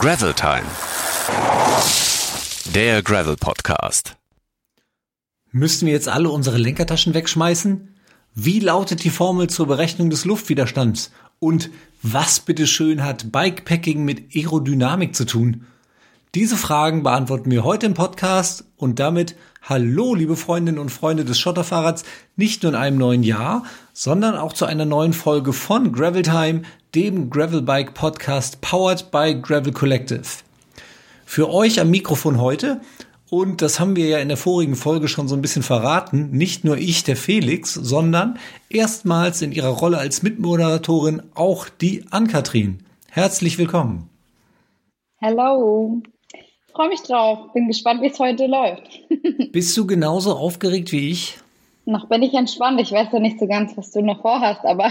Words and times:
Gravel 0.00 0.32
Time. 0.32 0.64
Der 2.74 3.02
Gravel 3.02 3.36
Podcast. 3.36 4.16
Müssten 5.52 5.84
wir 5.84 5.92
jetzt 5.92 6.08
alle 6.08 6.30
unsere 6.30 6.56
Lenkertaschen 6.56 7.12
wegschmeißen? 7.12 7.94
Wie 8.34 8.60
lautet 8.60 9.04
die 9.04 9.10
Formel 9.10 9.50
zur 9.50 9.66
Berechnung 9.66 10.08
des 10.08 10.24
Luftwiderstands? 10.24 11.12
Und 11.38 11.68
was 12.00 12.40
bitteschön 12.40 13.04
hat 13.04 13.30
Bikepacking 13.30 14.02
mit 14.02 14.34
Aerodynamik 14.34 15.14
zu 15.14 15.26
tun? 15.26 15.66
Diese 16.34 16.56
Fragen 16.56 17.02
beantworten 17.02 17.50
wir 17.50 17.62
heute 17.62 17.84
im 17.84 17.92
Podcast 17.92 18.64
und 18.78 19.00
damit 19.00 19.36
hallo, 19.62 20.14
liebe 20.14 20.36
Freundinnen 20.36 20.78
und 20.78 20.88
Freunde 20.88 21.26
des 21.26 21.38
Schotterfahrrads, 21.38 22.04
nicht 22.36 22.62
nur 22.62 22.72
in 22.72 22.78
einem 22.78 22.96
neuen 22.96 23.22
Jahr, 23.22 23.64
sondern 23.92 24.34
auch 24.34 24.54
zu 24.54 24.64
einer 24.64 24.86
neuen 24.86 25.12
Folge 25.12 25.52
von 25.52 25.92
Gravel 25.92 26.22
Time, 26.22 26.62
dem 26.94 27.30
Gravelbike 27.30 27.94
Podcast 27.94 28.60
powered 28.60 29.10
by 29.10 29.34
Gravel 29.40 29.72
Collective. 29.72 30.22
Für 31.24 31.50
euch 31.50 31.80
am 31.80 31.90
Mikrofon 31.90 32.40
heute 32.40 32.80
und 33.30 33.62
das 33.62 33.78
haben 33.78 33.96
wir 33.96 34.06
ja 34.06 34.18
in 34.18 34.28
der 34.28 34.36
vorigen 34.36 34.76
Folge 34.76 35.08
schon 35.08 35.28
so 35.28 35.34
ein 35.34 35.42
bisschen 35.42 35.62
verraten, 35.62 36.30
nicht 36.30 36.64
nur 36.64 36.76
ich, 36.76 37.04
der 37.04 37.16
Felix, 37.16 37.74
sondern 37.74 38.38
erstmals 38.68 39.42
in 39.42 39.52
ihrer 39.52 39.68
Rolle 39.68 39.98
als 39.98 40.22
Mitmoderatorin 40.22 41.22
auch 41.34 41.68
die 41.68 42.04
Ann-Kathrin. 42.10 42.78
Herzlich 43.08 43.58
willkommen. 43.58 44.10
Hallo 45.20 46.02
freue 46.80 46.88
mich 46.88 47.02
drauf. 47.02 47.52
Bin 47.52 47.68
gespannt, 47.68 48.00
wie 48.00 48.06
es 48.06 48.18
heute 48.18 48.46
läuft. 48.46 48.82
Bist 49.52 49.76
du 49.76 49.86
genauso 49.86 50.34
aufgeregt 50.34 50.92
wie 50.92 51.10
ich? 51.10 51.36
Noch 51.84 52.08
bin 52.08 52.22
ich 52.22 52.32
entspannt. 52.32 52.80
Ich 52.80 52.92
weiß 52.92 53.08
ja 53.12 53.18
nicht 53.18 53.38
so 53.38 53.46
ganz, 53.46 53.76
was 53.76 53.90
du 53.90 54.00
noch 54.00 54.22
vorhast, 54.22 54.64
aber 54.64 54.90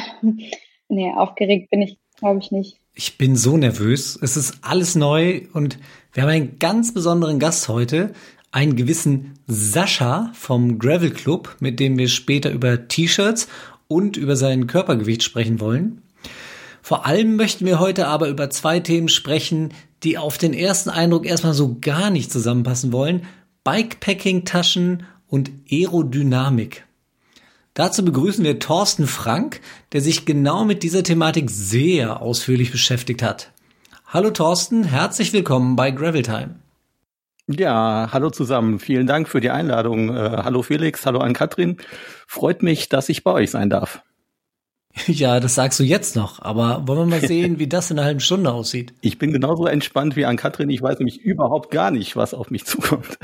nee, 0.90 1.12
aufgeregt 1.16 1.70
bin 1.70 1.82
ich, 1.82 1.98
glaube 2.18 2.40
ich, 2.42 2.52
nicht. 2.52 2.78
Ich 2.94 3.18
bin 3.18 3.36
so 3.36 3.56
nervös. 3.56 4.20
Es 4.22 4.36
ist 4.36 4.60
alles 4.62 4.96
neu 4.96 5.44
und 5.54 5.78
wir 6.12 6.24
haben 6.24 6.30
einen 6.30 6.60
ganz 6.60 6.94
besonderen 6.94 7.40
Gast 7.40 7.70
heute, 7.70 8.14
einen 8.52 8.76
gewissen 8.76 9.36
Sascha 9.48 10.32
vom 10.34 10.80
Gravel 10.80 11.12
Club, 11.12 11.56
mit 11.60 11.80
dem 11.80 11.98
wir 11.98 12.10
später 12.10 12.52
über 12.52 12.88
T-Shirts 12.88 13.48
und 13.88 14.18
über 14.18 14.36
sein 14.36 14.68
Körpergewicht 14.68 15.24
sprechen 15.24 15.60
wollen. 15.60 16.02
Vor 16.82 17.06
allem 17.06 17.36
möchten 17.36 17.66
wir 17.66 17.80
heute 17.80 18.08
aber 18.08 18.30
über 18.30 18.50
zwei 18.50 18.80
Themen 18.80 19.10
sprechen, 19.10 19.74
die 20.04 20.18
auf 20.18 20.38
den 20.38 20.54
ersten 20.54 20.90
Eindruck 20.90 21.26
erstmal 21.26 21.54
so 21.54 21.78
gar 21.80 22.10
nicht 22.10 22.32
zusammenpassen 22.32 22.92
wollen. 22.92 23.28
Bikepacking-Taschen 23.64 25.04
und 25.28 25.52
Aerodynamik. 25.70 26.86
Dazu 27.80 28.04
begrüßen 28.04 28.44
wir 28.44 28.60
Thorsten 28.60 29.08
Frank, 29.08 29.62
der 29.94 30.02
sich 30.02 30.26
genau 30.26 30.66
mit 30.66 30.84
dieser 30.84 31.02
Thematik 31.02 31.50
sehr 31.50 32.22
ausführlich 32.22 32.74
beschäftigt 32.74 33.24
hat. 33.24 33.54
Hallo 34.06 34.32
Thorsten, 34.32 34.84
herzlich 34.84 35.32
willkommen 35.32 35.78
bei 35.78 35.92
Gravel 35.92 36.24
Time. 36.24 36.56
Ja, 37.48 38.10
hallo 38.12 38.32
zusammen. 38.32 38.80
Vielen 38.80 39.08
Dank 39.08 39.30
für 39.30 39.40
die 39.40 39.50
Einladung. 39.50 40.14
Äh, 40.14 40.42
hallo 40.44 40.62
Felix, 40.62 41.06
hallo 41.06 41.20
an 41.20 41.32
Katrin. 41.32 41.78
Freut 42.28 42.64
mich, 42.64 42.90
dass 42.90 43.08
ich 43.08 43.24
bei 43.24 43.32
euch 43.32 43.50
sein 43.50 43.70
darf. 43.70 44.04
Ja, 45.08 45.40
das 45.40 45.56
sagst 45.56 45.80
du 45.80 45.84
jetzt 45.84 46.18
noch, 46.18 46.42
aber 46.42 46.86
wollen 46.86 47.10
wir 47.10 47.20
mal 47.20 47.26
sehen, 47.26 47.60
wie 47.60 47.68
das 47.68 47.92
in 47.92 47.98
einer 47.98 48.08
halben 48.08 48.20
Stunde 48.20 48.52
aussieht. 48.52 48.94
Ich 49.00 49.20
bin 49.20 49.32
genauso 49.32 49.68
entspannt 49.68 50.18
wie 50.18 50.26
an 50.26 50.36
Katrin. 50.36 50.70
Ich 50.70 50.82
weiß 50.82 51.00
nämlich 51.00 51.22
überhaupt 51.22 51.72
gar 51.72 51.92
nicht, 51.92 52.18
was 52.18 52.34
auf 52.34 52.52
mich 52.52 52.66
zukommt. 52.66 53.18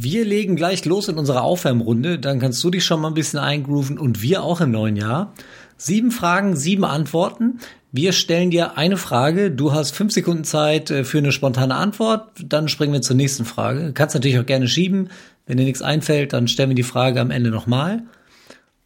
Wir 0.00 0.24
legen 0.24 0.54
gleich 0.54 0.84
los 0.84 1.08
in 1.08 1.18
unserer 1.18 1.42
Aufwärmrunde, 1.42 2.20
dann 2.20 2.38
kannst 2.38 2.62
du 2.62 2.70
dich 2.70 2.84
schon 2.84 3.00
mal 3.00 3.08
ein 3.08 3.14
bisschen 3.14 3.40
eingrooven 3.40 3.98
und 3.98 4.22
wir 4.22 4.44
auch 4.44 4.60
im 4.60 4.70
neuen 4.70 4.94
Jahr. 4.94 5.34
Sieben 5.76 6.12
Fragen, 6.12 6.54
sieben 6.54 6.84
Antworten. 6.84 7.58
Wir 7.90 8.12
stellen 8.12 8.52
dir 8.52 8.78
eine 8.78 8.96
Frage, 8.96 9.50
du 9.50 9.72
hast 9.72 9.96
fünf 9.96 10.12
Sekunden 10.12 10.44
Zeit 10.44 10.92
äh, 10.92 11.02
für 11.02 11.18
eine 11.18 11.32
spontane 11.32 11.74
Antwort, 11.74 12.28
dann 12.44 12.68
springen 12.68 12.92
wir 12.92 13.02
zur 13.02 13.16
nächsten 13.16 13.44
Frage. 13.44 13.86
Du 13.86 13.92
kannst 13.92 14.14
natürlich 14.14 14.38
auch 14.38 14.46
gerne 14.46 14.68
schieben. 14.68 15.08
Wenn 15.46 15.56
dir 15.56 15.64
nichts 15.64 15.82
einfällt, 15.82 16.32
dann 16.32 16.46
stellen 16.46 16.68
wir 16.68 16.76
die 16.76 16.84
Frage 16.84 17.20
am 17.20 17.32
Ende 17.32 17.50
nochmal. 17.50 18.04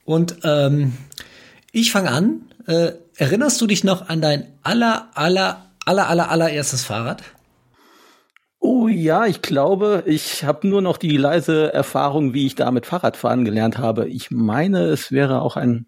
Und 0.06 0.36
ähm, 0.44 0.94
ich 1.72 1.92
fange 1.92 2.10
an. 2.10 2.40
Äh, 2.66 2.92
erinnerst 3.16 3.60
du 3.60 3.66
dich 3.66 3.84
noch 3.84 4.08
an 4.08 4.22
dein 4.22 4.46
aller, 4.62 5.10
aller, 5.12 5.66
aller, 5.84 6.08
aller, 6.08 6.30
allererstes 6.30 6.84
Fahrrad? 6.84 7.22
Oh 8.64 8.86
ja, 8.86 9.26
ich 9.26 9.42
glaube, 9.42 10.04
ich 10.06 10.44
habe 10.44 10.68
nur 10.68 10.82
noch 10.82 10.96
die 10.96 11.16
leise 11.16 11.72
Erfahrung, 11.72 12.32
wie 12.32 12.46
ich 12.46 12.54
da 12.54 12.70
mit 12.70 12.86
Fahrradfahren 12.86 13.44
gelernt 13.44 13.76
habe. 13.78 14.08
Ich 14.08 14.30
meine, 14.30 14.84
es 14.84 15.10
wäre 15.10 15.42
auch 15.42 15.56
ein, 15.56 15.86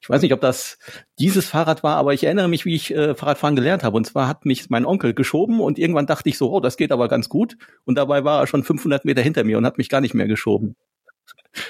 ich 0.00 0.10
weiß 0.10 0.22
nicht, 0.22 0.32
ob 0.32 0.40
das 0.40 0.78
dieses 1.20 1.46
Fahrrad 1.46 1.84
war, 1.84 1.94
aber 1.94 2.14
ich 2.14 2.24
erinnere 2.24 2.48
mich, 2.48 2.64
wie 2.64 2.74
ich 2.74 2.92
äh, 2.92 3.14
Fahrradfahren 3.14 3.54
gelernt 3.54 3.84
habe. 3.84 3.96
Und 3.96 4.08
zwar 4.08 4.26
hat 4.26 4.44
mich 4.44 4.68
mein 4.70 4.84
Onkel 4.86 5.14
geschoben 5.14 5.60
und 5.60 5.78
irgendwann 5.78 6.06
dachte 6.08 6.28
ich 6.28 6.36
so, 6.36 6.50
oh, 6.50 6.58
das 6.58 6.76
geht 6.76 6.90
aber 6.90 7.06
ganz 7.06 7.28
gut. 7.28 7.58
Und 7.84 7.96
dabei 7.96 8.24
war 8.24 8.40
er 8.40 8.48
schon 8.48 8.64
500 8.64 9.04
Meter 9.04 9.22
hinter 9.22 9.44
mir 9.44 9.56
und 9.56 9.64
hat 9.64 9.78
mich 9.78 9.88
gar 9.88 10.00
nicht 10.00 10.14
mehr 10.14 10.26
geschoben. 10.26 10.74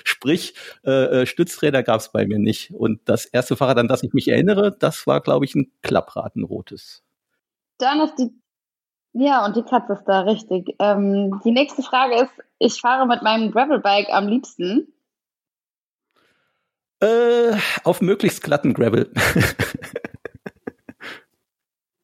Sprich, 0.04 0.54
äh, 0.86 1.20
äh 1.22 1.26
Stützräder 1.26 1.82
gab 1.82 2.00
es 2.00 2.12
bei 2.12 2.26
mir 2.26 2.38
nicht. 2.38 2.70
Und 2.72 3.00
das 3.04 3.26
erste 3.26 3.56
Fahrrad, 3.56 3.76
an 3.76 3.88
das 3.88 4.02
ich 4.02 4.14
mich 4.14 4.28
erinnere, 4.28 4.74
das 4.78 5.06
war, 5.06 5.20
glaube 5.20 5.44
ich, 5.44 5.54
ein 5.54 5.70
Klapprad. 5.82 6.32
Dann 7.76 8.00
ist 8.00 8.14
die, 8.18 8.30
ja, 9.18 9.46
und 9.46 9.56
die 9.56 9.62
Katze 9.62 9.94
ist 9.94 10.04
da, 10.04 10.20
richtig. 10.20 10.74
Ähm, 10.78 11.40
die 11.44 11.50
nächste 11.50 11.82
Frage 11.82 12.16
ist, 12.16 12.32
ich 12.58 12.80
fahre 12.80 13.06
mit 13.06 13.22
meinem 13.22 13.50
Gravelbike 13.50 14.10
am 14.10 14.28
liebsten. 14.28 14.92
Äh, 17.00 17.56
auf 17.84 18.02
möglichst 18.02 18.42
glatten 18.42 18.74
Gravel. 18.74 19.10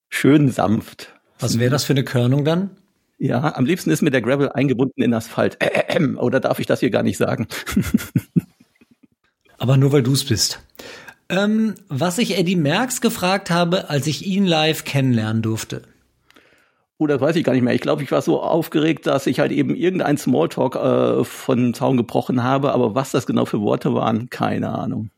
Schön 0.08 0.50
sanft. 0.50 1.12
Was 1.38 1.58
wäre 1.58 1.70
das 1.70 1.84
für 1.84 1.92
eine 1.92 2.04
Körnung 2.04 2.44
dann? 2.44 2.70
Ja, 3.18 3.56
am 3.56 3.66
liebsten 3.66 3.90
ist 3.90 4.02
mir 4.02 4.10
der 4.10 4.22
Gravel 4.22 4.50
eingebunden 4.50 5.02
in 5.02 5.12
Asphalt. 5.12 5.62
Äh, 5.62 5.96
äh, 5.96 6.14
oder 6.14 6.40
darf 6.40 6.60
ich 6.60 6.66
das 6.66 6.80
hier 6.80 6.90
gar 6.90 7.02
nicht 7.02 7.18
sagen? 7.18 7.46
Aber 9.58 9.76
nur 9.76 9.92
weil 9.92 10.02
du 10.02 10.12
es 10.12 10.24
bist. 10.24 10.60
Ähm, 11.28 11.74
was 11.88 12.18
ich 12.18 12.38
Eddie 12.38 12.56
Merckx 12.56 13.00
gefragt 13.00 13.50
habe, 13.50 13.90
als 13.90 14.06
ich 14.06 14.26
ihn 14.26 14.46
live 14.46 14.84
kennenlernen 14.84 15.42
durfte. 15.42 15.82
Das 17.06 17.20
weiß 17.20 17.36
ich 17.36 17.44
gar 17.44 17.52
nicht 17.52 17.62
mehr. 17.62 17.74
Ich 17.74 17.80
glaube, 17.80 18.02
ich 18.02 18.12
war 18.12 18.22
so 18.22 18.40
aufgeregt, 18.40 19.06
dass 19.06 19.26
ich 19.26 19.40
halt 19.40 19.52
eben 19.52 19.74
irgendein 19.74 20.16
Smalltalk 20.16 20.76
äh, 20.76 21.24
von 21.24 21.74
Zaun 21.74 21.96
gebrochen 21.96 22.42
habe. 22.42 22.72
Aber 22.72 22.94
was 22.94 23.10
das 23.10 23.26
genau 23.26 23.44
für 23.44 23.60
Worte 23.60 23.94
waren, 23.94 24.30
keine 24.30 24.70
Ahnung. 24.70 25.10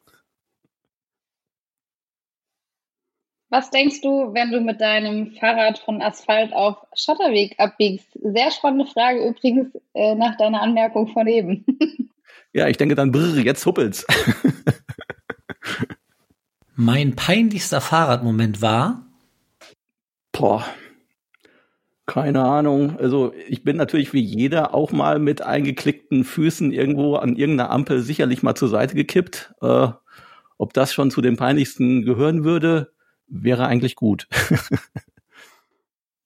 Was 3.54 3.70
denkst 3.70 4.00
du, 4.00 4.34
wenn 4.34 4.50
du 4.50 4.60
mit 4.60 4.80
deinem 4.80 5.30
Fahrrad 5.30 5.78
von 5.78 6.02
Asphalt 6.02 6.52
auf 6.52 6.76
Schotterweg 6.92 7.54
abbiegst? 7.58 8.08
Sehr 8.14 8.50
spannende 8.50 8.86
Frage 8.86 9.24
übrigens 9.28 9.68
äh, 9.92 10.16
nach 10.16 10.36
deiner 10.36 10.60
Anmerkung 10.60 11.06
von 11.06 11.28
eben. 11.28 11.64
ja, 12.52 12.66
ich 12.66 12.78
denke 12.78 12.96
dann, 12.96 13.12
brr, 13.12 13.38
jetzt 13.38 13.64
huppelt's. 13.64 14.04
mein 16.74 17.14
peinlichster 17.14 17.80
Fahrradmoment 17.80 18.60
war? 18.60 19.06
Boah, 20.32 20.64
keine 22.06 22.42
Ahnung. 22.44 22.98
Also 22.98 23.32
ich 23.48 23.64
bin 23.64 23.76
natürlich 23.76 24.12
wie 24.12 24.20
jeder 24.20 24.74
auch 24.74 24.92
mal 24.92 25.18
mit 25.18 25.42
eingeklickten 25.42 26.24
Füßen 26.24 26.72
irgendwo 26.72 27.16
an 27.16 27.36
irgendeiner 27.36 27.70
Ampel 27.70 28.00
sicherlich 28.00 28.42
mal 28.42 28.54
zur 28.54 28.68
Seite 28.68 28.94
gekippt. 28.94 29.54
Äh, 29.62 29.88
ob 30.58 30.72
das 30.72 30.92
schon 30.92 31.10
zu 31.10 31.20
den 31.20 31.36
peinlichsten 31.36 32.02
gehören 32.02 32.44
würde, 32.44 32.92
wäre 33.26 33.66
eigentlich 33.66 33.96
gut. 33.96 34.28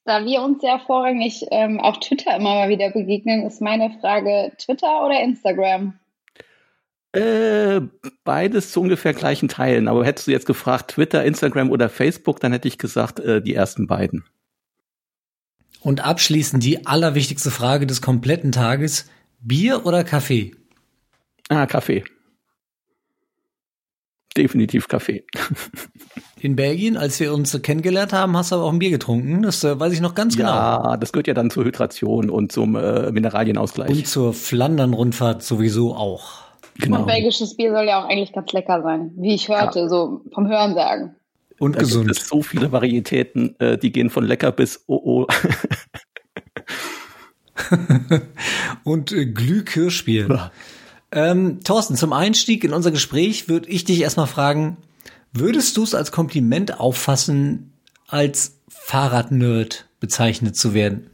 Da 0.04 0.24
wir 0.24 0.40
uns 0.40 0.62
ja 0.62 0.78
vorrangig 0.78 1.44
ähm, 1.50 1.80
auf 1.80 2.00
Twitter 2.00 2.34
immer 2.34 2.54
mal 2.54 2.70
wieder 2.70 2.90
begegnen, 2.90 3.44
ist 3.44 3.60
meine 3.60 3.90
Frage 4.00 4.52
Twitter 4.56 5.04
oder 5.04 5.22
Instagram? 5.22 6.00
Äh, 7.12 7.82
beides 8.24 8.72
zu 8.72 8.80
ungefähr 8.80 9.12
gleichen 9.12 9.50
Teilen. 9.50 9.86
Aber 9.86 10.06
hättest 10.06 10.26
du 10.26 10.30
jetzt 10.30 10.46
gefragt 10.46 10.92
Twitter, 10.92 11.26
Instagram 11.26 11.70
oder 11.70 11.90
Facebook, 11.90 12.40
dann 12.40 12.52
hätte 12.52 12.68
ich 12.68 12.78
gesagt 12.78 13.20
äh, 13.20 13.42
die 13.42 13.52
ersten 13.52 13.86
beiden. 13.86 14.24
Und 15.80 16.04
abschließend 16.04 16.62
die 16.62 16.86
allerwichtigste 16.86 17.50
Frage 17.50 17.86
des 17.86 18.02
kompletten 18.02 18.52
Tages. 18.52 19.06
Bier 19.40 19.86
oder 19.86 20.04
Kaffee? 20.04 20.52
Ah, 21.48 21.66
Kaffee. 21.66 22.04
Definitiv 24.36 24.88
Kaffee. 24.88 25.24
in 26.40 26.56
Belgien, 26.56 26.96
als 26.96 27.18
wir 27.20 27.32
uns 27.32 27.60
kennengelernt 27.62 28.12
haben, 28.12 28.36
hast 28.36 28.52
du 28.52 28.56
aber 28.56 28.64
auch 28.64 28.72
ein 28.72 28.78
Bier 28.78 28.90
getrunken. 28.90 29.42
Das 29.42 29.64
äh, 29.64 29.78
weiß 29.78 29.92
ich 29.92 30.00
noch 30.00 30.14
ganz 30.14 30.36
genau. 30.36 30.50
Ja, 30.50 30.96
das 30.96 31.12
gehört 31.12 31.26
ja 31.26 31.34
dann 31.34 31.50
zur 31.50 31.64
Hydration 31.64 32.30
und 32.30 32.52
zum 32.52 32.76
äh, 32.76 33.10
Mineralienausgleich. 33.10 33.90
Und 33.90 34.06
zur 34.06 34.34
Flandern-Rundfahrt 34.34 35.42
sowieso 35.42 35.94
auch. 35.94 36.48
Genau. 36.78 37.00
Und 37.00 37.06
belgisches 37.06 37.56
Bier 37.56 37.72
soll 37.72 37.86
ja 37.86 38.00
auch 38.00 38.08
eigentlich 38.08 38.32
ganz 38.32 38.52
lecker 38.52 38.82
sein, 38.82 39.12
wie 39.16 39.34
ich 39.34 39.48
hörte, 39.48 39.80
ja. 39.80 39.88
so 39.88 40.22
vom 40.32 40.46
Hörensagen. 40.46 41.16
Und 41.58 41.76
da 41.76 41.80
gesund. 41.80 42.06
Gibt 42.06 42.18
es 42.20 42.28
so 42.28 42.42
viele 42.42 42.72
Varietäten, 42.72 43.58
äh, 43.58 43.78
die 43.78 43.92
gehen 43.92 44.10
von 44.10 44.24
lecker 44.24 44.52
bis 44.52 44.84
oh 44.86 45.00
oh. 45.04 45.26
und 48.84 49.12
äh, 49.12 49.26
Glühkirschbier. 49.26 50.28
Ja. 50.28 50.52
Ähm, 51.10 51.60
Thorsten, 51.64 51.96
zum 51.96 52.12
Einstieg 52.12 52.64
in 52.64 52.72
unser 52.72 52.90
Gespräch 52.90 53.48
würde 53.48 53.68
ich 53.68 53.84
dich 53.84 54.00
erstmal 54.00 54.26
fragen, 54.26 54.76
Würdest 55.32 55.76
du 55.76 55.82
es 55.82 55.94
als 55.94 56.12
Kompliment 56.12 56.80
auffassen 56.80 57.72
als 58.06 58.58
Fahrradnerd? 58.68 59.84
bezeichnet 60.00 60.54
zu 60.54 60.74
werden. 60.74 61.10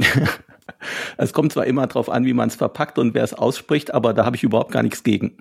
es 1.16 1.32
kommt 1.32 1.52
zwar 1.52 1.64
immer 1.66 1.86
darauf 1.86 2.10
an, 2.10 2.24
wie 2.24 2.32
man 2.32 2.48
es 2.48 2.56
verpackt 2.56 2.98
und 2.98 3.14
wer 3.14 3.22
es 3.22 3.32
ausspricht, 3.32 3.94
aber 3.94 4.14
da 4.14 4.24
habe 4.24 4.34
ich 4.34 4.42
überhaupt 4.42 4.72
gar 4.72 4.82
nichts 4.82 5.04
gegen. 5.04 5.36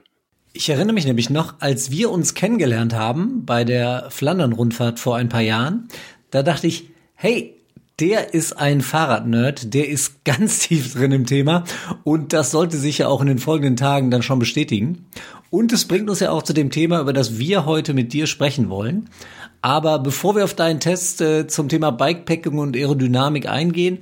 Ich 0.58 0.70
erinnere 0.70 0.94
mich 0.94 1.06
nämlich 1.06 1.30
noch, 1.30 1.56
als 1.60 1.92
wir 1.92 2.10
uns 2.10 2.34
kennengelernt 2.34 2.96
haben 2.96 3.46
bei 3.46 3.66
der 3.66 4.08
Flandern-Rundfahrt 4.10 5.02
vor 5.02 5.18
ein 5.18 5.28
paar 5.28 5.42
Jahren, 5.42 5.90
da 6.32 6.44
dachte 6.44 6.66
ich, 6.66 6.92
hey, 7.14 7.58
der 8.00 8.34
ist 8.34 8.54
ein 8.54 8.80
Fahrradnerd, 8.80 9.74
der 9.74 9.90
ist 9.90 10.24
ganz 10.24 10.60
tief 10.60 10.94
drin 10.94 11.12
im 11.12 11.26
Thema 11.26 11.66
und 12.06 12.32
das 12.32 12.52
sollte 12.52 12.78
sich 12.78 13.00
ja 13.00 13.10
auch 13.10 13.20
in 13.20 13.28
den 13.28 13.38
folgenden 13.38 13.76
Tagen 13.76 14.12
dann 14.12 14.22
schon 14.22 14.40
bestätigen. 14.40 15.08
Und 15.50 15.74
es 15.74 15.90
bringt 15.90 16.10
uns 16.10 16.22
ja 16.22 16.32
auch 16.32 16.42
zu 16.42 16.54
dem 16.54 16.72
Thema, 16.72 17.02
über 17.02 17.12
das 17.12 17.38
wir 17.38 17.66
heute 17.66 17.94
mit 17.94 18.14
dir 18.14 18.26
sprechen 18.26 18.70
wollen. 18.70 19.10
Aber 19.62 20.00
bevor 20.00 20.38
wir 20.38 20.46
auf 20.46 20.54
deinen 20.54 20.80
Test 20.80 21.20
äh, 21.20 21.48
zum 21.48 21.68
Thema 21.68 21.92
Bikepacking 21.92 22.60
und 22.60 22.78
Aerodynamik 22.78 23.50
eingehen, 23.50 24.00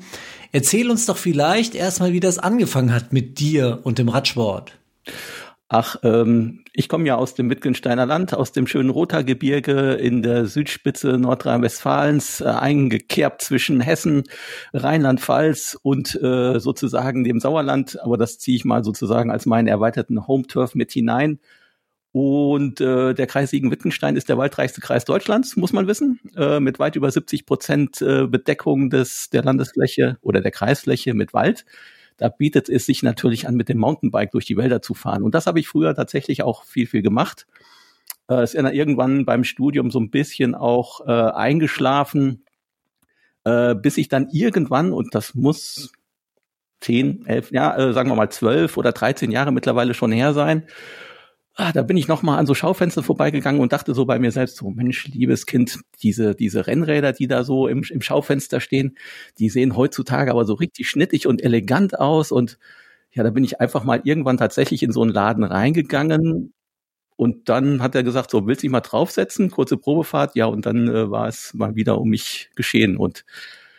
erzähl 0.51 0.91
uns 0.91 1.07
doch 1.07 1.17
vielleicht 1.17 1.73
erstmal, 1.73 2.13
wie 2.13 2.19
das 2.19 2.37
angefangen 2.37 2.93
hat 2.93 3.11
mit 3.11 3.39
dir 3.39 3.79
und 3.81 3.97
dem 3.97 4.09
Radsport. 4.09 4.73
Ach, 5.75 5.95
ähm, 6.03 6.63
ich 6.71 6.87
komme 6.87 7.07
ja 7.07 7.15
aus 7.15 7.33
dem 7.33 7.49
Wittgensteiner 7.49 8.05
Land, 8.05 8.35
aus 8.35 8.51
dem 8.51 8.67
schönen 8.67 8.91
Rothaargebirge 8.91 9.93
in 9.93 10.21
der 10.21 10.45
Südspitze 10.45 11.17
Nordrhein-Westfalens, 11.17 12.41
äh, 12.41 12.43
eingekerbt 12.43 13.41
zwischen 13.41 13.81
Hessen, 13.81 14.21
Rheinland-Pfalz 14.73 15.75
und 15.81 16.13
äh, 16.21 16.59
sozusagen 16.59 17.23
dem 17.23 17.39
Sauerland. 17.39 17.99
Aber 18.03 18.17
das 18.17 18.37
ziehe 18.37 18.55
ich 18.55 18.65
mal 18.65 18.83
sozusagen 18.83 19.31
als 19.31 19.47
meinen 19.47 19.67
erweiterten 19.67 20.27
Home-Turf 20.27 20.75
mit 20.75 20.91
hinein. 20.91 21.39
Und 22.11 22.79
äh, 22.79 23.15
der 23.15 23.25
Kreis 23.25 23.49
Siegen-Wittgenstein 23.49 24.15
ist 24.15 24.29
der 24.29 24.37
waldreichste 24.37 24.79
Kreis 24.79 25.05
Deutschlands, 25.05 25.55
muss 25.55 25.73
man 25.73 25.87
wissen, 25.87 26.19
äh, 26.35 26.59
mit 26.59 26.77
weit 26.77 26.95
über 26.95 27.09
70 27.09 27.47
Prozent 27.47 27.99
äh, 27.99 28.27
Bedeckung 28.27 28.91
des 28.91 29.31
der 29.31 29.43
Landesfläche 29.43 30.19
oder 30.21 30.39
der 30.39 30.51
Kreisfläche 30.51 31.15
mit 31.15 31.33
Wald 31.33 31.65
da 32.17 32.29
bietet 32.29 32.69
es 32.69 32.85
sich 32.85 33.03
natürlich 33.03 33.47
an, 33.47 33.55
mit 33.55 33.69
dem 33.69 33.77
Mountainbike 33.77 34.31
durch 34.31 34.45
die 34.45 34.57
Wälder 34.57 34.81
zu 34.81 34.93
fahren. 34.93 35.23
Und 35.23 35.35
das 35.35 35.47
habe 35.47 35.59
ich 35.59 35.67
früher 35.67 35.95
tatsächlich 35.95 36.43
auch 36.43 36.63
viel, 36.63 36.87
viel 36.87 37.01
gemacht. 37.01 37.47
Äh, 38.29 38.43
ist 38.43 38.55
irgendwann 38.55 39.25
beim 39.25 39.43
Studium 39.43 39.91
so 39.91 39.99
ein 39.99 40.09
bisschen 40.09 40.55
auch 40.55 41.01
äh, 41.07 41.11
eingeschlafen, 41.11 42.45
äh, 43.43 43.75
bis 43.75 43.97
ich 43.97 44.07
dann 44.07 44.29
irgendwann, 44.31 44.93
und 44.93 45.13
das 45.15 45.35
muss 45.35 45.91
zehn, 46.79 47.25
elf, 47.25 47.51
ja, 47.51 47.75
äh, 47.75 47.93
sagen 47.93 48.09
wir 48.09 48.15
mal 48.15 48.29
zwölf 48.29 48.77
oder 48.77 48.91
dreizehn 48.91 49.31
Jahre 49.31 49.51
mittlerweile 49.51 49.93
schon 49.93 50.11
her 50.11 50.33
sein, 50.33 50.63
ah, 51.55 51.71
da 51.71 51.83
bin 51.83 51.97
ich 51.97 52.07
noch 52.07 52.23
mal 52.23 52.37
an 52.37 52.45
so 52.45 52.53
Schaufenster 52.53 53.03
vorbeigegangen 53.03 53.61
und 53.61 53.73
dachte 53.73 53.93
so 53.93 54.05
bei 54.05 54.19
mir 54.19 54.31
selbst 54.31 54.57
so, 54.57 54.69
Mensch, 54.69 55.07
liebes 55.07 55.45
Kind, 55.45 55.79
diese, 56.01 56.35
diese 56.35 56.67
Rennräder, 56.67 57.13
die 57.13 57.27
da 57.27 57.43
so 57.43 57.67
im, 57.67 57.83
im 57.89 58.01
Schaufenster 58.01 58.59
stehen, 58.59 58.97
die 59.37 59.49
sehen 59.49 59.75
heutzutage 59.75 60.31
aber 60.31 60.45
so 60.45 60.53
richtig 60.55 60.89
schnittig 60.89 61.27
und 61.27 61.43
elegant 61.43 61.99
aus 61.99 62.31
und 62.31 62.57
ja, 63.11 63.21
da 63.21 63.29
bin 63.29 63.43
ich 63.43 63.61
einfach 63.61 63.83
mal 63.83 64.01
irgendwann 64.03 64.37
tatsächlich 64.37 64.81
in 64.81 64.91
so 64.91 65.03
einen 65.03 65.11
Laden 65.11 65.43
reingegangen 65.43 66.53
und 67.15 67.47
dann 67.49 67.81
hat 67.81 67.93
er 67.93 68.03
gesagt, 68.03 68.31
so, 68.31 68.47
willst 68.47 68.63
du 68.63 68.67
dich 68.67 68.71
mal 68.71 68.81
draufsetzen? 68.81 69.51
Kurze 69.51 69.77
Probefahrt, 69.77 70.35
ja, 70.35 70.47
und 70.47 70.65
dann 70.65 70.87
äh, 70.87 71.11
war 71.11 71.27
es 71.27 71.53
mal 71.53 71.75
wieder 71.75 71.99
um 71.99 72.09
mich 72.09 72.49
geschehen 72.55 72.97
und 72.97 73.23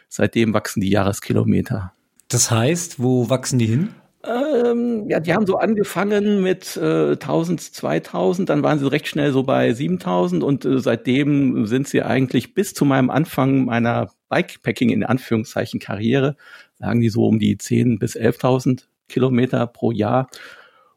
seitdem 0.09 0.55
wachsen 0.55 0.81
die 0.81 0.91
Jahreskilometer. 0.91 1.93
Das 2.29 2.51
heißt, 2.51 3.03
wo 3.03 3.29
wachsen 3.29 3.59
die 3.59 3.67
hin? 3.67 3.89
Ähm, 4.27 5.09
ja, 5.09 5.21
die 5.21 5.35
haben 5.35 5.47
so 5.47 5.57
angefangen 5.57 6.43
mit 6.43 6.77
äh, 6.77 7.13
1000, 7.13 7.61
2000, 7.61 8.49
dann 8.49 8.63
waren 8.63 8.79
sie 8.79 8.91
recht 8.91 9.07
schnell 9.07 9.33
so 9.33 9.43
bei 9.43 9.73
7000 9.73 10.43
und 10.43 10.65
äh, 10.65 10.79
seitdem 10.79 11.67
sind 11.67 11.89
sie 11.89 12.03
eigentlich 12.03 12.55
bis 12.55 12.75
zu 12.75 12.85
meinem 12.85 13.11
Anfang 13.11 13.67
meiner 13.67 14.11
Bikepacking 14.29 14.91
in 14.91 15.05
Anführungszeichen 15.05 15.81
Karriere, 15.81 16.37
lagen 16.79 17.01
die 17.01 17.11
so 17.11 17.27
um 17.27 17.39
die 17.39 17.59
10 17.59 17.99
bis 17.99 18.17
11.000 18.17 18.85
Kilometer 19.09 19.67
pro 19.67 19.93
Jahr. 19.93 20.29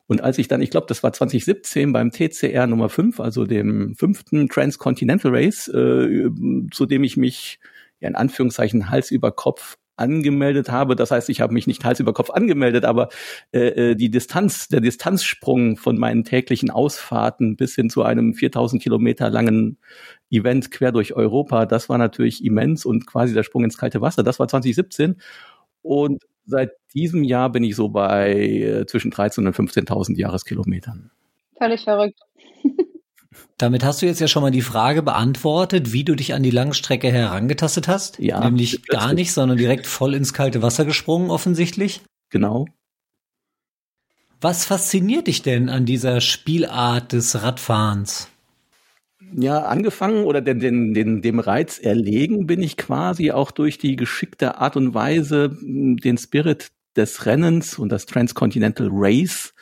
Und 0.07 0.21
als 0.21 0.38
ich 0.38 0.47
dann, 0.47 0.62
ich 0.62 0.69
glaube, 0.69 0.88
das 0.88 1.03
war 1.03 1.12
2017 1.12 1.91
beim 1.91 2.12
TCR 2.12 2.65
Nummer 2.65 2.88
5, 2.88 3.19
also 3.19 3.45
dem 3.45 3.94
fünften 3.95 4.47
Transcontinental 4.47 5.35
Race, 5.35 5.68
äh, 5.68 6.30
zu 6.71 6.85
dem 6.85 7.03
ich 7.03 7.18
mich 7.18 7.59
ja 8.00 8.07
in 8.07 8.15
Anführungszeichen 8.15 8.89
Hals 8.89 9.12
über 9.12 9.31
Kopf 9.31 9.77
angemeldet 9.97 10.69
habe. 10.69 10.95
Das 10.95 11.11
heißt, 11.11 11.29
ich 11.29 11.41
habe 11.41 11.53
mich 11.53 11.67
nicht 11.67 11.83
Hals 11.83 11.99
über 11.99 12.13
Kopf 12.13 12.29
angemeldet, 12.29 12.85
aber 12.85 13.09
äh, 13.51 13.91
äh 13.91 13.95
die 13.95 14.09
Distanz, 14.09 14.67
der 14.67 14.81
Distanzsprung 14.81 15.77
von 15.77 15.97
meinen 15.97 16.23
täglichen 16.23 16.69
Ausfahrten 16.69 17.55
bis 17.55 17.75
hin 17.75 17.89
zu 17.89 18.03
einem 18.03 18.33
4000 18.33 18.81
Kilometer 18.81 19.29
langen 19.29 19.77
Event 20.29 20.71
quer 20.71 20.91
durch 20.91 21.13
Europa, 21.13 21.65
das 21.65 21.89
war 21.89 21.97
natürlich 21.97 22.44
immens 22.44 22.85
und 22.85 23.05
quasi 23.07 23.33
der 23.33 23.44
Sprung 23.44 23.63
ins 23.63 23.77
kalte 23.77 24.01
Wasser. 24.01 24.23
Das 24.23 24.39
war 24.39 24.47
2017 24.47 25.15
und 25.81 26.23
seit 26.45 26.71
diesem 26.94 27.23
Jahr 27.23 27.51
bin 27.51 27.63
ich 27.63 27.75
so 27.75 27.89
bei 27.89 28.33
äh, 28.33 28.85
zwischen 28.85 29.11
13.000 29.11 29.47
und 29.47 29.55
15.000 29.55 30.17
Jahreskilometern. 30.17 31.11
Völlig 31.57 31.83
verrückt. 31.83 32.19
Damit 33.57 33.83
hast 33.83 34.01
du 34.01 34.06
jetzt 34.06 34.19
ja 34.19 34.27
schon 34.27 34.44
mal 34.44 34.51
die 34.51 34.62
Frage 34.62 35.01
beantwortet, 35.01 35.92
wie 35.92 36.04
du 36.04 36.15
dich 36.15 36.36
an 36.36 36.44
die 36.44 36.51
Langstrecke 36.51 37.12
herangetastet 37.12 37.88
hast. 37.88 38.19
Ja. 38.19 38.39
Nämlich 38.44 38.86
gar 38.86 39.13
nicht, 39.13 39.33
sondern 39.33 39.57
direkt 39.57 39.88
voll 39.88 40.13
ins 40.13 40.33
kalte 40.33 40.62
Wasser 40.62 40.86
gesprungen, 40.86 41.31
offensichtlich. 41.31 42.01
Genau. 42.30 42.68
Was 44.39 44.65
fasziniert 44.65 45.25
dich 45.25 45.42
denn 45.42 45.69
an 45.69 45.86
dieser 45.86 46.21
Spielart 46.21 47.13
des 47.13 47.42
Radfahrens? 47.42 48.30
Ja, 49.36 49.63
angefangen 49.63 50.25
oder 50.25 50.42
den, 50.42 50.59
den, 50.59 50.94
den, 50.94 51.21
dem 51.24 51.39
Reiz 51.39 51.80
erlegen 51.80 52.45
bin 52.45 52.62
ich 52.62 52.77
quasi 52.77 53.31
auch 53.31 53.50
durch 53.50 53.80
die 53.80 53.95
geschickte 53.95 54.59
Art 54.59 54.77
und 54.77 54.94
Weise, 54.94 55.57
den 55.62 56.18
Spirit 56.18 56.71
des 56.95 57.25
Rennens 57.25 57.80
und 57.80 57.92
das 57.92 58.06
Transcontinental 58.06 58.89
Race 58.92 59.54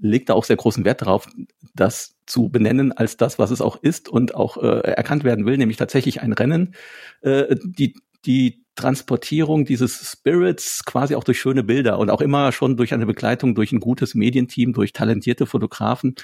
legt 0.00 0.28
da 0.28 0.34
auch 0.34 0.44
sehr 0.44 0.56
großen 0.56 0.84
Wert 0.84 1.02
darauf, 1.02 1.28
das 1.74 2.16
zu 2.26 2.48
benennen 2.48 2.92
als 2.92 3.16
das, 3.16 3.38
was 3.38 3.50
es 3.50 3.60
auch 3.60 3.82
ist 3.82 4.08
und 4.08 4.34
auch 4.34 4.56
äh, 4.56 4.80
erkannt 4.80 5.24
werden 5.24 5.46
will, 5.46 5.58
nämlich 5.58 5.76
tatsächlich 5.76 6.22
ein 6.22 6.32
Rennen. 6.32 6.74
Äh, 7.22 7.56
die, 7.62 7.94
die 8.24 8.64
Transportierung 8.76 9.64
dieses 9.64 10.10
Spirits 10.10 10.84
quasi 10.84 11.14
auch 11.14 11.24
durch 11.24 11.40
schöne 11.40 11.62
Bilder 11.62 11.98
und 11.98 12.10
auch 12.10 12.20
immer 12.20 12.50
schon 12.50 12.76
durch 12.76 12.92
eine 12.92 13.06
Begleitung 13.06 13.54
durch 13.54 13.72
ein 13.72 13.80
gutes 13.80 14.14
Medienteam, 14.14 14.72
durch 14.72 14.92
talentierte 14.92 15.46
Fotografen 15.46 16.16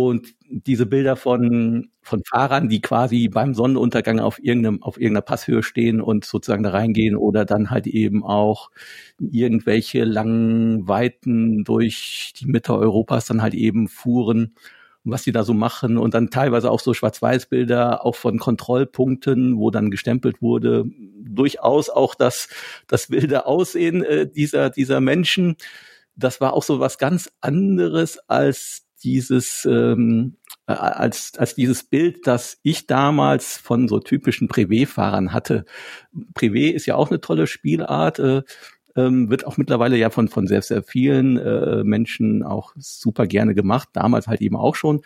und 0.00 0.34
diese 0.48 0.86
Bilder 0.86 1.16
von, 1.16 1.90
von 2.02 2.22
Fahrern, 2.24 2.68
die 2.68 2.80
quasi 2.80 3.28
beim 3.28 3.54
Sonnenuntergang 3.54 4.20
auf 4.20 4.38
irgendeinem, 4.42 4.82
auf 4.82 4.96
irgendeiner 4.98 5.22
Passhöhe 5.22 5.62
stehen 5.62 6.00
und 6.00 6.24
sozusagen 6.24 6.62
da 6.62 6.70
reingehen 6.70 7.16
oder 7.16 7.44
dann 7.44 7.70
halt 7.70 7.86
eben 7.86 8.24
auch 8.24 8.70
irgendwelche 9.18 10.04
langen 10.04 10.88
Weiten 10.88 11.64
durch 11.64 12.32
die 12.38 12.46
Mitte 12.46 12.74
Europas 12.74 13.26
dann 13.26 13.42
halt 13.42 13.54
eben 13.54 13.88
fuhren 13.88 14.54
was 15.04 15.22
die 15.24 15.32
da 15.32 15.42
so 15.42 15.54
machen 15.54 15.98
und 15.98 16.14
dann 16.14 16.30
teilweise 16.30 16.70
auch 16.70 16.80
so 16.80 16.94
Schwarz-Weiß-Bilder 16.94 18.04
auch 18.04 18.14
von 18.14 18.38
Kontrollpunkten, 18.38 19.58
wo 19.58 19.70
dann 19.70 19.90
gestempelt 19.90 20.40
wurde, 20.42 20.84
durchaus 21.24 21.90
auch 21.90 22.14
das, 22.14 22.48
das 22.86 23.10
wilde 23.10 23.46
Aussehen 23.46 24.04
äh, 24.04 24.30
dieser, 24.30 24.70
dieser 24.70 25.00
Menschen. 25.00 25.56
Das 26.14 26.40
war 26.40 26.52
auch 26.52 26.62
so 26.62 26.78
was 26.78 26.98
ganz 26.98 27.30
anderes 27.40 28.18
als 28.28 28.86
dieses 29.02 29.64
ähm, 29.64 30.36
äh, 30.66 30.72
als 30.72 31.32
als 31.38 31.54
dieses 31.54 31.84
Bild, 31.84 32.26
das 32.26 32.58
ich 32.62 32.86
damals 32.86 33.56
von 33.56 33.88
so 33.88 34.00
typischen 34.00 34.48
Privé-Fahrern 34.48 35.32
hatte. 35.32 35.64
Privé 36.34 36.72
ist 36.72 36.86
ja 36.86 36.96
auch 36.96 37.10
eine 37.10 37.20
tolle 37.20 37.46
Spielart. 37.46 38.18
Äh, 38.18 38.42
ähm, 38.94 39.30
wird 39.30 39.46
auch 39.46 39.56
mittlerweile 39.56 39.96
ja 39.96 40.10
von 40.10 40.28
von 40.28 40.46
sehr 40.46 40.62
sehr 40.62 40.82
vielen 40.82 41.38
äh, 41.38 41.82
Menschen 41.84 42.42
auch 42.42 42.72
super 42.76 43.26
gerne 43.26 43.54
gemacht. 43.54 43.88
Damals 43.92 44.26
halt 44.26 44.40
eben 44.40 44.56
auch 44.56 44.76
schon 44.76 45.02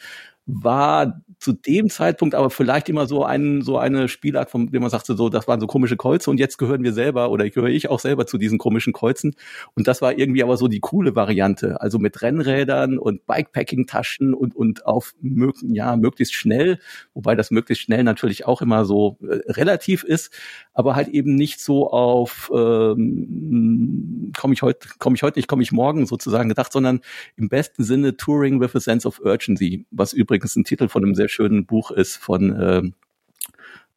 war 0.46 1.20
zu 1.46 1.52
dem 1.52 1.90
Zeitpunkt 1.90 2.34
aber 2.34 2.50
vielleicht 2.50 2.88
immer 2.88 3.06
so 3.06 3.24
ein, 3.24 3.62
so 3.62 3.78
eine 3.78 4.08
Spielart, 4.08 4.50
von 4.50 4.66
dem 4.66 4.82
man 4.82 4.90
sagte, 4.90 5.14
so, 5.14 5.28
das 5.28 5.46
waren 5.46 5.60
so 5.60 5.68
komische 5.68 5.96
Kreuze 5.96 6.28
und 6.28 6.40
jetzt 6.40 6.58
gehören 6.58 6.82
wir 6.82 6.92
selber 6.92 7.30
oder 7.30 7.48
gehöre 7.48 7.68
ich 7.68 7.88
auch 7.88 8.00
selber 8.00 8.26
zu 8.26 8.36
diesen 8.36 8.58
komischen 8.58 8.92
Kreuzen. 8.92 9.36
Und 9.74 9.86
das 9.86 10.02
war 10.02 10.18
irgendwie 10.18 10.42
aber 10.42 10.56
so 10.56 10.66
die 10.66 10.80
coole 10.80 11.14
Variante. 11.14 11.80
Also 11.80 12.00
mit 12.00 12.20
Rennrädern 12.20 12.98
und 12.98 13.26
Bikepacking-Taschen 13.26 14.34
und, 14.34 14.56
und 14.56 14.86
auf, 14.86 15.14
ja, 15.62 15.94
möglichst 15.94 16.34
schnell, 16.34 16.80
wobei 17.14 17.36
das 17.36 17.52
möglichst 17.52 17.84
schnell 17.84 18.02
natürlich 18.02 18.44
auch 18.44 18.60
immer 18.60 18.84
so 18.84 19.16
äh, 19.22 19.52
relativ 19.52 20.02
ist, 20.02 20.34
aber 20.74 20.96
halt 20.96 21.06
eben 21.06 21.36
nicht 21.36 21.60
so 21.60 21.92
auf, 21.92 22.50
ähm, 22.52 24.32
komme 24.36 24.52
ich 24.52 24.62
heute, 24.62 24.88
komme 24.98 25.14
ich 25.14 25.22
heute 25.22 25.38
nicht, 25.38 25.46
komme 25.46 25.62
ich 25.62 25.70
morgen 25.70 26.06
sozusagen 26.06 26.48
gedacht, 26.48 26.72
sondern 26.72 27.02
im 27.36 27.48
besten 27.48 27.84
Sinne 27.84 28.16
Touring 28.16 28.60
with 28.60 28.74
a 28.74 28.80
Sense 28.80 29.06
of 29.06 29.20
Urgency, 29.20 29.86
was 29.92 30.12
übrigens 30.12 30.56
ein 30.56 30.64
Titel 30.64 30.88
von 30.88 31.04
einem 31.04 31.14
sehr 31.14 31.28
schönen 31.36 31.66
Buch 31.66 31.90
ist 31.90 32.16
von 32.16 32.94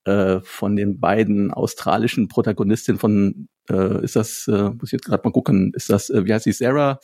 äh, 0.05 0.09
äh, 0.09 0.41
von 0.43 0.75
den 0.75 0.99
beiden 0.99 1.51
australischen 1.51 2.27
Protagonistinnen 2.27 2.99
von 2.99 3.47
äh, 3.69 4.03
ist 4.03 4.15
das 4.15 4.47
äh, 4.47 4.69
muss 4.71 4.89
ich 4.89 4.93
jetzt 4.93 5.05
gerade 5.05 5.23
mal 5.23 5.31
gucken 5.31 5.71
ist 5.75 5.89
das 5.89 6.09
äh, 6.09 6.25
wie 6.25 6.33
heißt 6.33 6.45
sie 6.45 6.51
Sarah 6.51 6.99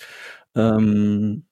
ähm, 0.56 1.46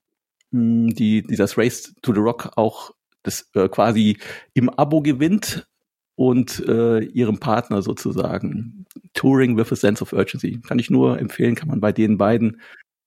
die 0.52 1.24
die 1.24 1.36
das 1.36 1.58
Race 1.58 1.94
to 2.02 2.14
the 2.14 2.20
Rock 2.20 2.52
auch 2.58 2.92
das 3.24 3.50
äh, 3.56 3.70
quasi 3.70 4.18
im 4.54 4.70
Abo 4.70 5.02
gewinnt 5.02 5.68
und 6.16 6.64
äh, 6.68 7.00
ihrem 7.00 7.40
Partner 7.40 7.82
sozusagen. 7.82 8.86
Touring 9.14 9.58
with 9.58 9.72
a 9.72 9.76
Sense 9.76 10.02
of 10.02 10.14
Urgency. 10.14 10.60
Kann 10.62 10.80
ich 10.80 10.90
nur 10.90 11.20
empfehlen, 11.20 11.56
kann 11.56 11.70
man 11.70 11.80
bei 11.82 11.92
den 11.92 12.18
beiden 12.18 12.62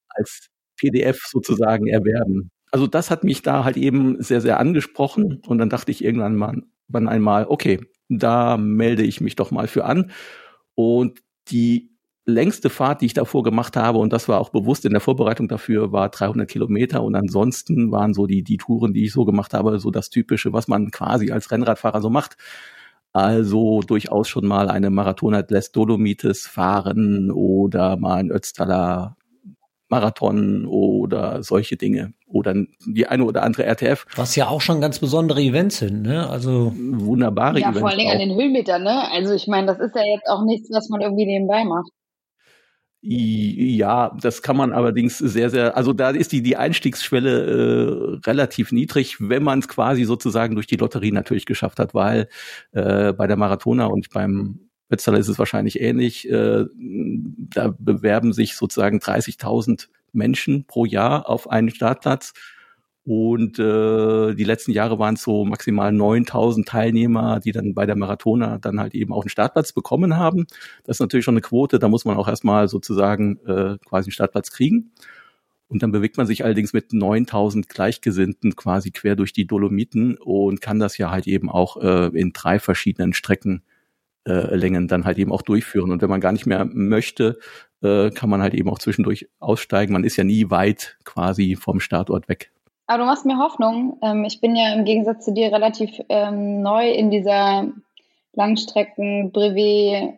als 0.09 0.49
PDF 0.77 1.21
sozusagen 1.27 1.87
erwerben. 1.87 2.51
Also 2.73 2.87
das 2.87 3.11
hat 3.11 3.25
mich 3.25 3.43
da 3.43 3.65
halt 3.65 3.77
eben 3.77 4.21
sehr, 4.23 4.41
sehr 4.41 4.59
angesprochen 4.61 5.41
und 5.47 5.59
dann 5.59 5.71
dachte 5.71 5.91
ich 5.91 6.05
irgendwann 6.05 6.37
mal, 6.37 6.63
wann 6.89 7.09
einmal, 7.09 7.47
okay, 7.49 7.81
da 8.09 8.57
melde 8.57 9.03
ich 9.03 9.21
mich 9.21 9.37
doch 9.37 9.51
mal 9.51 9.67
für 9.67 9.85
an. 9.85 10.11
Und 10.75 11.21
die 11.49 11.97
längste 12.25 12.71
Fahrt, 12.71 13.01
die 13.01 13.07
ich 13.07 13.15
davor 13.15 13.43
gemacht 13.43 13.77
habe, 13.77 13.99
und 13.99 14.13
das 14.13 14.29
war 14.29 14.41
auch 14.41 14.51
bewusst 14.51 14.85
in 14.85 14.93
der 14.93 15.01
Vorbereitung 15.01 15.49
dafür, 15.49 15.93
war 15.93 16.09
300 16.09 16.49
Kilometer. 16.49 17.03
Und 17.03 17.15
ansonsten 17.15 17.93
waren 17.93 18.15
so 18.15 18.27
die, 18.27 18.43
die 18.43 18.57
Touren, 18.57 18.93
die 18.93 19.05
ich 19.05 19.13
so 19.13 19.25
gemacht 19.25 19.55
habe, 19.55 19.79
so 19.79 19.91
das 19.91 20.11
Typische, 20.11 20.53
was 20.53 20.69
man 20.69 20.91
quasi 20.91 21.31
als 21.31 21.51
Rennradfahrer 21.51 22.03
so 22.03 22.11
macht. 22.11 22.37
Also 23.13 23.81
durchaus 23.81 24.29
schon 24.29 24.47
mal 24.47 24.69
eine 24.69 24.91
Marathonathlets 24.91 25.73
Dolomites 25.73 26.47
fahren 26.47 27.31
oder 27.31 27.97
mal 27.97 28.17
ein 28.17 28.31
Ötztaler 28.31 29.17
Marathon 29.89 30.67
oder 30.67 31.43
solche 31.43 31.77
Dinge 31.77 32.13
oder 32.27 32.55
die 32.85 33.07
eine 33.07 33.25
oder 33.25 33.43
andere 33.43 33.65
RTF. 33.65 34.07
Was 34.17 34.37
ja 34.37 34.49
auch 34.49 34.61
schon 34.61 34.81
ganz 34.81 34.99
besondere 34.99 35.41
Events 35.41 35.79
sind, 35.79 36.03
ne? 36.03 36.29
Also 36.29 36.73
wunderbare 36.77 37.61
ja, 37.61 37.71
Events. 37.71 37.77
Ja, 37.77 37.81
vor 37.81 37.91
allen 37.91 37.99
Dingen 37.99 38.11
auch. 38.11 38.15
an 38.15 38.29
den 38.29 38.35
Höhenmetern, 38.35 38.83
ne? 38.83 39.11
Also 39.13 39.35
ich 39.35 39.47
meine, 39.47 39.67
das 39.67 39.79
ist 39.79 39.95
ja 39.95 40.03
jetzt 40.03 40.29
auch 40.29 40.45
nichts, 40.45 40.69
was 40.73 40.89
man 40.89 41.01
irgendwie 41.01 41.27
nebenbei 41.27 41.65
macht. 41.65 41.91
Ja, 43.09 44.17
das 44.21 44.43
kann 44.43 44.57
man 44.57 44.73
allerdings 44.73 45.19
sehr, 45.19 45.49
sehr, 45.49 45.77
also 45.77 45.93
da 45.93 46.11
ist 46.11 46.33
die, 46.33 46.43
die 46.43 46.57
Einstiegsschwelle 46.57 48.21
äh, 48.25 48.29
relativ 48.29 48.73
niedrig, 48.73 49.19
wenn 49.21 49.45
man 49.45 49.61
es 49.61 49.69
quasi 49.69 50.03
sozusagen 50.03 50.57
durch 50.57 50.67
die 50.67 50.77
Lotterie 50.77 51.13
natürlich 51.13 51.47
geschafft 51.47 51.79
hat, 51.79 51.95
weil 51.95 52.29
äh, 52.73 53.13
bei 53.13 53.29
der 53.29 53.37
Marathoner 53.37 53.93
und 53.93 54.11
beim 54.11 54.66
Wetzlar 54.89 55.19
ist 55.19 55.29
es 55.29 55.39
wahrscheinlich 55.39 55.81
ähnlich, 55.81 56.31
äh, 56.31 56.65
da 56.75 57.75
bewerben 57.79 58.33
sich 58.33 58.57
sozusagen 58.57 58.99
30.000 58.99 59.89
Menschen 60.13 60.65
pro 60.67 60.85
Jahr 60.85 61.29
auf 61.29 61.51
einen 61.51 61.71
Startplatz 61.71 62.33
und 63.07 63.61
äh, 63.61 64.35
die 64.35 64.43
letzten 64.43 64.73
Jahre 64.73 64.99
waren 64.99 65.15
es 65.15 65.23
so 65.23 65.45
maximal 65.45 65.93
9000 65.93 66.67
Teilnehmer, 66.67 67.39
die 67.39 67.53
dann 67.53 67.73
bei 67.73 67.87
der 67.87 67.95
Marathoner 67.95 68.59
dann 68.59 68.81
halt 68.81 68.97
eben 68.97 69.13
auch 69.13 69.23
einen 69.23 69.29
Startplatz 69.29 69.73
bekommen 69.73 70.17
haben. 70.17 70.47
Das 70.83 70.97
ist 70.97 71.01
natürlich 71.01 71.25
schon 71.25 71.35
eine 71.35 71.41
Quote, 71.41 71.79
da 71.79 71.89
muss 71.89 72.05
man 72.05 72.17
auch 72.17 72.27
erstmal 72.27 72.67
sozusagen 72.67 73.39
äh, 73.47 73.79
quasi 73.87 74.07
einen 74.07 74.13
Startplatz 74.13 74.51
kriegen. 74.51 74.91
Und 75.69 75.85
dann 75.85 75.93
bewegt 75.93 76.17
man 76.17 76.27
sich 76.27 76.45
allerdings 76.45 76.73
mit 76.73 76.93
9000 76.93 77.69
Gleichgesinnten 77.69 78.57
quasi 78.57 78.91
quer 78.91 79.15
durch 79.15 79.33
die 79.33 79.47
Dolomiten 79.47 80.17
und 80.17 80.61
kann 80.61 80.81
das 80.81 80.99
ja 80.99 81.13
halt 81.13 81.29
eben 81.29 81.49
auch 81.49 81.77
äh, 81.77 82.07
in 82.09 82.33
drei 82.33 82.59
verschiedenen 82.59 83.13
Streckenlängen 83.13 83.63
äh, 84.27 84.87
dann 84.87 85.05
halt 85.05 85.19
eben 85.19 85.33
auch 85.33 85.43
durchführen. 85.43 85.91
Und 85.93 86.03
wenn 86.03 86.11
man 86.11 86.21
gar 86.21 86.33
nicht 86.33 86.47
mehr 86.47 86.65
möchte, 86.65 87.39
äh, 87.83 88.11
kann 88.11 88.31
man 88.31 88.43
halt 88.43 88.55
eben 88.55 88.69
auch 88.69 88.79
zwischendurch 88.79 89.29
aussteigen. 89.39 89.93
Man 89.93 90.05
ist 90.05 90.17
ja 90.17 90.25
nie 90.25 90.51
weit 90.51 90.97
quasi 91.05 91.57
vom 91.57 91.81
Startort 91.81 92.29
weg. 92.29 92.51
Aber 92.87 92.99
du 92.99 93.05
machst 93.05 93.27
mir 93.27 93.39
Hoffnung. 93.39 93.99
Ähm, 94.03 94.25
ich 94.25 94.41
bin 94.41 94.57
ja 94.57 94.75
im 94.75 94.85
Gegensatz 94.85 95.25
zu 95.25 95.33
dir 95.33 95.53
relativ 95.53 95.91
ähm, 96.09 96.63
neu 96.63 96.91
in 96.91 97.11
dieser 97.11 97.69
Langstrecken, 98.33 99.33
Brevet, 99.33 100.15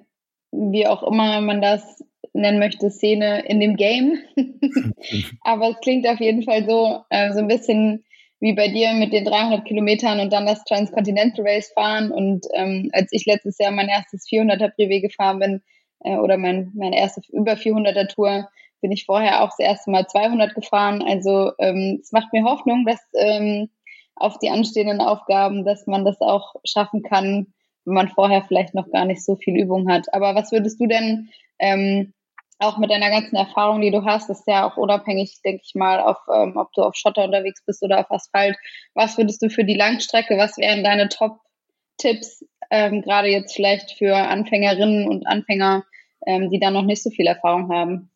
wie 0.50 0.87
auch 0.87 1.03
immer 1.03 1.41
man 1.41 1.62
das 1.62 2.05
nennen 2.33 2.59
möchte, 2.59 2.91
Szene 2.91 3.45
in 3.47 3.61
dem 3.61 3.77
Game. 3.77 4.19
Aber 5.43 5.71
es 5.71 5.81
klingt 5.81 6.07
auf 6.07 6.21
jeden 6.21 6.43
Fall 6.43 6.67
so, 6.69 7.05
äh, 7.11 7.33
so 7.33 7.41
ein 7.41 7.49
bisschen 7.49 8.05
wie 8.40 8.52
bei 8.52 8.68
dir 8.68 8.92
mit 8.92 9.12
den 9.12 9.25
300 9.25 9.64
Kilometern 9.64 10.21
und 10.21 10.33
dann 10.33 10.47
das 10.47 10.64
Transcontinental 10.64 11.47
Race 11.47 11.73
fahren. 11.75 12.12
Und 12.12 12.47
ähm, 12.54 12.90
als 12.92 13.09
ich 13.12 13.26
letztes 13.26 13.59
Jahr 13.59 13.73
mein 13.73 13.88
erstes 13.88 14.26
400er 14.26 14.73
Brevet 14.76 15.02
gefahren 15.02 15.38
bin, 15.38 15.62
äh, 16.00 16.16
oder 16.16 16.37
mein, 16.37 16.73
meine 16.75 16.97
erste 16.97 17.21
über 17.33 17.52
400er 17.52 18.09
Tour, 18.09 18.49
bin 18.80 18.92
ich 18.92 19.07
vorher 19.07 19.42
auch 19.42 19.49
das 19.49 19.59
erste 19.59 19.90
Mal 19.90 20.07
200 20.07 20.54
gefahren. 20.54 21.02
Also 21.02 21.52
ähm, 21.59 21.99
es 22.00 22.12
macht 22.12 22.33
mir 22.33 22.45
Hoffnung, 22.45 22.85
dass 22.87 23.00
ähm, 23.14 23.71
auf 24.14 24.38
die 24.38 24.50
anstehenden 24.50 25.00
Aufgaben, 25.00 25.64
dass 25.64 25.87
man 25.87 26.04
das 26.04 26.21
auch 26.21 26.54
schaffen 26.64 27.02
kann, 27.02 27.49
wenn 27.85 27.95
man 27.95 28.09
vorher 28.09 28.42
vielleicht 28.42 28.75
noch 28.75 28.90
gar 28.90 29.04
nicht 29.04 29.25
so 29.25 29.37
viel 29.37 29.57
Übung 29.57 29.90
hat. 29.90 30.12
Aber 30.12 30.35
was 30.35 30.52
würdest 30.52 30.80
du 30.80 30.87
denn 30.87 31.30
ähm, 31.59 32.12
auch 32.59 32.79
mit 32.79 32.91
deiner 32.91 33.11
ganzen 33.11 33.37
Erfahrung, 33.37 33.81
die 33.81 33.91
du 33.91 34.05
hast, 34.05 34.29
ist 34.31 34.47
ja 34.47 34.69
auch 34.69 34.77
unabhängig, 34.77 35.41
denke 35.45 35.62
ich 35.65 35.75
mal, 35.75 36.00
auf, 36.00 36.19
ähm, 36.33 36.57
ob 36.57 36.73
du 36.73 36.83
auf 36.83 36.97
Schotter 36.97 37.25
unterwegs 37.25 37.65
bist 37.65 37.83
oder 37.83 38.00
auf 38.00 38.11
Asphalt. 38.11 38.57
Was 38.95 39.17
würdest 39.17 39.43
du 39.43 39.49
für 39.49 39.65
die 39.65 39.77
Langstrecke, 39.77 40.37
was 40.37 40.59
wären 40.59 40.83
deine 40.83 41.09
Top-Tipps, 41.09 42.45
ähm, 42.71 43.03
gerade 43.03 43.29
jetzt 43.29 43.55
vielleicht 43.55 43.93
für 43.93 44.15
Anfängerinnen 44.17 45.09
und 45.09 45.27
Anfänger, 45.27 45.85
ähm, 46.27 46.50
die 46.50 46.59
da 46.59 46.71
noch 46.71 46.83
nicht 46.83 47.03
so 47.03 47.11
viel 47.11 47.27
Erfahrung 47.27 47.73
haben? 47.73 48.11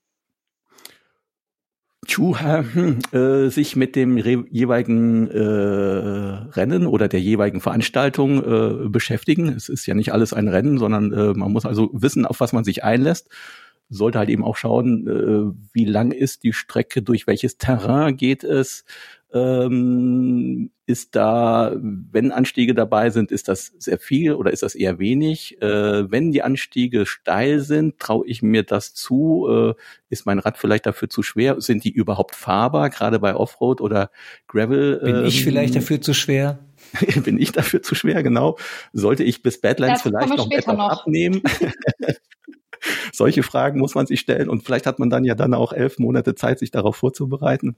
Tschu, 2.04 2.36
hm, 2.36 2.98
äh, 3.12 3.48
sich 3.48 3.76
mit 3.76 3.94
dem 3.94 4.18
jeweiligen 4.18 5.30
äh, 5.30 5.38
Rennen 5.38 6.86
oder 6.88 7.06
der 7.06 7.20
jeweiligen 7.20 7.60
Veranstaltung 7.60 8.42
äh, 8.42 8.88
beschäftigen. 8.88 9.48
Es 9.48 9.68
ist 9.68 9.86
ja 9.86 9.94
nicht 9.94 10.12
alles 10.12 10.32
ein 10.32 10.48
Rennen, 10.48 10.78
sondern 10.78 11.12
äh, 11.12 11.32
man 11.32 11.52
muss 11.52 11.64
also 11.64 11.90
wissen, 11.92 12.26
auf 12.26 12.40
was 12.40 12.52
man 12.52 12.64
sich 12.64 12.82
einlässt. 12.82 13.30
Sollte 13.94 14.18
halt 14.18 14.30
eben 14.30 14.44
auch 14.44 14.56
schauen, 14.56 15.06
äh, 15.06 15.68
wie 15.72 15.84
lang 15.84 16.12
ist 16.12 16.44
die 16.44 16.52
Strecke, 16.52 17.02
durch 17.02 17.26
welches 17.26 17.58
Terrain 17.58 18.16
geht 18.16 18.42
es, 18.42 18.84
ähm, 19.34 20.70
ist 20.84 21.16
da, 21.16 21.74
wenn 21.80 22.32
Anstiege 22.32 22.74
dabei 22.74 23.10
sind, 23.10 23.30
ist 23.32 23.48
das 23.48 23.72
sehr 23.78 23.98
viel 23.98 24.34
oder 24.34 24.50
ist 24.50 24.62
das 24.62 24.74
eher 24.74 24.98
wenig? 24.98 25.60
Äh, 25.62 26.10
wenn 26.10 26.32
die 26.32 26.42
Anstiege 26.42 27.06
steil 27.06 27.60
sind, 27.60 27.98
traue 27.98 28.26
ich 28.26 28.42
mir 28.42 28.62
das 28.62 28.92
zu? 28.92 29.46
Äh, 29.48 29.74
ist 30.10 30.26
mein 30.26 30.38
Rad 30.38 30.58
vielleicht 30.58 30.84
dafür 30.84 31.08
zu 31.08 31.22
schwer? 31.22 31.60
Sind 31.60 31.84
die 31.84 31.92
überhaupt 31.92 32.34
fahrbar, 32.34 32.90
gerade 32.90 33.18
bei 33.20 33.34
Offroad 33.34 33.80
oder 33.80 34.10
Gravel? 34.48 35.00
Bin 35.02 35.16
ähm, 35.16 35.24
ich 35.24 35.44
vielleicht 35.44 35.76
dafür 35.76 36.00
zu 36.00 36.12
schwer? 36.12 36.58
bin 37.24 37.38
ich 37.38 37.52
dafür 37.52 37.80
zu 37.80 37.94
schwer, 37.94 38.22
genau. 38.22 38.58
Sollte 38.92 39.24
ich 39.24 39.42
bis 39.42 39.60
Badlands 39.60 40.02
das 40.02 40.10
vielleicht 40.10 40.36
noch 40.36 40.50
etwas 40.50 40.76
noch. 40.76 40.90
abnehmen? 40.90 41.42
Solche 43.12 43.42
Fragen 43.42 43.78
muss 43.78 43.94
man 43.94 44.06
sich 44.06 44.20
stellen 44.20 44.48
und 44.48 44.64
vielleicht 44.64 44.86
hat 44.86 44.98
man 44.98 45.10
dann 45.10 45.24
ja 45.24 45.34
dann 45.34 45.54
auch 45.54 45.72
elf 45.72 45.98
Monate 45.98 46.34
Zeit, 46.34 46.58
sich 46.58 46.70
darauf 46.70 46.96
vorzubereiten. 46.96 47.76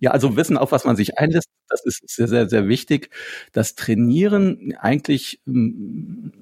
Ja, 0.00 0.10
also 0.12 0.36
wissen, 0.36 0.56
auf 0.56 0.72
was 0.72 0.84
man 0.84 0.96
sich 0.96 1.18
einlässt, 1.18 1.48
das 1.68 1.84
ist 1.84 2.08
sehr, 2.08 2.28
sehr, 2.28 2.48
sehr 2.48 2.68
wichtig. 2.68 3.10
Das 3.52 3.74
Trainieren 3.74 4.74
eigentlich, 4.78 5.40
hm, 5.46 6.32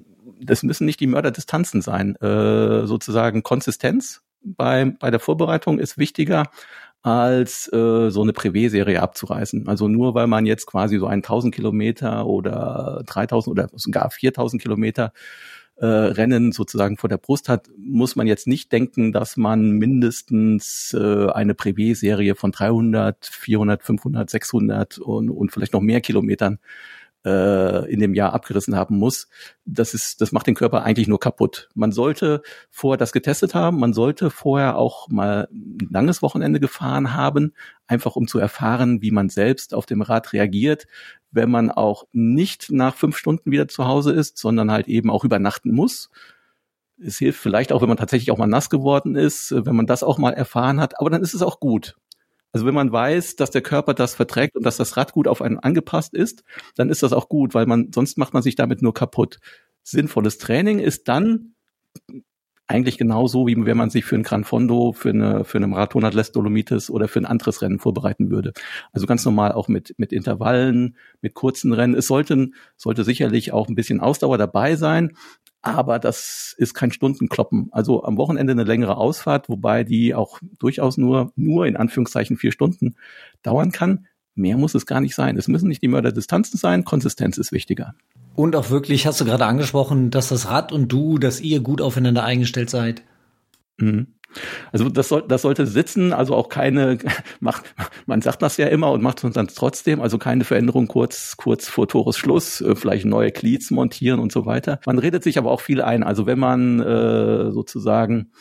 das 0.41 0.63
müssen 0.63 0.85
nicht 0.85 0.99
die 0.99 1.07
Mörderdistanzen 1.07 1.81
sein. 1.81 2.15
Äh, 2.17 2.85
sozusagen 2.85 3.43
Konsistenz 3.43 4.21
bei, 4.43 4.85
bei 4.99 5.11
der 5.11 5.19
Vorbereitung 5.19 5.79
ist 5.79 5.97
wichtiger 5.97 6.49
als 7.01 7.71
äh, 7.71 8.09
so 8.09 8.23
eine 8.23 8.31
Privé-Serie 8.33 9.01
abzureißen. 9.01 9.67
Also 9.67 9.87
nur 9.87 10.15
weil 10.15 10.27
man 10.27 10.45
jetzt 10.45 10.65
quasi 10.65 10.97
so 10.97 11.05
1000 11.07 11.53
Kilometer 11.53 12.25
oder 12.25 13.03
3000 13.05 13.51
oder 13.51 13.69
sogar 13.75 14.09
4000 14.09 14.61
Kilometer 14.61 15.13
äh, 15.77 15.85
Rennen 15.85 16.51
sozusagen 16.51 16.97
vor 16.97 17.09
der 17.09 17.17
Brust 17.17 17.49
hat, 17.49 17.69
muss 17.77 18.15
man 18.15 18.27
jetzt 18.27 18.47
nicht 18.47 18.71
denken, 18.71 19.11
dass 19.11 19.37
man 19.37 19.71
mindestens 19.71 20.95
äh, 20.97 21.27
eine 21.31 21.53
Privé-Serie 21.53 22.35
von 22.35 22.51
300, 22.51 23.25
400, 23.25 23.83
500, 23.83 24.29
600 24.29 24.97
und, 24.99 25.29
und 25.29 25.51
vielleicht 25.51 25.73
noch 25.73 25.81
mehr 25.81 26.01
Kilometern 26.01 26.59
äh, 27.25 27.91
in 27.91 27.99
dem 27.99 28.13
Jahr 28.13 28.33
abgerissen 28.33 28.75
haben 28.75 28.97
muss. 28.97 29.27
Das 29.65 29.93
ist, 29.93 30.21
das 30.21 30.31
macht 30.31 30.47
den 30.47 30.55
Körper 30.55 30.83
eigentlich 30.83 31.07
nur 31.07 31.19
kaputt. 31.19 31.69
Man 31.73 31.91
sollte 31.91 32.43
vorher 32.69 32.97
das 32.97 33.11
getestet 33.11 33.55
haben, 33.55 33.79
man 33.79 33.93
sollte 33.93 34.29
vorher 34.29 34.77
auch 34.77 35.09
mal 35.09 35.47
ein 35.51 35.89
langes 35.89 36.21
Wochenende 36.21 36.59
gefahren 36.59 37.13
haben, 37.13 37.53
einfach 37.87 38.15
um 38.15 38.27
zu 38.27 38.39
erfahren, 38.39 39.01
wie 39.01 39.11
man 39.11 39.29
selbst 39.29 39.73
auf 39.73 39.85
dem 39.85 40.01
Rad 40.01 40.33
reagiert, 40.33 40.85
wenn 41.31 41.49
man 41.49 41.71
auch 41.71 42.05
nicht 42.13 42.71
nach 42.71 42.95
fünf 42.95 43.17
Stunden 43.17 43.51
wieder 43.51 43.67
zu 43.67 43.85
Hause 43.85 44.13
ist, 44.13 44.37
sondern 44.37 44.71
halt 44.71 44.87
eben 44.87 45.09
auch 45.09 45.25
übernachten 45.25 45.73
muss. 45.73 46.11
Es 46.97 47.17
hilft 47.17 47.41
vielleicht 47.41 47.73
auch, 47.73 47.81
wenn 47.81 47.89
man 47.89 47.97
tatsächlich 47.97 48.31
auch 48.31 48.37
mal 48.37 48.47
nass 48.47 48.69
geworden 48.69 49.15
ist, 49.15 49.51
wenn 49.51 49.75
man 49.75 49.87
das 49.87 50.03
auch 50.03 50.17
mal 50.17 50.31
erfahren 50.31 50.79
hat, 50.79 50.99
aber 50.99 51.09
dann 51.09 51.23
ist 51.23 51.33
es 51.33 51.41
auch 51.41 51.59
gut. 51.59 51.97
Also 52.55 52.65
wenn 52.65 52.73
man 52.73 52.89
weiß, 52.89 53.35
dass 53.35 53.51
der 53.51 53.61
Körper 53.61 53.93
das 53.93 54.15
verträgt 54.15 54.55
und 54.55 54.65
dass 54.65 54.77
das 54.77 54.95
Rad 54.95 55.11
gut 55.11 55.27
auf 55.27 55.41
einen 55.41 55.59
angepasst 55.59 56.13
ist, 56.13 56.45
dann 56.77 56.89
ist 56.89 57.03
das 57.03 57.11
auch 57.11 57.27
gut, 57.27 57.53
weil 57.53 57.65
man 57.65 57.91
sonst 57.93 58.17
macht 58.17 58.33
man 58.33 58.43
sich 58.43 58.55
damit 58.55 58.81
nur 58.81 58.93
kaputt. 58.93 59.39
Sinnvolles 59.83 60.37
Training 60.37 60.79
ist 60.79 61.09
dann 61.09 61.55
eigentlich 62.65 62.97
genauso, 62.97 63.45
wie 63.45 63.57
wenn 63.65 63.75
man 63.75 63.89
sich 63.89 64.05
für 64.05 64.15
ein 64.15 64.23
Gran 64.23 64.45
Fondo, 64.45 64.93
für 64.93 65.09
eine, 65.09 65.43
für 65.43 65.57
eine 65.57 65.67
Marathon 65.67 66.05
Atlas 66.05 66.31
Dolomites 66.31 66.89
oder 66.89 67.09
für 67.09 67.19
ein 67.19 67.25
anderes 67.25 67.61
Rennen 67.61 67.77
vorbereiten 67.77 68.29
würde. 68.29 68.53
Also 68.93 69.05
ganz 69.05 69.25
normal 69.25 69.51
auch 69.51 69.67
mit, 69.67 69.93
mit 69.97 70.13
Intervallen, 70.13 70.95
mit 71.19 71.33
kurzen 71.33 71.73
Rennen. 71.73 71.93
Es 71.93 72.07
sollten, 72.07 72.55
sollte 72.77 73.03
sicherlich 73.03 73.51
auch 73.51 73.67
ein 73.67 73.75
bisschen 73.75 73.99
Ausdauer 73.99 74.37
dabei 74.37 74.77
sein, 74.77 75.11
aber 75.65 75.97
das 75.97 76.53
ist 76.59 76.75
kein 76.75 76.91
Stundenkloppen. 76.91 77.69
Also 77.71 78.03
am 78.03 78.17
Wochenende 78.17 78.51
eine 78.51 78.63
längere 78.63 78.97
Ausfahrt, 78.97 79.49
wobei 79.49 79.83
die 79.83 80.13
auch 80.13 80.39
durchaus 80.59 80.97
nur, 80.97 81.31
nur 81.35 81.65
in 81.65 81.75
Anführungszeichen 81.75 82.37
vier 82.37 82.51
Stunden 82.51 82.95
dauern 83.41 83.71
kann. 83.71 84.05
Mehr 84.35 84.57
muss 84.57 84.75
es 84.75 84.85
gar 84.85 85.01
nicht 85.01 85.15
sein. 85.15 85.37
Es 85.37 85.47
müssen 85.47 85.67
nicht 85.67 85.81
die 85.81 85.87
Mörderdistanzen 85.87 86.59
sein, 86.59 86.85
Konsistenz 86.85 87.39
ist 87.39 87.51
wichtiger. 87.51 87.95
Und 88.35 88.55
auch 88.55 88.69
wirklich, 88.69 89.07
hast 89.07 89.19
du 89.21 89.25
gerade 89.25 89.45
angesprochen, 89.45 90.11
dass 90.11 90.29
das 90.29 90.49
Rad 90.49 90.71
und 90.71 90.91
du, 90.91 91.17
dass 91.17 91.41
ihr 91.41 91.61
gut 91.61 91.81
aufeinander 91.81 92.23
eingestellt 92.23 92.69
seid. 92.69 93.01
Mhm. 93.77 94.07
Also 94.71 94.89
das, 94.89 95.09
soll, 95.09 95.23
das 95.27 95.41
sollte 95.41 95.65
sitzen, 95.65 96.13
also 96.13 96.35
auch 96.35 96.49
keine, 96.49 96.97
macht, 97.39 97.73
man 98.05 98.21
sagt 98.21 98.41
das 98.41 98.57
ja 98.57 98.67
immer 98.67 98.91
und 98.91 99.01
macht 99.01 99.23
es 99.23 99.33
dann 99.33 99.47
trotzdem, 99.47 100.01
also 100.01 100.17
keine 100.17 100.43
Veränderung 100.43 100.87
kurz, 100.87 101.37
kurz 101.37 101.67
vor 101.67 101.87
Tores 101.87 102.17
Schluss, 102.17 102.61
äh, 102.61 102.75
vielleicht 102.75 103.05
neue 103.05 103.31
Cleats 103.31 103.71
montieren 103.71 104.19
und 104.19 104.31
so 104.31 104.45
weiter. 104.45 104.79
Man 104.85 104.99
redet 104.99 105.23
sich 105.23 105.37
aber 105.37 105.51
auch 105.51 105.61
viel 105.61 105.81
ein. 105.81 106.03
Also 106.03 106.25
wenn 106.25 106.39
man 106.39 106.79
äh, 106.79 107.51
sozusagen 107.51 108.31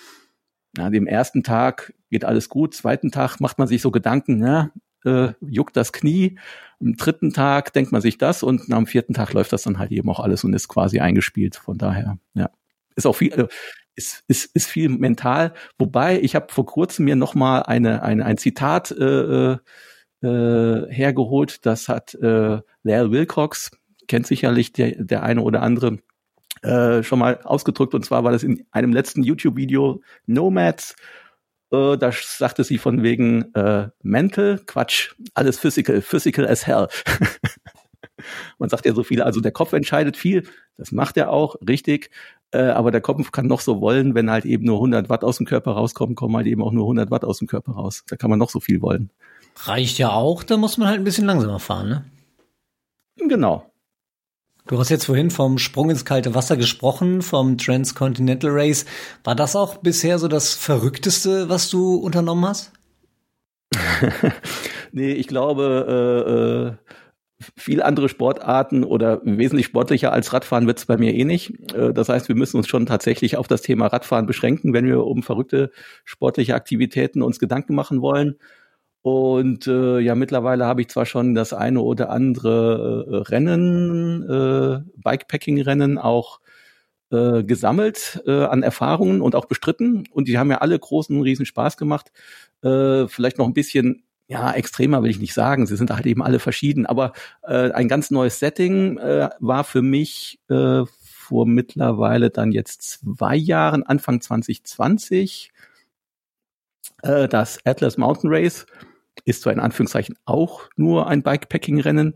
ja, 0.76 0.90
dem 0.90 1.06
ersten 1.06 1.42
Tag 1.42 1.92
geht 2.10 2.24
alles 2.24 2.48
gut, 2.48 2.74
zweiten 2.74 3.10
Tag 3.10 3.40
macht 3.40 3.58
man 3.58 3.68
sich 3.68 3.82
so 3.82 3.90
Gedanken, 3.90 4.44
ja, 4.44 4.70
äh, 5.04 5.32
juckt 5.40 5.76
das 5.76 5.92
Knie, 5.92 6.38
am 6.80 6.96
dritten 6.96 7.32
Tag 7.32 7.72
denkt 7.72 7.92
man 7.92 8.00
sich 8.00 8.18
das 8.18 8.42
und 8.42 8.72
am 8.72 8.86
vierten 8.86 9.14
Tag 9.14 9.32
läuft 9.32 9.52
das 9.52 9.62
dann 9.62 9.78
halt 9.78 9.92
eben 9.92 10.08
auch 10.08 10.20
alles 10.20 10.44
und 10.44 10.52
ist 10.54 10.68
quasi 10.68 11.00
eingespielt. 11.00 11.56
Von 11.56 11.78
daher, 11.78 12.18
ja. 12.34 12.50
Ist 12.96 13.06
auch 13.06 13.16
viel, 13.16 13.32
äh, 13.32 13.48
ist, 13.96 14.24
ist, 14.28 14.54
ist 14.54 14.66
viel 14.66 14.88
mental. 14.88 15.54
Wobei, 15.78 16.20
ich 16.20 16.34
habe 16.34 16.52
vor 16.52 16.66
kurzem 16.66 17.04
mir 17.04 17.16
noch 17.16 17.34
mal 17.34 17.60
eine, 17.60 18.02
eine, 18.02 18.24
ein 18.24 18.38
Zitat 18.38 18.90
äh, 18.90 19.56
äh, 20.22 20.86
hergeholt. 20.90 21.64
Das 21.66 21.88
hat 21.88 22.14
äh, 22.14 22.60
Lyle 22.82 23.10
Wilcox, 23.10 23.70
kennt 24.08 24.26
sicherlich 24.26 24.72
der, 24.72 25.02
der 25.02 25.22
eine 25.22 25.42
oder 25.42 25.62
andere, 25.62 25.98
äh, 26.62 27.02
schon 27.02 27.18
mal 27.18 27.40
ausgedrückt. 27.42 27.94
Und 27.94 28.04
zwar 28.04 28.24
war 28.24 28.32
das 28.32 28.42
in 28.42 28.66
einem 28.70 28.92
letzten 28.92 29.22
YouTube-Video 29.22 30.02
Nomads. 30.26 30.96
Äh, 31.70 31.96
da 31.96 32.10
sagte 32.12 32.64
sie 32.64 32.78
von 32.78 33.02
wegen 33.02 33.54
äh, 33.54 33.88
Mental, 34.02 34.60
Quatsch, 34.66 35.14
alles 35.34 35.58
Physical, 35.58 36.00
Physical 36.00 36.46
as 36.46 36.66
hell. 36.66 36.88
Man 38.58 38.70
sagt 38.70 38.86
ja 38.86 38.94
so 38.94 39.02
viel, 39.02 39.20
also 39.22 39.40
der 39.40 39.52
Kopf 39.52 39.72
entscheidet 39.72 40.16
viel, 40.16 40.48
das 40.76 40.92
macht 40.92 41.16
er 41.16 41.30
auch, 41.30 41.56
richtig. 41.68 42.10
Äh, 42.54 42.70
aber 42.70 42.92
der 42.92 43.00
Kopf 43.00 43.32
kann 43.32 43.48
noch 43.48 43.60
so 43.60 43.80
wollen, 43.80 44.14
wenn 44.14 44.30
halt 44.30 44.44
eben 44.44 44.64
nur 44.64 44.76
100 44.76 45.08
Watt 45.08 45.24
aus 45.24 45.38
dem 45.38 45.46
Körper 45.46 45.72
rauskommen, 45.72 46.14
kommen 46.14 46.36
halt 46.36 46.46
eben 46.46 46.62
auch 46.62 46.70
nur 46.70 46.84
100 46.84 47.10
Watt 47.10 47.24
aus 47.24 47.38
dem 47.38 47.48
Körper 47.48 47.72
raus. 47.72 48.04
Da 48.08 48.14
kann 48.14 48.30
man 48.30 48.38
noch 48.38 48.50
so 48.50 48.60
viel 48.60 48.80
wollen. 48.80 49.10
Reicht 49.64 49.98
ja 49.98 50.12
auch, 50.12 50.44
da 50.44 50.56
muss 50.56 50.78
man 50.78 50.86
halt 50.86 51.00
ein 51.00 51.04
bisschen 51.04 51.26
langsamer 51.26 51.58
fahren, 51.58 51.88
ne? 51.88 52.04
Genau. 53.28 53.70
Du 54.66 54.78
hast 54.78 54.88
jetzt 54.88 55.06
vorhin 55.06 55.30
vom 55.30 55.58
Sprung 55.58 55.90
ins 55.90 56.04
kalte 56.04 56.34
Wasser 56.34 56.56
gesprochen, 56.56 57.22
vom 57.22 57.58
Transcontinental 57.58 58.50
Race. 58.52 58.86
War 59.24 59.34
das 59.34 59.56
auch 59.56 59.78
bisher 59.78 60.20
so 60.20 60.28
das 60.28 60.54
Verrückteste, 60.54 61.48
was 61.48 61.68
du 61.70 61.96
unternommen 61.96 62.46
hast? 62.46 62.72
nee, 64.92 65.12
ich 65.12 65.26
glaube, 65.26 66.78
äh, 66.80 66.86
äh, 66.86 66.94
viel 67.56 67.82
andere 67.82 68.08
Sportarten 68.08 68.84
oder 68.84 69.20
wesentlich 69.24 69.66
sportlicher 69.66 70.12
als 70.12 70.32
Radfahren 70.32 70.66
wird 70.66 70.78
es 70.78 70.86
bei 70.86 70.96
mir 70.96 71.14
eh 71.14 71.24
nicht. 71.24 71.72
Äh, 71.74 71.92
das 71.92 72.08
heißt, 72.08 72.28
wir 72.28 72.36
müssen 72.36 72.56
uns 72.56 72.68
schon 72.68 72.86
tatsächlich 72.86 73.36
auf 73.36 73.48
das 73.48 73.62
Thema 73.62 73.86
Radfahren 73.86 74.26
beschränken, 74.26 74.72
wenn 74.72 74.86
wir 74.86 75.04
um 75.04 75.22
verrückte 75.22 75.70
sportliche 76.04 76.54
Aktivitäten 76.54 77.22
uns 77.22 77.38
Gedanken 77.38 77.74
machen 77.74 78.02
wollen. 78.02 78.36
Und 79.02 79.66
äh, 79.66 79.98
ja, 79.98 80.14
mittlerweile 80.14 80.64
habe 80.64 80.80
ich 80.80 80.88
zwar 80.88 81.04
schon 81.04 81.34
das 81.34 81.52
eine 81.52 81.80
oder 81.80 82.08
andere 82.08 83.04
äh, 83.06 83.16
Rennen, 83.28 84.22
äh, 84.22 84.80
Bikepacking-Rennen 84.96 85.98
auch 85.98 86.40
äh, 87.10 87.44
gesammelt 87.44 88.22
äh, 88.26 88.44
an 88.44 88.62
Erfahrungen 88.62 89.20
und 89.20 89.34
auch 89.34 89.44
bestritten. 89.44 90.04
Und 90.10 90.26
die 90.26 90.38
haben 90.38 90.50
ja 90.50 90.58
alle 90.58 90.78
großen, 90.78 91.20
riesen 91.20 91.44
Spaß 91.44 91.76
gemacht. 91.76 92.12
Äh, 92.62 93.06
vielleicht 93.08 93.36
noch 93.36 93.46
ein 93.46 93.52
bisschen 93.52 94.04
ja, 94.26 94.52
extremer 94.52 95.02
will 95.02 95.10
ich 95.10 95.18
nicht 95.18 95.34
sagen, 95.34 95.66
sie 95.66 95.76
sind 95.76 95.90
halt 95.90 96.06
eben 96.06 96.22
alle 96.22 96.38
verschieden, 96.38 96.86
aber 96.86 97.12
äh, 97.42 97.70
ein 97.72 97.88
ganz 97.88 98.10
neues 98.10 98.38
Setting 98.38 98.98
äh, 98.98 99.28
war 99.38 99.64
für 99.64 99.82
mich 99.82 100.40
äh, 100.48 100.84
vor 100.86 101.46
mittlerweile 101.46 102.30
dann 102.30 102.52
jetzt 102.52 102.82
zwei 102.82 103.36
Jahren, 103.36 103.82
Anfang 103.82 104.20
2020, 104.20 105.52
äh, 107.02 107.28
das 107.28 107.58
Atlas 107.64 107.98
Mountain 107.98 108.30
Race 108.32 108.66
ist 109.24 109.42
zwar 109.42 109.52
in 109.52 109.60
Anführungszeichen 109.60 110.16
auch 110.24 110.68
nur 110.76 111.06
ein 111.06 111.22
Bikepacking-Rennen, 111.22 112.14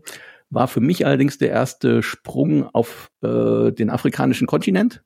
war 0.49 0.67
für 0.67 0.81
mich 0.81 1.05
allerdings 1.05 1.37
der 1.37 1.49
erste 1.49 2.03
Sprung 2.03 2.67
auf 2.73 3.11
äh, 3.21 3.71
den 3.71 3.89
afrikanischen 3.89 4.47
Kontinent 4.47 5.03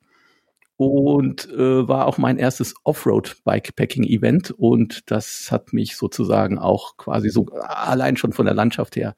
und 0.78 1.50
äh, 1.52 1.88
war 1.88 2.08
auch 2.08 2.18
mein 2.18 2.38
erstes 2.38 2.74
Offroad-Bikepacking-Event 2.84 4.52
und 4.52 5.12
das 5.12 5.52
hat 5.52 5.74
mich 5.74 5.96
sozusagen 5.96 6.58
auch 6.58 6.98
quasi 6.98 7.30
so 7.30 7.46
allein 7.48 8.18
schon 8.18 8.34
von 8.34 8.46
der 8.46 8.56
Landschaft 8.56 8.96
her 8.96 9.16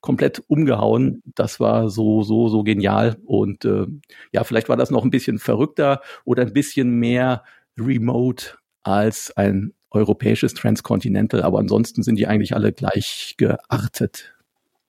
komplett 0.00 0.42
umgehauen. 0.48 1.22
Das 1.34 1.60
war 1.60 1.90
so, 1.90 2.22
so, 2.22 2.48
so 2.48 2.62
genial. 2.62 3.16
Und 3.24 3.64
äh, 3.64 3.86
ja, 4.32 4.44
vielleicht 4.44 4.68
war 4.68 4.76
das 4.76 4.90
noch 4.90 5.04
ein 5.04 5.10
bisschen 5.10 5.38
verrückter 5.38 6.00
oder 6.24 6.42
ein 6.42 6.52
bisschen 6.52 6.90
mehr 6.90 7.44
remote 7.78 8.56
als 8.82 9.36
ein 9.36 9.74
europäisches 9.90 10.54
Transcontinental, 10.54 11.42
aber 11.42 11.58
ansonsten 11.58 12.02
sind 12.02 12.16
die 12.16 12.26
eigentlich 12.26 12.54
alle 12.54 12.72
gleich 12.72 13.34
geartet. 13.36 14.34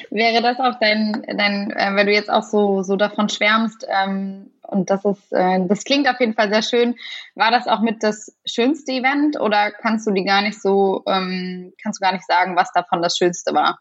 Wäre 0.10 0.42
das 0.42 0.60
auch 0.60 0.80
dein, 0.80 1.26
dein 1.38 1.72
äh, 1.72 1.96
weil 1.96 2.06
du 2.06 2.12
jetzt 2.12 2.30
auch 2.30 2.44
so, 2.44 2.84
so 2.84 2.96
davon 2.96 3.30
schwärmst, 3.30 3.86
ähm, 3.90 4.52
und 4.72 4.90
das 4.90 5.04
ist, 5.06 5.32
äh, 5.32 5.60
das 5.68 5.84
klingt 5.84 6.08
auf 6.08 6.20
jeden 6.20 6.34
Fall 6.34 6.50
sehr 6.50 6.62
schön. 6.62 6.96
War 7.36 7.52
das 7.52 7.68
auch 7.68 7.82
mit 7.82 8.04
das 8.04 8.36
schönste 8.46 8.94
Event 8.94 9.40
oder 9.40 9.72
kannst 9.72 10.08
du 10.08 10.12
die 10.12 10.24
gar 10.24 10.42
nicht 10.42 10.62
so, 10.62 11.04
ähm, 11.08 11.74
kannst 11.82 12.00
du 12.00 12.04
gar 12.04 12.14
nicht 12.14 12.26
sagen, 12.26 12.56
was 12.56 12.72
davon 12.74 13.02
das 13.02 13.18
Schönste 13.18 13.54
war? 13.54 13.80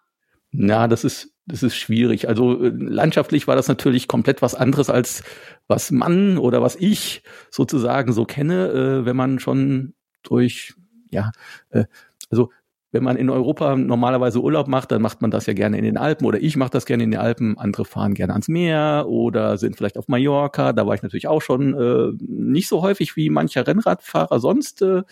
Na, 0.52 0.88
das 0.88 1.04
ist, 1.04 1.32
das 1.46 1.62
ist 1.62 1.76
schwierig. 1.76 2.28
Also 2.28 2.60
äh, 2.60 2.72
landschaftlich 2.74 3.46
war 3.46 3.54
das 3.54 3.68
natürlich 3.68 4.08
komplett 4.08 4.42
was 4.42 4.54
anderes 4.54 4.90
als 4.90 5.22
was 5.68 5.92
man 5.92 6.38
oder 6.38 6.60
was 6.60 6.74
ich 6.74 7.22
sozusagen 7.50 8.12
so 8.12 8.24
kenne, 8.24 8.68
äh, 8.68 9.04
wenn 9.04 9.16
man 9.16 9.38
schon 9.38 9.94
durch, 10.24 10.74
ja, 11.10 11.30
äh, 11.70 11.84
also 12.30 12.50
wenn 12.92 13.04
man 13.04 13.16
in 13.16 13.30
Europa 13.30 13.76
normalerweise 13.76 14.40
Urlaub 14.40 14.66
macht, 14.66 14.90
dann 14.90 15.00
macht 15.00 15.22
man 15.22 15.30
das 15.30 15.46
ja 15.46 15.52
gerne 15.52 15.78
in 15.78 15.84
den 15.84 15.96
Alpen 15.96 16.26
oder 16.26 16.42
ich 16.42 16.56
mache 16.56 16.70
das 16.70 16.86
gerne 16.86 17.04
in 17.04 17.12
den 17.12 17.20
Alpen. 17.20 17.56
Andere 17.56 17.84
fahren 17.84 18.14
gerne 18.14 18.32
ans 18.32 18.48
Meer 18.48 19.06
oder 19.08 19.58
sind 19.58 19.76
vielleicht 19.76 19.96
auf 19.96 20.08
Mallorca. 20.08 20.72
Da 20.72 20.86
war 20.86 20.94
ich 20.94 21.02
natürlich 21.02 21.28
auch 21.28 21.40
schon 21.40 21.74
äh, 21.74 22.12
nicht 22.20 22.68
so 22.68 22.82
häufig 22.82 23.16
wie 23.16 23.30
mancher 23.30 23.66
Rennradfahrer 23.66 24.40
sonst, 24.40 24.82
äh, 24.82 25.02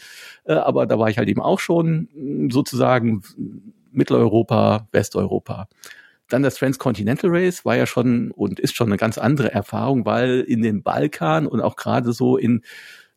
äh 0.44 0.54
aber 0.54 0.86
da 0.86 0.98
war 0.98 1.08
ich 1.08 1.18
halt 1.18 1.28
eben 1.28 1.40
auch 1.40 1.60
schon 1.60 2.08
mm, 2.14 2.50
sozusagen 2.50 3.22
Mitteleuropa, 3.92 4.88
Westeuropa. 4.90 5.68
Dann 6.28 6.42
das 6.42 6.56
Transcontinental 6.56 7.30
Race 7.30 7.64
war 7.64 7.76
ja 7.76 7.86
schon 7.86 8.32
und 8.32 8.60
ist 8.60 8.74
schon 8.74 8.88
eine 8.88 8.98
ganz 8.98 9.18
andere 9.18 9.52
Erfahrung, 9.52 10.04
weil 10.04 10.40
in 10.40 10.62
den 10.62 10.82
Balkan 10.82 11.46
und 11.46 11.60
auch 11.60 11.76
gerade 11.76 12.12
so 12.12 12.36
in 12.36 12.62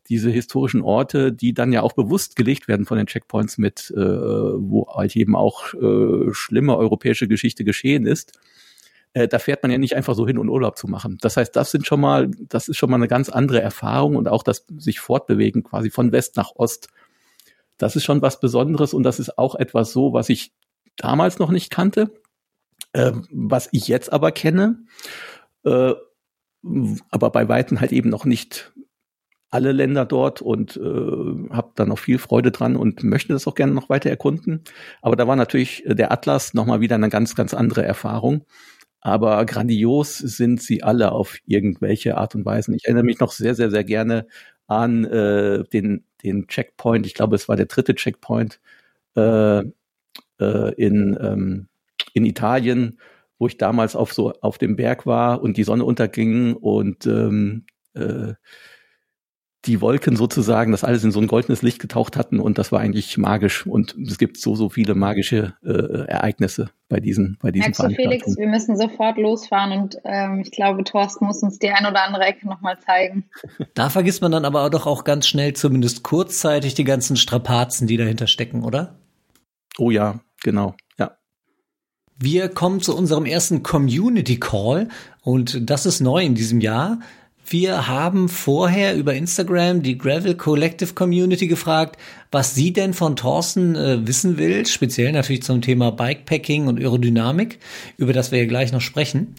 diese 0.08 0.30
historischen 0.30 0.82
Orte, 0.82 1.32
die 1.32 1.54
dann 1.54 1.72
ja 1.72 1.82
auch 1.82 1.92
bewusst 1.92 2.36
gelegt 2.36 2.68
werden 2.68 2.86
von 2.86 2.98
den 2.98 3.06
Checkpoints 3.06 3.58
mit, 3.58 3.92
äh, 3.96 4.00
wo 4.00 4.86
halt 4.94 5.16
eben 5.16 5.36
auch 5.36 5.74
äh, 5.74 6.32
schlimme 6.32 6.76
europäische 6.76 7.28
Geschichte 7.28 7.64
geschehen 7.64 8.06
ist. 8.06 8.38
Äh, 9.14 9.28
da 9.28 9.38
fährt 9.38 9.62
man 9.62 9.70
ja 9.70 9.78
nicht 9.78 9.94
einfach 9.94 10.14
so 10.14 10.26
hin, 10.26 10.38
um 10.38 10.48
Urlaub 10.48 10.76
zu 10.76 10.88
machen. 10.88 11.18
Das 11.20 11.36
heißt, 11.36 11.54
das 11.54 11.70
sind 11.70 11.86
schon 11.86 12.00
mal, 12.00 12.30
das 12.48 12.68
ist 12.68 12.78
schon 12.78 12.90
mal 12.90 12.96
eine 12.96 13.08
ganz 13.08 13.28
andere 13.28 13.60
Erfahrung 13.60 14.16
und 14.16 14.28
auch 14.28 14.42
das 14.42 14.66
sich 14.78 15.00
fortbewegen 15.00 15.62
quasi 15.62 15.90
von 15.90 16.12
West 16.12 16.36
nach 16.36 16.52
Ost. 16.56 16.88
Das 17.78 17.96
ist 17.96 18.04
schon 18.04 18.22
was 18.22 18.40
Besonderes 18.40 18.94
und 18.94 19.02
das 19.02 19.18
ist 19.18 19.38
auch 19.38 19.54
etwas 19.54 19.92
so, 19.92 20.12
was 20.12 20.28
ich 20.28 20.52
damals 20.96 21.38
noch 21.38 21.50
nicht 21.50 21.70
kannte, 21.70 22.12
äh, 22.92 23.12
was 23.30 23.68
ich 23.72 23.88
jetzt 23.88 24.12
aber 24.12 24.32
kenne, 24.32 24.84
äh, 25.64 25.92
aber 27.10 27.30
bei 27.30 27.48
Weitem 27.48 27.80
halt 27.80 27.92
eben 27.92 28.08
noch 28.08 28.24
nicht 28.24 28.71
alle 29.52 29.72
Länder 29.72 30.06
dort 30.06 30.40
und 30.40 30.76
äh, 30.76 30.80
habe 30.80 31.72
dann 31.74 31.88
noch 31.88 31.98
viel 31.98 32.18
Freude 32.18 32.50
dran 32.50 32.74
und 32.74 33.04
möchte 33.04 33.34
das 33.34 33.46
auch 33.46 33.54
gerne 33.54 33.74
noch 33.74 33.90
weiter 33.90 34.08
erkunden. 34.08 34.64
Aber 35.02 35.14
da 35.14 35.28
war 35.28 35.36
natürlich 35.36 35.84
der 35.86 36.10
Atlas 36.10 36.54
nochmal 36.54 36.80
wieder 36.80 36.94
eine 36.94 37.10
ganz, 37.10 37.34
ganz 37.34 37.52
andere 37.52 37.84
Erfahrung. 37.84 38.46
Aber 39.02 39.44
grandios 39.44 40.16
sind 40.16 40.62
sie 40.62 40.82
alle 40.82 41.12
auf 41.12 41.36
irgendwelche 41.44 42.16
Art 42.16 42.34
und 42.34 42.46
Weise. 42.46 42.74
Ich 42.74 42.84
erinnere 42.84 43.04
mich 43.04 43.20
noch 43.20 43.32
sehr, 43.32 43.54
sehr, 43.54 43.70
sehr 43.70 43.84
gerne 43.84 44.26
an 44.68 45.04
äh, 45.04 45.64
den, 45.64 46.04
den 46.22 46.46
Checkpoint. 46.46 47.04
Ich 47.04 47.14
glaube, 47.14 47.36
es 47.36 47.48
war 47.48 47.56
der 47.56 47.66
dritte 47.66 47.94
Checkpoint 47.94 48.58
äh, 49.16 49.58
äh, 49.58 50.74
in, 50.76 51.18
ähm, 51.20 51.68
in 52.14 52.24
Italien, 52.24 52.98
wo 53.38 53.48
ich 53.48 53.58
damals 53.58 53.96
auf 53.96 54.14
so 54.14 54.32
auf 54.40 54.56
dem 54.56 54.76
Berg 54.76 55.04
war 55.04 55.42
und 55.42 55.58
die 55.58 55.64
Sonne 55.64 55.84
unterging 55.84 56.54
und 56.54 57.06
ähm, 57.06 57.66
äh, 57.94 58.34
die 59.64 59.80
Wolken 59.80 60.16
sozusagen, 60.16 60.72
das 60.72 60.82
alles 60.82 61.04
in 61.04 61.12
so 61.12 61.20
ein 61.20 61.28
goldenes 61.28 61.62
Licht 61.62 61.78
getaucht 61.78 62.16
hatten 62.16 62.40
und 62.40 62.58
das 62.58 62.72
war 62.72 62.80
eigentlich 62.80 63.16
magisch 63.16 63.66
und 63.66 63.96
es 64.06 64.18
gibt 64.18 64.38
so 64.38 64.56
so 64.56 64.68
viele 64.68 64.94
magische 64.94 65.54
äh, 65.64 66.06
Ereignisse 66.08 66.70
bei 66.88 66.98
diesen 66.98 67.38
bei 67.40 67.52
diesen 67.52 67.66
Merkst 67.66 67.82
du, 67.82 67.90
Felix, 67.90 68.36
wir 68.36 68.48
müssen 68.48 68.76
sofort 68.76 69.18
losfahren 69.18 69.72
und 69.80 69.98
ähm, 70.04 70.40
ich 70.40 70.50
glaube, 70.50 70.82
Thorsten 70.84 71.26
muss 71.26 71.42
uns 71.42 71.58
die 71.58 71.70
ein 71.70 71.86
oder 71.86 72.04
andere 72.04 72.24
Ecke 72.24 72.48
nochmal 72.48 72.78
zeigen. 72.80 73.24
Da 73.74 73.88
vergisst 73.88 74.20
man 74.20 74.32
dann 74.32 74.44
aber 74.44 74.68
doch 74.70 74.86
auch 74.86 75.04
ganz 75.04 75.26
schnell, 75.26 75.54
zumindest 75.54 76.02
kurzzeitig, 76.02 76.74
die 76.74 76.84
ganzen 76.84 77.16
Strapazen, 77.16 77.86
die 77.86 77.96
dahinter 77.96 78.26
stecken, 78.26 78.64
oder? 78.64 78.98
Oh 79.78 79.90
ja, 79.90 80.20
genau. 80.42 80.74
Wir 82.22 82.48
kommen 82.48 82.80
zu 82.80 82.96
unserem 82.96 83.24
ersten 83.24 83.64
Community 83.64 84.38
Call 84.38 84.88
Und 85.22 85.68
das 85.68 85.86
ist 85.86 86.00
neu 86.00 86.22
in 86.22 86.36
diesem 86.36 86.60
Jahr. 86.60 87.00
Wir 87.52 87.86
haben 87.86 88.28
vorher 88.30 88.96
über 88.96 89.12
Instagram 89.12 89.82
die 89.82 89.98
Gravel 89.98 90.34
Collective 90.34 90.94
Community 90.94 91.48
gefragt, 91.48 91.98
was 92.30 92.54
sie 92.54 92.72
denn 92.72 92.94
von 92.94 93.14
Thorsten 93.14 93.76
äh, 93.76 94.06
wissen 94.06 94.38
will, 94.38 94.64
speziell 94.64 95.12
natürlich 95.12 95.42
zum 95.42 95.60
Thema 95.60 95.92
Bikepacking 95.92 96.66
und 96.66 96.80
Aerodynamik, 96.80 97.58
über 97.98 98.14
das 98.14 98.32
wir 98.32 98.38
ja 98.38 98.46
gleich 98.46 98.72
noch 98.72 98.80
sprechen. 98.80 99.34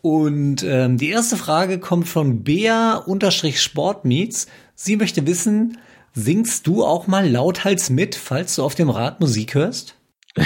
Und 0.00 0.64
ähm, 0.64 0.98
die 0.98 1.10
erste 1.10 1.36
Frage 1.36 1.78
kommt 1.78 2.08
von 2.08 2.42
Bea-Sportmeets. 2.42 4.48
Sie 4.74 4.96
möchte 4.96 5.24
wissen, 5.28 5.78
singst 6.14 6.66
du 6.66 6.84
auch 6.84 7.06
mal 7.06 7.30
lauthals 7.30 7.90
mit, 7.90 8.16
falls 8.16 8.56
du 8.56 8.64
auf 8.64 8.74
dem 8.74 8.90
Rad 8.90 9.20
Musik 9.20 9.54
hörst? 9.54 9.94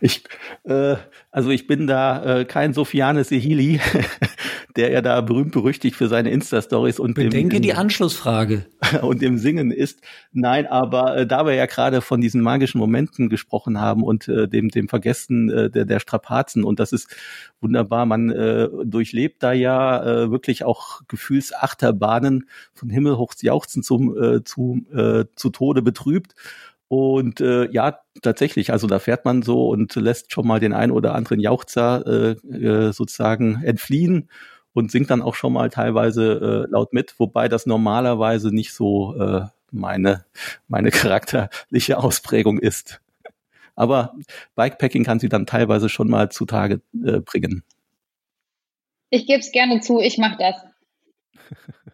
ich, 0.00 0.24
äh, 0.64 0.96
also 1.30 1.50
ich 1.50 1.68
bin 1.68 1.86
da 1.86 2.40
äh, 2.40 2.44
kein 2.46 2.74
Sofiane 2.74 3.22
Sehili, 3.22 3.78
der 4.76 4.90
ja 4.90 5.00
da 5.00 5.20
berühmt 5.20 5.52
berüchtigt 5.52 5.96
für 5.96 6.08
seine 6.08 6.30
Insta-Stories 6.30 6.98
und 6.98 7.14
Bedenke 7.14 7.56
dem, 7.56 7.62
die 7.62 7.74
Anschlussfrage. 7.74 8.66
Und 9.02 9.22
dem 9.22 9.38
Singen 9.38 9.70
ist. 9.70 10.00
Nein, 10.32 10.66
aber 10.66 11.16
äh, 11.16 11.26
da 11.26 11.46
wir 11.46 11.54
ja 11.54 11.66
gerade 11.66 12.00
von 12.00 12.20
diesen 12.20 12.40
magischen 12.40 12.78
Momenten 12.78 13.28
gesprochen 13.28 13.80
haben 13.80 14.02
und 14.02 14.28
äh, 14.28 14.46
dem, 14.46 14.68
dem 14.68 14.88
Vergessen 14.88 15.48
äh, 15.48 15.70
der, 15.70 15.84
der 15.84 16.00
Strapazen 16.00 16.64
und 16.64 16.80
das 16.80 16.92
ist 16.92 17.14
wunderbar, 17.60 18.04
man 18.04 18.30
äh, 18.30 18.68
durchlebt 18.84 19.42
da 19.42 19.52
ja 19.52 20.04
äh, 20.04 20.30
wirklich 20.30 20.64
auch 20.64 21.00
Gefühlsachterbahnen 21.08 22.48
von 22.74 22.90
Himmel 22.90 23.16
hoch 23.16 23.32
jauchzen 23.40 23.82
zum, 23.82 24.16
äh, 24.16 24.44
zu, 24.44 24.84
äh, 24.94 25.24
zu 25.34 25.50
Tode 25.50 25.82
betrübt. 25.82 26.34
Und 26.88 27.40
äh, 27.40 27.68
ja, 27.70 27.98
tatsächlich, 28.22 28.70
also 28.70 28.86
da 28.86 28.98
fährt 28.98 29.24
man 29.24 29.42
so 29.42 29.68
und 29.68 29.94
lässt 29.96 30.32
schon 30.32 30.46
mal 30.46 30.60
den 30.60 30.72
ein 30.72 30.90
oder 30.90 31.14
anderen 31.14 31.40
Jauchzer 31.40 32.06
äh, 32.06 32.56
äh, 32.56 32.92
sozusagen 32.92 33.62
entfliehen 33.64 34.28
und 34.74 34.90
singt 34.90 35.10
dann 35.10 35.22
auch 35.22 35.34
schon 35.34 35.52
mal 35.52 35.70
teilweise 35.70 36.66
äh, 36.68 36.70
laut 36.70 36.92
mit, 36.92 37.14
wobei 37.18 37.48
das 37.48 37.64
normalerweise 37.64 38.54
nicht 38.54 38.74
so 38.74 39.16
äh, 39.18 39.46
meine, 39.70 40.24
meine 40.68 40.90
charakterliche 40.90 41.98
Ausprägung 41.98 42.58
ist. 42.58 43.00
Aber 43.76 44.14
Bikepacking 44.54 45.04
kann 45.04 45.18
sie 45.18 45.28
dann 45.28 45.46
teilweise 45.46 45.88
schon 45.88 46.08
mal 46.08 46.30
zutage 46.30 46.80
äh, 47.04 47.20
bringen. 47.20 47.64
Ich 49.10 49.26
gebe 49.26 49.40
es 49.40 49.52
gerne 49.52 49.80
zu, 49.80 50.00
ich 50.00 50.18
mache 50.18 50.36
das. 50.38 50.56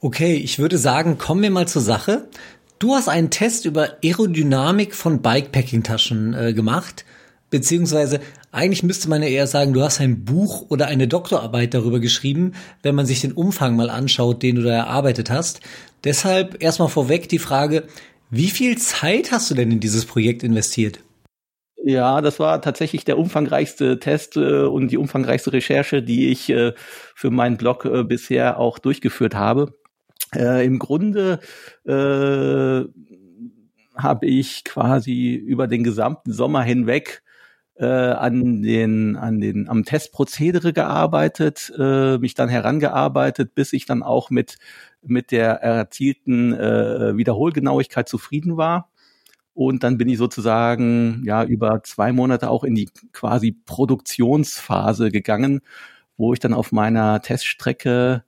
Okay, 0.00 0.34
ich 0.34 0.58
würde 0.58 0.76
sagen, 0.76 1.16
kommen 1.16 1.40
wir 1.40 1.50
mal 1.50 1.66
zur 1.66 1.80
Sache. 1.80 2.28
Du 2.78 2.94
hast 2.94 3.08
einen 3.08 3.30
Test 3.30 3.64
über 3.64 3.96
Aerodynamik 4.04 4.94
von 4.94 5.22
Bikepacking-Taschen 5.22 6.34
äh, 6.34 6.52
gemacht, 6.52 7.06
beziehungsweise 7.54 8.18
eigentlich 8.50 8.82
müsste 8.82 9.08
man 9.08 9.22
ja 9.22 9.28
eher 9.28 9.46
sagen, 9.46 9.74
du 9.74 9.82
hast 9.82 10.00
ein 10.00 10.24
Buch 10.24 10.66
oder 10.70 10.88
eine 10.88 11.06
Doktorarbeit 11.06 11.72
darüber 11.72 12.00
geschrieben, 12.00 12.54
wenn 12.82 12.96
man 12.96 13.06
sich 13.06 13.20
den 13.20 13.30
Umfang 13.30 13.76
mal 13.76 13.90
anschaut, 13.90 14.42
den 14.42 14.56
du 14.56 14.62
da 14.62 14.72
erarbeitet 14.72 15.30
hast. 15.30 15.60
Deshalb 16.02 16.60
erstmal 16.60 16.88
vorweg 16.88 17.28
die 17.28 17.38
Frage, 17.38 17.84
wie 18.28 18.50
viel 18.50 18.76
Zeit 18.78 19.30
hast 19.30 19.52
du 19.52 19.54
denn 19.54 19.70
in 19.70 19.78
dieses 19.78 20.04
Projekt 20.04 20.42
investiert? 20.42 20.98
Ja, 21.80 22.20
das 22.20 22.40
war 22.40 22.60
tatsächlich 22.60 23.04
der 23.04 23.18
umfangreichste 23.18 24.00
Test 24.00 24.36
äh, 24.36 24.64
und 24.64 24.88
die 24.88 24.98
umfangreichste 24.98 25.52
Recherche, 25.52 26.02
die 26.02 26.30
ich 26.30 26.50
äh, 26.50 26.72
für 27.14 27.30
meinen 27.30 27.56
Blog 27.56 27.84
äh, 27.84 28.02
bisher 28.02 28.58
auch 28.58 28.80
durchgeführt 28.80 29.36
habe. 29.36 29.78
Äh, 30.34 30.66
Im 30.66 30.80
Grunde 30.80 31.38
äh, 31.86 32.82
habe 33.96 34.26
ich 34.26 34.64
quasi 34.64 35.34
über 35.34 35.68
den 35.68 35.84
gesamten 35.84 36.32
Sommer 36.32 36.64
hinweg 36.64 37.22
äh, 37.76 37.86
an 37.86 38.62
den 38.62 39.16
an 39.16 39.40
den 39.40 39.68
am 39.68 39.84
Testprozedere 39.84 40.72
gearbeitet, 40.72 41.72
äh, 41.78 42.18
mich 42.18 42.34
dann 42.34 42.48
herangearbeitet, 42.48 43.54
bis 43.54 43.72
ich 43.72 43.86
dann 43.86 44.02
auch 44.02 44.30
mit 44.30 44.58
mit 45.02 45.30
der 45.32 45.62
erzielten 45.62 46.52
äh, 46.54 47.16
Wiederholgenauigkeit 47.16 48.08
zufrieden 48.08 48.56
war. 48.56 48.90
Und 49.54 49.84
dann 49.84 49.98
bin 49.98 50.08
ich 50.08 50.18
sozusagen 50.18 51.22
ja 51.24 51.44
über 51.44 51.82
zwei 51.84 52.12
Monate 52.12 52.50
auch 52.50 52.64
in 52.64 52.74
die 52.74 52.88
quasi 53.12 53.52
Produktionsphase 53.52 55.10
gegangen, 55.10 55.60
wo 56.16 56.32
ich 56.32 56.40
dann 56.40 56.54
auf 56.54 56.72
meiner 56.72 57.22
Teststrecke 57.22 58.24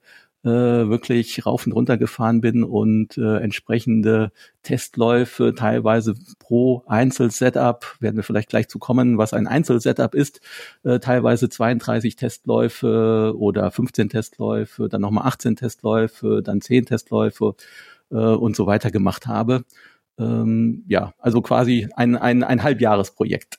äh, 0.47 0.89
wirklich 0.89 1.45
rauf 1.45 1.65
und 1.65 1.73
runter 1.73 1.97
gefahren 1.97 2.39
bin 2.39 2.63
und 2.63 3.17
äh, 3.17 3.37
entsprechende 3.39 4.31
Testläufe 4.63 5.53
teilweise 5.53 6.15
pro 6.39 6.83
Einzelsetup, 6.87 7.97
werden 7.99 8.15
wir 8.15 8.23
vielleicht 8.23 8.49
gleich 8.49 8.69
zu 8.69 8.79
kommen, 8.79 9.17
was 9.17 9.33
ein 9.33 9.47
Einzelsetup 9.47 10.15
ist, 10.15 10.39
äh, 10.83 10.99
teilweise 10.99 11.49
32 11.49 12.15
Testläufe 12.15 13.33
oder 13.37 13.71
15 13.71 14.09
Testläufe, 14.09 14.87
dann 14.87 15.01
nochmal 15.01 15.27
18 15.27 15.57
Testläufe, 15.57 16.41
dann 16.43 16.61
10 16.61 16.85
Testläufe 16.85 17.55
äh, 18.09 18.15
und 18.15 18.55
so 18.55 18.65
weiter 18.67 18.89
gemacht 18.89 19.27
habe. 19.27 19.65
Ähm, 20.17 20.85
ja, 20.87 21.13
also 21.19 21.41
quasi 21.41 21.89
ein, 21.95 22.15
ein, 22.15 22.43
ein 22.43 22.63
Halbjahresprojekt. 22.63 23.57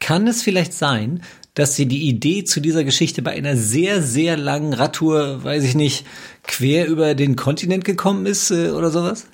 Kann 0.00 0.26
es 0.26 0.42
vielleicht 0.42 0.72
sein, 0.72 1.22
dass 1.58 1.74
sie 1.74 1.86
die 1.86 2.08
Idee 2.08 2.44
zu 2.44 2.60
dieser 2.60 2.84
Geschichte 2.84 3.20
bei 3.20 3.32
einer 3.32 3.56
sehr, 3.56 4.00
sehr 4.00 4.36
langen 4.36 4.74
Radtour, 4.74 5.42
weiß 5.42 5.64
ich 5.64 5.74
nicht, 5.74 6.06
quer 6.44 6.86
über 6.86 7.16
den 7.16 7.34
Kontinent 7.34 7.84
gekommen 7.84 8.26
ist 8.26 8.52
äh, 8.52 8.70
oder 8.70 8.90
sowas? 8.90 9.26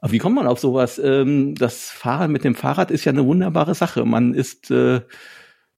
Wie 0.00 0.18
kommt 0.18 0.36
man 0.36 0.46
auf 0.46 0.60
sowas? 0.60 1.00
Ähm, 1.02 1.56
das 1.56 1.90
Fahren 1.90 2.30
mit 2.30 2.44
dem 2.44 2.54
Fahrrad 2.54 2.92
ist 2.92 3.04
ja 3.04 3.10
eine 3.10 3.26
wunderbare 3.26 3.74
Sache. 3.74 4.04
Man 4.04 4.32
ist, 4.32 4.70
äh, 4.70 5.00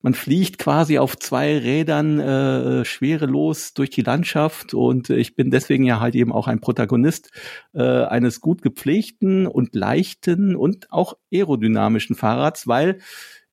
man 0.02 0.12
fliegt 0.12 0.58
quasi 0.58 0.98
auf 0.98 1.16
zwei 1.16 1.56
Rädern 1.56 2.20
äh, 2.20 2.84
schwerelos 2.84 3.72
durch 3.72 3.88
die 3.88 4.02
Landschaft 4.02 4.74
und 4.74 5.08
ich 5.08 5.36
bin 5.36 5.50
deswegen 5.50 5.84
ja 5.84 6.00
halt 6.00 6.16
eben 6.16 6.32
auch 6.32 6.48
ein 6.48 6.60
Protagonist 6.60 7.30
äh, 7.72 7.82
eines 7.82 8.42
gut 8.42 8.60
gepflegten 8.60 9.46
und 9.46 9.74
leichten 9.74 10.54
und 10.54 10.92
auch 10.92 11.14
aerodynamischen 11.32 12.14
Fahrrads, 12.14 12.66
weil 12.66 12.98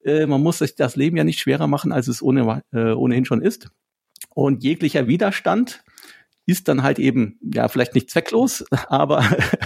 äh, 0.05 0.25
man 0.25 0.41
muss 0.41 0.59
sich 0.59 0.75
das 0.75 0.95
Leben 0.95 1.17
ja 1.17 1.23
nicht 1.23 1.39
schwerer 1.39 1.67
machen, 1.67 1.91
als 1.91 2.07
es 2.07 2.21
ohne, 2.21 2.63
äh, 2.71 2.91
ohnehin 2.91 3.25
schon 3.25 3.41
ist. 3.41 3.69
Und 4.29 4.63
jeglicher 4.63 5.07
Widerstand 5.07 5.83
ist 6.45 6.67
dann 6.67 6.83
halt 6.83 6.99
eben, 6.99 7.39
ja, 7.41 7.67
vielleicht 7.67 7.95
nicht 7.95 8.09
zwecklos, 8.09 8.65
aber 8.87 9.23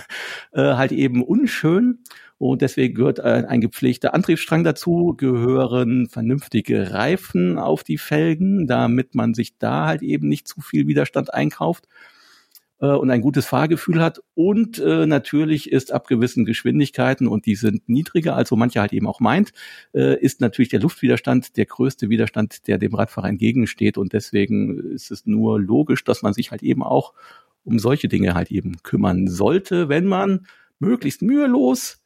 äh, 0.52 0.76
halt 0.76 0.92
eben 0.92 1.24
unschön. 1.24 2.00
Und 2.40 2.62
deswegen 2.62 2.94
gehört 2.94 3.18
äh, 3.20 3.46
ein 3.48 3.62
gepflegter 3.62 4.14
Antriebsstrang 4.14 4.64
dazu, 4.64 5.16
gehören 5.18 6.08
vernünftige 6.08 6.92
Reifen 6.92 7.58
auf 7.58 7.84
die 7.84 7.98
Felgen, 7.98 8.68
damit 8.68 9.16
man 9.16 9.34
sich 9.34 9.58
da 9.58 9.88
halt 9.88 10.04
eben 10.04 10.28
nicht 10.28 10.48
zu 10.48 10.62
viel 10.62 10.88
Widerstand 10.88 11.34
einkauft 11.34 11.88
äh, 12.80 12.88
und 12.88 13.10
ein 13.10 13.22
gutes 13.22 13.46
Fahrgefühl 13.46 14.02
hat. 14.02 14.22
Und 14.34 14.80
äh, 14.80 15.06
natürlich 15.06 15.72
ist 15.72 15.92
ab 15.92 16.08
gewissen 16.08 16.46
Geschwindigkeiten, 16.46 17.28
und 17.28 17.46
die 17.46 17.56
sind 17.56 17.88
niedriger, 17.90 18.36
als 18.36 18.50
so 18.50 18.56
mancher 18.56 18.82
halt 18.82 18.94
eben 18.94 19.08
auch 19.08 19.20
meint, 19.20 19.54
äh, 19.94 20.20
ist 20.20 20.42
natürlich 20.42 20.70
der 20.70 20.80
Luftwiderstand 20.80 21.58
der 21.58 21.66
größte 21.66 22.10
Widerstand, 22.10 22.68
der 22.68 22.78
dem 22.78 22.94
Radfahrer 22.94 23.30
entgegensteht. 23.30 23.98
Und 23.98 24.14
deswegen 24.14 24.80
ist 24.92 25.12
es 25.12 25.26
nur 25.26 25.60
logisch, 25.60 26.04
dass 26.04 26.22
man 26.22 26.34
sich 26.34 26.52
halt 26.52 26.64
eben 26.64 26.84
auch 26.84 27.14
um 27.64 27.80
solche 27.80 28.08
Dinge 28.08 28.34
halt 28.34 28.52
eben 28.52 28.78
kümmern 28.84 29.28
sollte, 29.28 29.90
wenn 29.90 30.06
man 30.06 30.48
möglichst 30.80 31.22
mühelos 31.22 32.02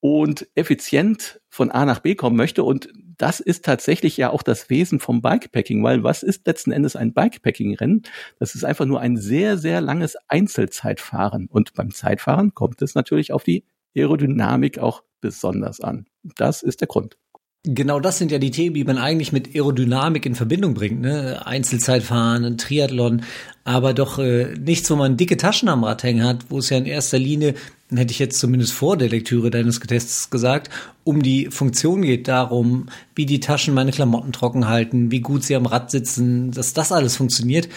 und 0.00 0.48
effizient 0.54 1.40
von 1.48 1.70
A 1.70 1.84
nach 1.84 2.00
B 2.00 2.14
kommen 2.14 2.36
möchte. 2.36 2.64
Und 2.64 2.88
das 3.18 3.40
ist 3.40 3.64
tatsächlich 3.64 4.16
ja 4.16 4.30
auch 4.30 4.42
das 4.42 4.70
Wesen 4.70 5.00
vom 5.00 5.20
Bikepacking, 5.20 5.82
weil 5.82 6.02
was 6.04 6.22
ist 6.22 6.46
letzten 6.46 6.72
Endes 6.72 6.96
ein 6.96 7.12
Bikepacking-Rennen? 7.12 8.02
Das 8.38 8.54
ist 8.54 8.64
einfach 8.64 8.86
nur 8.86 9.00
ein 9.00 9.16
sehr, 9.16 9.58
sehr 9.58 9.80
langes 9.80 10.16
Einzelzeitfahren. 10.28 11.48
Und 11.50 11.74
beim 11.74 11.92
Zeitfahren 11.92 12.54
kommt 12.54 12.80
es 12.80 12.94
natürlich 12.94 13.32
auf 13.32 13.42
die 13.42 13.64
Aerodynamik 13.96 14.78
auch 14.78 15.02
besonders 15.20 15.80
an. 15.80 16.06
Das 16.22 16.62
ist 16.62 16.80
der 16.80 16.88
Grund. 16.88 17.16
Genau 17.64 17.98
das 17.98 18.18
sind 18.18 18.30
ja 18.30 18.38
die 18.38 18.52
Themen, 18.52 18.74
die 18.74 18.84
man 18.84 18.98
eigentlich 18.98 19.32
mit 19.32 19.54
Aerodynamik 19.54 20.24
in 20.24 20.36
Verbindung 20.36 20.74
bringt. 20.74 21.00
Ne? 21.00 21.44
Einzelzeitfahren, 21.44 22.44
ein 22.44 22.56
Triathlon, 22.56 23.22
aber 23.64 23.94
doch 23.94 24.18
äh, 24.20 24.54
nichts, 24.54 24.88
wo 24.90 24.96
man 24.96 25.16
dicke 25.16 25.36
Taschen 25.36 25.68
am 25.68 25.82
Rad 25.82 26.04
hängen 26.04 26.24
hat, 26.24 26.46
wo 26.50 26.58
es 26.58 26.70
ja 26.70 26.78
in 26.78 26.86
erster 26.86 27.18
Linie, 27.18 27.54
hätte 27.94 28.12
ich 28.12 28.18
jetzt 28.18 28.38
zumindest 28.38 28.72
vor 28.72 28.96
der 28.96 29.08
Lektüre 29.08 29.50
deines 29.50 29.80
Tests 29.80 30.30
gesagt, 30.30 30.70
um 31.04 31.22
die 31.22 31.46
Funktion 31.50 32.02
geht, 32.02 32.28
darum, 32.28 32.86
wie 33.14 33.26
die 33.26 33.40
Taschen 33.40 33.74
meine 33.74 33.92
Klamotten 33.92 34.32
trocken 34.32 34.68
halten, 34.68 35.10
wie 35.10 35.20
gut 35.20 35.44
sie 35.44 35.56
am 35.56 35.66
Rad 35.66 35.90
sitzen, 35.90 36.50
dass 36.50 36.74
das 36.74 36.92
alles 36.92 37.16
funktioniert. 37.16 37.68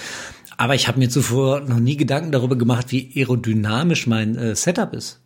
Aber 0.57 0.75
ich 0.75 0.87
habe 0.87 0.99
mir 0.99 1.09
zuvor 1.09 1.61
noch 1.61 1.79
nie 1.79 1.97
Gedanken 1.97 2.31
darüber 2.31 2.55
gemacht, 2.55 2.91
wie 2.91 3.11
aerodynamisch 3.15 4.05
mein 4.05 4.35
äh, 4.35 4.55
Setup 4.55 4.93
ist. 4.93 5.21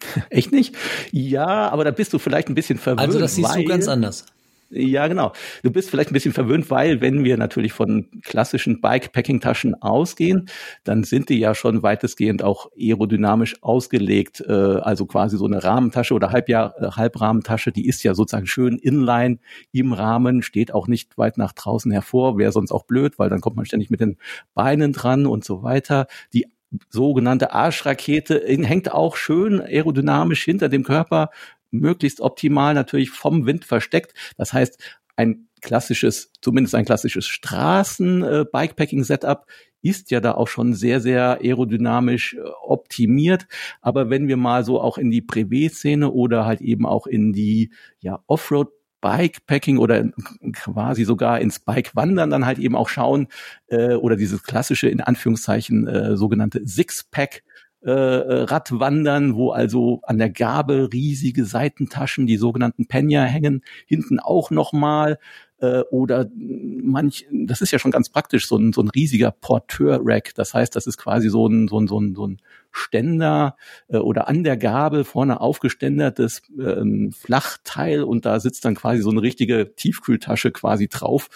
Echt 0.30 0.52
nicht? 0.52 0.74
Ja, 1.10 1.70
aber 1.70 1.84
da 1.84 1.90
bist 1.90 2.12
du 2.12 2.18
vielleicht 2.18 2.48
ein 2.48 2.54
bisschen 2.54 2.78
verwirrt. 2.78 3.06
Also 3.06 3.18
das 3.18 3.34
siehst 3.34 3.54
du 3.54 3.64
ganz 3.64 3.88
anders. 3.88 4.26
Ja, 4.70 5.06
genau. 5.08 5.32
Du 5.62 5.70
bist 5.70 5.88
vielleicht 5.88 6.10
ein 6.10 6.12
bisschen 6.12 6.34
verwöhnt, 6.34 6.70
weil 6.70 7.00
wenn 7.00 7.24
wir 7.24 7.38
natürlich 7.38 7.72
von 7.72 8.06
klassischen 8.22 8.82
Bikepacking-Taschen 8.82 9.80
ausgehen, 9.80 10.50
dann 10.84 11.04
sind 11.04 11.30
die 11.30 11.38
ja 11.38 11.54
schon 11.54 11.82
weitestgehend 11.82 12.42
auch 12.42 12.70
aerodynamisch 12.78 13.62
ausgelegt. 13.62 14.42
Äh, 14.46 14.52
also 14.52 15.06
quasi 15.06 15.38
so 15.38 15.46
eine 15.46 15.64
Rahmentasche 15.64 16.12
oder 16.12 16.32
Halbjahr, 16.32 16.74
äh, 16.82 16.90
Halbrahmentasche, 16.90 17.72
die 17.72 17.86
ist 17.88 18.02
ja 18.02 18.14
sozusagen 18.14 18.46
schön 18.46 18.76
inline 18.76 19.38
im 19.72 19.94
Rahmen, 19.94 20.42
steht 20.42 20.74
auch 20.74 20.86
nicht 20.86 21.16
weit 21.16 21.38
nach 21.38 21.54
draußen 21.54 21.90
hervor, 21.90 22.36
wäre 22.36 22.52
sonst 22.52 22.70
auch 22.70 22.84
blöd, 22.84 23.18
weil 23.18 23.30
dann 23.30 23.40
kommt 23.40 23.56
man 23.56 23.64
ständig 23.64 23.88
mit 23.88 24.00
den 24.00 24.18
Beinen 24.52 24.92
dran 24.92 25.24
und 25.24 25.44
so 25.46 25.62
weiter. 25.62 26.08
Die 26.34 26.46
sogenannte 26.90 27.52
Arschrakete 27.52 28.42
hängt 28.46 28.92
auch 28.92 29.16
schön 29.16 29.60
aerodynamisch 29.60 30.44
hinter 30.44 30.68
dem 30.68 30.82
Körper 30.84 31.30
möglichst 31.70 32.20
optimal 32.20 32.74
natürlich 32.74 33.10
vom 33.10 33.46
Wind 33.46 33.64
versteckt. 33.64 34.12
Das 34.36 34.52
heißt, 34.52 34.78
ein 35.16 35.48
klassisches, 35.60 36.32
zumindest 36.40 36.74
ein 36.74 36.84
klassisches 36.84 37.26
Straßen-Bikepacking-Setup 37.26 39.46
ist 39.80 40.10
ja 40.10 40.20
da 40.20 40.32
auch 40.32 40.48
schon 40.48 40.74
sehr, 40.74 41.00
sehr 41.00 41.40
aerodynamisch 41.40 42.34
äh, 42.34 42.40
optimiert. 42.62 43.46
Aber 43.80 44.10
wenn 44.10 44.28
wir 44.28 44.36
mal 44.36 44.64
so 44.64 44.80
auch 44.80 44.98
in 44.98 45.10
die 45.10 45.22
Privé-Szene 45.22 46.10
oder 46.10 46.46
halt 46.46 46.60
eben 46.60 46.86
auch 46.86 47.06
in 47.06 47.32
die 47.32 47.72
ja, 48.00 48.22
Offroad 48.26 48.68
Bikepacking 49.00 49.78
oder 49.78 50.10
quasi 50.52 51.04
sogar 51.04 51.40
ins 51.40 51.60
Bike-Wandern 51.60 52.30
dann 52.30 52.46
halt 52.46 52.58
eben 52.58 52.74
auch 52.74 52.88
schauen 52.88 53.28
äh, 53.68 53.94
oder 53.94 54.16
dieses 54.16 54.42
klassische 54.42 54.88
in 54.88 55.00
Anführungszeichen 55.00 55.86
äh, 55.86 56.16
sogenannte 56.16 56.66
Six-Pack 56.66 57.44
äh, 57.88 57.90
äh, 57.90 58.42
Radwandern, 58.42 59.34
wo 59.34 59.50
also 59.50 60.00
an 60.02 60.18
der 60.18 60.28
Gabel 60.28 60.90
riesige 60.92 61.46
Seitentaschen, 61.46 62.26
die 62.26 62.36
sogenannten 62.36 62.84
Penya 62.84 63.22
hängen, 63.22 63.62
hinten 63.86 64.20
auch 64.20 64.50
nochmal 64.50 65.18
äh, 65.60 65.80
oder 65.90 66.26
manch, 66.36 67.26
das 67.32 67.62
ist 67.62 67.70
ja 67.70 67.78
schon 67.78 67.90
ganz 67.90 68.10
praktisch, 68.10 68.46
so 68.46 68.58
ein, 68.58 68.74
so 68.74 68.82
ein 68.82 68.90
riesiger 68.90 69.30
Porteur-Rack. 69.30 70.34
Das 70.34 70.52
heißt, 70.52 70.76
das 70.76 70.86
ist 70.86 70.98
quasi 70.98 71.30
so 71.30 71.46
ein, 71.46 71.66
so 71.68 71.80
ein, 71.80 71.88
so 71.88 71.98
ein, 71.98 72.14
so 72.14 72.26
ein 72.26 72.42
Ständer 72.72 73.56
äh, 73.88 73.96
oder 73.96 74.28
an 74.28 74.44
der 74.44 74.58
Gabel 74.58 75.04
vorne 75.04 75.40
aufgeständertes 75.40 76.42
äh, 76.58 77.10
Flachteil 77.10 78.02
und 78.02 78.26
da 78.26 78.38
sitzt 78.38 78.66
dann 78.66 78.74
quasi 78.74 79.00
so 79.00 79.10
eine 79.10 79.22
richtige 79.22 79.74
Tiefkühltasche 79.74 80.50
quasi 80.50 80.88
drauf. 80.88 81.30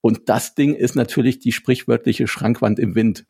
Und 0.00 0.28
das 0.28 0.54
Ding 0.54 0.74
ist 0.74 0.94
natürlich 0.94 1.38
die 1.38 1.52
sprichwörtliche 1.52 2.26
Schrankwand 2.26 2.78
im 2.78 2.94
Wind. 2.94 3.26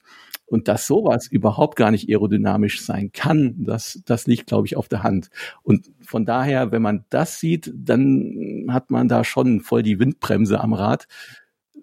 Und 0.47 0.67
dass 0.67 0.87
sowas 0.87 1.27
überhaupt 1.27 1.77
gar 1.77 1.91
nicht 1.91 2.09
aerodynamisch 2.09 2.81
sein 2.81 3.13
kann, 3.13 3.55
das, 3.59 4.03
das 4.07 4.27
liegt, 4.27 4.47
glaube 4.47 4.67
ich, 4.67 4.77
auf 4.77 4.89
der 4.89 5.03
Hand. 5.03 5.29
Und 5.63 5.91
von 6.01 6.25
daher, 6.25 6.73
wenn 6.73 6.81
man 6.81 7.05
das 7.11 7.39
sieht, 7.39 7.71
dann 7.75 8.67
hat 8.71 8.91
man 8.91 9.09
da 9.09 9.25
schon 9.25 9.61
voll 9.61 9.83
die 9.83 9.99
Windbremse 9.99 10.61
am 10.61 10.73
Rad. 10.73 11.07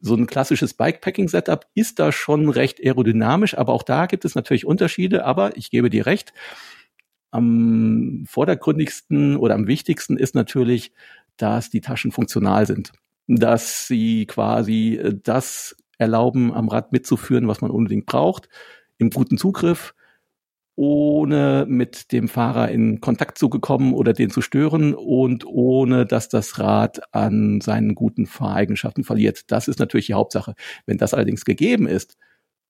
So 0.02 0.16
ein 0.16 0.26
klassisches 0.26 0.74
Bikepacking-Setup 0.74 1.68
ist 1.76 2.00
da 2.00 2.12
schon 2.12 2.50
recht 2.50 2.80
aerodynamisch, 2.84 3.56
aber 3.56 3.74
auch 3.74 3.84
da 3.84 4.08
gibt 4.08 4.26
es 4.26 4.34
natürlich 4.34 4.66
Unterschiede. 4.66 5.26
Aber 5.26 5.58
ich 5.58 5.70
gebe 5.70 5.92
dir 5.92 6.08
recht, 6.08 6.34
am 7.30 8.24
vordergründigsten 8.28 9.38
oder 9.38 9.54
am 9.56 9.68
wichtigsten 9.68 10.18
ist 10.18 10.34
natürlich, 10.34 10.92
dass 11.38 11.70
die 11.70 11.82
Taschen 11.82 12.12
funktional 12.12 12.66
sind. 12.66 12.94
Dass 13.28 13.88
sie 13.88 14.26
quasi 14.26 15.02
das 15.24 15.76
erlauben, 15.98 16.54
am 16.54 16.70
Rad 16.70 16.92
mitzuführen, 16.92 17.48
was 17.48 17.62
man 17.62 17.72
unbedingt 17.72 18.06
braucht, 18.06 18.50
im 18.98 19.10
guten 19.10 19.38
Zugriff, 19.38 19.94
ohne 20.76 21.66
mit 21.68 22.12
dem 22.12 22.28
Fahrer 22.28 22.70
in 22.70 23.00
Kontakt 23.00 23.38
zu 23.38 23.50
gekommen 23.50 23.94
oder 23.94 24.12
den 24.14 24.30
zu 24.30 24.42
stören 24.42 24.94
und 24.94 25.46
ohne, 25.46 26.06
dass 26.06 26.28
das 26.28 26.60
Rad 26.60 27.02
an 27.14 27.62
seinen 27.62 27.96
guten 27.96 28.26
Fahreigenschaften 28.26 29.06
verliert. 29.06 29.52
Das 29.52 29.68
ist 29.70 29.80
natürlich 29.80 30.08
die 30.08 30.14
Hauptsache. 30.14 30.54
Wenn 30.86 30.98
das 30.98 31.14
allerdings 31.14 31.46
gegeben 31.46 31.88
ist, 31.88 32.18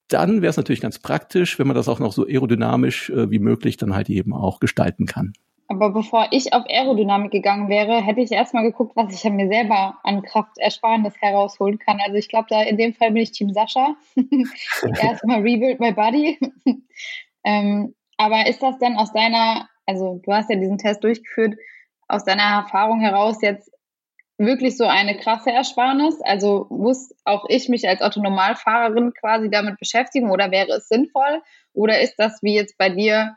dann 0.08 0.44
wäre 0.44 0.52
es 0.52 0.58
natürlich 0.58 0.82
ganz 0.82 1.00
praktisch, 1.00 1.58
wenn 1.58 1.66
man 1.66 1.76
das 1.76 1.90
auch 1.90 2.00
noch 2.00 2.14
so 2.14 2.28
aerodynamisch 2.28 3.10
äh, 3.10 3.32
wie 3.32 3.40
möglich 3.40 3.78
dann 3.78 3.96
halt 3.96 4.10
eben 4.10 4.34
auch 4.34 4.60
gestalten 4.60 5.08
kann. 5.08 5.34
Aber 5.68 5.90
bevor 5.90 6.28
ich 6.32 6.54
auf 6.54 6.64
Aerodynamik 6.68 7.32
gegangen 7.32 7.70
wäre, 7.70 8.02
hätte 8.02 8.22
ich 8.22 8.32
erstmal 8.32 8.64
geguckt, 8.64 8.96
was 8.96 9.14
ich 9.14 9.26
an 9.26 9.36
mir 9.36 9.48
selber 9.48 9.98
an 10.04 10.22
Kraftersparnis 10.22 11.16
herausholen 11.20 11.80
kann. 11.80 12.00
Also 12.06 12.18
ich 12.18 12.30
glaube, 12.30 12.48
da 12.50 12.62
in 12.62 12.78
dem 12.78 12.94
Fall 12.94 13.12
bin 13.12 13.24
ich 13.24 13.32
Team 13.32 13.52
Sascha. 13.52 13.96
erstmal 15.02 15.42
rebuild 15.42 15.80
my 15.80 15.92
body. 15.92 16.40
ähm, 17.44 17.96
aber 18.18 18.48
ist 18.48 18.62
das 18.62 18.78
dann 18.78 18.96
aus 18.96 19.12
deiner, 19.12 19.68
also 19.88 20.22
du 20.24 20.32
hast 20.32 20.52
ja 20.52 20.56
diesen 20.56 20.78
Test 20.78 21.04
durchgeführt, 21.04 21.56
aus 22.08 22.24
deiner 22.24 22.44
Erfahrung 22.44 23.00
heraus 23.00 23.42
jetzt 23.42 23.72
wirklich 24.38 24.78
so 24.78 24.86
eine 24.86 25.18
krasse 25.18 25.52
Ersparnis? 25.52 26.22
Also 26.22 26.68
muss 26.70 27.16
auch 27.24 27.46
ich 27.50 27.70
mich 27.70 27.88
als 27.88 28.02
Autonomalfahrerin 28.02 29.14
quasi 29.20 29.50
damit 29.50 29.80
beschäftigen 29.80 30.30
oder 30.30 30.52
wäre 30.52 30.74
es 30.74 30.88
sinnvoll? 30.88 31.42
Oder 31.74 32.02
ist 32.02 32.16
das 32.18 32.44
wie 32.44 32.54
jetzt 32.54 32.78
bei 32.78 32.90
dir 32.90 33.36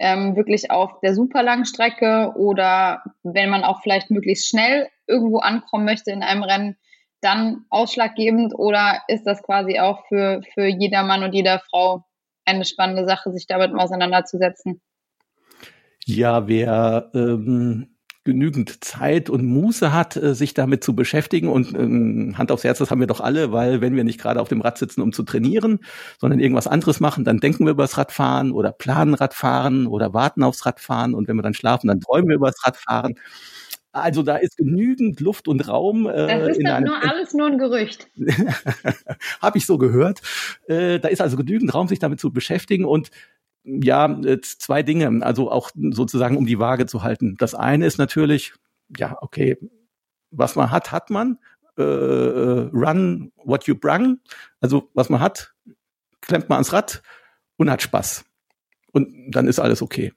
ähm, 0.00 0.34
wirklich 0.34 0.70
auf 0.70 0.98
der 1.00 1.14
super 1.14 1.42
langen 1.42 1.66
Strecke 1.66 2.32
oder 2.34 3.02
wenn 3.22 3.50
man 3.50 3.64
auch 3.64 3.82
vielleicht 3.82 4.10
möglichst 4.10 4.48
schnell 4.48 4.88
irgendwo 5.06 5.38
ankommen 5.38 5.84
möchte 5.84 6.10
in 6.10 6.22
einem 6.22 6.42
Rennen, 6.42 6.76
dann 7.20 7.66
ausschlaggebend 7.68 8.54
oder 8.54 9.02
ist 9.08 9.24
das 9.24 9.42
quasi 9.42 9.78
auch 9.78 10.06
für, 10.08 10.40
für 10.54 10.66
jeder 10.66 11.02
Mann 11.02 11.22
und 11.22 11.34
jeder 11.34 11.60
Frau 11.70 12.04
eine 12.46 12.64
spannende 12.64 13.04
Sache, 13.06 13.30
sich 13.30 13.46
damit 13.46 13.74
auseinanderzusetzen? 13.74 14.80
Ja, 16.06 16.48
wer 16.48 17.10
ähm, 17.14 17.98
genügend 18.24 18.84
Zeit 18.84 19.30
und 19.30 19.44
Muße 19.44 19.92
hat, 19.92 20.16
äh, 20.16 20.34
sich 20.34 20.52
damit 20.52 20.84
zu 20.84 20.94
beschäftigen. 20.94 21.48
Und 21.48 21.74
ähm, 21.74 22.34
Hand 22.36 22.52
aufs 22.52 22.64
Herz, 22.64 22.78
das 22.78 22.90
haben 22.90 23.00
wir 23.00 23.06
doch 23.06 23.20
alle, 23.20 23.52
weil 23.52 23.80
wenn 23.80 23.96
wir 23.96 24.04
nicht 24.04 24.20
gerade 24.20 24.40
auf 24.40 24.48
dem 24.48 24.60
Rad 24.60 24.78
sitzen, 24.78 25.00
um 25.00 25.12
zu 25.12 25.22
trainieren, 25.22 25.80
sondern 26.18 26.40
irgendwas 26.40 26.66
anderes 26.66 27.00
machen, 27.00 27.24
dann 27.24 27.38
denken 27.38 27.64
wir 27.64 27.72
über 27.72 27.84
das 27.84 27.96
Radfahren 27.96 28.52
oder 28.52 28.72
planen 28.72 29.14
Radfahren 29.14 29.86
oder 29.86 30.12
warten 30.12 30.42
aufs 30.42 30.66
Radfahren. 30.66 31.14
Und 31.14 31.28
wenn 31.28 31.36
wir 31.36 31.42
dann 31.42 31.54
schlafen, 31.54 31.88
dann 31.88 32.00
träumen 32.00 32.28
wir 32.28 32.36
über 32.36 32.48
das 32.48 32.64
Radfahren. 32.64 33.14
Also 33.92 34.22
da 34.22 34.36
ist 34.36 34.56
genügend 34.56 35.18
Luft 35.20 35.48
und 35.48 35.66
Raum. 35.66 36.06
Äh, 36.06 36.26
das 36.26 36.56
ist 36.56 36.66
doch 36.66 36.80
nur 36.80 37.02
alles 37.02 37.34
nur 37.34 37.46
ein 37.48 37.58
Gerücht. 37.58 38.06
Habe 39.40 39.58
ich 39.58 39.66
so 39.66 39.78
gehört. 39.78 40.20
Äh, 40.68 41.00
da 41.00 41.08
ist 41.08 41.20
also 41.20 41.36
genügend 41.36 41.74
Raum, 41.74 41.88
sich 41.88 41.98
damit 41.98 42.20
zu 42.20 42.32
beschäftigen 42.32 42.84
und 42.84 43.10
ja, 43.64 44.20
zwei 44.42 44.82
Dinge, 44.82 45.24
also 45.24 45.50
auch 45.50 45.70
sozusagen 45.74 46.36
um 46.36 46.46
die 46.46 46.58
Waage 46.58 46.86
zu 46.86 47.02
halten. 47.02 47.36
Das 47.38 47.54
eine 47.54 47.86
ist 47.86 47.98
natürlich, 47.98 48.54
ja, 48.96 49.16
okay, 49.20 49.56
was 50.30 50.56
man 50.56 50.70
hat, 50.70 50.92
hat 50.92 51.10
man. 51.10 51.38
Äh, 51.78 51.82
äh, 51.82 52.70
run 52.72 53.32
what 53.44 53.64
you 53.64 53.74
brung. 53.74 54.18
Also 54.60 54.90
was 54.94 55.08
man 55.08 55.20
hat, 55.20 55.54
klemmt 56.20 56.48
man 56.48 56.56
ans 56.56 56.72
Rad 56.72 57.02
und 57.56 57.70
hat 57.70 57.82
Spaß. 57.82 58.24
Und 58.92 59.30
dann 59.30 59.46
ist 59.46 59.60
alles 59.60 59.82
okay. 59.82 60.12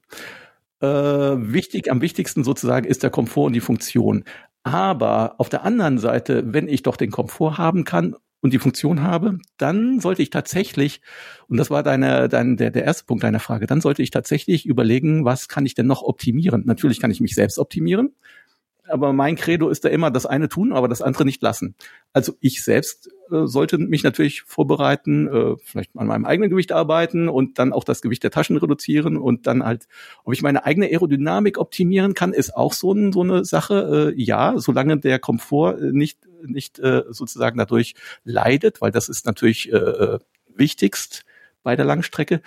Äh, 0.81 0.87
wichtig, 0.87 1.89
am 1.91 2.01
wichtigsten 2.01 2.43
sozusagen 2.43 2.85
ist 2.85 3.03
der 3.03 3.11
Komfort 3.11 3.45
und 3.45 3.53
die 3.53 3.61
Funktion. 3.61 4.23
Aber 4.63 5.35
auf 5.37 5.49
der 5.49 5.63
anderen 5.63 5.99
Seite, 5.99 6.53
wenn 6.53 6.67
ich 6.67 6.83
doch 6.83 6.97
den 6.97 7.11
Komfort 7.11 7.57
haben 7.57 7.83
kann 7.83 8.15
und 8.43 8.51
die 8.51 8.59
Funktion 8.59 9.01
habe, 9.01 9.37
dann 9.57 10.01
sollte 10.01 10.21
ich 10.21 10.29
tatsächlich, 10.29 11.01
und 11.47 11.57
das 11.57 11.69
war 11.69 11.81
deine, 11.81 12.27
dein, 12.27 12.57
der, 12.57 12.71
der 12.71 12.83
erste 12.83 13.05
Punkt 13.05 13.23
deiner 13.23 13.39
Frage, 13.39 13.67
dann 13.67 13.79
sollte 13.79 14.03
ich 14.03 14.11
tatsächlich 14.11 14.65
überlegen, 14.65 15.23
was 15.23 15.47
kann 15.47 15.65
ich 15.65 15.75
denn 15.75 15.87
noch 15.87 16.03
optimieren? 16.03 16.63
Natürlich 16.65 16.99
kann 16.99 17.09
ich 17.09 17.21
mich 17.21 17.35
selbst 17.35 17.57
optimieren, 17.57 18.13
aber 18.85 19.13
mein 19.13 19.37
Credo 19.37 19.69
ist 19.69 19.85
da 19.85 19.89
immer 19.89 20.11
das 20.11 20.25
eine 20.25 20.49
tun, 20.49 20.73
aber 20.73 20.89
das 20.89 21.01
andere 21.01 21.23
nicht 21.23 21.41
lassen. 21.41 21.75
Also 22.11 22.33
ich 22.41 22.65
selbst 22.65 23.09
äh, 23.31 23.45
sollte 23.45 23.77
mich 23.77 24.03
natürlich 24.03 24.41
vorbereiten, 24.41 25.27
äh, 25.27 25.55
vielleicht 25.63 25.91
an 25.95 26.07
meinem 26.07 26.25
eigenen 26.25 26.49
Gewicht 26.49 26.73
arbeiten 26.73 27.29
und 27.29 27.59
dann 27.59 27.71
auch 27.71 27.85
das 27.85 28.01
Gewicht 28.01 28.23
der 28.23 28.31
Taschen 28.31 28.57
reduzieren 28.57 29.15
und 29.15 29.47
dann 29.47 29.63
halt, 29.63 29.87
ob 30.25 30.33
ich 30.33 30.41
meine 30.41 30.65
eigene 30.65 30.87
Aerodynamik 30.87 31.57
optimieren 31.57 32.13
kann, 32.13 32.33
ist 32.33 32.57
auch 32.57 32.73
so, 32.73 32.91
ein, 32.91 33.13
so 33.13 33.21
eine 33.21 33.45
Sache. 33.45 34.11
Äh, 34.13 34.21
ja, 34.21 34.55
solange 34.57 34.97
der 34.99 35.17
Komfort 35.17 35.77
äh, 35.79 35.91
nicht 35.93 36.19
nicht 36.45 36.79
äh, 36.79 37.03
sozusagen 37.09 37.57
dadurch 37.57 37.95
leidet, 38.23 38.81
weil 38.81 38.91
das 38.91 39.09
ist 39.09 39.25
natürlich 39.25 39.71
äh, 39.71 39.77
äh 39.77 40.19
wichtigst 40.55 41.25
bei 41.63 41.75
der 41.75 41.85
Langstrecke. 41.85 42.41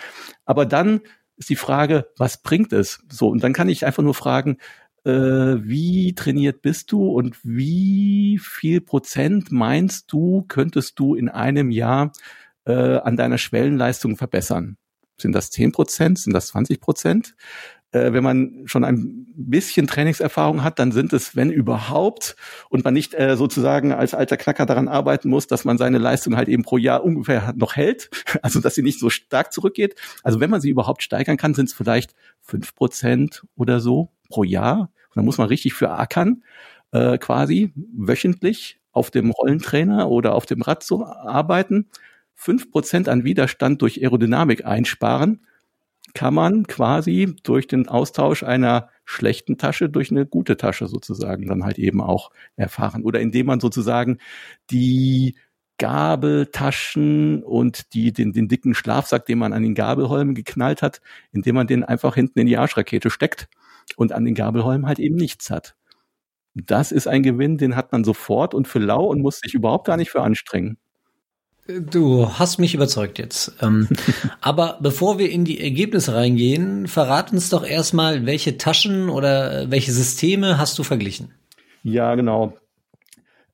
Aber 0.44 0.64
dann 0.64 1.00
ist 1.36 1.50
die 1.50 1.56
Frage, 1.56 2.06
was 2.16 2.40
bringt 2.40 2.72
es? 2.72 3.02
So 3.10 3.28
und 3.28 3.42
dann 3.42 3.52
kann 3.52 3.68
ich 3.68 3.84
einfach 3.84 4.02
nur 4.02 4.14
fragen, 4.14 4.58
äh, 5.04 5.10
wie 5.10 6.14
trainiert 6.14 6.62
bist 6.62 6.92
du 6.92 7.06
und 7.08 7.36
wie 7.44 8.40
viel 8.42 8.80
Prozent 8.80 9.52
meinst 9.52 10.12
du, 10.12 10.44
könntest 10.48 10.98
du 10.98 11.14
in 11.14 11.28
einem 11.28 11.70
Jahr 11.70 12.12
äh, 12.64 12.98
an 12.98 13.16
deiner 13.16 13.38
Schwellenleistung 13.38 14.16
verbessern? 14.16 14.76
Sind 15.18 15.32
das 15.32 15.50
10 15.50 15.72
Prozent? 15.72 16.18
Sind 16.18 16.32
das 16.32 16.48
20 16.48 16.80
Prozent? 16.80 17.34
Äh, 17.92 18.12
wenn 18.12 18.24
man 18.24 18.62
schon 18.66 18.84
ein 18.84 19.26
bisschen 19.36 19.86
Trainingserfahrung 19.86 20.62
hat, 20.64 20.78
dann 20.78 20.92
sind 20.92 21.12
es, 21.12 21.36
wenn 21.36 21.50
überhaupt, 21.50 22.36
und 22.68 22.84
man 22.84 22.94
nicht 22.94 23.14
äh, 23.14 23.36
sozusagen 23.36 23.92
als 23.92 24.14
alter 24.14 24.36
Knacker 24.36 24.66
daran 24.66 24.88
arbeiten 24.88 25.28
muss, 25.28 25.46
dass 25.46 25.64
man 25.64 25.78
seine 25.78 25.98
Leistung 25.98 26.36
halt 26.36 26.48
eben 26.48 26.62
pro 26.62 26.78
Jahr 26.78 27.04
ungefähr 27.04 27.54
noch 27.56 27.76
hält, 27.76 28.10
also 28.42 28.60
dass 28.60 28.74
sie 28.74 28.82
nicht 28.82 28.98
so 28.98 29.10
stark 29.10 29.52
zurückgeht. 29.52 29.94
Also 30.22 30.40
wenn 30.40 30.50
man 30.50 30.60
sie 30.60 30.70
überhaupt 30.70 31.02
steigern 31.02 31.36
kann, 31.36 31.54
sind 31.54 31.66
es 31.66 31.74
vielleicht 31.74 32.14
fünf 32.40 32.74
Prozent 32.74 33.44
oder 33.56 33.80
so 33.80 34.10
pro 34.28 34.44
Jahr. 34.44 34.90
Und 35.10 35.16
da 35.16 35.22
muss 35.22 35.38
man 35.38 35.48
richtig 35.48 35.74
für 35.74 35.90
ackern. 35.90 36.42
äh, 36.92 37.18
quasi 37.18 37.72
wöchentlich 37.76 38.80
auf 38.92 39.10
dem 39.10 39.30
Rollentrainer 39.30 40.08
oder 40.10 40.34
auf 40.34 40.46
dem 40.46 40.62
Rad 40.62 40.82
zu 40.82 41.04
arbeiten, 41.04 41.88
fünf 42.34 42.70
Prozent 42.70 43.08
an 43.08 43.24
Widerstand 43.24 43.82
durch 43.82 44.00
Aerodynamik 44.02 44.64
einsparen, 44.64 45.40
kann 46.16 46.32
man 46.32 46.66
quasi 46.66 47.36
durch 47.42 47.66
den 47.66 47.88
Austausch 47.88 48.42
einer 48.42 48.88
schlechten 49.04 49.58
Tasche 49.58 49.90
durch 49.90 50.10
eine 50.10 50.24
gute 50.24 50.56
Tasche 50.56 50.86
sozusagen 50.86 51.46
dann 51.46 51.62
halt 51.62 51.78
eben 51.78 52.00
auch 52.00 52.30
erfahren. 52.56 53.04
Oder 53.04 53.20
indem 53.20 53.46
man 53.46 53.60
sozusagen 53.60 54.16
die 54.70 55.36
Gabeltaschen 55.76 57.42
und 57.42 57.92
die, 57.92 58.14
den, 58.14 58.32
den 58.32 58.48
dicken 58.48 58.74
Schlafsack, 58.74 59.26
den 59.26 59.38
man 59.38 59.52
an 59.52 59.62
den 59.62 59.74
Gabelholmen 59.74 60.34
geknallt 60.34 60.80
hat, 60.80 61.02
indem 61.32 61.54
man 61.54 61.66
den 61.66 61.84
einfach 61.84 62.14
hinten 62.14 62.38
in 62.38 62.46
die 62.46 62.56
Arschrakete 62.56 63.10
steckt 63.10 63.48
und 63.96 64.12
an 64.12 64.24
den 64.24 64.34
Gabelholmen 64.34 64.86
halt 64.86 64.98
eben 64.98 65.16
nichts 65.16 65.50
hat. 65.50 65.76
Das 66.54 66.92
ist 66.92 67.08
ein 67.08 67.22
Gewinn, 67.22 67.58
den 67.58 67.76
hat 67.76 67.92
man 67.92 68.04
sofort 68.04 68.54
und 68.54 68.66
für 68.66 68.78
lau 68.78 69.04
und 69.04 69.20
muss 69.20 69.40
sich 69.40 69.52
überhaupt 69.52 69.86
gar 69.86 69.98
nicht 69.98 70.10
für 70.10 70.22
anstrengen. 70.22 70.78
Du 71.68 72.28
hast 72.38 72.58
mich 72.58 72.74
überzeugt 72.74 73.18
jetzt. 73.18 73.54
Ähm, 73.60 73.88
aber 74.40 74.78
bevor 74.80 75.18
wir 75.18 75.30
in 75.30 75.44
die 75.44 75.60
Ergebnisse 75.60 76.14
reingehen, 76.14 76.86
verrat 76.86 77.32
uns 77.32 77.48
doch 77.48 77.66
erstmal, 77.66 78.24
welche 78.24 78.56
Taschen 78.56 79.08
oder 79.08 79.62
äh, 79.62 79.70
welche 79.70 79.92
Systeme 79.92 80.58
hast 80.58 80.78
du 80.78 80.84
verglichen? 80.84 81.34
Ja, 81.82 82.14
genau. 82.14 82.56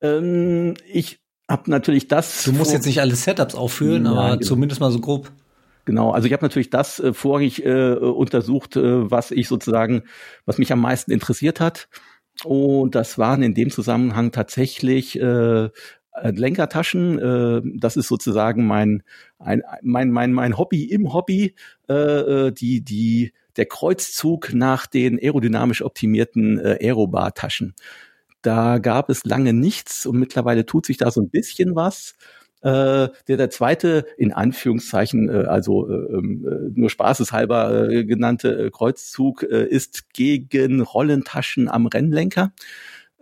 Ähm, 0.02 0.74
ich 0.90 1.20
habe 1.48 1.70
natürlich 1.70 2.08
das. 2.08 2.44
Du 2.44 2.52
musst 2.52 2.72
jetzt 2.72 2.86
nicht 2.86 3.00
alle 3.00 3.14
Setups 3.14 3.54
aufführen, 3.54 4.04
ja, 4.04 4.12
aber 4.12 4.36
genau. 4.36 4.46
zumindest 4.46 4.80
mal 4.80 4.90
so 4.90 5.00
grob. 5.00 5.30
Genau, 5.84 6.12
also 6.12 6.26
ich 6.26 6.32
habe 6.32 6.44
natürlich 6.44 6.70
das 6.70 7.00
äh, 7.00 7.12
vorrangig 7.12 7.64
äh, 7.64 7.94
untersucht, 7.94 8.76
äh, 8.76 9.10
was 9.10 9.30
ich 9.30 9.48
sozusagen, 9.48 10.04
was 10.44 10.58
mich 10.58 10.72
am 10.72 10.80
meisten 10.80 11.10
interessiert 11.10 11.60
hat. 11.60 11.88
Und 12.44 12.94
das 12.94 13.18
waren 13.18 13.42
in 13.42 13.54
dem 13.54 13.70
Zusammenhang 13.70 14.32
tatsächlich 14.32 15.18
äh, 15.20 15.70
Lenkertaschen. 16.20 17.18
Äh, 17.18 17.62
das 17.78 17.96
ist 17.96 18.08
sozusagen 18.08 18.66
mein, 18.66 19.02
ein, 19.38 19.62
mein, 19.82 20.10
mein, 20.10 20.32
mein 20.32 20.58
Hobby 20.58 20.84
im 20.84 21.12
Hobby, 21.12 21.54
äh, 21.88 21.94
äh 21.94 22.52
die, 22.52 22.82
die, 22.82 23.32
der 23.56 23.66
Kreuzzug 23.66 24.52
nach 24.54 24.86
den 24.86 25.18
aerodynamisch 25.18 25.82
optimierten 25.82 26.58
äh, 26.58 26.78
Aerobar-Taschen. 26.80 27.74
Da 28.42 28.78
gab 28.78 29.08
es 29.08 29.24
lange 29.24 29.52
nichts 29.52 30.04
und 30.04 30.18
mittlerweile 30.18 30.66
tut 30.66 30.86
sich 30.86 30.96
da 30.96 31.10
so 31.10 31.20
ein 31.20 31.30
bisschen 31.30 31.76
was. 31.76 32.14
Äh, 32.62 33.08
der, 33.26 33.36
der 33.36 33.50
zweite, 33.50 34.06
in 34.16 34.32
Anführungszeichen, 34.32 35.28
äh, 35.28 35.46
also 35.46 35.88
äh, 35.88 35.94
ähm, 35.94 36.46
äh, 36.46 36.78
nur 36.78 36.90
spaßeshalber 36.90 37.88
äh, 37.90 38.04
genannte 38.04 38.66
äh, 38.66 38.70
Kreuzzug 38.70 39.42
äh, 39.42 39.66
ist 39.66 40.12
gegen 40.12 40.80
Rollentaschen 40.80 41.68
am 41.68 41.86
Rennlenker. 41.86 42.52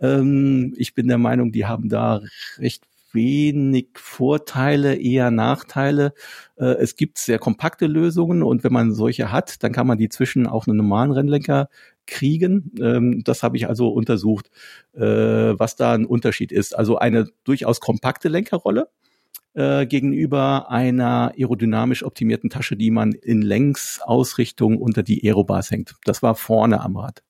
Ähm, 0.01 0.73
ich 0.77 0.93
bin 0.93 1.07
der 1.07 1.17
Meinung, 1.17 1.51
die 1.51 1.65
haben 1.65 1.89
da 1.89 2.21
recht 2.57 2.85
wenig 3.13 3.89
Vorteile, 3.95 4.95
eher 4.95 5.31
Nachteile. 5.31 6.13
Äh, 6.57 6.75
es 6.79 6.95
gibt 6.95 7.17
sehr 7.17 7.39
kompakte 7.39 7.87
Lösungen 7.87 8.43
und 8.43 8.63
wenn 8.63 8.73
man 8.73 8.93
solche 8.93 9.31
hat, 9.31 9.63
dann 9.63 9.71
kann 9.71 9.87
man 9.87 9.97
die 9.97 10.09
zwischen 10.09 10.47
auch 10.47 10.67
einen 10.67 10.77
normalen 10.77 11.11
Rennlenker 11.11 11.69
kriegen. 12.07 12.71
Ähm, 12.79 13.23
das 13.23 13.43
habe 13.43 13.57
ich 13.57 13.67
also 13.67 13.89
untersucht, 13.89 14.49
äh, 14.93 15.01
was 15.01 15.75
da 15.75 15.93
ein 15.93 16.05
Unterschied 16.05 16.51
ist. 16.51 16.77
Also 16.77 16.97
eine 16.97 17.27
durchaus 17.43 17.79
kompakte 17.79 18.29
Lenkerrolle 18.29 18.89
äh, 19.53 19.85
gegenüber 19.85 20.69
einer 20.69 21.33
aerodynamisch 21.37 22.03
optimierten 22.03 22.49
Tasche, 22.49 22.75
die 22.77 22.91
man 22.91 23.11
in 23.13 23.41
Längsausrichtung 23.41 24.77
unter 24.77 25.03
die 25.03 25.23
Aerobars 25.27 25.71
hängt. 25.71 25.95
Das 26.05 26.23
war 26.23 26.35
vorne 26.35 26.81
am 26.81 26.97
Rad. 26.97 27.23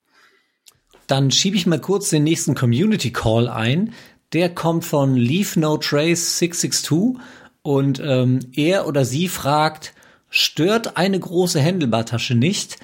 Dann 1.11 1.29
schiebe 1.29 1.57
ich 1.57 1.67
mal 1.67 1.81
kurz 1.81 2.09
den 2.09 2.23
nächsten 2.23 2.55
Community 2.55 3.11
Call 3.11 3.49
ein. 3.49 3.91
Der 4.31 4.47
kommt 4.47 4.85
von 4.85 5.17
Leave 5.17 5.59
No 5.59 5.75
Trace 5.75 6.39
662 6.39 7.21
und 7.63 8.01
ähm, 8.01 8.39
er 8.55 8.87
oder 8.87 9.03
sie 9.03 9.27
fragt, 9.27 9.93
stört 10.29 10.95
eine 10.95 11.19
große 11.19 11.59
Händelbartasche 11.59 12.33
nicht? 12.33 12.77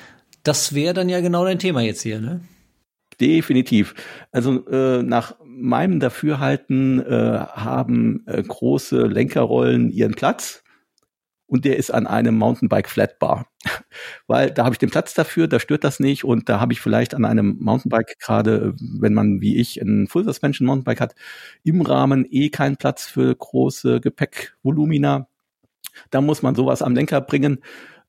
Das 0.44 0.76
wäre 0.76 0.94
dann 0.94 1.08
ja 1.08 1.22
genau 1.22 1.46
dein 1.46 1.58
Thema 1.58 1.80
jetzt 1.80 2.02
hier, 2.02 2.20
ne? 2.20 2.42
Definitiv. 3.22 3.96
Also 4.34 4.68
äh, 4.68 5.04
nach 5.04 5.36
meinem 5.46 6.02
Dafürhalten 6.02 7.00
äh, 7.00 7.40
haben 7.54 8.26
äh, 8.26 8.44
große 8.44 9.08
Lenkerrollen 9.08 9.90
ihren 9.90 10.16
Platz 10.16 10.66
und 11.48 11.66
der 11.66 11.78
ist 11.78 11.92
an 11.92 12.06
einem 12.06 12.38
Mountainbike 12.38 12.90
Flatbar. 12.90 13.48
Weil 14.28 14.52
da 14.52 14.66
habe 14.66 14.76
ich 14.76 14.80
den 14.80 14.90
Platz 14.90 15.14
dafür, 15.14 15.48
da 15.48 15.60
stört 15.60 15.84
das 15.84 16.00
nicht 16.00 16.24
und 16.24 16.50
da 16.50 16.60
habe 16.60 16.74
ich 16.74 16.82
vielleicht 16.82 17.16
an 17.16 17.26
einem 17.26 17.58
Mountainbike 17.60 18.20
gerade, 18.20 18.76
wenn 18.80 19.14
man 19.14 19.42
wie 19.42 19.58
ich 19.58 19.82
ein 19.82 20.08
Full 20.08 20.26
Suspension 20.26 20.68
Mountainbike 20.68 21.02
hat, 21.02 21.16
im 21.64 21.82
Rahmen 21.82 22.26
eh 22.30 22.50
keinen 22.50 22.78
Platz 22.78 23.06
für 23.06 23.34
große 23.34 24.02
Gepäckvolumina. 24.02 25.28
Da 26.12 26.22
muss 26.22 26.44
man 26.44 26.54
sowas 26.54 26.82
am 26.82 26.94
Lenker 26.94 27.22
bringen 27.22 27.60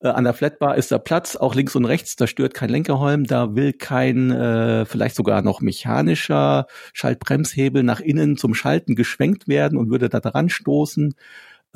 äh, 0.00 0.08
an 0.08 0.24
der 0.24 0.34
Flatbar 0.34 0.76
ist 0.76 0.92
da 0.92 0.98
Platz, 0.98 1.36
auch 1.36 1.54
links 1.54 1.74
und 1.74 1.84
rechts, 1.84 2.16
da 2.16 2.26
stört 2.26 2.54
kein 2.54 2.68
Lenkerholm, 2.68 3.24
da 3.24 3.54
will 3.54 3.72
kein 3.72 4.30
äh, 4.30 4.84
vielleicht 4.84 5.16
sogar 5.16 5.42
noch 5.42 5.60
mechanischer 5.60 6.66
Schaltbremshebel 6.92 7.82
nach 7.82 8.00
innen 8.00 8.36
zum 8.36 8.54
Schalten 8.54 8.94
geschwenkt 8.94 9.48
werden 9.48 9.76
und 9.78 9.90
würde 9.90 10.08
da 10.08 10.20
dran 10.20 10.48
stoßen. 10.48 11.14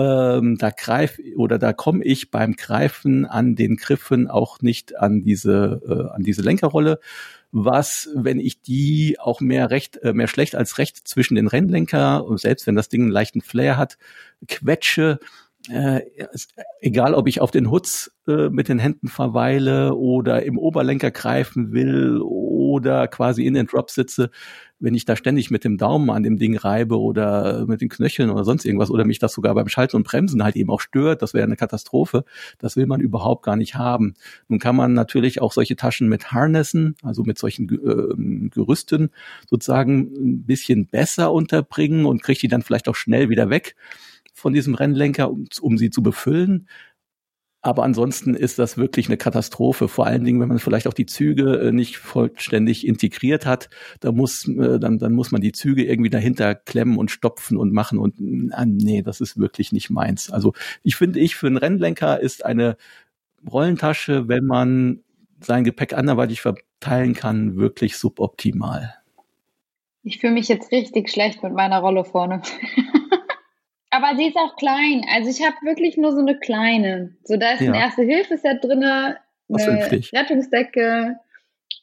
Ähm, 0.03 0.59
da 0.59 0.71
greif 0.71 1.21
oder 1.37 1.59
da 1.59 1.73
komme 1.73 2.05
ich 2.05 2.31
beim 2.31 2.57
Greifen 2.57 3.25
an 3.25 3.55
den 3.55 3.77
Griffen 3.77 4.29
auch 4.29 4.61
nicht 4.61 4.99
an 4.99 5.23
diese 5.23 5.81
äh, 5.87 6.15
an 6.15 6.23
diese 6.23 6.43
Lenkerrolle 6.43 6.99
was, 7.53 8.09
wenn 8.15 8.41
ich 8.41 8.63
die 8.63 9.21
auch 9.21 9.41
mehr 9.41 9.71
recht, 9.71 9.99
äh, 9.99 10.15
mehr 10.15 10.27
schlecht 10.27 10.57
als 10.57 10.79
recht 10.79 11.07
zwischen 11.07 11.35
den 11.35 11.47
Rennlenker 11.47 12.25
und 12.25 12.41
selbst 12.41 12.67
wenn 12.67 12.75
das 12.75 12.89
Ding 12.89 13.03
einen 13.03 13.11
leichten 13.11 13.43
Flair 13.43 13.77
hat, 13.77 13.99
quetsche, 14.49 15.21
äh, 15.71 16.01
egal 16.81 17.15
ob 17.15 17.29
ich 17.29 17.41
auf 17.41 17.51
den 17.51 17.71
Hutz 17.71 18.11
äh, 18.27 18.49
mit 18.49 18.69
den 18.69 18.79
Händen 18.79 19.09
verweile 19.09 19.95
oder 19.95 20.43
im 20.43 20.59
Oberlenker 20.59 21.11
greifen 21.11 21.73
will 21.73 22.21
oder 22.21 23.07
quasi 23.09 23.47
in 23.47 23.55
den 23.55 23.67
Drop 23.67 23.91
sitze, 23.91 24.31
wenn 24.81 24.95
ich 24.95 25.05
da 25.05 25.15
ständig 25.15 25.51
mit 25.51 25.63
dem 25.63 25.79
Daumen 25.79 26.11
an 26.11 26.25
dem 26.25 26.39
Ding 26.39 26.57
reibe 26.57 26.99
oder 26.99 27.67
mit 27.67 27.81
den 27.81 27.89
Knöcheln 27.89 28.31
oder 28.31 28.45
sonst 28.45 28.65
irgendwas 28.65 28.91
oder 28.91 29.05
mich 29.05 29.21
das 29.21 29.33
sogar 29.33 29.55
beim 29.55 29.69
Schalten 29.69 29.95
und 29.95 30.07
Bremsen 30.07 30.43
halt 30.43 30.57
eben 30.57 30.71
auch 30.71 30.81
stört, 30.81 31.23
das 31.23 31.35
wäre 31.35 31.45
eine 31.45 31.57
Katastrophe. 31.57 32.25
Das 32.59 32.77
will 32.77 32.87
man 32.87 33.01
überhaupt 33.01 33.45
gar 33.45 33.57
nicht 33.57 33.77
haben. 33.77 34.15
Nun 34.49 34.59
kann 34.59 34.75
man 34.75 34.93
natürlich 34.95 35.41
auch 35.41 35.53
solche 35.53 35.77
Taschen 35.77 36.09
mit 36.09 36.33
Harnessen, 36.33 36.97
also 37.03 37.23
mit 37.23 37.39
solchen 37.39 37.69
äh, 37.69 38.49
Gerüsten 38.51 39.11
sozusagen 39.49 40.11
ein 40.17 40.43
bisschen 40.43 40.87
besser 40.87 41.33
unterbringen 41.33 42.05
und 42.05 42.23
kriegt 42.23 42.43
die 42.43 42.49
dann 42.49 42.63
vielleicht 42.63 42.89
auch 42.89 42.97
schnell 42.97 43.29
wieder 43.29 43.51
weg 43.51 43.77
von 44.43 44.53
diesem 44.53 44.75
Rennlenker, 44.75 45.31
um, 45.31 45.47
um 45.61 45.79
sie 45.79 45.91
zu 45.91 46.03
befüllen. 46.03 46.69
Aber 47.65 47.85
ansonsten 47.85 48.35
ist 48.35 48.59
das 48.59 48.77
wirklich 48.77 49.07
eine 49.07 49.17
Katastrophe. 49.17 49.87
Vor 49.87 50.05
allen 50.05 50.25
Dingen, 50.25 50.41
wenn 50.41 50.49
man 50.49 50.59
vielleicht 50.59 50.89
auch 50.89 50.95
die 50.95 51.07
Züge 51.07 51.61
äh, 51.61 51.71
nicht 51.71 51.97
vollständig 51.97 52.85
integriert 52.85 53.47
hat, 53.47 53.71
da 54.01 54.11
muss, 54.11 54.49
äh, 54.49 54.81
dann, 54.81 54.99
dann 54.99 55.13
muss 55.13 55.31
man 55.31 55.41
die 55.41 55.53
Züge 55.53 55.85
irgendwie 55.85 56.11
dahinter 56.11 56.57
klemmen 56.57 56.99
und 56.99 57.13
stopfen 57.13 57.57
und 57.57 57.73
machen 57.73 57.99
und 57.99 58.17
ah, 58.53 58.67
nee, 58.67 59.03
das 59.03 59.21
ist 59.21 59.39
wirklich 59.39 59.71
nicht 59.71 59.91
meins. 59.91 60.29
Also 60.29 60.55
ich 60.83 60.97
finde, 60.97 61.21
ich 61.21 61.37
für 61.37 61.47
einen 61.47 61.57
Rennlenker 61.57 62.19
ist 62.19 62.45
eine 62.45 62.77
Rollentasche, 63.49 64.27
wenn 64.27 64.45
man 64.45 65.05
sein 65.39 65.63
Gepäck 65.63 65.93
anderweitig 65.93 66.41
verteilen 66.41 67.15
kann, 67.15 67.57
wirklich 67.57 67.97
suboptimal. 67.97 68.97
Ich 70.03 70.19
fühle 70.19 70.33
mich 70.33 70.49
jetzt 70.49 70.73
richtig 70.73 71.11
schlecht 71.11 71.45
mit 71.45 71.53
meiner 71.53 71.79
Rolle 71.79 72.05
vorne. 72.05 72.43
Aber 73.93 74.17
sie 74.17 74.29
ist 74.29 74.37
auch 74.37 74.57
klein. 74.57 75.05
Also 75.15 75.29
ich 75.29 75.47
habe 75.47 75.57
wirklich 75.63 75.99
nur 75.99 76.13
so 76.13 76.21
eine 76.21 76.39
kleine. 76.39 77.15
So, 77.25 77.37
da 77.37 77.53
ist 77.53 77.61
ja. 77.61 77.73
ein 77.73 77.75
Erste-Hilfe-Set 77.75 78.65
drin, 78.65 78.83
eine 78.83 79.19
Rettungsdecke 79.51 81.17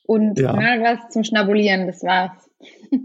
und 0.08 0.40
ja. 0.40 0.54
mal 0.54 0.82
was 0.82 1.10
zum 1.10 1.24
Schnabulieren. 1.24 1.88
Das 1.88 2.04
war's. 2.04 2.50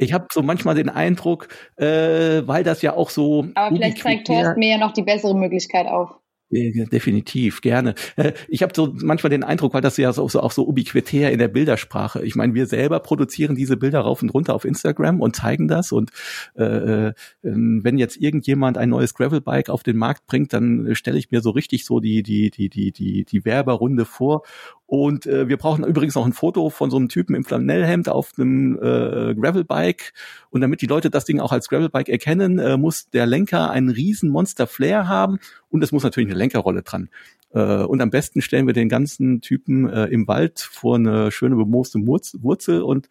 Ich 0.00 0.12
habe 0.12 0.26
so 0.30 0.42
manchmal 0.42 0.76
den 0.76 0.88
Eindruck, 0.88 1.48
äh, 1.76 2.46
weil 2.46 2.62
das 2.62 2.82
ja 2.82 2.94
auch 2.94 3.10
so. 3.10 3.48
Aber 3.56 3.74
vielleicht 3.74 3.98
zeigt 3.98 4.28
Thorsten 4.28 4.60
mir 4.60 4.70
ja 4.70 4.78
noch 4.78 4.92
die 4.92 5.02
bessere 5.02 5.36
Möglichkeit 5.36 5.88
auf. 5.88 6.10
Definitiv, 6.50 7.60
gerne. 7.60 7.94
Äh, 8.16 8.32
ich 8.48 8.62
habe 8.62 8.72
so 8.74 8.94
manchmal 9.02 9.28
den 9.28 9.44
Eindruck, 9.44 9.74
weil 9.74 9.82
das 9.82 9.98
ja 9.98 10.12
so, 10.14 10.26
so 10.28 10.40
auch 10.40 10.52
so 10.52 10.66
ubiquitär 10.66 11.30
in 11.30 11.38
der 11.38 11.48
Bildersprache. 11.48 12.24
Ich 12.24 12.36
meine, 12.36 12.54
wir 12.54 12.66
selber 12.66 13.00
produzieren 13.00 13.54
diese 13.54 13.76
Bilder 13.76 14.00
rauf 14.00 14.22
und 14.22 14.30
runter 14.30 14.54
auf 14.54 14.64
Instagram 14.64 15.20
und 15.20 15.36
zeigen 15.36 15.68
das. 15.68 15.92
Und 15.92 16.10
äh, 16.56 16.64
äh 17.08 17.12
ähm, 17.44 17.80
wenn 17.84 17.98
jetzt 17.98 18.16
irgendjemand 18.16 18.78
ein 18.78 18.88
neues 18.88 19.14
Gravelbike 19.14 19.68
auf 19.68 19.82
den 19.82 19.98
Markt 19.98 20.26
bringt, 20.26 20.54
dann 20.54 20.94
stelle 20.94 21.18
ich 21.18 21.30
mir 21.30 21.42
so 21.42 21.50
richtig 21.50 21.84
so 21.84 22.00
die 22.00 22.22
die 22.22 22.50
die 22.50 22.70
die 22.70 22.92
die 22.92 23.24
die 23.24 23.44
Werberrunde 23.44 24.06
vor 24.06 24.42
und 24.90 25.26
äh, 25.26 25.48
wir 25.48 25.58
brauchen 25.58 25.84
übrigens 25.84 26.16
auch 26.16 26.24
ein 26.24 26.32
Foto 26.32 26.70
von 26.70 26.90
so 26.90 26.96
einem 26.96 27.10
Typen 27.10 27.34
im 27.34 27.44
Flanellhemd 27.44 28.08
auf 28.08 28.32
einem 28.38 28.74
äh, 28.76 29.34
Gravelbike. 29.34 30.14
Und 30.48 30.62
damit 30.62 30.80
die 30.80 30.86
Leute 30.86 31.10
das 31.10 31.26
Ding 31.26 31.40
auch 31.40 31.52
als 31.52 31.68
Gravelbike 31.68 32.08
erkennen, 32.08 32.58
äh, 32.58 32.78
muss 32.78 33.10
der 33.10 33.26
Lenker 33.26 33.70
einen 33.70 33.90
riesen 33.90 34.30
Monster 34.30 34.66
Flair 34.66 35.06
haben 35.06 35.40
Und 35.68 35.84
es 35.84 35.92
muss 35.92 36.04
natürlich 36.04 36.30
eine 36.30 36.38
Lenkerrolle 36.38 36.82
dran. 36.82 37.10
Äh, 37.52 37.82
und 37.82 38.00
am 38.00 38.08
besten 38.08 38.40
stellen 38.40 38.66
wir 38.66 38.72
den 38.72 38.88
ganzen 38.88 39.42
Typen 39.42 39.90
äh, 39.90 40.06
im 40.06 40.26
Wald 40.26 40.58
vor 40.60 40.96
eine 40.96 41.30
schöne 41.32 41.56
bemooste 41.56 41.98
Wurzel 42.06 42.80
und 42.80 43.10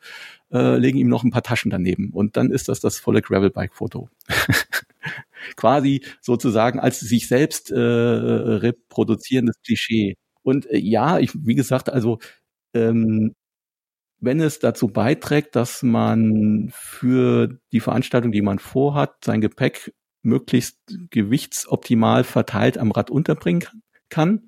äh, 0.51 0.77
legen 0.77 0.97
ihm 0.97 1.09
noch 1.09 1.23
ein 1.23 1.29
paar 1.29 1.43
Taschen 1.43 1.69
daneben. 1.69 2.09
Und 2.09 2.37
dann 2.37 2.49
ist 2.49 2.69
das 2.69 2.79
das 2.79 2.97
volle 2.97 3.21
Gravelbike-Foto. 3.21 4.09
Quasi 5.55 6.03
sozusagen 6.21 6.79
als 6.79 7.01
sich 7.01 7.27
selbst 7.27 7.69
äh, 7.69 7.77
reproduzierendes 7.77 9.61
Klischee. 9.63 10.15
Und 10.47 10.65
äh, 10.71 10.77
ja, 10.77 11.19
ich, 11.19 11.31
wie 11.45 11.55
gesagt, 11.55 11.89
also 11.89 12.19
ähm, 12.73 13.33
wenn 14.21 14.39
es 14.39 14.59
dazu 14.59 14.87
beiträgt, 14.87 15.57
dass 15.57 15.83
man 15.83 16.69
für 16.73 17.59
die 17.73 17.81
Veranstaltung, 17.81 18.31
die 18.31 18.41
man 18.41 18.57
vorhat, 18.57 19.25
sein 19.25 19.41
Gepäck 19.41 19.93
möglichst 20.21 20.79
gewichtsoptimal 21.09 22.23
verteilt 22.23 22.77
am 22.77 22.91
Rad 22.91 23.09
unterbringen 23.09 23.65
kann, 24.07 24.47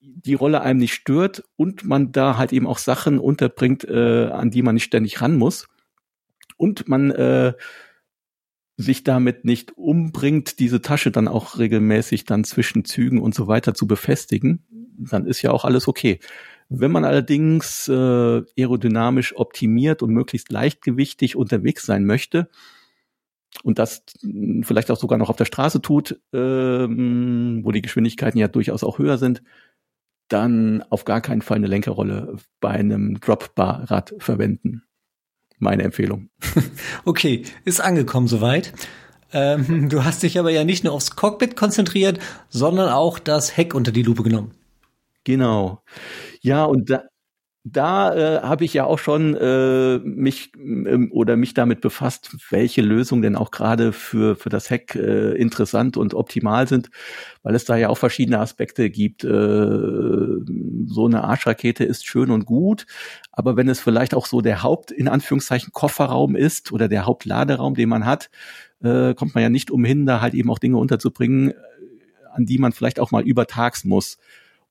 die 0.00 0.34
Rolle 0.34 0.60
einem 0.60 0.80
nicht 0.80 0.92
stört 0.92 1.42
und 1.56 1.84
man 1.84 2.12
da 2.12 2.36
halt 2.36 2.52
eben 2.52 2.66
auch 2.66 2.78
Sachen 2.78 3.18
unterbringt, 3.18 3.84
äh, 3.84 4.26
an 4.26 4.50
die 4.50 4.60
man 4.60 4.74
nicht 4.74 4.84
ständig 4.84 5.22
ran 5.22 5.38
muss 5.38 5.66
und 6.58 6.88
man 6.88 7.10
äh, 7.10 7.54
sich 8.76 9.02
damit 9.02 9.46
nicht 9.46 9.78
umbringt, 9.78 10.58
diese 10.58 10.82
Tasche 10.82 11.10
dann 11.10 11.26
auch 11.26 11.58
regelmäßig 11.58 12.26
dann 12.26 12.44
zwischen 12.44 12.84
Zügen 12.84 13.22
und 13.22 13.34
so 13.34 13.46
weiter 13.46 13.72
zu 13.72 13.86
befestigen, 13.86 14.85
dann 14.98 15.26
ist 15.26 15.42
ja 15.42 15.50
auch 15.50 15.64
alles 15.64 15.88
okay. 15.88 16.20
Wenn 16.68 16.90
man 16.90 17.04
allerdings 17.04 17.88
äh, 17.88 17.92
aerodynamisch 18.58 19.36
optimiert 19.36 20.02
und 20.02 20.10
möglichst 20.10 20.50
leichtgewichtig 20.50 21.36
unterwegs 21.36 21.86
sein 21.86 22.04
möchte 22.04 22.48
und 23.62 23.78
das 23.78 24.02
vielleicht 24.62 24.90
auch 24.90 24.98
sogar 24.98 25.18
noch 25.18 25.30
auf 25.30 25.36
der 25.36 25.44
Straße 25.44 25.80
tut, 25.80 26.20
ähm, 26.32 27.60
wo 27.62 27.70
die 27.70 27.82
Geschwindigkeiten 27.82 28.38
ja 28.38 28.48
durchaus 28.48 28.82
auch 28.82 28.98
höher 28.98 29.16
sind, 29.16 29.42
dann 30.28 30.82
auf 30.90 31.04
gar 31.04 31.20
keinen 31.20 31.42
Fall 31.42 31.58
eine 31.58 31.68
Lenkerrolle 31.68 32.36
bei 32.60 32.70
einem 32.70 33.20
Drop-Bar-Rad 33.20 34.14
verwenden. 34.18 34.82
Meine 35.58 35.84
Empfehlung. 35.84 36.30
Okay, 37.04 37.44
ist 37.64 37.80
angekommen 37.80 38.26
soweit. 38.26 38.72
Ähm, 39.32 39.88
du 39.88 40.04
hast 40.04 40.24
dich 40.24 40.38
aber 40.38 40.50
ja 40.50 40.64
nicht 40.64 40.82
nur 40.82 40.92
aufs 40.92 41.14
Cockpit 41.14 41.54
konzentriert, 41.54 42.18
sondern 42.48 42.88
auch 42.88 43.20
das 43.20 43.56
Heck 43.56 43.74
unter 43.74 43.92
die 43.92 44.02
Lupe 44.02 44.24
genommen. 44.24 44.52
Genau. 45.26 45.82
Ja, 46.42 46.64
und 46.64 46.90
da, 46.90 47.04
da 47.64 48.14
äh, 48.38 48.42
habe 48.42 48.64
ich 48.64 48.74
ja 48.74 48.84
auch 48.84 48.98
schon 48.98 49.36
äh, 49.36 49.98
mich 50.00 50.52
ähm, 50.56 51.10
oder 51.12 51.36
mich 51.36 51.54
damit 51.54 51.80
befasst, 51.82 52.36
welche 52.50 52.82
Lösungen 52.82 53.22
denn 53.22 53.36
auch 53.36 53.50
gerade 53.52 53.92
für 53.92 54.36
für 54.36 54.50
das 54.50 54.70
Heck 54.70 54.94
äh, 54.96 55.32
interessant 55.34 55.96
und 55.96 56.14
optimal 56.14 56.68
sind, 56.68 56.90
weil 57.42 57.54
es 57.56 57.64
da 57.66 57.76
ja 57.76 57.88
auch 57.90 57.98
verschiedene 57.98 58.40
Aspekte 58.40 58.90
gibt. 58.90 59.24
Äh, 59.24 59.28
so 60.86 61.06
eine 61.06 61.24
Arschrakete 61.24 61.84
ist 61.84 62.06
schön 62.06 62.30
und 62.30 62.46
gut, 62.46 62.86
aber 63.32 63.56
wenn 63.56 63.68
es 63.68 63.80
vielleicht 63.80 64.14
auch 64.14 64.26
so 64.26 64.40
der 64.42 64.62
Haupt 64.62 64.90
in 64.92 65.08
Anführungszeichen 65.08 65.72
Kofferraum 65.72 66.36
ist 66.36 66.72
oder 66.72 66.88
der 66.88 67.06
Hauptladeraum, 67.06 67.74
den 67.74 67.88
man 67.90 68.06
hat, 68.06 68.30
äh, 68.82 69.14
kommt 69.14 69.34
man 69.34 69.42
ja 69.42 69.50
nicht 69.50 69.70
umhin, 69.70 70.06
da 70.06 70.20
halt 70.20 70.34
eben 70.34 70.50
auch 70.50 70.58
Dinge 70.60 70.78
unterzubringen, 70.78 71.54
an 72.34 72.46
die 72.46 72.58
man 72.58 72.72
vielleicht 72.72 73.00
auch 73.00 73.10
mal 73.10 73.22
übertags 73.24 73.84
muss. 73.84 74.18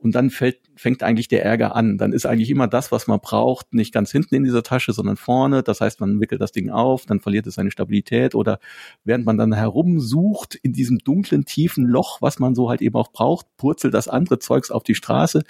Und 0.06 0.14
dann 0.14 0.30
fällt, 0.30 0.60
fängt 0.76 1.04
eigentlich 1.04 1.28
der 1.28 1.44
Ärger 1.44 1.76
an. 1.76 1.98
Dann 1.98 2.14
ist 2.14 2.26
eigentlich 2.26 2.50
immer 2.50 2.68
das, 2.68 2.92
was 2.92 3.08
man 3.08 3.20
braucht, 3.20 3.74
nicht 3.74 3.94
ganz 3.94 4.12
hinten 4.12 4.36
in 4.36 4.44
dieser 4.44 4.64
Tasche, 4.64 4.94
sondern 4.94 5.16
vorne. 5.18 5.64
Das 5.64 5.82
heißt, 5.82 6.00
man 6.00 6.20
wickelt 6.20 6.42
das 6.42 6.52
Ding 6.52 6.70
auf, 6.70 7.06
dann 7.06 7.20
verliert 7.20 7.48
es 7.48 7.56
seine 7.56 7.72
Stabilität 7.72 8.36
oder 8.36 8.60
während 9.04 9.26
man 9.26 9.38
dann 9.38 9.54
herumsucht 9.54 10.56
in 10.56 10.74
diesem 10.74 11.00
dunklen, 11.00 11.46
tiefen 11.46 11.86
Loch, 11.86 12.22
was 12.22 12.40
man 12.40 12.56
so 12.56 12.70
halt 12.70 12.82
eben 12.82 12.96
auch 12.96 13.12
braucht, 13.12 13.46
purzelt 13.58 13.94
das 13.94 14.08
andere 14.08 14.40
Zeugs 14.40 14.72
auf 14.72 14.84
die 14.84 14.96
Straße. 14.96 15.44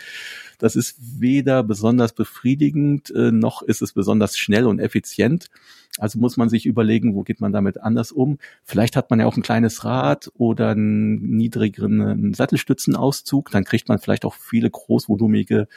Das 0.57 0.76
ist 0.76 0.97
weder 1.19 1.63
besonders 1.63 2.13
befriedigend, 2.13 3.11
äh, 3.11 3.32
noch 3.32 3.61
ist 3.61 3.82
es 3.82 3.93
besonders 3.93 4.38
schnell 4.38 4.65
und 4.65 4.80
effizient. 4.80 5.49
Also 5.97 6.19
muss 6.19 6.36
man 6.36 6.49
sich 6.49 6.65
überlegen, 6.65 7.15
wo 7.15 7.23
geht 7.23 7.39
man 7.39 7.53
damit 7.53 7.82
anders 7.82 8.11
um. 8.11 8.38
Vielleicht 8.63 8.97
hat 8.97 9.09
man 9.09 9.21
ja 9.21 9.28
auch 9.28 9.38
ein 9.38 9.43
kleines 9.43 9.86
Rad 9.86 10.30
oder 10.36 10.69
einen 10.69 11.38
niedrigeren 11.38 12.34
Sattelstützenauszug. 12.34 13.49
Dann 13.51 13.63
kriegt 13.63 13.88
man 13.88 13.99
vielleicht 13.99 14.26
auch 14.26 14.34
viele 14.34 14.69
großvolumige 15.16 15.68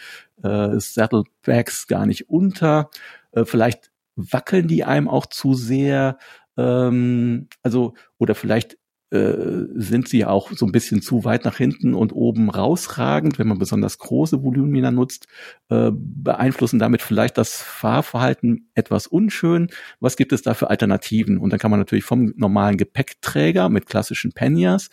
äh, 0.42 0.78
Saddlebags 0.78 1.86
gar 1.86 2.06
nicht 2.06 2.28
unter. 2.28 2.90
Äh, 3.32 3.44
vielleicht 3.44 3.90
wackeln 4.16 4.68
die 4.68 4.84
einem 4.84 5.08
auch 5.08 5.26
zu 5.26 5.54
sehr. 5.54 6.18
Ähm, 6.56 7.48
also, 7.62 7.94
oder 8.18 8.34
vielleicht 8.34 8.78
äh, 9.10 9.64
sind 9.74 10.08
sie 10.08 10.26
auch 10.26 10.52
so 10.52 10.66
ein 10.66 10.72
bisschen 10.72 11.00
zu 11.00 11.24
weit 11.24 11.46
nach 11.46 11.56
hinten 11.56 11.94
und 11.94 12.12
oben 12.12 12.50
rausragend, 12.50 13.38
wenn 13.38 13.48
man 13.48 13.58
besonders 13.58 13.96
große 13.98 14.42
Volumina 14.42 14.90
nutzt, 14.90 15.28
äh, 15.70 15.90
beeinflussen 15.92 16.78
damit 16.78 17.00
vielleicht 17.00 17.38
das 17.38 17.62
Fahrverhalten 17.62 18.70
etwas 18.74 19.06
unschön. 19.06 19.68
Was 20.00 20.16
gibt 20.16 20.32
es 20.32 20.42
da 20.42 20.52
für 20.52 20.68
Alternativen? 20.68 21.38
Und 21.38 21.52
dann 21.52 21.58
kann 21.58 21.70
man 21.70 21.80
natürlich 21.80 22.04
vom 22.04 22.34
normalen 22.36 22.76
Gepäckträger 22.76 23.70
mit 23.70 23.86
klassischen 23.86 24.32
Panniers 24.32 24.90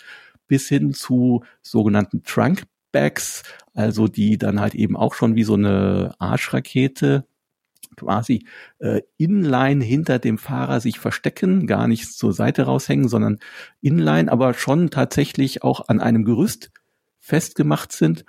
bis 0.48 0.70
hin 0.70 0.94
zu 0.94 1.44
sogenannten 1.62 2.24
Trunkbags, 2.96 3.44
also 3.74 4.08
die 4.08 4.38
dann 4.38 4.60
halt 4.60 4.76
eben 4.76 4.96
auch 4.96 5.14
schon 5.14 5.36
wie 5.36 5.44
so 5.44 5.56
eine 5.56 6.16
Arschrakete 6.20 7.26
quasi 7.98 8.46
äh, 8.80 9.02
inline 9.18 9.84
hinter 9.84 10.20
dem 10.20 10.38
Fahrer 10.38 10.82
sich 10.82 11.00
verstecken, 11.00 11.68
gar 11.68 11.88
nicht 11.88 12.12
zur 12.14 12.34
Seite 12.34 12.64
raushängen, 12.64 13.08
sondern 13.08 13.40
inline, 13.82 14.32
aber 14.32 14.54
schon 14.54 14.90
tatsächlich 14.90 15.64
auch 15.64 15.88
an 15.88 16.02
einem 16.02 16.26
Gerüst 16.26 16.72
festgemacht 17.20 17.92
sind. 17.92 18.26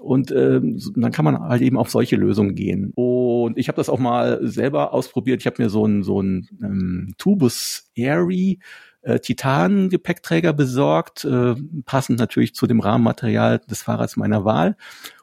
Und 0.00 0.30
äh, 0.30 0.60
dann 0.96 1.12
kann 1.12 1.24
man 1.24 1.40
halt 1.40 1.62
eben 1.62 1.76
auf 1.76 1.90
solche 1.90 2.16
Lösungen 2.16 2.54
gehen. 2.54 2.92
Und 2.94 3.58
ich 3.58 3.68
habe 3.68 3.76
das 3.76 3.88
auch 3.88 3.98
mal 3.98 4.38
selber 4.42 4.94
ausprobiert. 4.94 5.40
Ich 5.40 5.46
habe 5.46 5.62
mir 5.62 5.68
so 5.68 5.84
ein 5.84 6.02
so 6.04 6.22
ein 6.22 6.48
ähm, 6.62 7.14
Tubus 7.18 7.90
Airy 7.96 8.60
äh, 9.08 9.20
Titan-Gepäckträger 9.20 10.52
besorgt, 10.52 11.24
äh, 11.24 11.54
passend 11.86 12.18
natürlich 12.18 12.54
zu 12.54 12.66
dem 12.66 12.80
Rahmenmaterial 12.80 13.58
des 13.60 13.82
Fahrrads 13.82 14.16
meiner 14.16 14.44
Wahl 14.44 14.76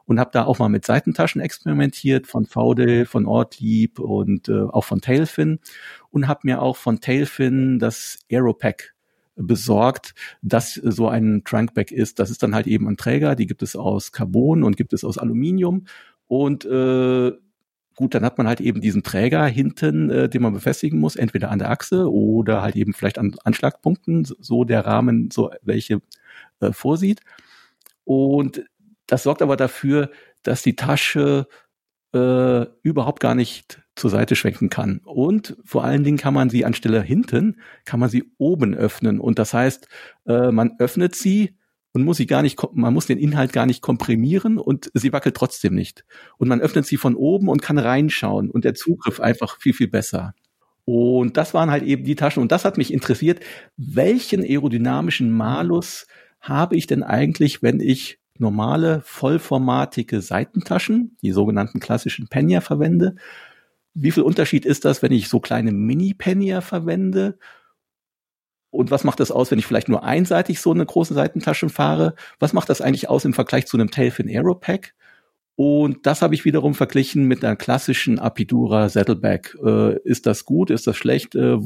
und 0.06 0.20
habe 0.20 0.32
da 0.34 0.46
auch 0.46 0.58
mal 0.58 0.70
mit 0.70 0.86
Seitentaschen 0.86 1.40
experimentiert 1.40 2.26
von 2.26 2.48
Faudel, 2.48 3.06
von 3.06 3.28
Ortlieb 3.28 4.00
und 4.00 4.50
äh, 4.50 4.64
auch 4.64 4.84
von 4.84 5.02
Tailfin 5.02 5.60
und 6.10 6.28
habe 6.28 6.42
mir 6.44 6.62
auch 6.62 6.78
von 6.78 7.00
Tailfin 7.00 7.78
das 7.78 8.20
Aeropack 8.32 8.96
besorgt, 9.36 10.16
das 10.42 10.74
so 10.74 11.08
ein 11.08 11.44
Trunkback 11.44 11.92
ist. 11.92 12.20
Das 12.20 12.32
ist 12.32 12.42
dann 12.42 12.56
halt 12.56 12.68
eben 12.68 12.88
ein 12.88 12.98
Träger, 12.98 13.36
die 13.36 13.46
gibt 13.46 13.62
es 13.62 13.76
aus 13.76 14.12
Carbon 14.12 14.64
und 14.64 14.78
gibt 14.78 14.94
es 14.94 15.04
aus 15.04 15.18
Aluminium 15.20 15.86
und 16.28 16.66
äh, 16.66 17.34
gut, 17.96 18.14
dann 18.14 18.26
hat 18.26 18.38
man 18.38 18.48
halt 18.48 18.62
eben 18.62 18.82
diesen 18.82 19.04
Träger 19.04 19.46
hinten, 19.46 20.10
äh, 20.10 20.30
den 20.30 20.42
man 20.42 20.54
befestigen 20.54 21.00
muss, 21.00 21.16
entweder 21.16 21.52
an 21.52 21.60
der 21.60 21.72
Achse 21.72 22.12
oder 22.12 22.62
halt 22.62 22.76
eben 22.76 22.94
vielleicht 22.94 23.18
an 23.18 23.36
Anschlagpunkten, 23.44 24.26
so 24.26 24.64
der 24.64 24.86
Rahmen 24.86 25.30
so 25.32 25.52
welche 25.62 26.02
äh, 26.60 26.72
vorsieht. 26.72 27.22
Und 28.04 28.64
das 29.08 29.24
sorgt 29.24 29.42
aber 29.42 29.58
dafür, 29.58 30.12
dass 30.44 30.62
die 30.62 30.76
Tasche 30.76 31.48
äh, 32.14 32.66
überhaupt 32.82 33.20
gar 33.20 33.36
nicht 33.36 33.82
zur 33.96 34.10
Seite 34.10 34.36
schwenken 34.36 34.70
kann. 34.70 35.00
Und 35.04 35.58
vor 35.64 35.84
allen 35.84 36.04
Dingen 36.04 36.18
kann 36.18 36.34
man 36.34 36.50
sie 36.50 36.66
anstelle 36.66 37.02
hinten, 37.02 37.62
kann 37.86 38.00
man 38.00 38.10
sie 38.10 38.32
oben 38.38 38.74
öffnen. 38.74 39.20
Und 39.20 39.40
das 39.40 39.54
heißt, 39.54 39.88
äh, 40.28 40.52
man 40.52 40.76
öffnet 40.80 41.16
sie 41.16 41.58
und 41.96 42.04
muss 42.04 42.18
sie 42.18 42.28
gar 42.28 42.42
nicht, 42.42 42.60
man 42.74 42.94
muss 42.94 43.06
den 43.06 43.18
Inhalt 43.18 43.54
gar 43.54 43.66
nicht 43.66 43.82
komprimieren 43.82 44.58
und 44.58 44.92
sie 44.94 45.14
wackelt 45.14 45.38
trotzdem 45.38 45.74
nicht. 45.74 46.04
Und 46.38 46.50
man 46.50 46.60
öffnet 46.60 46.86
sie 46.86 46.98
von 46.98 47.16
oben 47.16 47.48
und 47.48 47.62
kann 47.62 47.78
reinschauen 47.78 48.52
und 48.52 48.66
der 48.66 48.74
Zugriff 48.74 49.22
einfach 49.22 49.58
viel, 49.62 49.74
viel 49.74 49.88
besser. 49.88 50.34
Und 50.84 51.38
das 51.38 51.54
waren 51.54 51.72
halt 51.72 51.84
eben 51.84 52.04
die 52.04 52.18
Taschen. 52.18 52.42
Und 52.42 52.52
das 52.52 52.66
hat 52.66 52.78
mich 52.78 52.92
interessiert, 52.92 53.40
welchen 53.78 54.44
aerodynamischen 54.44 55.32
Malus 55.32 56.06
habe 56.42 56.76
ich 56.76 56.86
denn 56.86 57.02
eigentlich, 57.02 57.64
wenn 57.64 57.80
ich 57.80 58.20
normale 58.38 59.00
vollformatige 59.06 60.20
Seitentaschen, 60.20 61.16
die 61.22 61.32
sogenannten 61.32 61.80
klassischen 61.80 62.28
Penya 62.28 62.60
verwende. 62.60 63.16
Wie 63.94 64.12
viel 64.12 64.24
Unterschied 64.24 64.66
ist 64.66 64.84
das, 64.84 65.02
wenn 65.02 65.14
ich 65.14 65.30
so 65.30 65.40
kleine 65.40 65.72
Mini-Penya 65.72 66.60
verwende? 66.60 67.38
Und 68.76 68.92
was 68.92 69.04
macht 69.04 69.20
das 69.20 69.32
aus, 69.32 69.52
wenn 69.52 69.60
ich 69.60 69.66
vielleicht 69.66 69.90
nur 69.90 70.04
einseitig 70.04 70.60
so 70.60 70.72
eine 70.72 70.86
große 70.86 71.14
Seitentasche 71.14 71.70
fahre? 71.70 72.16
Was 72.40 72.54
macht 72.54 72.70
das 72.70 72.82
eigentlich 72.82 73.10
aus 73.10 73.26
im 73.26 73.34
Vergleich 73.34 73.66
zu 73.68 73.78
einem 73.78 73.90
Tailfin 73.90 74.28
Aeropack? 74.28 74.94
Und 75.56 76.06
das 76.06 76.22
habe 76.22 76.36
ich 76.36 76.44
wiederum 76.44 76.76
verglichen 76.76 77.24
mit 77.26 77.44
einer 77.44 77.56
klassischen 77.56 78.20
Apidura 78.20 78.90
Saddleback. 78.90 79.56
Äh, 79.64 79.98
ist 80.04 80.26
das 80.26 80.44
gut? 80.44 80.70
Ist 80.70 80.86
das 80.86 80.98
schlecht? 80.98 81.36
Äh, 81.36 81.58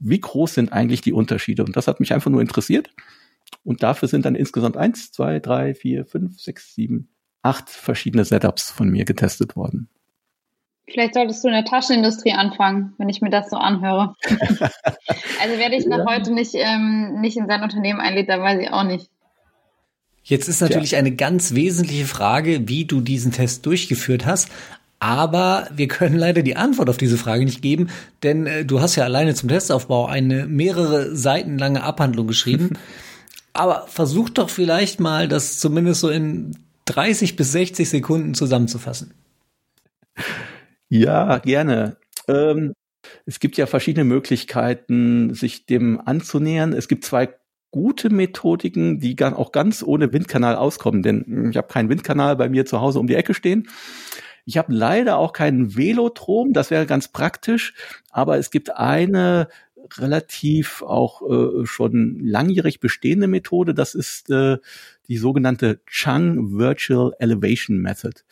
wie 0.00 0.20
groß 0.20 0.54
sind 0.54 0.72
eigentlich 0.72 1.00
die 1.00 1.12
Unterschiede? 1.12 1.64
Und 1.64 1.76
das 1.76 1.86
hat 1.86 2.00
mich 2.00 2.12
einfach 2.12 2.30
nur 2.30 2.40
interessiert. 2.40 2.90
Und 3.62 3.82
dafür 3.82 4.08
sind 4.08 4.24
dann 4.24 4.34
insgesamt 4.34 4.76
eins, 4.76 5.12
zwei, 5.12 5.38
drei, 5.38 5.74
vier, 5.74 6.04
fünf, 6.04 6.40
sechs, 6.40 6.74
sieben, 6.74 7.08
acht 7.42 7.70
verschiedene 7.70 8.24
Setups 8.24 8.70
von 8.70 8.88
mir 8.88 9.04
getestet 9.04 9.54
worden. 9.54 9.88
Vielleicht 10.90 11.14
solltest 11.14 11.44
du 11.44 11.48
in 11.48 11.54
der 11.54 11.64
Taschenindustrie 11.64 12.32
anfangen, 12.32 12.94
wenn 12.98 13.08
ich 13.08 13.20
mir 13.20 13.30
das 13.30 13.50
so 13.50 13.56
anhöre. 13.56 14.14
also 14.26 15.58
werde 15.58 15.76
ich 15.76 15.86
nach 15.86 15.98
ja. 15.98 16.06
heute 16.06 16.32
nicht, 16.32 16.54
ähm, 16.54 17.20
nicht 17.20 17.36
in 17.36 17.46
sein 17.46 17.62
Unternehmen 17.62 18.00
einlädt, 18.00 18.28
da 18.28 18.40
weiß 18.40 18.60
ich 18.60 18.70
auch 18.70 18.82
nicht. 18.82 19.08
Jetzt 20.22 20.48
ist 20.48 20.60
natürlich 20.60 20.92
ja. 20.92 20.98
eine 20.98 21.12
ganz 21.12 21.54
wesentliche 21.54 22.06
Frage, 22.06 22.68
wie 22.68 22.84
du 22.84 23.00
diesen 23.00 23.32
Test 23.32 23.66
durchgeführt 23.66 24.26
hast. 24.26 24.50
Aber 24.98 25.66
wir 25.74 25.88
können 25.88 26.16
leider 26.16 26.42
die 26.42 26.56
Antwort 26.56 26.90
auf 26.90 26.98
diese 26.98 27.16
Frage 27.16 27.44
nicht 27.44 27.62
geben, 27.62 27.88
denn 28.22 28.46
äh, 28.46 28.64
du 28.66 28.80
hast 28.80 28.96
ja 28.96 29.04
alleine 29.04 29.34
zum 29.34 29.48
Testaufbau 29.48 30.06
eine 30.06 30.46
mehrere 30.46 31.16
Seiten 31.16 31.58
lange 31.58 31.82
Abhandlung 31.82 32.26
geschrieben. 32.26 32.70
Aber 33.52 33.86
versuch 33.88 34.28
doch 34.28 34.50
vielleicht 34.50 35.00
mal, 35.00 35.26
das 35.26 35.58
zumindest 35.58 36.02
so 36.02 36.10
in 36.10 36.56
30 36.84 37.36
bis 37.36 37.52
60 37.52 37.88
Sekunden 37.88 38.34
zusammenzufassen. 38.34 39.14
Ja, 40.90 41.38
gerne. 41.38 41.96
Ähm, 42.28 42.74
es 43.24 43.38
gibt 43.40 43.56
ja 43.56 43.66
verschiedene 43.66 44.04
Möglichkeiten, 44.04 45.32
sich 45.34 45.64
dem 45.66 46.00
anzunähern. 46.04 46.72
Es 46.72 46.88
gibt 46.88 47.04
zwei 47.04 47.30
gute 47.70 48.10
Methodiken, 48.10 48.98
die 48.98 49.16
auch 49.22 49.52
ganz 49.52 49.84
ohne 49.84 50.12
Windkanal 50.12 50.56
auskommen, 50.56 51.02
denn 51.04 51.50
ich 51.50 51.56
habe 51.56 51.68
keinen 51.68 51.88
Windkanal 51.88 52.34
bei 52.34 52.48
mir 52.48 52.66
zu 52.66 52.80
Hause 52.80 52.98
um 52.98 53.06
die 53.06 53.14
Ecke 53.14 53.34
stehen. 53.34 53.68
Ich 54.44 54.58
habe 54.58 54.72
leider 54.74 55.18
auch 55.18 55.32
keinen 55.32 55.76
Velotrom, 55.76 56.52
das 56.52 56.72
wäre 56.72 56.86
ganz 56.86 57.06
praktisch, 57.08 57.74
aber 58.10 58.38
es 58.38 58.50
gibt 58.50 58.76
eine 58.76 59.46
relativ 59.98 60.82
auch 60.82 61.22
äh, 61.22 61.66
schon 61.66 62.18
langjährig 62.20 62.80
bestehende 62.80 63.28
Methode, 63.28 63.74
das 63.74 63.94
ist 63.94 64.30
äh, 64.30 64.58
die 65.06 65.18
sogenannte 65.18 65.80
Chang 65.86 66.58
Virtual 66.58 67.12
Elevation 67.20 67.78
Method. 67.78 68.22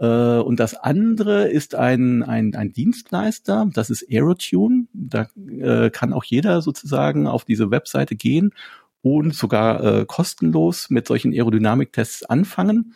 Äh, 0.00 0.38
und 0.38 0.58
das 0.58 0.74
andere 0.74 1.48
ist 1.48 1.74
ein, 1.74 2.22
ein, 2.22 2.54
ein 2.54 2.72
Dienstleister, 2.72 3.68
das 3.72 3.90
ist 3.90 4.06
Aerotune. 4.10 4.86
Da 4.92 5.28
äh, 5.36 5.90
kann 5.90 6.12
auch 6.12 6.24
jeder 6.24 6.62
sozusagen 6.62 7.26
auf 7.26 7.44
diese 7.44 7.70
Webseite 7.70 8.16
gehen 8.16 8.52
und 9.02 9.34
sogar 9.34 9.84
äh, 9.84 10.04
kostenlos 10.06 10.90
mit 10.90 11.06
solchen 11.06 11.32
Aerodynamiktests 11.32 12.24
anfangen. 12.24 12.94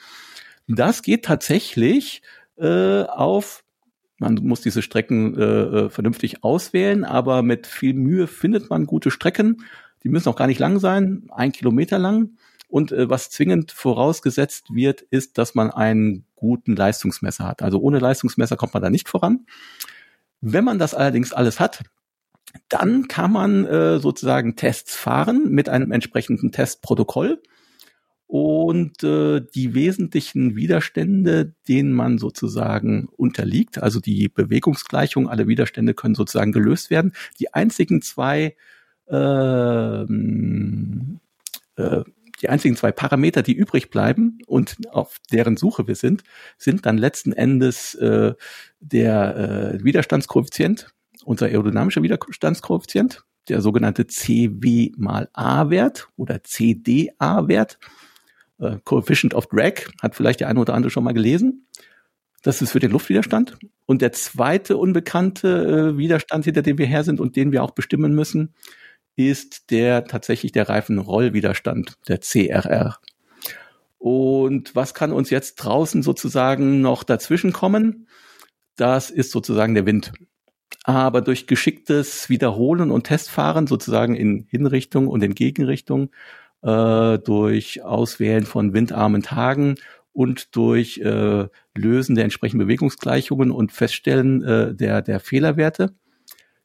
Das 0.67 1.03
geht 1.03 1.25
tatsächlich 1.27 2.23
äh, 2.57 3.03
auf 3.03 3.63
man 4.19 4.37
muss 4.37 4.61
diese 4.61 4.81
Strecken 4.81 5.37
äh, 5.37 5.43
äh, 5.43 5.91
vernünftig 5.91 6.45
auswählen, 6.45 7.05
aber 7.05 7.43
mit 7.43 7.67
viel 7.67 7.95
Mühe 7.95 8.29
findet 8.29 8.71
man 8.71 8.87
gute 8.87 9.11
Strecken. 9.11 9.65
Die 10.05 10.09
müssen 10.09 10.29
auch 10.29 10.37
gar 10.37 10.47
nicht 10.47 10.61
lang 10.61 10.79
sein, 10.79 11.25
ein 11.31 11.51
Kilometer 11.51 11.99
lang. 11.99 12.37
Und 12.75 12.91
äh, 12.91 13.09
was 13.09 13.31
zwingend 13.31 13.71
vorausgesetzt 13.71 14.75
wird, 14.75 15.03
ist, 15.03 15.39
dass 15.39 15.55
man 15.55 15.71
einen 15.71 16.25
guten 16.35 16.75
Leistungsmesser 16.75 17.47
hat. 17.47 17.63
Also 17.63 17.79
ohne 17.79 18.01
Leistungsmesser 18.01 18.57
kommt 18.57 18.75
man 18.75 18.83
da 18.83 18.91
nicht 18.91 19.09
voran. 19.09 19.47
Wenn 20.41 20.65
man 20.65 20.81
das 20.81 20.93
allerdings 20.93 21.33
alles 21.33 21.61
hat, 21.61 21.85
dann 22.69 23.07
kann 23.07 23.31
man 23.31 23.65
äh, 23.65 24.01
sozusagen 24.01 24.57
Tests 24.57 24.97
fahren 24.97 25.51
mit 25.51 25.69
einem 25.69 25.93
entsprechenden 25.93 26.51
Testprotokoll. 26.51 27.41
Und 28.27 29.05
äh, 29.05 29.41
die 29.55 29.75
wesentlichen 29.75 30.57
Widerstände, 30.57 31.55
denen 31.69 31.93
man 31.93 32.19
sozusagen 32.19 33.07
unterliegt, 33.17 33.81
also 33.81 34.01
die 34.01 34.29
Bewegungsgleichung, 34.29 35.29
alle 35.29 35.47
Widerstände 35.47 35.95
können 35.95 36.17
sozusagen 36.17 36.51
gelöst 36.51 36.91
werden. 36.91 37.13
Die 37.39 37.55
einzigen 37.55 38.03
zwei 38.03 38.57
äh, 39.07 39.15
äh, 41.77 42.05
die 42.45 42.51
einzigen 42.51 42.77
zwei 42.77 42.93
Parameter, 42.93 43.43
die 43.43 43.55
übrig 43.55 43.89
bleiben 43.89 44.37
und 44.47 44.77
auf 44.93 45.17
deren 45.33 45.57
Suche 45.57 45.89
wir 45.89 45.95
sind, 45.95 46.25
sind 46.59 46.85
dann 46.85 46.99
letzten 46.99 47.33
Endes 47.33 47.95
äh, 47.95 48.35
der 48.81 49.37
äh, 49.81 49.83
Widerstandskoeffizient, 49.83 50.89
unser 51.25 51.47
aerodynamischer 51.47 52.03
Widerstandskoeffizient, 52.03 53.25
der 53.49 53.63
sogenannte 53.63 54.07
CW 54.07 54.93
mal 54.99 55.31
A-Wert 55.33 56.11
oder 56.17 56.45
CDA-Wert. 56.45 57.79
Äh, 58.59 58.77
Coefficient 58.85 59.33
of 59.33 59.47
Drag 59.47 59.89
hat 60.03 60.15
vielleicht 60.15 60.41
der 60.41 60.49
eine 60.49 60.61
oder 60.61 60.75
andere 60.75 60.91
schon 60.91 61.05
mal 61.05 61.15
gelesen. 61.15 61.67
Das 62.43 62.61
ist 62.61 62.73
für 62.73 62.79
den 62.79 62.91
Luftwiderstand. 62.91 63.57
Und 63.87 64.03
der 64.03 64.13
zweite 64.13 64.77
unbekannte 64.77 65.95
äh, 65.95 65.99
Widerstand, 65.99 66.45
hinter 66.45 66.61
dem 66.61 66.77
wir 66.77 66.85
her 66.85 67.05
sind 67.05 67.21
und 67.21 67.37
den 67.37 67.53
wir 67.53 67.63
auch 67.63 67.71
bestimmen 67.71 68.15
müssen, 68.15 68.53
ist 69.17 69.71
der 69.71 70.05
tatsächlich 70.05 70.53
der 70.53 70.69
Reifenrollwiderstand, 70.69 71.95
der 72.09 72.19
CRR. 72.19 72.99
Und 73.99 74.75
was 74.75 74.93
kann 74.93 75.13
uns 75.13 75.31
jetzt 75.31 75.57
draußen 75.57 76.03
sozusagen 76.03 76.81
noch 76.81 77.05
dazwischen 77.05 77.53
kommen? 77.53 78.09
Das 78.77 79.11
ist 79.11 79.31
sozusagen 79.31 79.75
der 79.75 79.87
Wind. 79.87 80.13
Aber 80.83 81.23
durch 81.23 81.47
geschicktes 81.47 82.29
Wiederholen 82.29 82.91
und 82.91 83.05
Testfahren 83.05 83.67
sozusagen 83.67 84.15
in 84.15 84.47
Hinrichtung 84.51 85.09
und 85.09 85.23
in 85.23 85.35
Gegenrichtung, 85.35 86.11
äh, 86.63 87.19
durch 87.19 87.83
Auswählen 87.83 88.45
von 88.45 88.75
windarmen 88.75 89.23
Tagen 89.23 89.77
und 90.13 90.55
durch 90.57 90.99
äh, 90.99 91.49
Lösen 91.75 92.15
der 92.15 92.25
entsprechenden 92.25 92.67
Bewegungsgleichungen 92.67 93.51
und 93.51 93.73
Feststellen 93.73 94.43
äh, 94.43 94.75
der, 94.75 95.03
der 95.03 95.21
Fehlerwerte, 95.21 95.95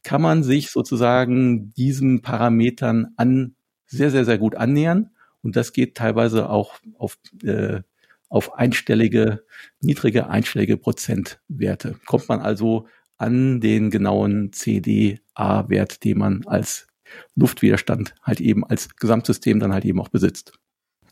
kann 0.04 0.22
man 0.22 0.44
sich 0.44 0.70
sozusagen 0.70 1.74
diesen 1.74 2.22
Parametern 2.22 3.08
an 3.18 3.56
sehr, 3.86 4.12
sehr, 4.12 4.26
sehr 4.26 4.38
gut 4.38 4.56
annähern. 4.56 5.10
Und 5.42 5.56
das 5.56 5.74
geht 5.74 5.96
teilweise 5.96 6.50
auch 6.50 6.76
auf, 6.98 7.18
äh, 7.44 7.82
auf 8.30 8.54
einstellige, 8.56 9.44
niedrige 9.82 10.30
einstellige 10.30 10.78
Prozentwerte. 10.78 11.96
Kommt 12.06 12.30
man 12.30 12.40
also 12.40 12.88
an 13.18 13.60
den 13.60 13.90
genauen 13.90 14.54
CDA-Wert, 14.54 16.04
den 16.04 16.18
man 16.18 16.46
als 16.46 16.88
Luftwiderstand 17.36 18.16
halt 18.22 18.40
eben 18.40 18.64
als 18.64 18.96
Gesamtsystem 18.96 19.60
dann 19.60 19.74
halt 19.74 19.86
eben 19.86 20.00
auch 20.00 20.10
besitzt. 20.10 20.54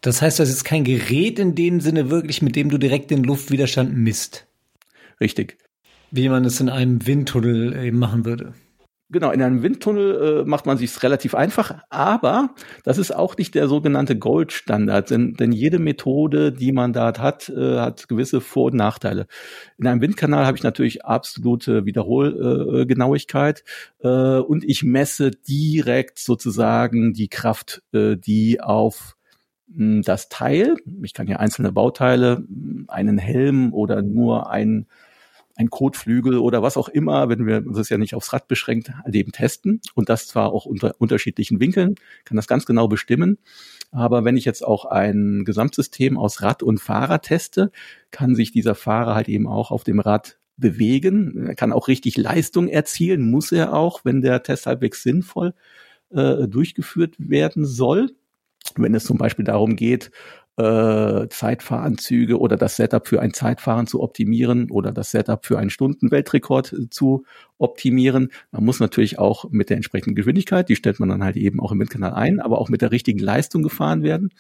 Das 0.02 0.22
heißt, 0.22 0.40
das 0.40 0.50
ist 0.50 0.64
kein 0.64 0.84
Gerät 0.84 1.40
in 1.40 1.56
dem 1.56 1.82
Sinne 1.82 2.10
wirklich, 2.10 2.42
mit 2.42 2.56
dem 2.56 2.70
du 2.70 2.78
direkt 2.78 3.10
den 3.10 3.24
Luftwiderstand 3.24 3.96
misst. 3.96 4.46
Richtig. 5.20 5.58
Wie 6.12 6.30
man 6.30 6.46
es 6.46 6.62
in 6.62 6.70
einem 6.70 7.06
Windtunnel 7.06 7.76
eben 7.76 7.98
machen 7.98 8.24
würde. 8.24 8.54
Genau, 9.10 9.32
in 9.32 9.42
einem 9.42 9.64
Windtunnel 9.64 10.42
äh, 10.42 10.46
macht 10.46 10.66
man 10.66 10.78
sich 10.78 11.02
relativ 11.02 11.34
einfach, 11.34 11.82
aber 11.90 12.54
das 12.84 12.98
ist 12.98 13.16
auch 13.16 13.38
nicht 13.38 13.56
der 13.56 13.70
sogenannte 13.70 14.18
Goldstandard, 14.18 15.12
denn, 15.12 15.34
denn 15.36 15.54
jede 15.54 15.80
Methode, 15.80 16.52
die 16.52 16.74
man 16.74 16.92
da 16.92 17.14
hat, 17.18 17.48
äh, 17.48 17.78
hat 17.80 18.10
gewisse 18.10 18.42
Vor- 18.42 18.66
und 18.66 18.76
Nachteile. 18.76 19.28
In 19.78 19.88
einem 19.88 20.02
Windkanal 20.02 20.46
habe 20.46 20.58
ich 20.58 20.64
natürlich 20.64 21.06
absolute 21.06 21.86
Wiederholgenauigkeit 21.86 23.64
äh, 24.04 24.08
äh, 24.10 24.40
und 24.40 24.66
ich 24.66 24.84
messe 24.84 25.32
direkt 25.32 26.20
sozusagen 26.20 27.14
die 27.14 27.30
Kraft, 27.30 27.84
äh, 27.94 28.18
die 28.18 28.60
auf 28.60 29.16
mh, 29.68 30.02
das 30.04 30.28
Teil, 30.28 30.76
ich 31.04 31.14
kann 31.14 31.28
ja 31.28 31.38
einzelne 31.38 31.72
Bauteile, 31.72 32.44
einen 32.90 33.18
Helm 33.18 33.74
oder 33.74 34.02
nur 34.02 34.50
ein 34.50 34.88
ein 35.58 35.72
Kotflügel 35.72 36.38
oder 36.38 36.62
was 36.62 36.78
auch 36.78 36.88
immer, 36.88 37.30
wenn 37.30 37.48
wir 37.48 37.66
uns 37.66 37.78
das 37.78 37.90
ja 37.90 37.98
nicht 37.98 38.14
aufs 38.14 38.32
Rad 38.32 38.48
beschränkt, 38.48 38.92
eben 39.12 39.32
testen 39.32 39.82
und 39.96 40.08
das 40.08 40.28
zwar 40.28 40.54
auch 40.54 40.66
unter 40.66 40.96
unterschiedlichen 41.00 41.60
Winkeln, 41.60 41.96
kann 42.26 42.38
das 42.38 42.48
ganz 42.48 42.66
genau 42.66 42.88
bestimmen. 42.88 43.40
Aber 43.92 44.24
wenn 44.24 44.38
ich 44.38 44.46
jetzt 44.46 44.64
auch 44.64 44.86
ein 44.86 45.44
Gesamtsystem 45.46 46.18
aus 46.18 46.44
Rad 46.44 46.62
und 46.62 46.80
Fahrer 46.80 47.22
teste, 47.22 47.72
kann 48.12 48.36
sich 48.36 48.52
dieser 48.52 48.76
Fahrer 48.76 49.16
halt 49.16 49.30
eben 49.30 49.48
auch 49.48 49.72
auf 49.72 49.84
dem 49.84 50.00
Rad 50.00 50.38
bewegen. 50.58 51.48
Er 51.48 51.56
kann 51.56 51.74
auch 51.74 51.88
richtig 51.88 52.18
Leistung 52.18 52.68
erzielen, 52.68 53.30
muss 53.30 53.52
er 53.52 53.74
auch, 53.74 54.06
wenn 54.06 54.22
der 54.22 54.44
Test 54.44 54.68
halbwegs 54.68 55.02
sinnvoll 55.02 55.56
äh, 56.12 56.48
durchgeführt 56.48 57.16
werden 57.18 57.66
soll. 57.66 58.12
Wenn 58.76 58.94
es 58.94 59.06
zum 59.06 59.18
Beispiel 59.18 59.46
darum 59.46 59.76
geht, 59.76 60.12
äh, 60.58 61.28
Zeitfahranzüge 61.30 62.40
oder 62.40 62.58
das 62.58 62.76
Setup 62.78 63.08
für 63.08 63.22
ein 63.22 63.34
Zeitfahren 63.34 63.86
zu 63.86 64.02
optimieren 64.02 64.72
oder 64.72 64.92
das 64.92 65.12
Setup 65.12 65.46
für 65.46 65.60
einen 65.60 65.70
Stundenweltrekord 65.70 66.74
äh, 66.74 66.90
zu 66.90 67.26
optimieren. 67.60 68.32
Man 68.52 68.66
muss 68.66 68.80
natürlich 68.80 69.20
auch 69.20 69.50
mit 69.52 69.70
der 69.70 69.78
entsprechenden 69.78 70.16
Geschwindigkeit, 70.16 70.68
die 70.68 70.76
stellt 70.76 71.00
man 71.00 71.10
dann 71.10 71.24
halt 71.24 71.38
eben 71.38 71.60
auch 71.60 71.72
im 71.72 71.80
Windkanal 71.80 72.14
ein, 72.14 72.40
aber 72.40 72.58
auch 72.58 72.70
mit 72.70 72.82
der 72.82 72.92
richtigen 72.92 73.20
Leistung 73.20 73.62
gefahren 73.62 74.02
werden. 74.02 74.32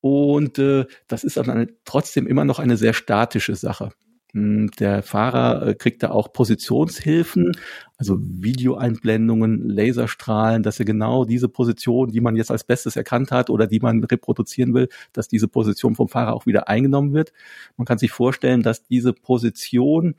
Und 0.00 0.58
äh, 0.58 0.86
das 1.08 1.24
ist 1.24 1.36
dann 1.36 1.68
trotzdem 1.84 2.26
immer 2.26 2.44
noch 2.44 2.58
eine 2.58 2.76
sehr 2.76 2.94
statische 2.94 3.54
Sache. 3.54 3.90
Hm, 4.32 4.70
der 4.78 5.02
Fahrer 5.02 5.68
äh, 5.68 5.74
kriegt 5.74 6.02
da 6.02 6.10
auch 6.10 6.32
Positionshilfen, 6.32 7.56
also 7.96 8.18
Videoeinblendungen, 8.20 9.68
Laserstrahlen, 9.70 10.62
dass 10.62 10.78
er 10.78 10.84
genau 10.84 11.24
diese 11.24 11.48
Position, 11.48 12.10
die 12.10 12.20
man 12.20 12.36
jetzt 12.36 12.50
als 12.50 12.64
Bestes 12.64 12.96
erkannt 12.96 13.30
hat 13.30 13.48
oder 13.48 13.66
die 13.66 13.80
man 13.80 14.04
reproduzieren 14.04 14.74
will, 14.74 14.88
dass 15.14 15.28
diese 15.28 15.48
Position 15.48 15.94
vom 15.94 16.08
Fahrer 16.08 16.34
auch 16.34 16.44
wieder 16.44 16.68
eingenommen 16.68 17.14
wird. 17.14 17.32
Man 17.78 17.86
kann 17.86 17.96
sich 17.98 18.10
vorstellen, 18.12 18.62
dass 18.62 18.84
diese 18.84 19.14
Position 19.14 20.14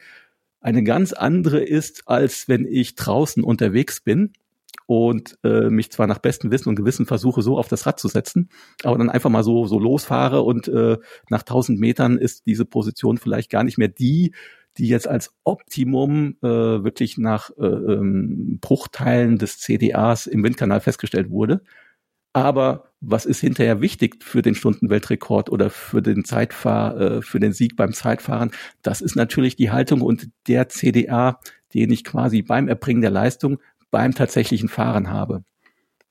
eine 0.59 0.83
ganz 0.83 1.13
andere 1.13 1.59
ist, 1.63 2.07
als 2.07 2.47
wenn 2.47 2.65
ich 2.65 2.95
draußen 2.95 3.43
unterwegs 3.43 4.01
bin 4.01 4.33
und 4.87 5.37
äh, 5.43 5.69
mich 5.69 5.91
zwar 5.91 6.07
nach 6.07 6.19
bestem 6.19 6.51
Wissen 6.51 6.69
und 6.69 6.75
Gewissen 6.75 7.05
versuche, 7.05 7.41
so 7.41 7.57
auf 7.57 7.67
das 7.67 7.85
Rad 7.85 7.99
zu 7.99 8.07
setzen, 8.07 8.49
aber 8.83 8.97
dann 8.97 9.09
einfach 9.09 9.29
mal 9.29 9.43
so, 9.43 9.65
so 9.67 9.79
losfahre 9.79 10.41
und 10.41 10.67
äh, 10.67 10.97
nach 11.29 11.41
1000 11.41 11.79
Metern 11.79 12.17
ist 12.17 12.45
diese 12.45 12.65
Position 12.65 13.17
vielleicht 13.17 13.49
gar 13.49 13.63
nicht 13.63 13.77
mehr 13.77 13.87
die, 13.87 14.33
die 14.77 14.87
jetzt 14.87 15.07
als 15.07 15.35
Optimum 15.43 16.37
äh, 16.41 16.47
wirklich 16.47 17.17
nach 17.17 17.51
äh, 17.57 17.65
ähm, 17.65 18.59
Bruchteilen 18.61 19.37
des 19.37 19.59
CDAs 19.59 20.27
im 20.27 20.43
Windkanal 20.43 20.79
festgestellt 20.79 21.29
wurde. 21.29 21.61
Aber 22.33 22.91
was 23.01 23.25
ist 23.25 23.39
hinterher 23.39 23.81
wichtig 23.81 24.23
für 24.23 24.41
den 24.41 24.55
Stundenweltrekord 24.55 25.49
oder 25.49 25.69
für 25.69 26.01
den 26.01 26.23
Zeitfahr, 26.25 26.99
äh, 26.99 27.21
für 27.21 27.39
den 27.39 27.53
Sieg 27.53 27.75
beim 27.75 27.93
Zeitfahren? 27.93 28.51
Das 28.81 29.01
ist 29.01 29.15
natürlich 29.15 29.55
die 29.55 29.71
Haltung 29.71 30.01
und 30.01 30.29
der 30.47 30.69
CDA, 30.69 31.39
den 31.73 31.91
ich 31.91 32.03
quasi 32.03 32.41
beim 32.41 32.67
Erbringen 32.67 33.01
der 33.01 33.11
Leistung 33.11 33.59
beim 33.91 34.13
tatsächlichen 34.13 34.69
Fahren 34.69 35.09
habe. 35.09 35.43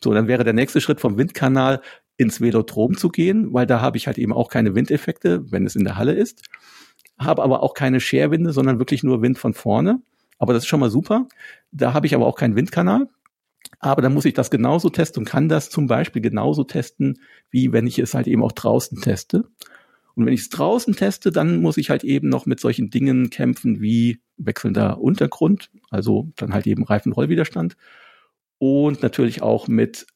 So, 0.03 0.13
dann 0.15 0.29
wäre 0.29 0.45
der 0.45 0.53
nächste 0.53 0.81
Schritt 0.81 1.01
vom 1.01 1.19
Windkanal 1.19 1.81
ins 2.17 2.41
Velodrom 2.41 2.97
zu 2.97 3.09
gehen, 3.09 3.53
weil 3.53 3.67
da 3.67 3.81
habe 3.81 3.97
ich 3.97 4.07
halt 4.07 4.19
eben 4.19 4.33
auch 4.33 4.49
keine 4.49 4.75
Windeffekte, 4.75 5.51
wenn 5.51 5.67
es 5.67 5.77
in 5.77 5.85
der 5.85 5.97
Halle 5.97 6.13
ist, 6.13 6.43
habe 7.19 7.43
aber 7.43 7.63
auch 7.63 7.75
keine 7.75 8.01
Scherwinde, 8.01 8.53
sondern 8.53 8.79
wirklich 8.79 9.03
nur 9.03 9.23
Wind 9.23 9.39
von 9.39 9.55
vorne. 9.55 10.01
Aber 10.39 10.53
das 10.53 10.65
ist 10.65 10.69
schon 10.69 10.81
mal 10.81 10.91
super. 10.91 11.27
Da 11.73 11.95
habe 11.95 12.07
ich 12.07 12.15
aber 12.15 12.27
auch 12.27 12.37
keinen 12.37 12.57
Windkanal. 12.57 13.09
Aber 13.81 14.03
dann 14.03 14.15
muss 14.15 14.25
ich 14.25 14.35
das 14.35 14.51
genauso 14.51 14.89
testen 14.89 15.23
und 15.23 15.29
kann 15.29 15.49
das 15.49 15.69
zum 15.71 15.87
Beispiel 15.87 16.23
genauso 16.23 16.65
testen, 16.65 17.21
wie 17.51 17.73
wenn 17.73 17.87
ich 17.87 17.99
es 17.99 18.15
halt 18.15 18.27
eben 18.27 18.43
auch 18.43 18.53
draußen 18.53 19.01
teste. 19.01 19.45
Und 20.19 20.27
wenn 20.27 20.33
ich 20.33 20.41
es 20.41 20.49
draußen 20.49 20.97
teste, 20.97 21.31
dann 21.31 21.63
muss 21.63 21.77
ich 21.77 21.91
halt 21.91 22.03
eben 22.03 22.29
noch 22.29 22.45
mit 22.45 22.59
solchen 22.59 22.91
Dingen 22.91 23.31
kämpfen 23.31 23.81
wie 23.81 24.19
wechselnder 24.37 25.01
Untergrund, 25.01 25.71
also 25.91 26.33
dann 26.35 26.53
halt 26.53 26.67
eben 26.67 26.83
Reifenrollwiderstand 26.83 27.77
und 28.59 29.01
natürlich 29.01 29.43
auch 29.43 29.69
mit 29.69 30.09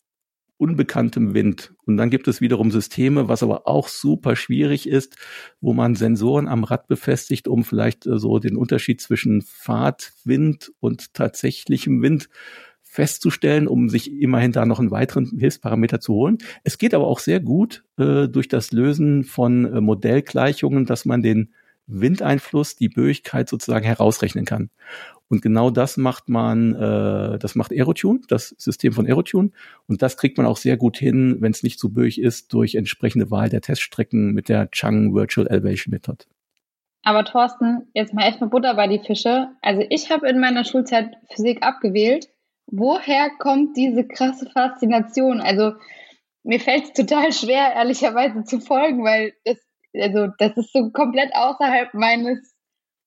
unbekanntem 0.57 1.35
Wind. 1.35 1.73
Und 1.87 1.99
dann 1.99 2.11
gibt 2.11 2.27
es 2.27 2.41
wiederum 2.41 2.73
Systeme, 2.73 3.29
was 3.29 3.45
aber 3.45 3.69
auch 3.69 3.87
super 3.87 4.35
schwierig 4.35 4.89
ist, 4.89 5.15
wo 5.61 5.73
man 5.73 5.95
Sensoren 5.95 6.49
am 6.49 6.65
Rad 6.65 6.89
befestigt, 6.89 7.47
um 7.47 7.63
vielleicht 7.63 8.05
äh, 8.05 8.19
so 8.19 8.41
den 8.41 8.57
Unterschied 8.57 9.01
zwischen 9.01 9.43
Fahrtwind 9.43 10.73
und 10.81 11.15
tatsächlichem 11.15 12.03
Wind 12.03 12.29
festzustellen, 12.93 13.69
um 13.69 13.89
sich 13.89 14.13
immerhin 14.21 14.53
da 14.53 14.67
noch 14.67 14.79
einen 14.79 14.91
weiteren 14.91 15.39
Hilfsparameter 15.39 15.99
zu 15.99 16.13
holen. 16.13 16.37
Es 16.63 16.77
geht 16.77 16.93
aber 16.93 17.07
auch 17.07 17.21
sehr 17.21 17.41
gut 17.41 17.85
äh, 17.97 18.29
durch 18.29 18.49
das 18.49 18.71
Lösen 18.71 19.25
von 19.25 19.65
äh, 19.65 19.81
Modellgleichungen, 19.81 20.85
dass 20.85 21.07
man 21.07 21.23
den 21.23 21.55
Windeinfluss, 21.87 22.77
die 22.77 22.91
Böigkeit 22.91 23.49
sozusagen 23.49 23.87
herausrechnen 23.87 24.45
kann. 24.45 24.69
Und 25.29 25.41
genau 25.41 25.71
das 25.71 25.97
macht 25.97 26.29
man, 26.29 26.75
äh, 26.75 27.39
das 27.39 27.55
macht 27.55 27.73
Aerotune, 27.73 28.21
das 28.29 28.55
System 28.59 28.93
von 28.93 29.07
Aerotune. 29.07 29.53
Und 29.87 30.03
das 30.03 30.19
kriegt 30.19 30.37
man 30.37 30.47
auch 30.47 30.59
sehr 30.59 30.77
gut 30.77 30.99
hin, 30.99 31.39
wenn 31.41 31.53
es 31.53 31.63
nicht 31.63 31.79
zu 31.79 31.95
böig 31.95 32.21
ist, 32.21 32.53
durch 32.53 32.75
entsprechende 32.75 33.31
Wahl 33.31 33.49
der 33.49 33.63
Teststrecken 33.63 34.35
mit 34.35 34.51
der 34.51 34.71
Chang 34.71 35.15
Virtual 35.15 35.47
Elevation 35.47 35.93
Method. 35.93 36.27
Aber 37.05 37.25
Thorsten, 37.25 37.89
jetzt 37.95 38.13
mal 38.13 38.29
echt 38.29 38.43
mal 38.43 38.49
Butter 38.49 38.75
bei 38.75 38.87
die 38.87 38.99
Fische. 38.99 39.49
Also 39.63 39.83
ich 39.89 40.11
habe 40.11 40.29
in 40.29 40.39
meiner 40.39 40.65
Schulzeit 40.65 41.17
Physik 41.31 41.63
abgewählt. 41.63 42.29
Woher 42.75 43.31
kommt 43.39 43.77
diese 43.77 44.09
krasse 44.09 44.51
Faszination? 44.51 45.41
Also 45.41 45.75
mir 46.43 46.59
fällt 46.59 46.85
es 46.85 46.93
total 46.95 47.33
schwer, 47.33 47.75
ehrlicherweise 47.75 48.45
zu 48.45 48.61
folgen, 48.61 49.05
weil 49.05 49.35
das, 49.45 49.59
also 49.95 50.29
das 50.39 50.57
ist 50.57 50.73
so 50.73 50.91
komplett 50.91 51.35
außerhalb 51.35 51.93
meines 51.95 52.53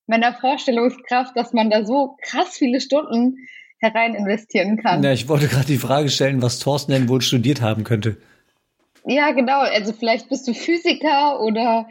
meiner 0.06 0.32
Vorstellungskraft, 0.32 1.36
dass 1.36 1.52
man 1.52 1.68
da 1.68 1.84
so 1.84 2.16
krass 2.22 2.56
viele 2.56 2.80
Stunden 2.80 3.36
herein 3.78 4.14
investieren 4.14 4.80
kann. 4.80 5.02
Ja, 5.02 5.12
ich 5.12 5.28
wollte 5.28 5.48
gerade 5.48 5.66
die 5.66 5.78
Frage 5.78 6.08
stellen, 6.10 6.42
was 6.42 6.60
Thorsten 6.60 6.92
denn 6.92 7.08
wohl 7.08 7.20
studiert 7.20 7.60
haben 7.60 7.82
könnte. 7.82 8.16
Ja, 9.04 9.32
genau. 9.32 9.60
Also 9.60 9.92
vielleicht 9.92 10.28
bist 10.28 10.46
du 10.46 10.54
Physiker 10.54 11.40
oder 11.40 11.88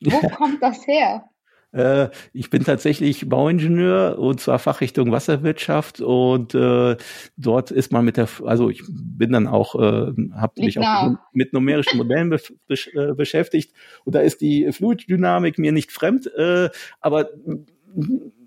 wo 0.00 0.20
kommt 0.28 0.62
das 0.62 0.86
her? 0.86 1.28
Äh, 1.72 2.08
ich 2.32 2.50
bin 2.50 2.64
tatsächlich 2.64 3.28
Bauingenieur 3.28 4.18
und 4.18 4.40
zwar 4.40 4.58
Fachrichtung 4.58 5.12
Wasserwirtschaft 5.12 6.00
und 6.00 6.54
äh, 6.54 6.96
dort 7.36 7.70
ist 7.70 7.92
man 7.92 8.04
mit 8.04 8.16
der, 8.16 8.28
also 8.44 8.70
ich 8.70 8.82
bin 8.88 9.32
dann 9.32 9.46
auch, 9.46 9.74
äh, 9.74 10.12
habe 10.34 10.52
mich 10.56 10.78
auch 10.78 11.16
mit 11.32 11.52
numerischen 11.52 11.98
Modellen 11.98 12.30
be 12.30 12.40
besch 12.68 12.88
äh, 12.94 13.14
beschäftigt 13.14 13.74
und 14.04 14.14
da 14.14 14.20
ist 14.20 14.40
die 14.40 14.70
Fluiddynamik 14.72 15.58
mir 15.58 15.72
nicht 15.72 15.92
fremd, 15.92 16.26
äh, 16.36 16.70
aber 17.00 17.28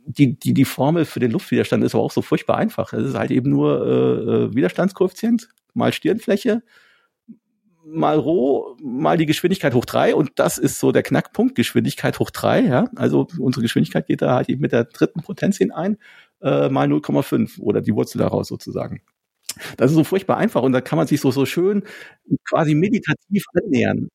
die, 0.05 0.39
die, 0.39 0.53
die 0.53 0.65
Formel 0.65 1.05
für 1.05 1.20
den 1.20 1.32
Luftwiderstand 1.32 1.84
ist 1.84 1.93
aber 1.93 2.03
auch 2.03 2.11
so 2.11 2.22
furchtbar 2.22 2.57
einfach. 2.57 2.93
Es 2.93 3.05
ist 3.05 3.15
halt 3.15 3.32
eben 3.32 3.51
nur 3.51 3.86
äh, 3.86 4.45
äh 4.45 4.55
Widerstandskoeffizient 4.55 5.49
mal 5.74 5.93
Stirnfläche 5.93 6.63
mal 7.92 8.18
Rho, 8.18 8.78
mal 8.82 9.18
die 9.18 9.26
Geschwindigkeit 9.26 9.74
hoch 9.74 9.86
drei 9.86 10.16
und 10.16 10.32
das 10.36 10.58
ist 10.58 10.80
so 10.80 10.92
der 10.92 11.04
Knackpunkt, 11.04 11.56
Geschwindigkeit 11.56 12.20
hoch 12.20 12.30
drei. 12.30 12.62
ja. 12.62 12.90
Also 12.96 13.28
unsere 13.40 13.62
Geschwindigkeit 13.62 14.08
geht 14.08 14.22
da 14.22 14.36
halt 14.36 14.50
eben 14.50 14.62
mit 14.62 14.72
der 14.72 14.86
dritten 14.86 15.22
Potenz 15.22 15.58
hinein, 15.58 15.98
äh, 16.42 16.70
mal 16.70 16.88
0,5 16.88 17.60
oder 17.60 17.82
die 17.82 17.94
Wurzel 17.94 18.20
daraus 18.20 18.48
sozusagen. 18.48 19.02
Das 19.78 19.92
ist 19.92 19.98
so 19.98 20.04
furchtbar 20.04 20.38
einfach 20.38 20.62
und 20.62 20.74
da 20.74 20.82
kann 20.82 20.98
man 20.98 21.08
sich 21.08 21.20
so, 21.20 21.32
so 21.32 21.46
schön 21.46 21.84
quasi 22.48 22.76
meditativ 22.76 23.46
annähern. 23.54 24.10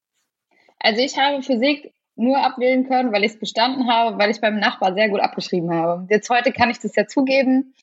Also 0.79 1.01
ich 1.01 1.17
habe 1.19 1.43
Physik 1.43 1.93
nur 2.17 2.39
abwählen 2.39 2.87
können, 2.87 3.13
weil 3.13 3.25
ich 3.25 3.33
es 3.33 3.39
bestanden 3.39 3.89
habe, 3.89 4.19
weil 4.19 4.31
ich 4.31 4.41
beim 4.41 4.59
Nachbar 4.59 4.95
sehr 4.95 5.09
gut 5.09 5.21
abgeschrieben 5.21 5.73
habe. 5.73 6.07
Jetzt 6.11 6.31
heute 6.31 6.53
kann 6.53 6.71
ich 6.71 6.79
das 6.79 6.95
ja 6.95 7.07
zugeben, 7.07 7.75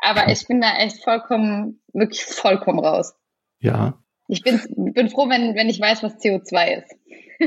aber 0.00 0.28
ich 0.30 0.46
bin 0.46 0.60
da 0.60 0.76
echt 0.78 1.02
vollkommen, 1.04 1.80
wirklich 1.92 2.24
vollkommen 2.24 2.80
raus. 2.80 3.14
Ja, 3.60 3.98
ich 4.28 4.42
bin, 4.42 4.60
bin 4.92 5.08
froh, 5.08 5.28
wenn, 5.28 5.54
wenn 5.54 5.68
ich 5.68 5.80
weiß, 5.80 6.02
was 6.02 6.16
CO2 6.16 6.82
ist. 6.82 6.96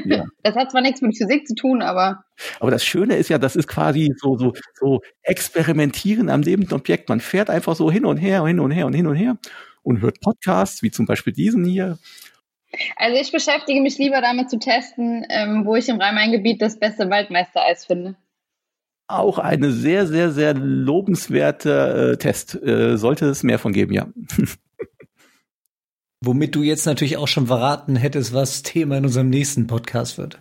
Ja. 0.05 0.25
Das 0.43 0.55
hat 0.55 0.71
zwar 0.71 0.81
nichts 0.81 1.01
mit 1.01 1.17
Physik 1.17 1.47
zu 1.47 1.55
tun, 1.55 1.81
aber. 1.81 2.23
Aber 2.59 2.71
das 2.71 2.83
Schöne 2.83 3.17
ist 3.17 3.29
ja, 3.29 3.37
das 3.37 3.55
ist 3.55 3.67
quasi 3.67 4.13
so, 4.17 4.37
so, 4.37 4.53
so 4.79 5.01
experimentieren 5.23 6.29
am 6.29 6.41
lebenden 6.41 6.73
Objekt. 6.73 7.09
Man 7.09 7.19
fährt 7.19 7.49
einfach 7.49 7.75
so 7.75 7.91
hin 7.91 8.05
und 8.05 8.17
her, 8.17 8.45
hin 8.45 8.59
und 8.59 8.71
her 8.71 8.85
und 8.85 8.93
hin 8.93 9.07
und 9.07 9.15
her 9.15 9.37
und 9.83 10.01
hört 10.01 10.21
Podcasts, 10.21 10.81
wie 10.81 10.91
zum 10.91 11.05
Beispiel 11.05 11.33
diesen 11.33 11.65
hier. 11.65 11.99
Also 12.95 13.19
ich 13.19 13.31
beschäftige 13.31 13.81
mich 13.81 13.97
lieber 13.97 14.21
damit 14.21 14.49
zu 14.49 14.59
testen, 14.59 15.25
ähm, 15.29 15.65
wo 15.65 15.75
ich 15.75 15.89
im 15.89 15.99
Rhein-Main-Gebiet 15.99 16.61
das 16.61 16.79
beste 16.79 17.09
Waldmeistereis 17.09 17.85
finde. 17.85 18.15
Auch 19.07 19.39
eine 19.39 19.71
sehr, 19.71 20.05
sehr, 20.05 20.31
sehr 20.31 20.53
lobenswerte 20.53 22.13
äh, 22.13 22.17
Test. 22.17 22.55
Äh, 22.61 22.97
sollte 22.97 23.25
es 23.25 23.41
mehr 23.41 23.57
von 23.57 23.73
geben, 23.73 23.93
ja. 23.93 24.07
Womit 26.23 26.55
du 26.55 26.63
jetzt 26.63 26.85
natürlich 26.85 27.17
auch 27.17 27.27
schon 27.27 27.47
verraten 27.47 27.95
hättest, 27.95 28.33
was 28.33 28.61
Thema 28.63 28.97
in 28.97 29.05
unserem 29.05 29.29
nächsten 29.29 29.67
Podcast 29.67 30.17
wird. 30.17 30.39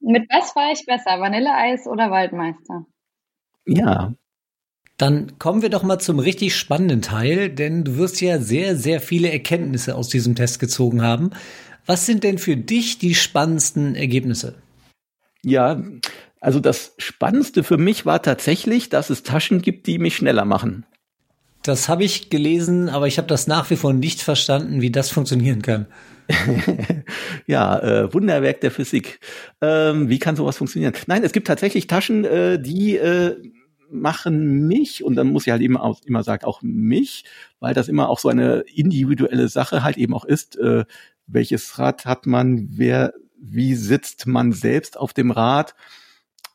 Mit 0.00 0.28
was 0.30 0.54
war 0.56 0.72
ich 0.72 0.84
besser, 0.86 1.20
Vanilleeis 1.20 1.86
oder 1.86 2.10
Waldmeister? 2.10 2.86
Ja. 3.66 4.14
Dann 4.96 5.38
kommen 5.38 5.62
wir 5.62 5.70
doch 5.70 5.82
mal 5.82 5.98
zum 5.98 6.18
richtig 6.18 6.54
spannenden 6.54 7.02
Teil, 7.02 7.50
denn 7.50 7.84
du 7.84 7.96
wirst 7.96 8.20
ja 8.20 8.38
sehr, 8.38 8.76
sehr 8.76 9.00
viele 9.00 9.30
Erkenntnisse 9.30 9.94
aus 9.96 10.08
diesem 10.08 10.36
Test 10.36 10.60
gezogen 10.60 11.02
haben. 11.02 11.30
Was 11.84 12.06
sind 12.06 12.24
denn 12.24 12.38
für 12.38 12.56
dich 12.56 12.98
die 12.98 13.14
spannendsten 13.14 13.96
Ergebnisse? 13.96 14.54
Ja, 15.42 15.82
also 16.40 16.60
das 16.60 16.94
Spannendste 16.98 17.62
für 17.64 17.76
mich 17.76 18.06
war 18.06 18.22
tatsächlich, 18.22 18.88
dass 18.88 19.10
es 19.10 19.22
Taschen 19.22 19.60
gibt, 19.62 19.86
die 19.86 19.98
mich 19.98 20.16
schneller 20.16 20.44
machen. 20.44 20.86
Das 21.64 21.88
habe 21.88 22.04
ich 22.04 22.28
gelesen, 22.28 22.90
aber 22.90 23.06
ich 23.06 23.16
habe 23.16 23.26
das 23.26 23.46
nach 23.46 23.70
wie 23.70 23.76
vor 23.76 23.94
nicht 23.94 24.20
verstanden, 24.20 24.82
wie 24.82 24.90
das 24.90 25.10
funktionieren 25.10 25.62
kann. 25.62 25.86
ja, 27.46 27.78
äh, 27.78 28.12
Wunderwerk 28.12 28.60
der 28.60 28.70
Physik. 28.70 29.18
Ähm, 29.62 30.10
wie 30.10 30.18
kann 30.18 30.36
sowas 30.36 30.58
funktionieren? 30.58 30.92
Nein, 31.06 31.24
es 31.24 31.32
gibt 31.32 31.46
tatsächlich 31.46 31.86
Taschen, 31.86 32.26
äh, 32.26 32.60
die 32.60 32.98
äh, 32.98 33.36
machen 33.90 34.66
mich, 34.66 35.04
und 35.04 35.16
dann 35.16 35.28
muss 35.28 35.46
ich 35.46 35.52
halt 35.52 35.62
eben 35.62 35.78
auch, 35.78 36.02
immer 36.04 36.22
sagen, 36.22 36.44
auch 36.44 36.60
mich, 36.60 37.24
weil 37.60 37.72
das 37.72 37.88
immer 37.88 38.10
auch 38.10 38.18
so 38.18 38.28
eine 38.28 38.64
individuelle 38.74 39.48
Sache 39.48 39.82
halt 39.82 39.96
eben 39.96 40.12
auch 40.12 40.26
ist. 40.26 40.58
Äh, 40.58 40.84
welches 41.26 41.78
Rad 41.78 42.04
hat 42.04 42.26
man? 42.26 42.68
Wer, 42.72 43.14
wie 43.40 43.74
sitzt 43.74 44.26
man 44.26 44.52
selbst 44.52 44.98
auf 44.98 45.14
dem 45.14 45.30
Rad? 45.30 45.74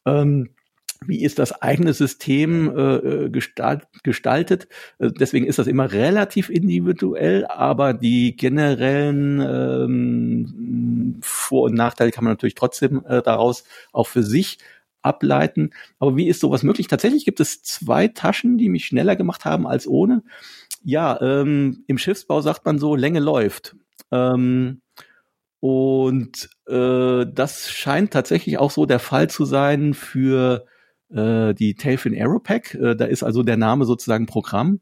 Ähm, 0.05 0.51
wie 1.05 1.23
ist 1.23 1.39
das 1.39 1.61
eigene 1.61 1.93
System 1.93 2.75
äh, 2.75 2.95
äh, 2.95 3.29
gestalt, 3.29 3.87
gestaltet. 4.03 4.67
Äh, 4.99 5.11
deswegen 5.11 5.45
ist 5.45 5.59
das 5.59 5.67
immer 5.67 5.91
relativ 5.91 6.49
individuell, 6.49 7.45
aber 7.47 7.93
die 7.93 8.35
generellen 8.35 9.39
ähm, 9.41 11.19
Vor- 11.21 11.63
und 11.63 11.75
Nachteile 11.75 12.11
kann 12.11 12.23
man 12.23 12.33
natürlich 12.33 12.55
trotzdem 12.55 13.03
äh, 13.05 13.21
daraus 13.21 13.63
auch 13.93 14.07
für 14.07 14.23
sich 14.23 14.57
ableiten. 15.01 15.71
Aber 15.99 16.17
wie 16.17 16.27
ist 16.27 16.41
sowas 16.41 16.63
möglich? 16.63 16.87
Tatsächlich 16.87 17.25
gibt 17.25 17.39
es 17.39 17.63
zwei 17.63 18.09
Taschen, 18.09 18.57
die 18.57 18.69
mich 18.69 18.85
schneller 18.85 19.15
gemacht 19.15 19.45
haben 19.45 19.65
als 19.65 19.87
ohne. 19.87 20.23
Ja, 20.83 21.19
ähm, 21.21 21.83
im 21.87 21.97
Schiffsbau 21.97 22.41
sagt 22.41 22.65
man 22.65 22.79
so, 22.79 22.95
Länge 22.95 23.19
läuft. 23.19 23.75
Ähm, 24.11 24.81
und 25.61 26.49
äh, 26.67 27.25
das 27.33 27.69
scheint 27.69 28.11
tatsächlich 28.11 28.57
auch 28.57 28.71
so 28.71 28.85
der 28.85 28.99
Fall 28.99 29.29
zu 29.29 29.45
sein 29.45 29.93
für 29.93 30.65
äh, 31.13 31.53
die 31.53 31.75
Tailfin 31.75 32.13
Aero 32.13 32.39
Pack. 32.39 32.75
Äh, 32.75 32.95
da 32.95 33.05
ist 33.05 33.23
also 33.23 33.43
der 33.43 33.57
Name 33.57 33.85
sozusagen 33.85 34.25
Programm. 34.25 34.79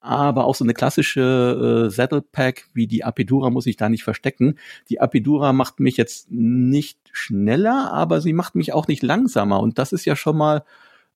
Aber 0.00 0.44
auch 0.44 0.54
so 0.54 0.64
eine 0.64 0.74
klassische 0.74 1.86
äh, 1.86 1.90
Saddle 1.90 2.22
Pack 2.22 2.68
wie 2.74 2.86
die 2.86 3.02
Apidura 3.02 3.50
muss 3.50 3.66
ich 3.66 3.76
da 3.76 3.88
nicht 3.88 4.04
verstecken. 4.04 4.56
Die 4.88 5.00
Apidura 5.00 5.52
macht 5.52 5.80
mich 5.80 5.96
jetzt 5.96 6.30
nicht 6.30 6.98
schneller, 7.12 7.92
aber 7.92 8.20
sie 8.20 8.32
macht 8.32 8.54
mich 8.54 8.72
auch 8.72 8.86
nicht 8.86 9.02
langsamer. 9.02 9.58
Und 9.60 9.78
das 9.78 9.92
ist 9.92 10.04
ja 10.04 10.14
schon 10.14 10.36
mal 10.36 10.64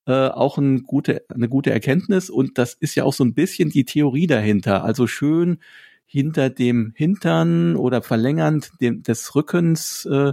äh, 0.07 0.29
auch 0.29 0.59
ein 0.59 0.83
gute, 0.83 1.25
eine 1.29 1.49
gute 1.49 1.71
Erkenntnis. 1.71 2.31
Und 2.31 2.59
das 2.59 2.75
ist 2.75 2.97
ja 2.97 3.05
auch 3.05 3.13
so 3.13 3.25
ein 3.25 3.35
bisschen 3.35 3.71
die 3.71 3.85
Theorie 3.85 4.27
dahinter. 4.27 4.83
Also 4.83 5.07
schön 5.07 5.59
hinter 6.05 6.51
dem 6.51 6.93
Hintern 6.97 7.77
oder 7.77 8.03
verlängernd 8.03 8.73
dem, 8.81 9.05
des 9.05 9.37
Rückens 9.37 10.05
äh, 10.11 10.33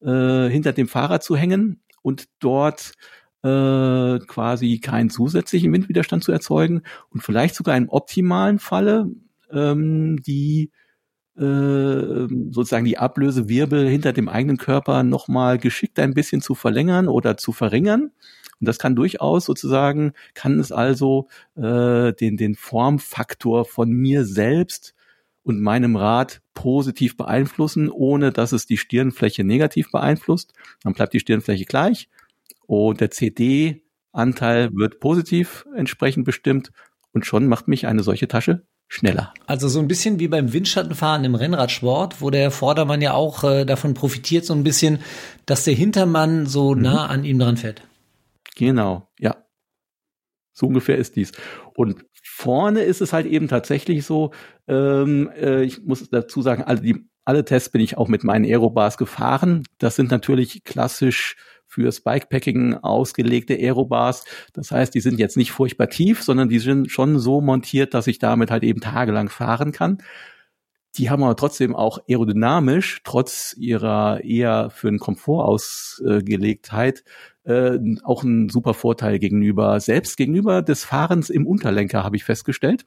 äh, 0.00 0.48
hinter 0.48 0.72
dem 0.72 0.86
Fahrrad 0.86 1.24
zu 1.24 1.34
hängen 1.34 1.80
und 2.02 2.28
dort 2.38 2.92
äh, 3.42 4.18
quasi 4.26 4.78
keinen 4.78 5.10
zusätzlichen 5.10 5.72
Windwiderstand 5.72 6.24
zu 6.24 6.32
erzeugen 6.32 6.82
und 7.10 7.22
vielleicht 7.22 7.54
sogar 7.54 7.76
im 7.76 7.88
optimalen 7.88 8.58
Falle 8.58 9.10
ähm, 9.52 10.20
die 10.22 10.70
äh, 11.36 12.28
sozusagen 12.50 12.86
die 12.86 12.98
Ablösewirbel 12.98 13.88
hinter 13.88 14.12
dem 14.12 14.28
eigenen 14.28 14.56
Körper 14.56 15.02
nochmal 15.02 15.58
geschickt 15.58 15.98
ein 15.98 16.14
bisschen 16.14 16.40
zu 16.40 16.54
verlängern 16.54 17.08
oder 17.08 17.36
zu 17.36 17.52
verringern. 17.52 18.10
Und 18.58 18.66
das 18.66 18.78
kann 18.78 18.96
durchaus 18.96 19.44
sozusagen, 19.44 20.12
kann 20.32 20.58
es 20.58 20.72
also 20.72 21.28
äh, 21.56 22.14
den, 22.14 22.38
den 22.38 22.54
Formfaktor 22.54 23.66
von 23.66 23.90
mir 23.90 24.24
selbst 24.24 24.94
und 25.42 25.60
meinem 25.60 25.94
Rad 25.94 26.40
positiv 26.54 27.18
beeinflussen, 27.18 27.90
ohne 27.90 28.32
dass 28.32 28.52
es 28.52 28.64
die 28.64 28.78
Stirnfläche 28.78 29.44
negativ 29.44 29.90
beeinflusst. 29.92 30.54
Dann 30.82 30.94
bleibt 30.94 31.12
die 31.12 31.20
Stirnfläche 31.20 31.66
gleich 31.66 32.08
und 32.66 33.00
der 33.00 33.10
CD-Anteil 33.10 34.70
wird 34.72 35.00
positiv 35.00 35.66
entsprechend 35.74 36.24
bestimmt 36.24 36.70
und 37.12 37.26
schon 37.26 37.46
macht 37.46 37.68
mich 37.68 37.86
eine 37.86 38.02
solche 38.02 38.28
Tasche 38.28 38.66
schneller. 38.88 39.32
Also 39.46 39.68
so 39.68 39.80
ein 39.80 39.88
bisschen 39.88 40.20
wie 40.20 40.28
beim 40.28 40.52
Windschattenfahren 40.52 41.24
im 41.24 41.34
Rennradsport, 41.34 42.20
wo 42.20 42.30
der 42.30 42.50
Vordermann 42.50 43.02
ja 43.02 43.14
auch 43.14 43.42
äh, 43.44 43.64
davon 43.64 43.94
profitiert, 43.94 44.44
so 44.44 44.54
ein 44.54 44.62
bisschen, 44.62 45.00
dass 45.44 45.64
der 45.64 45.74
Hintermann 45.74 46.46
so 46.46 46.74
mhm. 46.74 46.82
nah 46.82 47.06
an 47.06 47.24
ihm 47.24 47.38
dran 47.38 47.56
fährt. 47.56 47.82
Genau, 48.54 49.08
ja. 49.18 49.36
So 50.52 50.66
ungefähr 50.66 50.96
ist 50.96 51.16
dies. 51.16 51.32
Und 51.74 52.06
vorne 52.22 52.80
ist 52.82 53.02
es 53.02 53.12
halt 53.12 53.26
eben 53.26 53.48
tatsächlich 53.48 54.06
so, 54.06 54.32
ähm, 54.68 55.30
äh, 55.36 55.62
ich 55.64 55.82
muss 55.84 56.08
dazu 56.08 56.40
sagen, 56.40 56.62
alle, 56.62 56.80
die, 56.80 57.08
alle 57.24 57.44
Tests 57.44 57.70
bin 57.70 57.80
ich 57.80 57.98
auch 57.98 58.08
mit 58.08 58.24
meinen 58.24 58.44
Aerobars 58.44 58.96
gefahren. 58.96 59.64
Das 59.78 59.96
sind 59.96 60.10
natürlich 60.10 60.64
klassisch 60.64 61.36
fürs 61.76 62.00
Bikepacking 62.00 62.74
ausgelegte 62.74 63.52
Aerobars. 63.54 64.24
Das 64.54 64.70
heißt, 64.70 64.94
die 64.94 65.00
sind 65.00 65.18
jetzt 65.18 65.36
nicht 65.36 65.52
furchtbar 65.52 65.90
tief, 65.90 66.22
sondern 66.22 66.48
die 66.48 66.58
sind 66.58 66.90
schon 66.90 67.18
so 67.18 67.42
montiert, 67.42 67.92
dass 67.92 68.06
ich 68.06 68.18
damit 68.18 68.50
halt 68.50 68.62
eben 68.64 68.80
tagelang 68.80 69.28
fahren 69.28 69.72
kann. 69.72 69.98
Die 70.96 71.10
haben 71.10 71.22
aber 71.22 71.36
trotzdem 71.36 71.76
auch 71.76 71.98
aerodynamisch, 72.08 73.02
trotz 73.04 73.54
ihrer 73.58 74.24
eher 74.24 74.70
für 74.70 74.90
den 74.90 74.98
Komfort 74.98 75.44
ausgelegtheit, 75.44 77.04
äh, 77.44 77.78
auch 78.04 78.24
einen 78.24 78.48
super 78.48 78.72
Vorteil 78.72 79.18
gegenüber, 79.18 79.78
selbst 79.80 80.16
gegenüber 80.16 80.62
des 80.62 80.82
Fahrens 80.84 81.28
im 81.28 81.46
Unterlenker, 81.46 82.04
habe 82.04 82.16
ich 82.16 82.24
festgestellt 82.24 82.86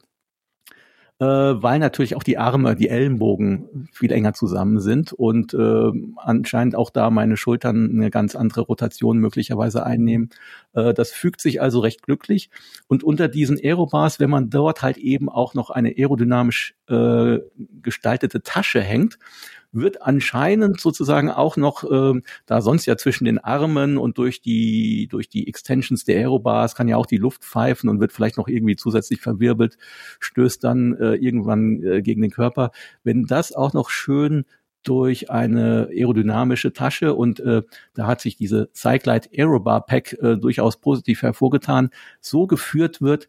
äh, 1.20 1.24
weil 1.24 1.78
natürlich 1.78 2.16
auch 2.16 2.22
die 2.22 2.38
Arme, 2.38 2.74
die 2.74 2.88
Ellenbogen 2.88 3.88
viel 3.92 4.10
enger 4.10 4.32
zusammen 4.32 4.80
sind 4.80 5.12
und 5.12 5.52
äh, 5.52 5.90
anscheinend 6.16 6.74
auch 6.74 6.88
da 6.88 7.10
meine 7.10 7.36
Schultern 7.36 7.90
eine 7.90 8.10
ganz 8.10 8.34
andere 8.34 8.62
Rotation 8.62 9.18
möglicherweise 9.18 9.84
einnehmen. 9.84 10.30
Äh, 10.72 10.94
das 10.94 11.12
fügt 11.12 11.42
sich 11.42 11.60
also 11.60 11.80
recht 11.80 12.02
glücklich. 12.02 12.48
Und 12.88 13.04
unter 13.04 13.28
diesen 13.28 13.58
Aerobars, 13.62 14.18
wenn 14.18 14.30
man 14.30 14.48
dort 14.48 14.80
halt 14.80 14.96
eben 14.96 15.28
auch 15.28 15.52
noch 15.52 15.68
eine 15.68 15.90
aerodynamisch 15.90 16.74
äh, 16.88 17.38
gestaltete 17.82 18.42
Tasche 18.42 18.80
hängt, 18.80 19.18
wird 19.72 20.02
anscheinend 20.02 20.80
sozusagen 20.80 21.30
auch 21.30 21.56
noch, 21.56 21.84
äh, 21.84 22.20
da 22.46 22.60
sonst 22.60 22.86
ja 22.86 22.96
zwischen 22.96 23.24
den 23.24 23.38
Armen 23.38 23.98
und 23.98 24.18
durch 24.18 24.40
die, 24.40 25.08
durch 25.08 25.28
die 25.28 25.46
Extensions 25.48 26.04
der 26.04 26.16
Aerobars 26.16 26.74
kann 26.74 26.88
ja 26.88 26.96
auch 26.96 27.06
die 27.06 27.16
Luft 27.16 27.44
pfeifen 27.44 27.88
und 27.88 28.00
wird 28.00 28.12
vielleicht 28.12 28.36
noch 28.36 28.48
irgendwie 28.48 28.76
zusätzlich 28.76 29.20
verwirbelt, 29.20 29.76
stößt 30.18 30.62
dann 30.64 30.94
äh, 30.94 31.14
irgendwann 31.14 31.82
äh, 31.82 32.02
gegen 32.02 32.22
den 32.22 32.30
Körper. 32.30 32.70
Wenn 33.04 33.24
das 33.26 33.52
auch 33.52 33.72
noch 33.72 33.90
schön 33.90 34.44
durch 34.82 35.30
eine 35.30 35.88
aerodynamische 35.92 36.72
Tasche 36.72 37.14
und 37.14 37.40
äh, 37.40 37.62
da 37.94 38.06
hat 38.06 38.20
sich 38.20 38.36
diese 38.36 38.70
Cyclite 38.74 39.28
Aerobar 39.36 39.84
Pack 39.84 40.14
äh, 40.22 40.36
durchaus 40.36 40.78
positiv 40.78 41.22
hervorgetan, 41.22 41.90
so 42.20 42.46
geführt 42.46 43.02
wird, 43.02 43.28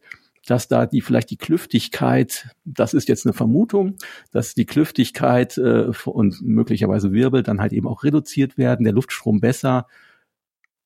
dass 0.52 0.68
da 0.68 0.86
die 0.86 1.00
vielleicht 1.00 1.30
die 1.30 1.38
Klüftigkeit, 1.38 2.50
das 2.66 2.94
ist 2.94 3.08
jetzt 3.08 3.26
eine 3.26 3.32
Vermutung, 3.32 3.96
dass 4.32 4.54
die 4.54 4.66
Klüftigkeit 4.66 5.58
äh, 5.58 5.92
und 6.04 6.42
möglicherweise 6.42 7.14
Wirbel 7.14 7.42
dann 7.42 7.62
halt 7.62 7.72
eben 7.72 7.88
auch 7.88 8.04
reduziert 8.04 8.58
werden, 8.58 8.84
der 8.84 8.92
Luftstrom 8.92 9.40
besser 9.40 9.88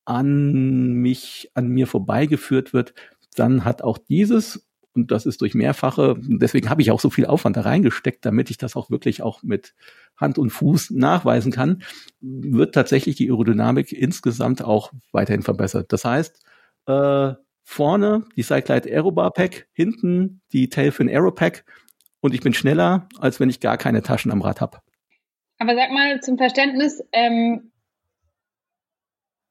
an 0.04 0.92
mich, 0.92 1.50
an 1.54 1.66
mir 1.66 1.88
vorbeigeführt 1.88 2.74
wird, 2.74 2.94
dann 3.34 3.64
hat 3.64 3.82
auch 3.82 3.98
dieses, 3.98 4.68
und 4.94 5.10
das 5.10 5.26
ist 5.26 5.40
durch 5.40 5.54
mehrfache, 5.54 6.14
deswegen 6.20 6.70
habe 6.70 6.80
ich 6.80 6.92
auch 6.92 7.00
so 7.00 7.10
viel 7.10 7.26
Aufwand 7.26 7.56
da 7.56 7.62
reingesteckt, 7.62 8.24
damit 8.24 8.50
ich 8.50 8.58
das 8.58 8.76
auch 8.76 8.88
wirklich 8.88 9.20
auch 9.20 9.42
mit 9.42 9.74
Hand 10.16 10.38
und 10.38 10.50
Fuß 10.50 10.90
nachweisen 10.92 11.50
kann, 11.50 11.82
wird 12.20 12.72
tatsächlich 12.72 13.16
die 13.16 13.30
Aerodynamik 13.30 13.90
insgesamt 13.90 14.62
auch 14.62 14.92
weiterhin 15.10 15.42
verbessert. 15.42 15.92
Das 15.92 16.04
heißt, 16.04 16.40
äh, 16.86 17.34
Vorne 17.68 18.24
die 18.36 18.44
Cyclide 18.44 18.88
Aerobar 18.88 19.32
Pack, 19.32 19.66
hinten 19.72 20.40
die 20.52 20.68
Tailfin 20.68 21.08
Aero 21.08 21.32
Pack 21.32 21.64
und 22.20 22.32
ich 22.32 22.40
bin 22.40 22.54
schneller, 22.54 23.08
als 23.18 23.40
wenn 23.40 23.50
ich 23.50 23.58
gar 23.58 23.76
keine 23.76 24.02
Taschen 24.02 24.30
am 24.30 24.40
Rad 24.40 24.60
habe. 24.60 24.78
Aber 25.58 25.74
sag 25.74 25.90
mal 25.90 26.20
zum 26.20 26.38
Verständnis, 26.38 27.02
ähm, 27.10 27.72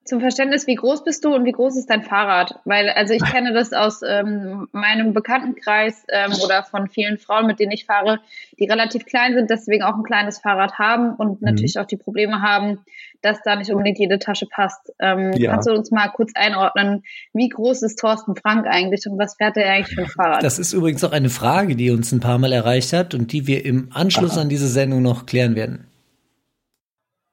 zum 0.06 0.20
Verständnis, 0.20 0.68
wie 0.68 0.76
groß 0.76 1.04
bist 1.04 1.26
du 1.26 1.34
und 1.34 1.46
wie 1.46 1.52
groß 1.52 1.76
ist 1.78 1.90
dein 1.90 2.04
Fahrrad? 2.04 2.60
Weil, 2.64 2.90
also 2.90 3.14
ich 3.14 3.24
kenne 3.26 3.54
das 3.54 3.74
aus 3.74 4.02
ähm, 4.08 4.68
meinem 4.72 5.14
Bekanntenkreis 5.14 6.06
ähm, 6.10 6.32
oder 6.44 6.64
von 6.64 6.88
vielen 6.88 7.18
Frauen, 7.18 7.48
mit 7.48 7.60
denen 7.60 7.72
ich 7.72 7.86
fahre, 7.86 8.20
die 8.60 8.66
relativ 8.66 9.06
klein 9.06 9.34
sind, 9.34 9.50
deswegen 9.50 9.84
auch 9.84 9.96
ein 9.96 10.04
kleines 10.04 10.38
Fahrrad 10.38 10.78
haben 10.78 11.16
und 11.16 11.42
mhm. 11.42 11.48
natürlich 11.48 11.80
auch 11.80 11.88
die 11.88 11.98
Probleme 11.98 12.44
haben, 12.44 12.80
dass 13.22 13.42
da 13.44 13.56
nicht 13.56 13.72
unbedingt 13.72 13.98
jede 13.98 14.20
Tasche 14.20 14.46
passt. 14.46 14.94
Ähm, 15.00 15.34
ja. 15.34 15.52
Kannst 15.52 15.68
du 15.68 15.74
uns 15.74 15.90
mal 15.90 16.10
kurz 16.10 16.32
einordnen, 16.36 17.04
wie 17.34 17.50
groß 17.50 17.82
ist 17.82 17.98
Thorsten 17.98 18.36
Frank 18.36 18.68
eigentlich 18.68 19.08
und 19.08 19.18
was 19.18 19.36
fährt 19.38 19.58
er 19.58 19.72
eigentlich 19.72 19.96
für 19.96 20.02
ein 20.02 20.08
Fahrrad? 20.08 20.44
Das 20.44 20.60
ist 20.60 20.74
übrigens 20.74 21.04
auch 21.04 21.14
eine 21.14 21.30
Frage, 21.30 21.76
die 21.76 21.90
uns 21.90 22.12
ein 22.12 22.20
paar 22.20 22.38
Mal 22.38 22.54
erreicht 22.54 22.94
hat 22.94 23.16
und 23.16 23.32
die 23.32 23.48
wir 23.48 23.66
im 23.66 23.90
Anschluss 23.92 24.34
Aha. 24.34 24.42
an 24.42 24.50
diese 24.50 24.68
Sendung 24.68 25.02
noch 25.02 25.26
klären 25.26 25.56
werden. 25.56 25.88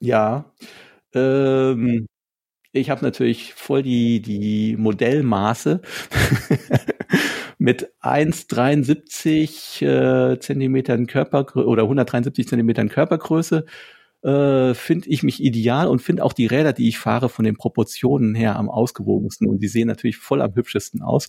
Ja, 0.00 0.46
ähm, 1.14 2.06
ich 2.72 2.90
habe 2.90 3.04
natürlich 3.04 3.54
voll 3.54 3.82
die, 3.82 4.20
die 4.20 4.76
Modellmaße 4.76 5.82
mit 7.58 7.92
1,73 8.02 9.84
äh, 9.84 10.40
Zentimetern 10.40 11.06
Körpergröße 11.06 11.66
oder 11.66 11.82
173 11.82 12.48
Zentimetern 12.48 12.88
Körpergröße 12.88 13.66
äh, 14.22 14.74
finde 14.74 15.08
ich 15.10 15.22
mich 15.22 15.42
ideal 15.42 15.88
und 15.88 16.00
finde 16.00 16.24
auch 16.24 16.32
die 16.32 16.46
Räder, 16.46 16.72
die 16.72 16.88
ich 16.88 16.98
fahre, 16.98 17.28
von 17.28 17.44
den 17.44 17.56
Proportionen 17.56 18.34
her 18.34 18.56
am 18.56 18.70
ausgewogensten 18.70 19.48
und 19.48 19.58
die 19.58 19.68
sehen 19.68 19.88
natürlich 19.88 20.16
voll 20.16 20.40
am 20.40 20.54
hübschesten 20.54 21.02
aus. 21.02 21.28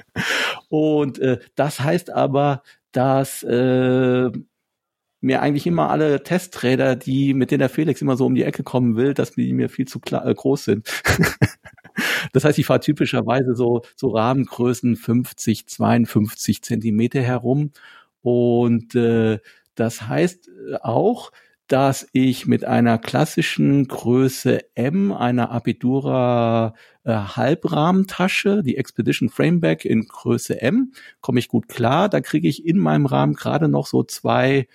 und 0.68 1.18
äh, 1.18 1.40
das 1.56 1.80
heißt 1.80 2.10
aber, 2.10 2.62
dass 2.92 3.42
äh, 3.42 4.30
mir 5.24 5.40
eigentlich 5.40 5.66
immer 5.66 5.90
alle 5.90 6.22
Testräder, 6.22 6.96
die 6.96 7.34
mit 7.34 7.50
denen 7.50 7.60
der 7.60 7.68
Felix 7.70 8.02
immer 8.02 8.16
so 8.16 8.26
um 8.26 8.34
die 8.34 8.44
Ecke 8.44 8.62
kommen 8.62 8.96
will, 8.96 9.14
dass 9.14 9.32
die 9.32 9.52
mir 9.54 9.68
viel 9.70 9.88
zu 9.88 9.98
klar, 9.98 10.26
äh, 10.26 10.34
groß 10.34 10.64
sind. 10.64 10.88
das 12.32 12.44
heißt, 12.44 12.58
ich 12.58 12.66
fahre 12.66 12.80
typischerweise 12.80 13.54
so, 13.54 13.82
so 13.96 14.10
Rahmengrößen 14.10 14.96
50, 14.96 15.66
52 15.66 16.62
Zentimeter 16.62 17.22
herum. 17.22 17.72
Und 18.20 18.94
äh, 18.94 19.38
das 19.74 20.02
heißt 20.02 20.50
auch, 20.82 21.32
dass 21.68 22.06
ich 22.12 22.46
mit 22.46 22.64
einer 22.66 22.98
klassischen 22.98 23.88
Größe 23.88 24.60
M, 24.74 25.12
einer 25.12 25.50
Apidura 25.50 26.74
äh, 27.04 27.12
Halbrahmentasche, 27.14 28.62
die 28.62 28.76
Expedition 28.76 29.30
Frameback 29.30 29.86
in 29.86 30.06
Größe 30.06 30.60
M, 30.60 30.92
komme 31.22 31.38
ich 31.38 31.48
gut 31.48 31.68
klar. 31.68 32.10
Da 32.10 32.20
kriege 32.20 32.48
ich 32.48 32.66
in 32.66 32.78
meinem 32.78 33.06
Rahmen 33.06 33.32
gerade 33.32 33.68
noch 33.68 33.86
so 33.86 34.02
zwei 34.02 34.68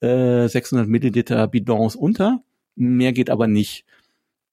äh, 0.00 0.48
600 0.48 0.88
Milliliter 0.88 1.46
Bidons 1.48 1.96
unter. 1.96 2.42
Mehr 2.74 3.12
geht 3.12 3.30
aber 3.30 3.46
nicht. 3.46 3.84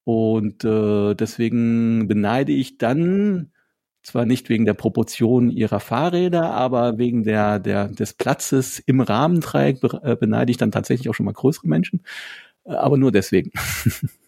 Und 0.06 0.64
äh, 0.66 1.16
deswegen 1.16 2.08
beneide 2.08 2.52
ich 2.52 2.78
dann 2.78 3.52
zwar 4.04 4.26
nicht 4.26 4.50
wegen 4.50 4.66
der 4.66 4.74
Proportion 4.74 5.50
ihrer 5.50 5.80
Fahrräder, 5.80 6.52
aber 6.52 6.98
wegen 6.98 7.24
der, 7.24 7.60
der, 7.60 7.88
des 7.88 8.14
Platzes 8.14 8.80
im 8.80 9.00
Rahmendreieck 9.00 9.82
äh, 10.04 10.16
beneide 10.18 10.52
ich 10.52 10.58
dann 10.58 10.72
tatsächlich 10.72 11.10
auch 11.10 11.14
schon 11.14 11.26
mal 11.26 11.32
größere 11.32 11.68
Menschen. 11.68 12.04
Äh, 12.66 12.74
aber 12.74 12.98
nur 12.98 13.12
deswegen. 13.12 13.52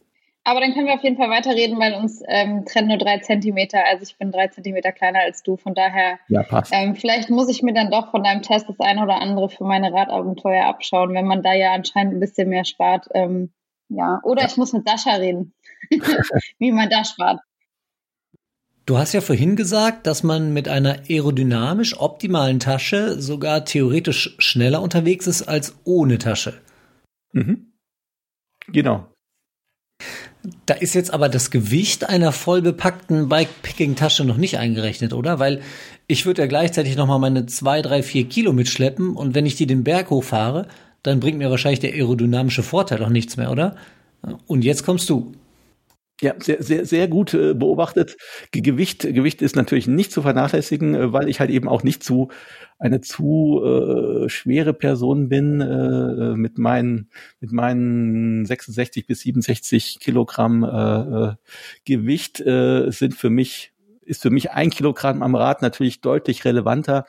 Aber 0.47 0.59
dann 0.59 0.75
können 0.75 0.85
wir 0.85 0.93
auf 0.93 1.03
jeden 1.03 1.17
Fall 1.17 1.31
weiterreden, 1.31 1.79
weil 1.79 1.95
uns 1.95 2.21
ähm, 2.27 2.65
trennen 2.65 2.89
nur 2.89 2.99
drei 2.99 3.17
Zentimeter. 3.17 3.83
Also 3.83 4.03
ich 4.03 4.15
bin 4.15 4.31
drei 4.31 4.47
Zentimeter 4.47 4.91
kleiner 4.91 5.21
als 5.21 5.41
du. 5.41 5.57
Von 5.57 5.73
daher, 5.73 6.19
ja, 6.27 6.43
passt. 6.43 6.71
Ähm, 6.71 6.95
vielleicht 6.95 7.31
muss 7.31 7.49
ich 7.49 7.63
mir 7.63 7.73
dann 7.73 7.89
doch 7.89 8.11
von 8.11 8.23
deinem 8.23 8.43
Test 8.43 8.69
das 8.69 8.79
eine 8.79 9.01
oder 9.01 9.19
andere 9.19 9.49
für 9.49 9.63
meine 9.63 9.91
Radabenteuer 9.91 10.65
abschauen, 10.65 11.15
wenn 11.15 11.25
man 11.25 11.41
da 11.41 11.53
ja 11.53 11.73
anscheinend 11.73 12.13
ein 12.13 12.19
bisschen 12.19 12.47
mehr 12.49 12.63
spart. 12.63 13.07
Ähm, 13.15 13.53
ja, 13.89 14.19
oder 14.23 14.43
ja. 14.43 14.47
ich 14.47 14.55
muss 14.55 14.71
mit 14.71 14.87
Sascha 14.87 15.15
reden, 15.15 15.55
wie 16.59 16.71
man 16.71 16.91
da 16.91 17.03
spart. 17.03 17.39
Du 18.85 18.99
hast 18.99 19.13
ja 19.13 19.21
vorhin 19.21 19.55
gesagt, 19.55 20.05
dass 20.05 20.21
man 20.21 20.53
mit 20.53 20.67
einer 20.69 20.99
aerodynamisch 21.09 21.99
optimalen 21.99 22.59
Tasche 22.59 23.19
sogar 23.19 23.65
theoretisch 23.65 24.35
schneller 24.37 24.83
unterwegs 24.83 25.25
ist 25.25 25.41
als 25.41 25.75
ohne 25.85 26.19
Tasche. 26.19 26.61
Mhm. 27.31 27.73
Genau. 28.67 29.07
Da 30.65 30.73
ist 30.73 30.95
jetzt 30.95 31.13
aber 31.13 31.29
das 31.29 31.51
Gewicht 31.51 32.09
einer 32.09 32.31
voll 32.31 32.61
bepackten 32.61 33.29
Bikepacking-Tasche 33.29 34.25
noch 34.25 34.37
nicht 34.37 34.57
eingerechnet, 34.57 35.13
oder? 35.13 35.39
Weil 35.39 35.61
ich 36.07 36.25
würde 36.25 36.43
ja 36.43 36.47
gleichzeitig 36.47 36.95
noch 36.95 37.07
mal 37.07 37.19
meine 37.19 37.45
zwei, 37.45 37.81
drei, 37.81 38.03
vier 38.03 38.25
Kilo 38.25 38.53
mitschleppen 38.53 39.15
und 39.15 39.35
wenn 39.35 39.45
ich 39.45 39.55
die 39.55 39.67
den 39.67 39.83
Berg 39.83 40.09
hochfahre, 40.09 40.67
dann 41.03 41.19
bringt 41.19 41.37
mir 41.37 41.49
wahrscheinlich 41.49 41.79
der 41.79 41.93
aerodynamische 41.93 42.63
Vorteil 42.63 43.03
auch 43.03 43.09
nichts 43.09 43.37
mehr, 43.37 43.51
oder? 43.51 43.75
Und 44.47 44.63
jetzt 44.63 44.85
kommst 44.85 45.09
du. 45.09 45.33
Ja, 46.21 46.33
sehr, 46.39 46.63
sehr, 46.63 46.85
sehr 46.85 47.09
gut 47.09 47.33
äh, 47.33 47.53
beobachtet. 47.53 48.15
Gewicht, 48.51 49.01
Gewicht 49.01 49.41
ist 49.41 49.57
natürlich 49.57 49.87
nicht 49.87 50.13
zu 50.13 50.21
vernachlässigen, 50.21 50.95
äh, 50.95 51.11
weil 51.11 51.27
ich 51.27 51.41
halt 51.41 51.49
eben 51.49 51.67
auch 51.67 51.83
nicht 51.83 52.03
zu 52.03 52.29
eine 52.79 53.01
zu 53.01 53.61
äh, 53.63 54.29
schwere 54.29 54.73
Person 54.73 55.27
bin 55.27 55.59
äh, 55.59 56.35
mit 56.35 56.57
meinen 56.57 57.09
mit 57.41 57.51
meinen 57.51 58.45
66 58.45 59.07
bis 59.07 59.21
67 59.21 59.99
Kilogramm 59.99 60.63
äh, 60.63 60.67
äh, 61.31 61.33
Gewicht 61.83 62.39
äh, 62.39 62.91
sind 62.91 63.13
für 63.15 63.29
mich 63.29 63.73
ist 64.01 64.21
für 64.21 64.29
mich 64.29 64.51
ein 64.51 64.69
Kilogramm 64.69 65.21
am 65.21 65.35
Rad 65.35 65.61
natürlich 65.61 65.99
deutlich 65.99 66.45
relevanter 66.45 67.05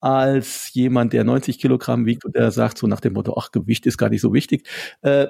als 0.00 0.72
jemand, 0.74 1.12
der 1.12 1.24
90 1.24 1.58
Kilogramm 1.58 2.06
wiegt 2.06 2.24
und 2.24 2.34
der 2.36 2.50
sagt 2.50 2.78
so 2.78 2.86
nach 2.86 3.00
dem 3.00 3.14
Motto, 3.14 3.36
ach, 3.36 3.50
Gewicht 3.50 3.86
ist 3.86 3.98
gar 3.98 4.10
nicht 4.10 4.20
so 4.20 4.32
wichtig. 4.32 4.68
Äh, 5.02 5.26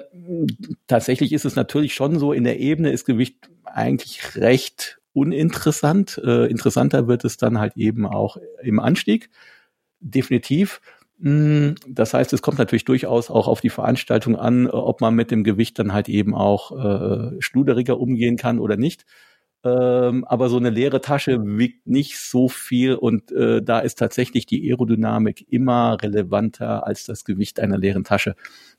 tatsächlich 0.87 1.33
ist 1.33 1.45
es 1.45 1.55
natürlich 1.55 1.93
schon 1.93 2.19
so, 2.19 2.33
in 2.33 2.43
der 2.43 2.59
Ebene 2.59 2.91
ist 2.91 3.05
Gewicht 3.05 3.49
eigentlich 3.65 4.35
recht 4.35 4.99
uninteressant. 5.13 6.21
Äh, 6.23 6.49
interessanter 6.49 7.07
wird 7.07 7.25
es 7.25 7.37
dann 7.37 7.59
halt 7.59 7.77
eben 7.77 8.05
auch 8.05 8.37
im 8.61 8.79
Anstieg. 8.79 9.29
Definitiv. 9.99 10.81
Mm, 11.17 11.71
das 11.87 12.13
heißt, 12.13 12.31
es 12.33 12.41
kommt 12.41 12.59
natürlich 12.59 12.85
durchaus 12.85 13.29
auch 13.29 13.47
auf 13.47 13.61
die 13.61 13.69
Veranstaltung 13.69 14.35
an, 14.37 14.67
ob 14.67 15.01
man 15.01 15.15
mit 15.15 15.31
dem 15.31 15.43
Gewicht 15.43 15.77
dann 15.79 15.93
halt 15.93 16.09
eben 16.09 16.33
auch 16.33 16.71
äh, 16.71 17.41
schluderiger 17.41 17.99
umgehen 17.99 18.37
kann 18.37 18.59
oder 18.59 18.77
nicht. 18.77 19.05
Ähm, 19.63 20.23
aber 20.23 20.49
so 20.49 20.55
eine 20.55 20.69
leere 20.69 21.01
Tasche 21.01 21.39
wiegt 21.43 21.85
nicht 21.85 22.17
so 22.17 22.47
viel 22.47 22.95
und 22.95 23.31
äh, 23.33 23.61
da 23.61 23.79
ist 23.79 23.99
tatsächlich 23.99 24.45
die 24.45 24.69
Aerodynamik 24.69 25.45
immer 25.51 25.97
relevanter 26.01 26.87
als 26.87 27.03
das 27.03 27.25
Gewicht 27.25 27.59
einer 27.59 27.77
leeren 27.77 28.05
Tasche. 28.05 28.35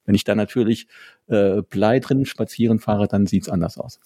Wenn 0.06 0.14
ich 0.14 0.24
da 0.24 0.34
natürlich 0.34 0.86
äh, 1.26 1.60
Blei 1.68 2.00
drin 2.00 2.24
spazieren 2.24 2.78
fahre, 2.78 3.08
dann 3.08 3.26
sieht's 3.26 3.50
anders 3.50 3.76
aus. 3.76 4.00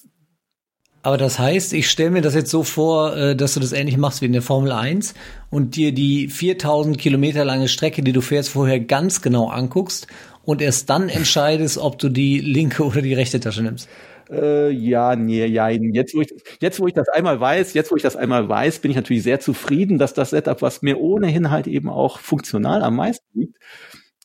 Aber 1.05 1.19
das 1.19 1.39
heißt, 1.39 1.75
ich 1.75 1.91
stelle 1.91 2.11
mir 2.11 2.23
das 2.23 2.35
jetzt 2.35 2.51
so 2.51 2.65
vor, 2.65 3.15
äh, 3.15 3.37
dass 3.37 3.55
du 3.55 3.61
das 3.61 3.73
ähnlich 3.73 3.99
machst 3.99 4.23
wie 4.23 4.27
in 4.27 4.33
der 4.33 4.43
Formel 4.43 4.73
1 4.73 5.15
und 5.51 5.77
dir 5.77 5.93
die 5.93 6.29
4000 6.29 6.99
Kilometer 6.99 7.45
lange 7.45 7.69
Strecke, 7.69 8.03
die 8.03 8.13
du 8.13 8.23
fährst, 8.23 8.49
vorher 8.49 8.81
ganz 8.81 9.21
genau 9.23 9.49
anguckst 9.49 10.09
und 10.45 10.63
erst 10.63 10.91
dann 10.91 11.09
entscheidest, 11.09 11.79
ob 11.79 11.99
du 11.99 12.09
die 12.09 12.41
linke 12.41 12.85
oder 12.85 13.03
die 13.03 13.15
rechte 13.15 13.39
Tasche 13.39 13.63
nimmst. 13.63 13.89
Äh, 14.31 14.71
ja, 14.71 15.17
nee, 15.17 15.45
ja. 15.47 15.69
Jetzt 15.69 16.15
wo, 16.15 16.21
ich, 16.21 16.35
jetzt, 16.61 16.81
wo 16.81 16.87
ich 16.87 16.95
das 16.95 17.09
einmal 17.09 17.41
weiß, 17.41 17.75
jetzt, 17.75 17.91
wo 17.91 17.97
ich 17.97 18.03
das 18.03 18.17
einmal 18.17 18.49
weiß, 18.49 18.81
bin 18.81 18.91
ich 18.91 18.97
natürlich 18.97 19.23
sehr 19.23 19.41
zufrieden, 19.41 19.99
dass 19.99 20.15
das 20.15 20.31
Setup, 20.31 20.63
was 20.63 20.83
mir 20.83 20.99
ohnehin 21.01 21.51
halt 21.51 21.67
eben 21.67 21.89
auch 21.89 22.19
funktional 22.19 22.83
am 22.83 22.97
meisten 22.97 23.27
liegt, 23.39 23.59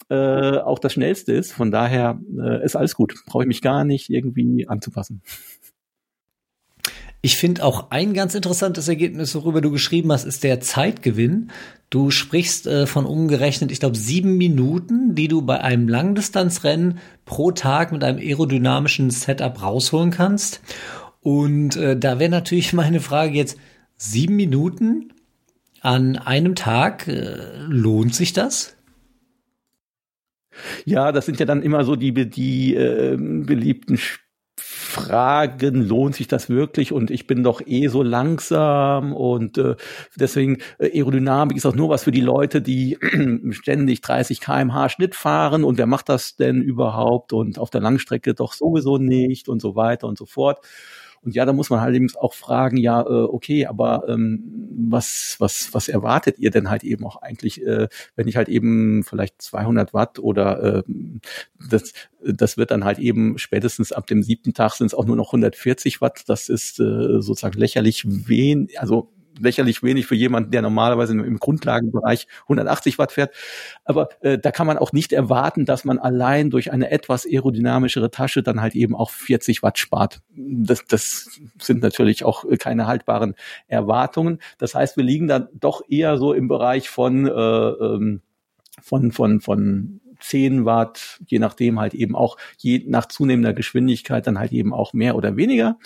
äh, 0.09 0.57
auch 0.57 0.79
das 0.79 0.93
schnellste 0.93 1.33
ist. 1.33 1.51
Von 1.51 1.71
daher 1.71 2.19
äh, 2.37 2.63
ist 2.63 2.75
alles 2.75 2.95
gut. 2.95 3.15
Brauche 3.25 3.43
ich 3.43 3.47
mich 3.47 3.61
gar 3.61 3.83
nicht 3.83 4.09
irgendwie 4.09 4.67
anzupassen. 4.67 5.21
Ich 7.21 7.35
finde 7.35 7.65
auch 7.65 7.91
ein 7.91 8.13
ganz 8.13 8.33
interessantes 8.33 8.87
Ergebnis, 8.87 9.35
worüber 9.35 9.59
du 9.59 9.71
geschrieben 9.71 10.11
hast, 10.11 10.23
ist 10.23 10.43
der 10.43 10.61
Zeitgewinn. 10.61 11.51
Du 11.89 12.11
sprichst 12.11 12.65
äh, 12.65 12.85
von 12.85 13.05
umgerechnet, 13.05 13.71
ich 13.71 13.81
glaube, 13.81 13.97
sieben 13.97 14.37
Minuten, 14.37 15.15
die 15.15 15.27
du 15.27 15.41
bei 15.41 15.59
einem 15.59 15.89
Langdistanzrennen 15.89 16.99
pro 17.25 17.51
Tag 17.51 17.91
mit 17.91 18.05
einem 18.05 18.19
aerodynamischen 18.19 19.09
Setup 19.09 19.61
rausholen 19.61 20.11
kannst. 20.11 20.61
Und 21.19 21.75
äh, 21.75 21.97
da 21.97 22.19
wäre 22.19 22.31
natürlich 22.31 22.71
meine 22.73 23.01
Frage 23.01 23.33
jetzt, 23.33 23.57
sieben 23.97 24.37
Minuten 24.37 25.11
an 25.81 26.15
einem 26.15 26.55
Tag, 26.55 27.07
äh, 27.09 27.57
lohnt 27.67 28.15
sich 28.15 28.31
das? 28.31 28.77
Ja, 30.85 31.11
das 31.11 31.25
sind 31.25 31.39
ja 31.39 31.45
dann 31.45 31.63
immer 31.63 31.83
so 31.83 31.97
die, 31.97 32.13
die 32.29 32.75
äh, 32.75 33.17
beliebten 33.17 33.97
Spiele 33.97 34.28
fragen, 34.89 35.87
lohnt 35.87 36.15
sich 36.15 36.27
das 36.27 36.49
wirklich? 36.49 36.91
Und 36.91 37.11
ich 37.11 37.27
bin 37.27 37.43
doch 37.43 37.61
eh 37.65 37.87
so 37.87 38.03
langsam 38.03 39.13
und 39.13 39.57
äh, 39.57 39.75
deswegen 40.15 40.57
äh, 40.79 40.91
Aerodynamik 40.97 41.55
ist 41.57 41.65
auch 41.65 41.75
nur 41.75 41.89
was 41.89 42.03
für 42.03 42.11
die 42.11 42.21
Leute, 42.21 42.61
die 42.61 42.97
ständig 43.51 44.01
30 44.01 44.41
kmh 44.41 44.89
Schnitt 44.89 45.15
fahren 45.15 45.63
und 45.63 45.77
wer 45.77 45.87
macht 45.87 46.09
das 46.09 46.35
denn 46.35 46.61
überhaupt? 46.61 47.33
Und 47.33 47.59
auf 47.59 47.69
der 47.69 47.81
Langstrecke 47.81 48.33
doch 48.33 48.53
sowieso 48.53 48.97
nicht 48.97 49.49
und 49.49 49.61
so 49.61 49.75
weiter 49.75 50.07
und 50.07 50.17
so 50.17 50.25
fort. 50.25 50.59
Und 51.21 51.35
ja, 51.35 51.45
da 51.45 51.53
muss 51.53 51.69
man 51.69 51.81
halt 51.81 51.95
eben 51.95 52.07
auch 52.15 52.33
fragen, 52.33 52.77
ja, 52.77 53.01
äh, 53.01 53.05
okay, 53.05 53.65
aber 53.65 54.07
ähm, 54.07 54.69
was, 54.89 55.35
was, 55.39 55.73
was 55.73 55.87
erwartet 55.87 56.39
ihr 56.39 56.51
denn 56.51 56.69
halt 56.69 56.83
eben 56.83 57.05
auch 57.05 57.17
eigentlich, 57.21 57.65
äh, 57.65 57.87
wenn 58.15 58.27
ich 58.27 58.37
halt 58.37 58.49
eben 58.49 59.03
vielleicht 59.03 59.41
200 59.41 59.93
Watt 59.93 60.19
oder 60.19 60.77
äh, 60.79 60.83
das, 61.69 61.93
das 62.23 62.57
wird 62.57 62.71
dann 62.71 62.85
halt 62.85 62.99
eben 62.99 63.37
spätestens 63.37 63.91
ab 63.91 64.07
dem 64.07 64.23
siebten 64.23 64.53
Tag 64.53 64.73
sind 64.73 64.87
es 64.87 64.93
auch 64.93 65.05
nur 65.05 65.15
noch 65.15 65.27
140 65.29 66.01
Watt. 66.01 66.23
Das 66.27 66.49
ist 66.49 66.79
äh, 66.79 67.21
sozusagen 67.21 67.59
lächerlich 67.59 68.03
wenig, 68.05 68.79
also 68.79 69.11
lächerlich 69.39 69.83
wenig 69.83 70.05
für 70.05 70.15
jemanden, 70.15 70.51
der 70.51 70.61
normalerweise 70.61 71.13
im 71.13 71.37
Grundlagenbereich 71.37 72.27
180 72.43 72.97
Watt 72.97 73.11
fährt. 73.11 73.33
Aber 73.83 74.09
äh, 74.21 74.37
da 74.37 74.51
kann 74.51 74.67
man 74.67 74.77
auch 74.77 74.91
nicht 74.93 75.13
erwarten, 75.13 75.65
dass 75.65 75.85
man 75.85 75.99
allein 75.99 76.49
durch 76.49 76.71
eine 76.71 76.91
etwas 76.91 77.25
aerodynamischere 77.25 78.11
Tasche 78.11 78.43
dann 78.43 78.61
halt 78.61 78.75
eben 78.75 78.95
auch 78.95 79.09
40 79.11 79.63
Watt 79.63 79.77
spart. 79.77 80.21
Das, 80.35 80.85
das 80.85 81.39
sind 81.59 81.81
natürlich 81.81 82.23
auch 82.23 82.45
keine 82.59 82.87
haltbaren 82.87 83.35
Erwartungen. 83.67 84.39
Das 84.57 84.75
heißt, 84.75 84.97
wir 84.97 85.03
liegen 85.03 85.27
da 85.27 85.47
doch 85.53 85.81
eher 85.89 86.17
so 86.17 86.33
im 86.33 86.47
Bereich 86.47 86.89
von 86.89 87.27
äh, 87.27 87.31
ähm, 87.31 88.21
von 88.81 89.11
von 89.11 89.41
von 89.41 90.01
10 90.19 90.65
Watt, 90.65 91.19
je 91.27 91.39
nachdem 91.39 91.79
halt 91.79 91.93
eben 91.93 92.15
auch 92.15 92.37
je 92.57 92.83
nach 92.87 93.07
zunehmender 93.07 93.53
Geschwindigkeit 93.53 94.27
dann 94.27 94.39
halt 94.39 94.51
eben 94.51 94.73
auch 94.73 94.93
mehr 94.93 95.15
oder 95.15 95.37
weniger. 95.37 95.77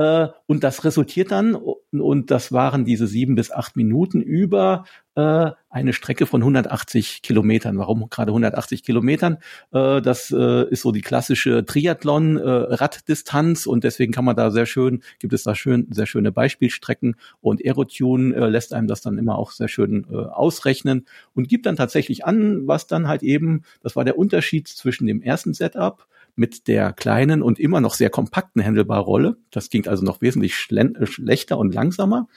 Äh, 0.00 0.28
und 0.46 0.64
das 0.64 0.84
resultiert 0.84 1.30
dann, 1.30 1.54
und 1.54 2.30
das 2.30 2.52
waren 2.52 2.86
diese 2.86 3.06
sieben 3.06 3.34
bis 3.34 3.50
acht 3.50 3.76
Minuten 3.76 4.22
über 4.22 4.84
äh, 5.14 5.50
eine 5.68 5.92
Strecke 5.92 6.24
von 6.24 6.40
180 6.40 7.20
Kilometern. 7.20 7.76
Warum 7.76 8.08
gerade 8.08 8.30
180 8.30 8.82
Kilometern? 8.82 9.36
Äh, 9.72 10.00
das 10.00 10.30
ist 10.30 10.80
so 10.80 10.92
die 10.92 11.02
klassische 11.02 11.66
Triathlon-Raddistanz 11.66 13.66
und 13.66 13.84
deswegen 13.84 14.12
kann 14.12 14.24
man 14.24 14.36
da 14.36 14.50
sehr 14.50 14.64
schön, 14.64 15.02
gibt 15.18 15.34
es 15.34 15.42
da 15.42 15.54
schön, 15.54 15.86
sehr 15.90 16.06
schöne 16.06 16.32
Beispielstrecken 16.32 17.16
und 17.42 17.62
Aerotune 17.62 18.48
lässt 18.48 18.72
einem 18.72 18.86
das 18.86 19.02
dann 19.02 19.18
immer 19.18 19.38
auch 19.38 19.50
sehr 19.50 19.68
schön 19.68 20.06
ausrechnen 20.06 21.04
und 21.34 21.48
gibt 21.48 21.66
dann 21.66 21.76
tatsächlich 21.76 22.24
an, 22.24 22.66
was 22.66 22.86
dann 22.86 23.06
halt 23.06 23.22
eben, 23.22 23.64
das 23.82 23.96
war 23.96 24.04
der 24.04 24.16
Unterschied 24.16 24.68
zwischen 24.68 25.06
dem 25.06 25.20
ersten 25.20 25.52
Setup 25.52 26.06
mit 26.36 26.68
der 26.68 26.92
kleinen 26.92 27.42
und 27.42 27.58
immer 27.58 27.80
noch 27.80 27.94
sehr 27.94 28.10
kompakten 28.10 28.62
Händelbarrolle. 28.62 29.36
Das 29.50 29.70
ging 29.70 29.86
also 29.86 30.04
noch 30.04 30.20
wesentlich 30.20 30.54
schlechter 30.54 31.58
und 31.58 31.74
langsamer. 31.74 32.28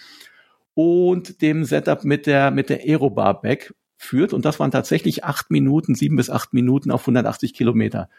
Und 0.73 1.41
dem 1.41 1.63
Setup 1.65 2.03
mit 2.03 2.25
der, 2.25 2.51
mit 2.51 2.69
der 2.69 2.81
Aerobar 2.81 3.41
Back 3.41 3.73
führt. 3.97 4.33
Und 4.33 4.45
das 4.45 4.59
waren 4.59 4.71
tatsächlich 4.71 5.23
acht 5.23 5.51
Minuten, 5.51 5.95
sieben 5.95 6.15
bis 6.15 6.29
acht 6.29 6.53
Minuten 6.53 6.91
auf 6.91 7.01
180 7.01 7.53
Kilometer. 7.53 8.09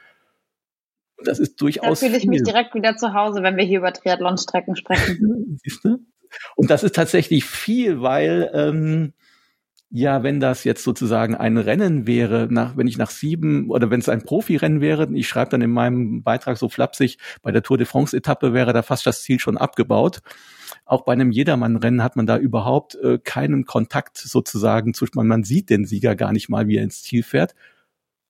Das 1.24 1.38
ist 1.38 1.60
durchaus. 1.60 2.00
Da 2.00 2.06
fühle 2.06 2.18
ich 2.18 2.26
mich 2.26 2.42
direkt 2.42 2.74
wieder 2.74 2.96
zu 2.96 3.14
Hause, 3.14 3.42
wenn 3.42 3.56
wir 3.56 3.64
hier 3.64 3.78
über 3.78 3.92
Triathlonstrecken 3.92 4.76
sprechen. 4.76 5.58
Siehst 5.64 5.84
du? 5.84 5.98
Und 6.56 6.70
das 6.70 6.82
ist 6.82 6.94
tatsächlich 6.94 7.44
viel, 7.44 8.00
weil 8.00 8.50
ähm, 8.52 9.12
ja, 9.96 10.24
wenn 10.24 10.40
das 10.40 10.64
jetzt 10.64 10.82
sozusagen 10.82 11.36
ein 11.36 11.56
Rennen 11.56 12.04
wäre, 12.04 12.48
nach, 12.50 12.76
wenn 12.76 12.88
ich 12.88 12.98
nach 12.98 13.10
sieben 13.10 13.70
oder 13.70 13.90
wenn 13.92 14.00
es 14.00 14.08
ein 14.08 14.24
Profirennen 14.24 14.80
wäre, 14.80 15.08
ich 15.14 15.28
schreibe 15.28 15.52
dann 15.52 15.62
in 15.62 15.70
meinem 15.70 16.24
Beitrag 16.24 16.58
so 16.58 16.68
flapsig, 16.68 17.16
bei 17.42 17.52
der 17.52 17.62
Tour 17.62 17.78
de 17.78 17.86
France 17.86 18.16
Etappe 18.16 18.52
wäre 18.52 18.72
da 18.72 18.82
fast 18.82 19.06
das 19.06 19.22
Ziel 19.22 19.38
schon 19.38 19.56
abgebaut. 19.56 20.20
Auch 20.84 21.04
bei 21.04 21.12
einem 21.12 21.30
Jedermann-Rennen 21.30 22.02
hat 22.02 22.16
man 22.16 22.26
da 22.26 22.38
überhaupt 22.38 22.96
äh, 22.96 23.18
keinen 23.22 23.66
Kontakt 23.66 24.18
sozusagen 24.18 24.94
zu, 24.94 25.06
man, 25.14 25.28
man 25.28 25.44
sieht 25.44 25.70
den 25.70 25.84
Sieger 25.84 26.16
gar 26.16 26.32
nicht 26.32 26.48
mal, 26.48 26.66
wie 26.66 26.76
er 26.76 26.82
ins 26.82 27.02
Ziel 27.02 27.22
fährt. 27.22 27.54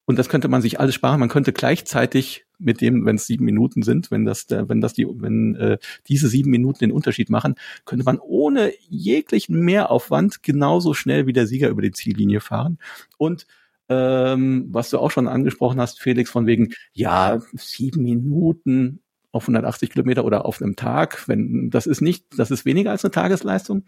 Und 0.07 0.19
das 0.19 0.29
könnte 0.29 0.49
man 0.49 0.61
sich 0.61 0.81
alles 0.81 0.95
sparen. 0.95 1.21
Man 1.21 1.29
könnte 1.29 1.53
gleichzeitig 1.53 2.45
mit 2.59 2.81
dem, 2.81 3.07
wenn 3.07 3.17
es 3.17 3.27
sieben 3.27 3.45
Minuten 3.45 3.83
sind, 3.83 4.11
wenn 4.11 4.25
das, 4.25 4.47
wenn 4.49 4.81
das 4.81 4.93
die, 4.93 5.07
wenn 5.09 5.55
äh, 5.57 5.79
diese 6.09 6.29
sieben 6.29 6.51
Minuten 6.51 6.81
den 6.81 6.93
Unterschied 6.93 7.31
machen, 7.31 7.55
könnte 7.85 8.05
man 8.05 8.19
ohne 8.19 8.73
jeglichen 8.89 9.61
Mehraufwand 9.61 10.43
genauso 10.43 10.95
schnell 10.95 11.27
wie 11.27 11.33
der 11.33 11.47
Sieger 11.47 11.69
über 11.69 11.83
die 11.83 11.93
Ziellinie 11.93 12.41
fahren. 12.41 12.79
Und 13.17 13.47
ähm, 13.89 14.67
was 14.71 14.91
du 14.91 14.99
auch 14.99 15.11
schon 15.11 15.29
angesprochen 15.29 15.81
hast, 15.81 16.01
Felix, 16.01 16.31
von 16.31 16.47
wegen, 16.47 16.73
ja, 16.93 17.41
sieben 17.53 18.03
Minuten, 18.03 19.01
auf 19.35 19.45
180 19.45 19.91
Kilometer 19.91 20.25
oder 20.25 20.47
auf 20.47 20.63
einem 20.63 20.77
Tag. 20.77 21.27
Wenn 21.29 21.69
das 21.71 21.87
ist 21.87 22.01
nicht, 22.01 22.27
das 22.39 22.51
ist 22.51 22.65
weniger 22.65 22.93
als 22.93 23.05
eine 23.05 23.11
Tagesleistung. 23.11 23.85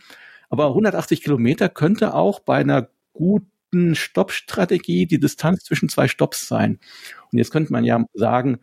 Aber 0.49 0.69
180 0.69 1.23
Kilometer 1.23 1.69
könnte 1.69 2.15
auch 2.15 2.41
bei 2.41 2.57
einer 2.57 2.89
guten 3.77 3.95
Stoppstrategie 3.95 5.07
die 5.07 5.21
Distanz 5.21 5.65
zwischen 5.65 5.89
zwei 5.89 6.09
Stopps 6.09 6.49
sein. 6.49 6.79
Und 7.31 7.39
jetzt 7.39 7.51
könnte 7.51 7.73
man 7.73 7.85
ja 7.85 8.05
sagen, 8.15 8.59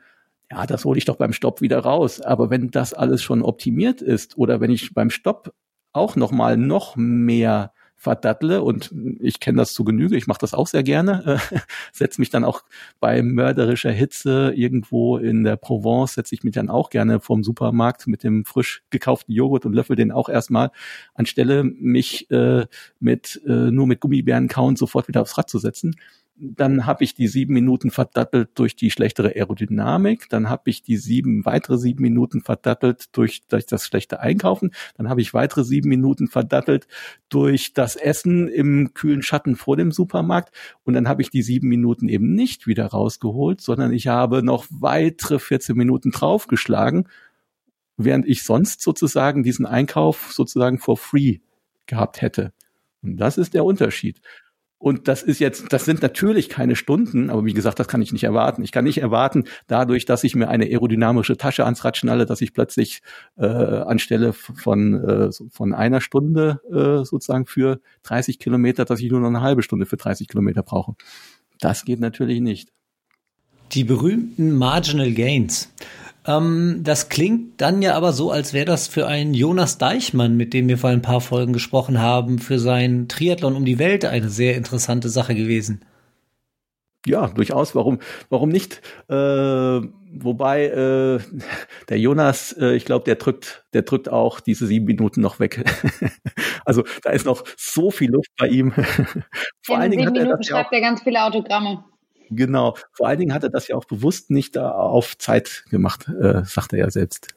ja, 0.51 0.65
das 0.65 0.85
hole 0.85 0.97
ich 0.97 1.05
doch 1.05 1.17
beim 1.17 1.33
Stopp 1.33 1.61
wieder 1.61 1.79
raus. 1.79 2.19
Aber 2.21 2.49
wenn 2.49 2.71
das 2.71 2.93
alles 2.93 3.21
schon 3.21 3.43
optimiert 3.43 4.01
ist 4.01 4.37
oder 4.37 4.59
wenn 4.59 4.71
ich 4.71 4.93
beim 4.93 5.09
Stopp 5.09 5.53
auch 5.91 6.15
noch 6.15 6.31
mal 6.31 6.57
noch 6.57 6.95
mehr 6.95 7.73
verdattle 8.03 8.61
und 8.61 8.93
ich 9.19 9.39
kenne 9.39 9.57
das 9.57 9.73
zu 9.73 9.83
Genüge, 9.83 10.17
ich 10.17 10.27
mache 10.27 10.39
das 10.39 10.53
auch 10.53 10.67
sehr 10.67 10.83
gerne, 10.83 11.39
äh, 11.51 11.57
setze 11.93 12.19
mich 12.19 12.29
dann 12.29 12.43
auch 12.43 12.63
bei 12.99 13.23
mörderischer 13.23 13.91
Hitze 13.91 14.51
irgendwo 14.55 15.17
in 15.17 15.43
der 15.43 15.55
Provence, 15.55 16.13
setze 16.15 16.35
ich 16.35 16.43
mich 16.43 16.53
dann 16.53 16.69
auch 16.69 16.89
gerne 16.89 17.19
vom 17.19 17.43
Supermarkt 17.43 18.07
mit 18.07 18.23
dem 18.23 18.43
frisch 18.45 18.83
gekauften 18.89 19.33
Joghurt 19.33 19.65
und 19.65 19.73
löffel 19.73 19.95
den 19.95 20.11
auch 20.11 20.27
erstmal, 20.27 20.71
anstelle 21.13 21.63
mich 21.63 22.29
äh, 22.29 22.65
mit 22.99 23.41
äh, 23.47 23.71
nur 23.71 23.87
mit 23.87 24.01
Gummibären 24.01 24.49
kauen 24.49 24.75
sofort 24.75 25.07
wieder 25.07 25.21
aufs 25.21 25.37
Rad 25.37 25.49
zu 25.49 25.57
setzen 25.57 25.95
dann 26.35 26.85
habe 26.87 27.03
ich 27.03 27.13
die 27.13 27.27
sieben 27.27 27.53
Minuten 27.53 27.91
verdattelt 27.91 28.49
durch 28.55 28.75
die 28.75 28.89
schlechtere 28.89 29.35
Aerodynamik, 29.35 30.29
dann 30.29 30.49
habe 30.49 30.69
ich 30.69 30.81
die 30.81 30.97
sieben 30.97 31.45
weitere 31.45 31.77
sieben 31.77 32.01
Minuten 32.01 32.41
verdattelt 32.41 33.15
durch, 33.15 33.45
durch 33.47 33.65
das 33.67 33.85
schlechte 33.85 34.19
Einkaufen, 34.19 34.71
dann 34.97 35.09
habe 35.09 35.21
ich 35.21 35.33
weitere 35.33 35.63
sieben 35.63 35.89
Minuten 35.89 36.27
verdattelt 36.27 36.87
durch 37.29 37.73
das 37.73 37.95
Essen 37.95 38.47
im 38.47 38.93
kühlen 38.93 39.21
Schatten 39.21 39.55
vor 39.55 39.77
dem 39.77 39.91
Supermarkt 39.91 40.53
und 40.83 40.95
dann 40.95 41.07
habe 41.07 41.21
ich 41.21 41.29
die 41.29 41.43
sieben 41.43 41.69
Minuten 41.69 42.09
eben 42.09 42.33
nicht 42.33 42.65
wieder 42.65 42.87
rausgeholt, 42.87 43.61
sondern 43.61 43.93
ich 43.93 44.07
habe 44.07 44.41
noch 44.41 44.65
weitere 44.69 45.37
14 45.37 45.77
Minuten 45.77 46.11
draufgeschlagen, 46.11 47.07
während 47.95 48.27
ich 48.27 48.43
sonst 48.43 48.81
sozusagen 48.81 49.43
diesen 49.43 49.67
Einkauf 49.67 50.31
sozusagen 50.33 50.79
for 50.79 50.97
free 50.97 51.39
gehabt 51.85 52.21
hätte. 52.21 52.53
Und 53.03 53.17
das 53.17 53.37
ist 53.37 53.53
der 53.53 53.65
Unterschied. 53.65 54.21
Und 54.83 55.07
das 55.07 55.23
ist 55.23 55.39
jetzt, 55.39 55.71
das 55.71 55.85
sind 55.85 56.01
natürlich 56.01 56.49
keine 56.49 56.75
Stunden, 56.75 57.29
aber 57.29 57.45
wie 57.45 57.53
gesagt, 57.53 57.79
das 57.79 57.87
kann 57.87 58.01
ich 58.01 58.11
nicht 58.11 58.25
erwarten. 58.25 58.63
Ich 58.63 58.73
kann 58.73 58.83
nicht 58.83 58.97
erwarten, 58.97 59.45
dadurch, 59.67 60.03
dass 60.03 60.25
ich 60.25 60.35
mir 60.35 60.49
eine 60.49 60.65
aerodynamische 60.65 61.37
Tasche 61.37 61.63
ans 61.63 61.85
Rad 61.85 61.95
schnalle, 61.95 62.25
dass 62.25 62.41
ich 62.41 62.53
plötzlich 62.53 63.01
äh, 63.37 63.45
anstelle 63.45 64.33
von, 64.33 65.01
äh, 65.01 65.29
von 65.51 65.73
einer 65.73 66.01
Stunde 66.01 66.59
äh, 66.69 67.05
sozusagen 67.05 67.45
für 67.45 67.79
30 68.03 68.39
Kilometer, 68.39 68.83
dass 68.83 68.99
ich 68.99 69.09
nur 69.09 69.21
noch 69.21 69.29
eine 69.29 69.39
halbe 69.39 69.63
Stunde 69.63 69.85
für 69.85 69.95
30 69.95 70.27
Kilometer 70.27 70.63
brauche. 70.63 70.95
Das 71.61 71.85
geht 71.85 72.01
natürlich 72.01 72.41
nicht. 72.41 72.73
Die 73.71 73.85
berühmten 73.85 74.51
Marginal 74.51 75.13
Gains. 75.13 75.73
Ähm, 76.25 76.79
das 76.83 77.09
klingt 77.09 77.59
dann 77.61 77.81
ja 77.81 77.95
aber 77.95 78.13
so, 78.13 78.31
als 78.31 78.53
wäre 78.53 78.65
das 78.65 78.87
für 78.87 79.07
einen 79.07 79.33
Jonas 79.33 79.77
Deichmann, 79.77 80.37
mit 80.37 80.53
dem 80.53 80.67
wir 80.69 80.77
vor 80.77 80.89
ein 80.89 81.01
paar 81.01 81.21
Folgen 81.21 81.53
gesprochen 81.53 81.99
haben, 81.99 82.39
für 82.39 82.59
sein 82.59 83.07
Triathlon 83.07 83.55
um 83.55 83.65
die 83.65 83.79
Welt 83.79 84.05
eine 84.05 84.29
sehr 84.29 84.55
interessante 84.55 85.09
Sache 85.09 85.35
gewesen. 85.35 85.83
Ja, 87.05 87.27
durchaus. 87.27 87.75
Warum, 87.75 87.99
warum 88.29 88.47
nicht? 88.47 88.81
Äh, 89.09 89.13
wobei 89.13 90.65
äh, 90.67 91.19
der 91.89 91.99
Jonas, 91.99 92.53
äh, 92.53 92.75
ich 92.75 92.85
glaube, 92.85 93.03
der 93.03 93.15
drückt, 93.15 93.65
der 93.73 93.81
drückt 93.81 94.07
auch 94.07 94.39
diese 94.39 94.67
sieben 94.67 94.85
Minuten 94.85 95.19
noch 95.19 95.39
weg. 95.39 95.65
also 96.65 96.83
da 97.01 97.09
ist 97.09 97.25
noch 97.25 97.43
so 97.57 97.91
viel 97.91 98.09
Luft 98.09 98.31
bei 98.37 98.47
ihm. 98.47 98.71
Vor 99.61 99.75
In 99.75 99.81
allen 99.81 99.91
Dingen 99.91 100.07
sieben 100.07 100.13
Minuten 100.13 100.41
er 100.41 100.43
schreibt 100.43 100.71
er 100.71 100.79
ganz 100.79 101.03
viele 101.03 101.21
Autogramme. 101.23 101.83
Genau. 102.35 102.75
Vor 102.91 103.07
allen 103.07 103.19
Dingen 103.19 103.33
hat 103.33 103.43
er 103.43 103.49
das 103.49 103.67
ja 103.67 103.75
auch 103.75 103.85
bewusst 103.85 104.29
nicht 104.29 104.57
auf 104.57 105.17
Zeit 105.17 105.63
gemacht, 105.69 106.07
äh, 106.07 106.43
sagt 106.45 106.73
er 106.73 106.79
ja 106.79 106.91
selbst. 106.91 107.35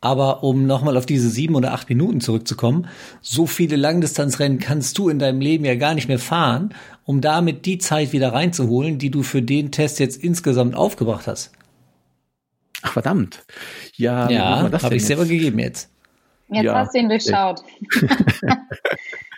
Aber 0.00 0.42
um 0.42 0.66
nochmal 0.66 0.98
auf 0.98 1.06
diese 1.06 1.30
sieben 1.30 1.54
oder 1.54 1.72
acht 1.72 1.88
Minuten 1.88 2.20
zurückzukommen, 2.20 2.88
so 3.22 3.46
viele 3.46 3.76
Langdistanzrennen 3.76 4.58
kannst 4.58 4.98
du 4.98 5.08
in 5.08 5.18
deinem 5.18 5.40
Leben 5.40 5.64
ja 5.64 5.76
gar 5.76 5.94
nicht 5.94 6.08
mehr 6.08 6.18
fahren, 6.18 6.74
um 7.04 7.22
damit 7.22 7.64
die 7.64 7.78
Zeit 7.78 8.12
wieder 8.12 8.34
reinzuholen, 8.34 8.98
die 8.98 9.10
du 9.10 9.22
für 9.22 9.40
den 9.40 9.72
Test 9.72 10.00
jetzt 10.00 10.22
insgesamt 10.22 10.74
aufgebracht 10.74 11.26
hast. 11.26 11.52
Ach 12.82 12.92
verdammt. 12.92 13.46
Ja, 13.94 14.28
ja 14.28 14.70
habe 14.82 14.96
ich 14.96 15.06
selber 15.06 15.24
gegeben 15.24 15.58
jetzt. 15.58 15.90
Jetzt 16.50 16.64
ja. 16.64 16.74
hast 16.74 16.94
du 16.94 16.98
ihn 16.98 17.08
durchschaut. 17.08 17.62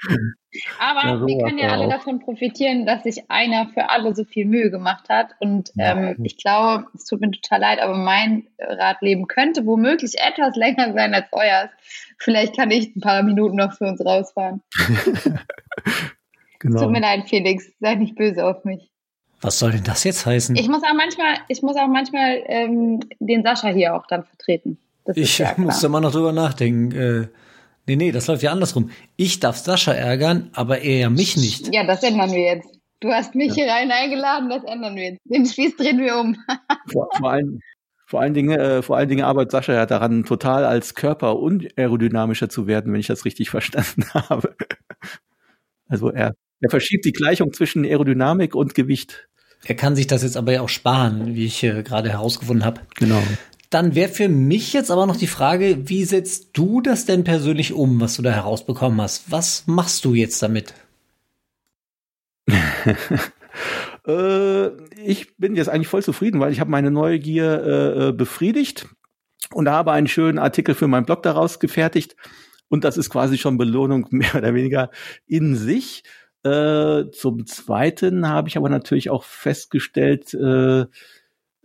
Aber 0.78 1.06
ja, 1.06 1.18
so 1.18 1.26
wir 1.26 1.44
können 1.44 1.58
ja 1.58 1.68
alle 1.70 1.86
auch. 1.86 1.90
davon 1.90 2.20
profitieren, 2.20 2.86
dass 2.86 3.02
sich 3.02 3.30
einer 3.30 3.68
für 3.68 3.90
alle 3.90 4.14
so 4.14 4.24
viel 4.24 4.46
Mühe 4.46 4.70
gemacht 4.70 5.08
hat. 5.08 5.30
Und 5.40 5.72
ähm, 5.78 6.16
ich 6.22 6.36
glaube, 6.36 6.86
es 6.94 7.04
tut 7.04 7.20
mir 7.20 7.30
total 7.30 7.60
leid, 7.60 7.80
aber 7.80 7.96
mein 7.96 8.46
Radleben 8.58 9.26
könnte 9.28 9.66
womöglich 9.66 10.14
etwas 10.18 10.56
länger 10.56 10.92
sein 10.92 11.14
als 11.14 11.26
euers. 11.32 11.70
Vielleicht 12.18 12.56
kann 12.56 12.70
ich 12.70 12.94
ein 12.96 13.00
paar 13.00 13.22
Minuten 13.22 13.56
noch 13.56 13.72
für 13.74 13.86
uns 13.86 14.04
rausfahren. 14.04 14.62
genau. 16.58 16.82
Tut 16.82 16.90
mir 16.90 17.00
leid, 17.00 17.28
Felix. 17.28 17.70
Sei 17.80 17.94
nicht 17.94 18.16
böse 18.16 18.46
auf 18.46 18.64
mich. 18.64 18.90
Was 19.40 19.58
soll 19.58 19.72
denn 19.72 19.84
das 19.84 20.04
jetzt 20.04 20.24
heißen? 20.24 20.56
Ich 20.56 20.68
muss 20.68 20.82
auch 20.82 20.94
manchmal, 20.94 21.36
ich 21.48 21.62
muss 21.62 21.76
auch 21.76 21.88
manchmal 21.88 22.42
ähm, 22.46 23.00
den 23.20 23.42
Sascha 23.42 23.68
hier 23.68 23.94
auch 23.94 24.06
dann 24.06 24.24
vertreten. 24.24 24.78
ich 25.14 25.42
muss 25.58 25.80
da 25.80 25.88
mal 25.88 26.00
noch 26.00 26.12
drüber 26.12 26.32
nachdenken. 26.32 26.92
Äh, 26.92 27.28
Nee, 27.86 27.96
nee, 27.96 28.12
das 28.12 28.26
läuft 28.26 28.42
ja 28.42 28.50
andersrum. 28.50 28.90
Ich 29.16 29.38
darf 29.38 29.56
Sascha 29.56 29.92
ärgern, 29.92 30.50
aber 30.54 30.80
er 30.80 30.98
ja 30.98 31.10
mich 31.10 31.36
nicht. 31.36 31.72
Ja, 31.72 31.86
das 31.86 32.02
ändern 32.02 32.32
wir 32.32 32.40
jetzt. 32.40 32.68
Du 33.00 33.10
hast 33.10 33.34
mich 33.34 33.48
ja. 33.48 33.54
hier 33.54 33.66
rein 33.68 33.90
eingeladen, 33.92 34.48
das 34.48 34.64
ändern 34.64 34.96
wir 34.96 35.04
jetzt. 35.04 35.20
Den 35.24 35.46
Spieß 35.46 35.76
drehen 35.76 35.98
wir 35.98 36.16
um. 36.16 36.36
vor, 36.92 37.08
vor, 37.16 37.30
allen, 37.30 37.60
vor 38.06 38.20
allen 38.20 38.34
Dingen, 38.34 38.58
äh, 38.58 38.82
vor 38.82 38.96
allen 38.96 39.08
Dingen 39.08 39.24
arbeitet 39.24 39.52
Sascha 39.52 39.72
ja 39.72 39.86
daran, 39.86 40.24
total 40.24 40.64
als 40.64 40.94
Körper 40.94 41.38
unaerodynamischer 41.38 42.48
zu 42.48 42.66
werden, 42.66 42.92
wenn 42.92 43.00
ich 43.00 43.06
das 43.06 43.24
richtig 43.24 43.50
verstanden 43.50 44.04
habe. 44.12 44.56
Also 45.88 46.10
er, 46.10 46.34
er 46.60 46.70
verschiebt 46.70 47.04
die 47.04 47.12
Gleichung 47.12 47.52
zwischen 47.52 47.84
Aerodynamik 47.84 48.56
und 48.56 48.74
Gewicht. 48.74 49.28
Er 49.64 49.76
kann 49.76 49.94
sich 49.94 50.06
das 50.06 50.22
jetzt 50.22 50.36
aber 50.36 50.52
ja 50.52 50.62
auch 50.62 50.68
sparen, 50.68 51.34
wie 51.34 51.46
ich 51.46 51.62
äh, 51.62 51.82
gerade 51.82 52.10
herausgefunden 52.10 52.64
habe. 52.64 52.80
Genau. 52.96 53.22
Dann 53.70 53.94
wäre 53.94 54.08
für 54.08 54.28
mich 54.28 54.72
jetzt 54.72 54.90
aber 54.90 55.06
noch 55.06 55.16
die 55.16 55.26
Frage, 55.26 55.88
wie 55.88 56.04
setzt 56.04 56.50
du 56.52 56.80
das 56.80 57.04
denn 57.04 57.24
persönlich 57.24 57.72
um, 57.72 58.00
was 58.00 58.16
du 58.16 58.22
da 58.22 58.30
herausbekommen 58.30 59.00
hast? 59.00 59.30
Was 59.30 59.66
machst 59.66 60.04
du 60.04 60.14
jetzt 60.14 60.42
damit? 60.42 60.74
äh, 64.06 64.66
ich 65.02 65.36
bin 65.36 65.56
jetzt 65.56 65.68
eigentlich 65.68 65.88
voll 65.88 66.02
zufrieden, 66.02 66.40
weil 66.40 66.52
ich 66.52 66.60
habe 66.60 66.70
meine 66.70 66.90
Neugier 66.90 67.62
äh, 67.64 68.08
äh 68.08 68.12
befriedigt 68.12 68.86
und 69.52 69.68
habe 69.68 69.92
einen 69.92 70.06
schönen 70.06 70.38
Artikel 70.38 70.74
für 70.74 70.88
meinen 70.88 71.06
Blog 71.06 71.22
daraus 71.22 71.58
gefertigt. 71.58 72.16
Und 72.68 72.84
das 72.84 72.96
ist 72.96 73.10
quasi 73.10 73.38
schon 73.38 73.58
Belohnung 73.58 74.06
mehr 74.10 74.34
oder 74.34 74.54
weniger 74.54 74.90
in 75.26 75.56
sich. 75.56 76.04
Äh, 76.44 77.10
zum 77.10 77.46
Zweiten 77.46 78.28
habe 78.28 78.48
ich 78.48 78.56
aber 78.56 78.68
natürlich 78.68 79.10
auch 79.10 79.24
festgestellt, 79.24 80.32
äh, 80.34 80.82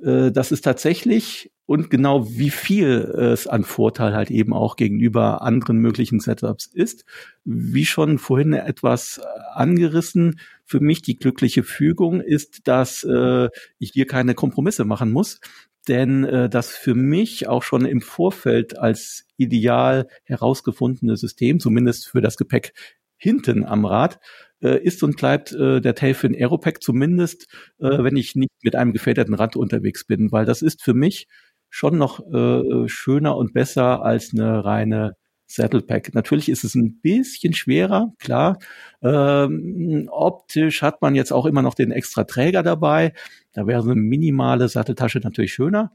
äh, 0.04 0.32
dass 0.32 0.52
es 0.52 0.62
tatsächlich 0.62 1.52
und 1.72 1.90
genau 1.90 2.28
wie 2.30 2.50
viel 2.50 2.90
es 2.90 3.48
an 3.48 3.64
Vorteil 3.64 4.14
halt 4.14 4.30
eben 4.30 4.52
auch 4.52 4.76
gegenüber 4.76 5.42
anderen 5.42 5.78
möglichen 5.78 6.20
Setups 6.20 6.66
ist. 6.66 7.06
Wie 7.46 7.86
schon 7.86 8.18
vorhin 8.18 8.52
etwas 8.52 9.22
angerissen, 9.54 10.42
für 10.66 10.82
mich 10.82 11.02
die 11.02 11.16
glückliche 11.16 11.64
Fügung 11.64 12.20
ist, 12.20 12.68
dass 12.68 13.06
äh, 13.06 13.48
ich 13.80 13.92
hier 13.94 14.06
keine 14.06 14.34
Kompromisse 14.34 14.84
machen 14.84 15.14
muss, 15.14 15.40
denn 15.88 16.26
äh, 16.26 16.50
das 16.50 16.76
für 16.76 16.94
mich 16.94 17.48
auch 17.48 17.64
schon 17.64 17.86
im 17.86 18.02
Vorfeld 18.02 18.78
als 18.78 19.26
ideal 19.38 20.10
herausgefundene 20.26 21.16
System, 21.16 21.62
zumindest 21.62 22.06
für 22.06 22.20
das 22.20 22.36
Gepäck 22.36 22.74
hinten 23.16 23.64
am 23.64 23.86
Rad, 23.86 24.20
äh, 24.62 24.78
ist 24.84 25.04
und 25.04 25.16
bleibt 25.16 25.54
äh, 25.54 25.80
der 25.80 25.96
Tailfin 25.96 26.36
Aeropack 26.36 26.84
zumindest, 26.84 27.48
äh, 27.80 28.04
wenn 28.04 28.18
ich 28.18 28.36
nicht 28.36 28.52
mit 28.62 28.76
einem 28.76 28.92
gefederten 28.92 29.36
Rad 29.36 29.56
unterwegs 29.56 30.04
bin, 30.04 30.34
weil 30.34 30.46
das 30.46 30.62
ist 30.62 30.84
für 30.84 30.94
mich 30.94 31.28
schon 31.72 31.98
noch 31.98 32.20
äh, 32.32 32.88
schöner 32.88 33.36
und 33.38 33.54
besser 33.54 34.04
als 34.04 34.34
eine 34.34 34.64
reine 34.64 35.16
Saddlepack. 35.48 36.14
Natürlich 36.14 36.50
ist 36.50 36.64
es 36.64 36.76
ein 36.76 37.00
bisschen 37.02 37.54
schwerer, 37.54 38.14
klar. 38.20 38.60
Ähm, 39.02 40.08
optisch 40.12 40.82
hat 40.82 41.02
man 41.02 41.16
jetzt 41.16 41.32
auch 41.32 41.46
immer 41.46 41.62
noch 41.62 41.74
den 41.74 41.92
extra 41.92 42.26
Träger 42.26 42.62
dabei. 42.62 43.14
Da 43.54 43.66
wäre 43.68 43.82
eine 43.82 43.96
minimale 43.96 44.68
Satteltasche 44.68 45.20
natürlich 45.20 45.54
schöner. 45.54 45.92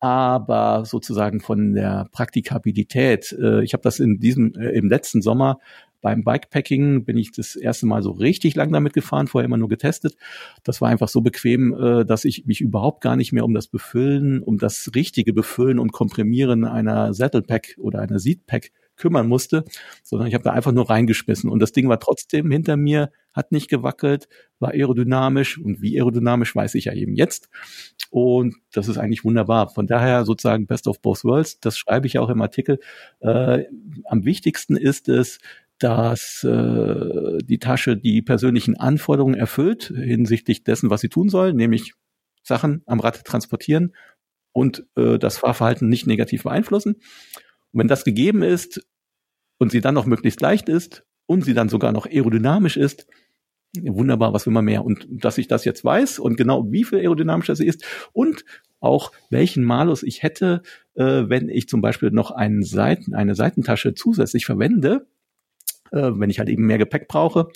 Aber 0.00 0.84
sozusagen 0.84 1.40
von 1.40 1.74
der 1.74 2.08
Praktikabilität, 2.12 3.32
äh, 3.40 3.62
ich 3.62 3.72
habe 3.72 3.82
das 3.82 4.00
in 4.00 4.18
diesem 4.18 4.54
äh, 4.54 4.70
im 4.70 4.88
letzten 4.88 5.22
Sommer 5.22 5.60
beim 6.04 6.22
Bikepacking 6.22 7.06
bin 7.06 7.16
ich 7.16 7.32
das 7.32 7.56
erste 7.56 7.86
Mal 7.86 8.02
so 8.02 8.10
richtig 8.10 8.54
lang 8.56 8.70
damit 8.70 8.92
gefahren, 8.92 9.26
vorher 9.26 9.46
immer 9.46 9.56
nur 9.56 9.70
getestet. 9.70 10.16
Das 10.62 10.82
war 10.82 10.90
einfach 10.90 11.08
so 11.08 11.22
bequem, 11.22 11.72
äh, 11.72 12.04
dass 12.04 12.26
ich 12.26 12.44
mich 12.44 12.60
überhaupt 12.60 13.00
gar 13.00 13.16
nicht 13.16 13.32
mehr 13.32 13.42
um 13.42 13.54
das 13.54 13.68
Befüllen, 13.68 14.42
um 14.42 14.58
das 14.58 14.90
richtige 14.94 15.32
Befüllen 15.32 15.78
und 15.78 15.92
Komprimieren 15.92 16.66
einer 16.66 17.14
Saddlepack 17.14 17.76
oder 17.78 18.00
einer 18.00 18.18
Seatpack 18.18 18.70
kümmern 18.96 19.26
musste, 19.28 19.64
sondern 20.02 20.28
ich 20.28 20.34
habe 20.34 20.44
da 20.44 20.52
einfach 20.52 20.72
nur 20.72 20.88
reingeschmissen. 20.88 21.50
Und 21.50 21.60
das 21.60 21.72
Ding 21.72 21.88
war 21.88 21.98
trotzdem 21.98 22.50
hinter 22.50 22.76
mir, 22.76 23.10
hat 23.32 23.50
nicht 23.50 23.68
gewackelt, 23.68 24.28
war 24.60 24.70
aerodynamisch 24.70 25.58
und 25.58 25.82
wie 25.82 25.96
aerodynamisch 25.98 26.54
weiß 26.54 26.74
ich 26.76 26.84
ja 26.84 26.92
eben 26.92 27.14
jetzt. 27.16 27.48
Und 28.10 28.54
das 28.72 28.88
ist 28.88 28.98
eigentlich 28.98 29.24
wunderbar. 29.24 29.70
Von 29.70 29.86
daher 29.86 30.24
sozusagen 30.24 30.66
Best 30.66 30.86
of 30.86 31.00
Both 31.00 31.24
Worlds, 31.24 31.60
das 31.60 31.76
schreibe 31.76 32.06
ich 32.06 32.18
auch 32.18 32.30
im 32.30 32.40
Artikel. 32.42 32.78
Äh, 33.20 33.64
am 34.04 34.24
wichtigsten 34.24 34.76
ist 34.76 35.08
es, 35.08 35.40
dass 35.78 36.44
äh, 36.44 37.38
die 37.42 37.58
Tasche 37.58 37.96
die 37.96 38.22
persönlichen 38.22 38.76
Anforderungen 38.76 39.34
erfüllt 39.34 39.92
hinsichtlich 39.94 40.64
dessen, 40.64 40.90
was 40.90 41.00
sie 41.00 41.08
tun 41.08 41.28
soll, 41.28 41.52
nämlich 41.52 41.94
Sachen 42.42 42.82
am 42.86 43.00
Rad 43.00 43.24
transportieren 43.24 43.94
und 44.52 44.86
äh, 44.96 45.18
das 45.18 45.38
Fahrverhalten 45.38 45.88
nicht 45.88 46.06
negativ 46.06 46.44
beeinflussen. 46.44 46.94
Und 46.94 47.80
wenn 47.80 47.88
das 47.88 48.04
gegeben 48.04 48.42
ist 48.42 48.86
und 49.58 49.72
sie 49.72 49.80
dann 49.80 49.94
noch 49.94 50.06
möglichst 50.06 50.40
leicht 50.40 50.68
ist 50.68 51.04
und 51.26 51.44
sie 51.44 51.54
dann 51.54 51.68
sogar 51.68 51.92
noch 51.92 52.06
aerodynamisch 52.06 52.76
ist, 52.76 53.06
wunderbar, 53.82 54.32
was 54.32 54.46
will 54.46 54.52
man 54.52 54.64
mehr? 54.64 54.84
Und 54.84 55.06
dass 55.10 55.38
ich 55.38 55.48
das 55.48 55.64
jetzt 55.64 55.84
weiß 55.84 56.18
und 56.18 56.36
genau 56.36 56.70
wie 56.70 56.84
viel 56.84 57.00
aerodynamischer 57.00 57.56
sie 57.56 57.66
ist 57.66 57.84
und 58.12 58.44
auch 58.80 59.12
welchen 59.30 59.64
Malus 59.64 60.02
ich 60.02 60.22
hätte, 60.22 60.62
äh, 60.94 61.24
wenn 61.26 61.48
ich 61.48 61.68
zum 61.68 61.80
Beispiel 61.80 62.10
noch 62.10 62.30
einen 62.30 62.62
Seiten, 62.62 63.14
eine 63.14 63.34
Seitentasche 63.34 63.94
zusätzlich 63.94 64.46
verwende, 64.46 65.06
äh, 65.94 66.10
wenn 66.18 66.30
ich 66.30 66.38
halt 66.38 66.48
eben 66.48 66.66
mehr 66.66 66.78
Gepäck 66.78 67.08
brauche, 67.08 67.48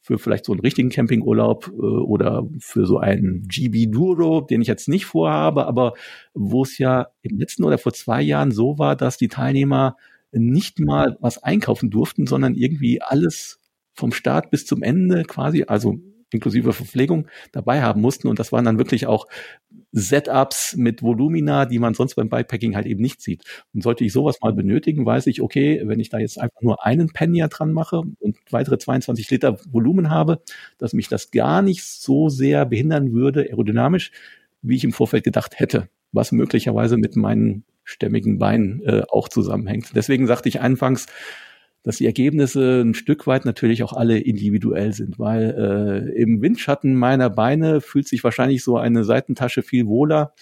für 0.00 0.18
vielleicht 0.18 0.44
so 0.44 0.52
einen 0.52 0.60
richtigen 0.60 0.90
Campingurlaub 0.90 1.68
äh, 1.68 1.70
oder 1.70 2.48
für 2.58 2.86
so 2.86 2.98
einen 2.98 3.46
GB 3.48 3.86
Duro, 3.86 4.40
den 4.40 4.62
ich 4.62 4.68
jetzt 4.68 4.88
nicht 4.88 5.06
vorhabe, 5.06 5.66
aber 5.66 5.94
wo 6.34 6.62
es 6.62 6.78
ja 6.78 7.08
im 7.22 7.38
letzten 7.38 7.64
oder 7.64 7.78
vor 7.78 7.92
zwei 7.92 8.22
Jahren 8.22 8.50
so 8.50 8.78
war, 8.78 8.96
dass 8.96 9.16
die 9.16 9.28
Teilnehmer 9.28 9.96
nicht 10.32 10.78
mal 10.78 11.16
was 11.20 11.42
einkaufen 11.42 11.90
durften, 11.90 12.26
sondern 12.26 12.54
irgendwie 12.54 13.02
alles 13.02 13.60
vom 13.94 14.12
Start 14.12 14.50
bis 14.50 14.66
zum 14.66 14.82
Ende 14.82 15.24
quasi, 15.24 15.64
also 15.66 15.98
inklusive 16.30 16.72
Verpflegung 16.72 17.26
dabei 17.52 17.82
haben 17.82 18.00
mussten. 18.00 18.28
Und 18.28 18.38
das 18.38 18.52
waren 18.52 18.64
dann 18.64 18.78
wirklich 18.78 19.06
auch 19.06 19.26
Setups 19.92 20.76
mit 20.76 21.02
Volumina, 21.02 21.64
die 21.64 21.78
man 21.78 21.94
sonst 21.94 22.14
beim 22.14 22.28
Bikepacking 22.28 22.76
halt 22.76 22.86
eben 22.86 23.00
nicht 23.00 23.20
sieht. 23.20 23.44
Und 23.72 23.82
sollte 23.82 24.04
ich 24.04 24.12
sowas 24.12 24.38
mal 24.42 24.52
benötigen, 24.52 25.06
weiß 25.06 25.26
ich, 25.26 25.40
okay, 25.40 25.82
wenn 25.84 26.00
ich 26.00 26.10
da 26.10 26.18
jetzt 26.18 26.38
einfach 26.38 26.60
nur 26.60 26.84
einen 26.84 27.08
Penya 27.12 27.48
dran 27.48 27.72
mache 27.72 28.02
und 28.18 28.36
weitere 28.50 28.78
22 28.78 29.30
Liter 29.30 29.58
Volumen 29.70 30.10
habe, 30.10 30.42
dass 30.76 30.92
mich 30.92 31.08
das 31.08 31.30
gar 31.30 31.62
nicht 31.62 31.84
so 31.84 32.28
sehr 32.28 32.66
behindern 32.66 33.12
würde, 33.12 33.42
aerodynamisch, 33.48 34.12
wie 34.62 34.76
ich 34.76 34.84
im 34.84 34.92
Vorfeld 34.92 35.24
gedacht 35.24 35.58
hätte, 35.58 35.88
was 36.12 36.32
möglicherweise 36.32 36.96
mit 36.96 37.16
meinen 37.16 37.64
stämmigen 37.84 38.38
Beinen 38.38 38.82
äh, 38.84 39.02
auch 39.08 39.28
zusammenhängt. 39.28 39.92
Deswegen 39.94 40.26
sagte 40.26 40.50
ich 40.50 40.60
anfangs, 40.60 41.06
dass 41.82 41.98
die 41.98 42.06
Ergebnisse 42.06 42.82
ein 42.82 42.94
Stück 42.94 43.26
weit 43.26 43.44
natürlich 43.44 43.82
auch 43.82 43.92
alle 43.92 44.18
individuell 44.18 44.92
sind, 44.92 45.18
weil 45.18 45.54
äh, 46.14 46.20
im 46.20 46.42
Windschatten 46.42 46.94
meiner 46.94 47.30
Beine 47.30 47.80
fühlt 47.80 48.08
sich 48.08 48.24
wahrscheinlich 48.24 48.64
so 48.64 48.76
eine 48.76 49.04
Seitentasche 49.04 49.62
viel 49.62 49.86
wohler 49.86 50.34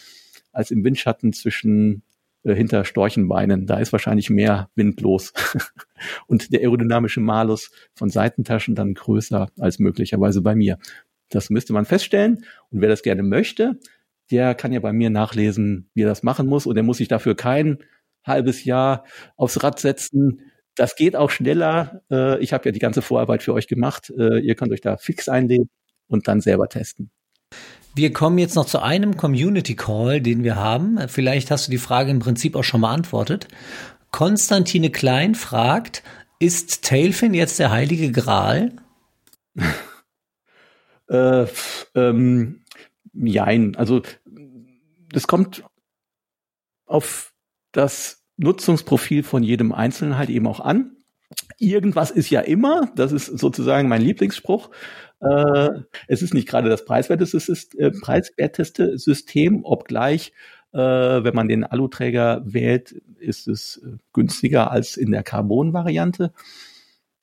als 0.53 0.71
im 0.71 0.83
Windschatten 0.83 1.33
zwischen 1.33 2.03
äh, 2.43 2.55
hinter 2.55 2.85
Storchenbeinen. 2.85 3.67
Da 3.67 3.79
ist 3.79 3.93
wahrscheinlich 3.93 4.31
mehr 4.31 4.71
Wind 4.75 5.01
los. 5.01 5.33
Und 6.27 6.53
der 6.53 6.61
aerodynamische 6.61 7.21
Malus 7.21 7.71
von 7.95 8.09
Seitentaschen 8.09 8.75
dann 8.75 8.95
größer 8.95 9.51
als 9.59 9.79
möglicherweise 9.79 10.43
bei 10.43 10.55
mir. 10.55 10.79
Das 11.29 11.51
müsste 11.51 11.73
man 11.73 11.85
feststellen. 11.85 12.45
Und 12.71 12.81
wer 12.81 12.89
das 12.89 13.03
gerne 13.03 13.23
möchte, 13.23 13.79
der 14.31 14.55
kann 14.55 14.73
ja 14.73 14.81
bei 14.81 14.93
mir 14.93 15.11
nachlesen, 15.11 15.91
wie 15.95 16.03
er 16.03 16.09
das 16.09 16.23
machen 16.23 16.47
muss. 16.47 16.67
Und 16.67 16.77
er 16.77 16.83
muss 16.83 16.99
sich 16.99 17.09
dafür 17.09 17.35
kein 17.35 17.79
halbes 18.25 18.65
Jahr 18.65 19.05
aufs 19.37 19.63
Rad 19.63 19.79
setzen, 19.79 20.41
das 20.77 20.95
geht 20.95 21.17
auch 21.17 21.31
schneller. 21.31 22.03
Äh, 22.11 22.39
ich 22.41 22.53
habe 22.53 22.67
ja 22.67 22.73
die 22.73 22.79
ganze 22.79 23.03
Vorarbeit 23.03 23.43
für 23.43 23.55
euch 23.55 23.67
gemacht. 23.67 24.13
Äh, 24.17 24.41
ihr 24.41 24.55
könnt 24.55 24.73
euch 24.73 24.81
da 24.81 24.97
fix 24.97 25.29
einlegen 25.29 25.71
und 26.07 26.29
dann 26.29 26.41
selber 26.41 26.69
testen. 26.69 27.11
Wir 27.95 28.13
kommen 28.13 28.39
jetzt 28.39 28.57
noch 28.57 28.67
zu 28.67 28.83
einem 28.83 29.17
Community 29.17 29.75
Call, 29.75 30.21
den 30.21 30.45
wir 30.45 30.57
haben. 30.57 30.99
Vielleicht 31.09 31.51
hast 31.51 31.67
du 31.67 31.71
die 31.71 31.79
Frage 31.79 32.11
im 32.11 32.19
Prinzip 32.19 32.55
auch 32.55 32.63
schon 32.65 32.83
beantwortet. 32.83 33.49
Konstantine 34.11 34.91
Klein 34.91 35.35
fragt, 35.35 36.03
ist 36.39 36.85
Tailfin 36.85 37.33
jetzt 37.33 37.59
der 37.59 37.71
heilige 37.71 38.13
Gral? 38.13 38.73
äh, 41.09 41.47
ähm, 41.95 42.65
jein. 43.15 43.77
Also 43.77 44.03
das 45.11 45.27
kommt 45.27 45.65
auf 46.85 47.33
das 47.73 48.26
Nutzungsprofil 48.37 49.23
von 49.23 49.43
jedem 49.43 49.73
Einzelnen 49.73 50.19
halt 50.19 50.31
eben 50.31 50.47
auch 50.47 50.61
an. 50.61 50.97
Irgendwas 51.59 52.11
ist 52.11 52.31
ja 52.31 52.41
immer, 52.41 52.93
das 52.95 53.13
ist 53.13 53.27
sozusagen 53.27 53.89
mein 53.89 54.03
Lieblingsspruch. 54.03 54.71
Äh, 55.21 55.71
es 56.07 56.23
ist 56.23 56.35
nicht 56.35 56.47
gerade 56.47 56.69
das 56.69 56.85
preiswerteste, 56.85 57.39
äh, 57.79 57.91
preiswerteste 57.91 58.99
System, 58.99 59.65
obgleich, 59.65 60.33
äh, 60.73 60.79
wenn 60.79 61.35
man 61.35 61.49
den 61.49 61.65
Aluträger 61.65 62.43
wählt, 62.45 62.93
ist 63.19 63.49
es 63.49 63.79
äh, 63.79 63.97
günstiger 64.13 64.71
als 64.71 64.97
in 64.97 65.11
der 65.11 65.23
Carbon-Variante. 65.23 66.33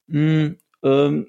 Mm, 0.07 0.55
ähm, 0.84 1.28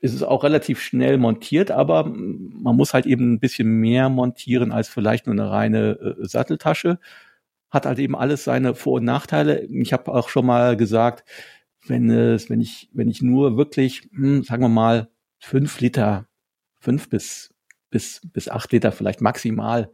ist 0.00 0.22
auch 0.22 0.44
relativ 0.44 0.80
schnell 0.80 1.18
montiert, 1.18 1.70
aber 1.70 2.04
man 2.04 2.76
muss 2.76 2.94
halt 2.94 3.06
eben 3.06 3.34
ein 3.34 3.40
bisschen 3.40 3.68
mehr 3.68 4.08
montieren 4.08 4.72
als 4.72 4.88
vielleicht 4.88 5.26
nur 5.26 5.34
eine 5.34 5.50
reine 5.50 6.16
äh, 6.20 6.26
Satteltasche 6.26 6.98
hat 7.70 7.86
halt 7.86 7.98
eben 7.98 8.16
alles 8.16 8.44
seine 8.44 8.74
Vor- 8.74 8.94
und 8.94 9.04
Nachteile. 9.04 9.64
Ich 9.64 9.92
habe 9.92 10.12
auch 10.12 10.28
schon 10.28 10.46
mal 10.46 10.76
gesagt, 10.76 11.24
wenn 11.86 12.10
es, 12.10 12.50
wenn 12.50 12.60
ich, 12.60 12.88
wenn 12.92 13.08
ich 13.08 13.22
nur 13.22 13.56
wirklich, 13.56 14.08
hm, 14.12 14.42
sagen 14.42 14.62
wir 14.62 14.68
mal, 14.68 15.08
fünf 15.38 15.80
Liter, 15.80 16.26
fünf 16.80 17.08
bis, 17.08 17.54
bis, 17.90 18.20
bis 18.32 18.48
acht 18.48 18.72
Liter 18.72 18.92
vielleicht 18.92 19.20
maximal 19.20 19.90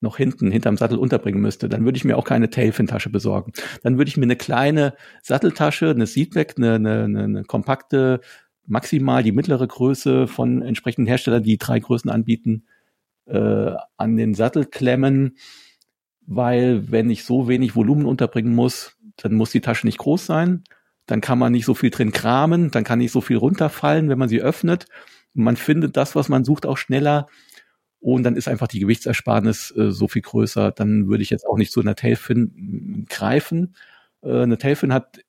noch 0.00 0.16
hinten, 0.16 0.50
hinterm 0.50 0.76
Sattel 0.76 0.98
unterbringen 0.98 1.40
müsste, 1.40 1.68
dann 1.68 1.84
würde 1.84 1.96
ich 1.96 2.04
mir 2.04 2.18
auch 2.18 2.24
keine 2.24 2.50
Tailfin-Tasche 2.50 3.10
besorgen. 3.10 3.52
Dann 3.82 3.98
würde 3.98 4.08
ich 4.08 4.16
mir 4.16 4.24
eine 4.24 4.36
kleine 4.36 4.94
Satteltasche, 5.22 5.90
eine 5.90 6.06
Seatback, 6.06 6.54
eine, 6.56 6.74
eine, 6.74 7.04
eine, 7.04 7.22
eine 7.22 7.44
kompakte, 7.44 8.20
maximal 8.66 9.22
die 9.22 9.32
mittlere 9.32 9.66
Größe 9.66 10.26
von 10.26 10.62
entsprechenden 10.62 11.06
Herstellern, 11.06 11.42
die 11.42 11.58
drei 11.58 11.78
Größen 11.78 12.10
anbieten, 12.10 12.64
äh, 13.26 13.72
an 13.96 14.16
den 14.16 14.34
Sattel 14.34 14.66
klemmen 14.66 15.36
weil 16.26 16.90
wenn 16.90 17.10
ich 17.10 17.24
so 17.24 17.48
wenig 17.48 17.76
Volumen 17.76 18.06
unterbringen 18.06 18.54
muss, 18.54 18.96
dann 19.16 19.34
muss 19.34 19.50
die 19.50 19.60
Tasche 19.60 19.86
nicht 19.86 19.98
groß 19.98 20.26
sein, 20.26 20.64
dann 21.06 21.20
kann 21.20 21.38
man 21.38 21.52
nicht 21.52 21.64
so 21.64 21.74
viel 21.74 21.90
drin 21.90 22.12
kramen, 22.12 22.70
dann 22.70 22.84
kann 22.84 22.98
nicht 22.98 23.12
so 23.12 23.20
viel 23.20 23.36
runterfallen, 23.36 24.08
wenn 24.08 24.18
man 24.18 24.28
sie 24.28 24.40
öffnet. 24.40 24.86
Man 25.34 25.56
findet 25.56 25.96
das, 25.96 26.14
was 26.14 26.28
man 26.28 26.44
sucht, 26.44 26.66
auch 26.66 26.76
schneller 26.76 27.26
und 28.02 28.24
dann 28.24 28.34
ist 28.34 28.48
einfach 28.48 28.66
die 28.66 28.80
Gewichtsersparnis 28.80 29.72
äh, 29.76 29.92
so 29.92 30.08
viel 30.08 30.22
größer. 30.22 30.72
Dann 30.72 31.08
würde 31.08 31.22
ich 31.22 31.30
jetzt 31.30 31.46
auch 31.46 31.56
nicht 31.56 31.70
zu 31.70 31.80
einer 31.80 31.94
Tailfin 31.94 33.06
greifen. 33.08 33.76
Äh, 34.22 34.42
eine 34.42 34.58
Tailfin 34.58 34.92
hat 34.92 35.20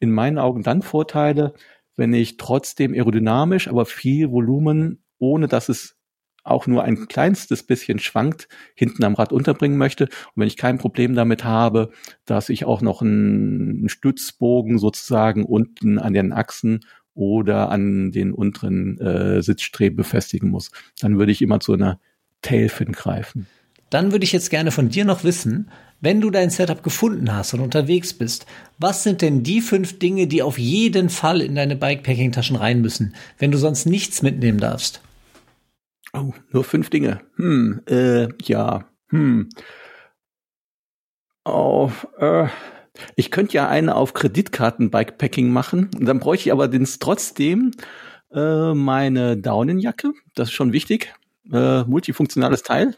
in 0.00 0.10
meinen 0.10 0.38
Augen 0.38 0.64
dann 0.64 0.82
Vorteile, 0.82 1.54
wenn 1.94 2.12
ich 2.12 2.36
trotzdem 2.36 2.94
aerodynamisch, 2.94 3.68
aber 3.68 3.86
viel 3.86 4.32
Volumen, 4.32 5.04
ohne 5.18 5.46
dass 5.46 5.68
es 5.68 5.99
auch 6.44 6.66
nur 6.66 6.84
ein 6.84 7.08
kleinstes 7.08 7.62
bisschen 7.62 7.98
schwankt, 7.98 8.48
hinten 8.74 9.04
am 9.04 9.14
Rad 9.14 9.32
unterbringen 9.32 9.78
möchte. 9.78 10.04
Und 10.04 10.12
wenn 10.36 10.48
ich 10.48 10.56
kein 10.56 10.78
Problem 10.78 11.14
damit 11.14 11.44
habe, 11.44 11.90
dass 12.26 12.48
ich 12.48 12.64
auch 12.64 12.80
noch 12.80 13.02
einen 13.02 13.88
Stützbogen 13.88 14.78
sozusagen 14.78 15.44
unten 15.44 15.98
an 15.98 16.12
den 16.12 16.32
Achsen 16.32 16.80
oder 17.14 17.70
an 17.70 18.12
den 18.12 18.32
unteren 18.32 18.98
äh, 18.98 19.42
Sitzstreben 19.42 19.96
befestigen 19.96 20.50
muss, 20.50 20.70
dann 21.00 21.18
würde 21.18 21.32
ich 21.32 21.42
immer 21.42 21.60
zu 21.60 21.72
einer 21.72 22.00
Tailfin 22.42 22.92
greifen. 22.92 23.46
Dann 23.90 24.12
würde 24.12 24.24
ich 24.24 24.32
jetzt 24.32 24.50
gerne 24.50 24.70
von 24.70 24.88
dir 24.88 25.04
noch 25.04 25.24
wissen, 25.24 25.68
wenn 26.00 26.20
du 26.20 26.30
dein 26.30 26.48
Setup 26.48 26.82
gefunden 26.82 27.34
hast 27.34 27.52
und 27.52 27.60
unterwegs 27.60 28.14
bist, 28.14 28.46
was 28.78 29.02
sind 29.02 29.20
denn 29.20 29.42
die 29.42 29.60
fünf 29.60 29.98
Dinge, 29.98 30.26
die 30.28 30.42
auf 30.42 30.58
jeden 30.58 31.10
Fall 31.10 31.42
in 31.42 31.56
deine 31.56 31.76
Bikepacking-Taschen 31.76 32.56
rein 32.56 32.80
müssen, 32.80 33.14
wenn 33.38 33.50
du 33.50 33.58
sonst 33.58 33.84
nichts 33.84 34.22
mitnehmen 34.22 34.58
darfst? 34.58 35.02
Oh, 36.12 36.32
nur 36.50 36.64
fünf 36.64 36.90
Dinge. 36.90 37.20
Hm, 37.36 37.82
äh, 37.86 38.28
ja, 38.42 38.84
hm. 39.10 39.48
Oh, 41.44 41.90
äh, 42.18 42.48
ich 43.16 43.30
könnte 43.30 43.54
ja 43.54 43.68
eine 43.68 43.94
auf 43.94 44.12
Kreditkarten-Bikepacking 44.14 45.50
machen. 45.50 45.90
Dann 45.98 46.20
bräuchte 46.20 46.48
ich 46.48 46.52
aber 46.52 46.70
trotzdem 46.70 47.72
äh, 48.32 48.74
meine 48.74 49.36
Daunenjacke. 49.36 50.12
Das 50.34 50.48
ist 50.48 50.54
schon 50.54 50.72
wichtig. 50.72 51.14
Äh, 51.52 51.84
multifunktionales 51.84 52.62
Teil. 52.62 52.94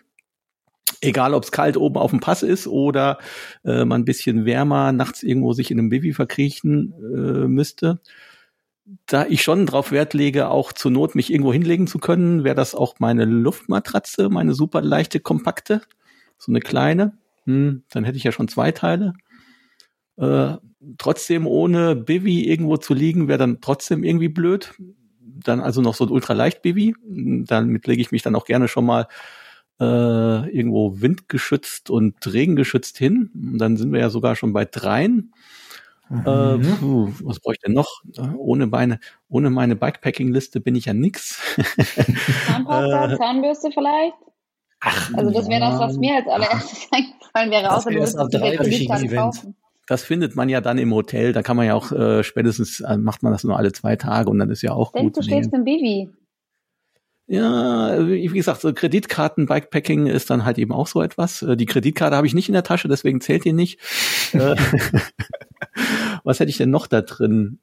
Egal, 1.00 1.34
ob 1.34 1.44
es 1.44 1.52
kalt 1.52 1.76
oben 1.76 1.96
auf 1.96 2.10
dem 2.10 2.20
Pass 2.20 2.42
ist 2.42 2.66
oder 2.66 3.18
äh, 3.64 3.84
man 3.84 4.02
ein 4.02 4.04
bisschen 4.04 4.44
wärmer 4.44 4.92
nachts 4.92 5.22
irgendwo 5.22 5.52
sich 5.52 5.70
in 5.70 5.78
einem 5.78 5.88
Baby 5.88 6.12
verkriechen 6.12 6.92
äh, 7.14 7.48
müsste 7.48 8.00
da 9.06 9.26
ich 9.26 9.42
schon 9.42 9.66
drauf 9.66 9.92
Wert 9.92 10.14
lege, 10.14 10.48
auch 10.48 10.72
zur 10.72 10.90
Not 10.90 11.14
mich 11.14 11.32
irgendwo 11.32 11.52
hinlegen 11.52 11.86
zu 11.86 11.98
können, 11.98 12.44
wäre 12.44 12.54
das 12.54 12.74
auch 12.74 12.96
meine 12.98 13.24
Luftmatratze, 13.24 14.28
meine 14.28 14.54
super 14.54 14.82
leichte, 14.82 15.20
kompakte, 15.20 15.82
so 16.38 16.50
eine 16.50 16.60
kleine. 16.60 17.16
Hm, 17.44 17.82
dann 17.90 18.04
hätte 18.04 18.16
ich 18.16 18.24
ja 18.24 18.32
schon 18.32 18.48
zwei 18.48 18.72
Teile. 18.72 19.14
Äh, 20.16 20.56
trotzdem 20.98 21.46
ohne 21.46 21.96
Bivi 21.96 22.48
irgendwo 22.48 22.76
zu 22.76 22.94
liegen, 22.94 23.28
wäre 23.28 23.38
dann 23.38 23.60
trotzdem 23.60 24.04
irgendwie 24.04 24.28
blöd. 24.28 24.74
Dann 25.20 25.60
also 25.60 25.80
noch 25.80 25.94
so 25.94 26.04
ein 26.04 26.10
ultraleicht-Bivi. 26.10 26.94
Damit 27.46 27.86
lege 27.86 28.02
ich 28.02 28.12
mich 28.12 28.22
dann 28.22 28.36
auch 28.36 28.44
gerne 28.44 28.68
schon 28.68 28.84
mal 28.84 29.08
äh, 29.80 30.50
irgendwo 30.50 31.00
windgeschützt 31.00 31.90
und 31.90 32.14
regengeschützt 32.32 32.98
hin. 32.98 33.30
Und 33.34 33.58
dann 33.58 33.76
sind 33.76 33.92
wir 33.92 34.00
ja 34.00 34.10
sogar 34.10 34.36
schon 34.36 34.52
bei 34.52 34.64
dreien. 34.64 35.32
Mhm. 36.12 36.26
Äh, 36.26 36.76
puh, 36.76 37.12
was 37.22 37.40
brauche 37.40 37.54
ich 37.54 37.60
denn 37.60 37.72
noch? 37.72 38.02
Äh, 38.18 38.34
ohne 38.36 38.66
meine, 38.66 39.00
ohne 39.30 39.48
meine 39.48 39.76
Bikepacking-Liste 39.76 40.60
bin 40.60 40.74
ich 40.74 40.84
ja 40.84 40.92
nix. 40.92 41.40
Zahnpasta, 42.46 43.12
äh, 43.12 43.16
Zahnbürste 43.16 43.70
vielleicht? 43.72 44.14
Ach, 44.80 45.14
also 45.14 45.30
das 45.30 45.48
wäre 45.48 45.60
das, 45.60 45.78
was 45.78 45.96
mir 45.96 46.16
als 46.16 46.26
allererstes 46.26 46.88
eingefallen 46.92 47.50
wäre, 47.50 47.74
außer 47.74 47.90
du 47.90 47.98
müsstest 47.98 48.32
dir 48.34 48.56
Kreditkarte 48.56 49.08
kaufen. 49.08 49.56
Das 49.86 50.04
findet 50.04 50.36
man 50.36 50.48
ja 50.48 50.60
dann 50.60 50.78
im 50.78 50.92
Hotel. 50.92 51.32
Da 51.32 51.42
kann 51.42 51.56
man 51.56 51.66
ja 51.66 51.74
auch 51.74 51.92
äh, 51.92 52.22
spätestens 52.22 52.80
äh, 52.80 52.98
macht 52.98 53.22
man 53.22 53.32
das 53.32 53.44
nur 53.44 53.56
alle 53.56 53.72
zwei 53.72 53.96
Tage 53.96 54.28
und 54.30 54.38
dann 54.38 54.50
ist 54.50 54.62
ja 54.62 54.72
auch 54.72 54.92
Denk, 54.92 55.14
gut. 55.14 55.16
Du 55.16 55.22
stehst 55.22 55.52
im 55.52 55.64
Bivi. 55.64 56.10
Ja, 57.26 58.06
wie 58.06 58.26
gesagt, 58.26 58.60
so 58.60 58.72
Kreditkarten, 58.72 59.46
Bikepacking 59.46 60.06
ist 60.06 60.28
dann 60.28 60.44
halt 60.44 60.58
eben 60.58 60.72
auch 60.72 60.86
so 60.86 61.00
etwas. 61.00 61.42
Äh, 61.42 61.56
die 61.56 61.66
Kreditkarte 61.66 62.16
habe 62.16 62.26
ich 62.26 62.34
nicht 62.34 62.48
in 62.48 62.52
der 62.52 62.64
Tasche, 62.64 62.88
deswegen 62.88 63.20
zählt 63.20 63.44
die 63.44 63.52
nicht. 63.52 63.80
Äh, 64.32 64.56
was 66.24 66.40
hätte 66.40 66.50
ich 66.50 66.56
denn 66.56 66.70
noch 66.70 66.86
da 66.86 67.00
drin? 67.00 67.58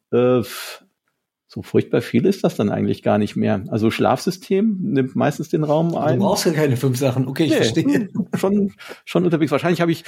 So 1.52 1.64
furchtbar 1.64 2.02
viel 2.02 2.28
ist 2.28 2.44
das 2.44 2.56
dann 2.56 2.70
eigentlich 2.70 3.02
gar 3.02 3.18
nicht 3.18 3.36
mehr. 3.36 3.64
Also 3.70 3.90
Schlafsystem 3.90 4.78
nimmt 4.82 5.16
meistens 5.16 5.50
den 5.50 5.64
Raum 5.64 5.96
ein. 5.96 6.20
Du 6.20 6.26
brauchst 6.26 6.46
ja 6.46 6.52
keine 6.52 6.78
fünf 6.78 7.00
Sachen. 7.00 7.28
Okay, 7.28 7.46
ich 7.46 7.50
nee, 7.50 7.56
verstehe. 7.56 8.10
Schon, 8.36 8.74
schon 9.04 9.26
unterwegs. 9.26 9.52
Wahrscheinlich 9.52 9.82
habe 9.82 9.92
ich 9.92 10.04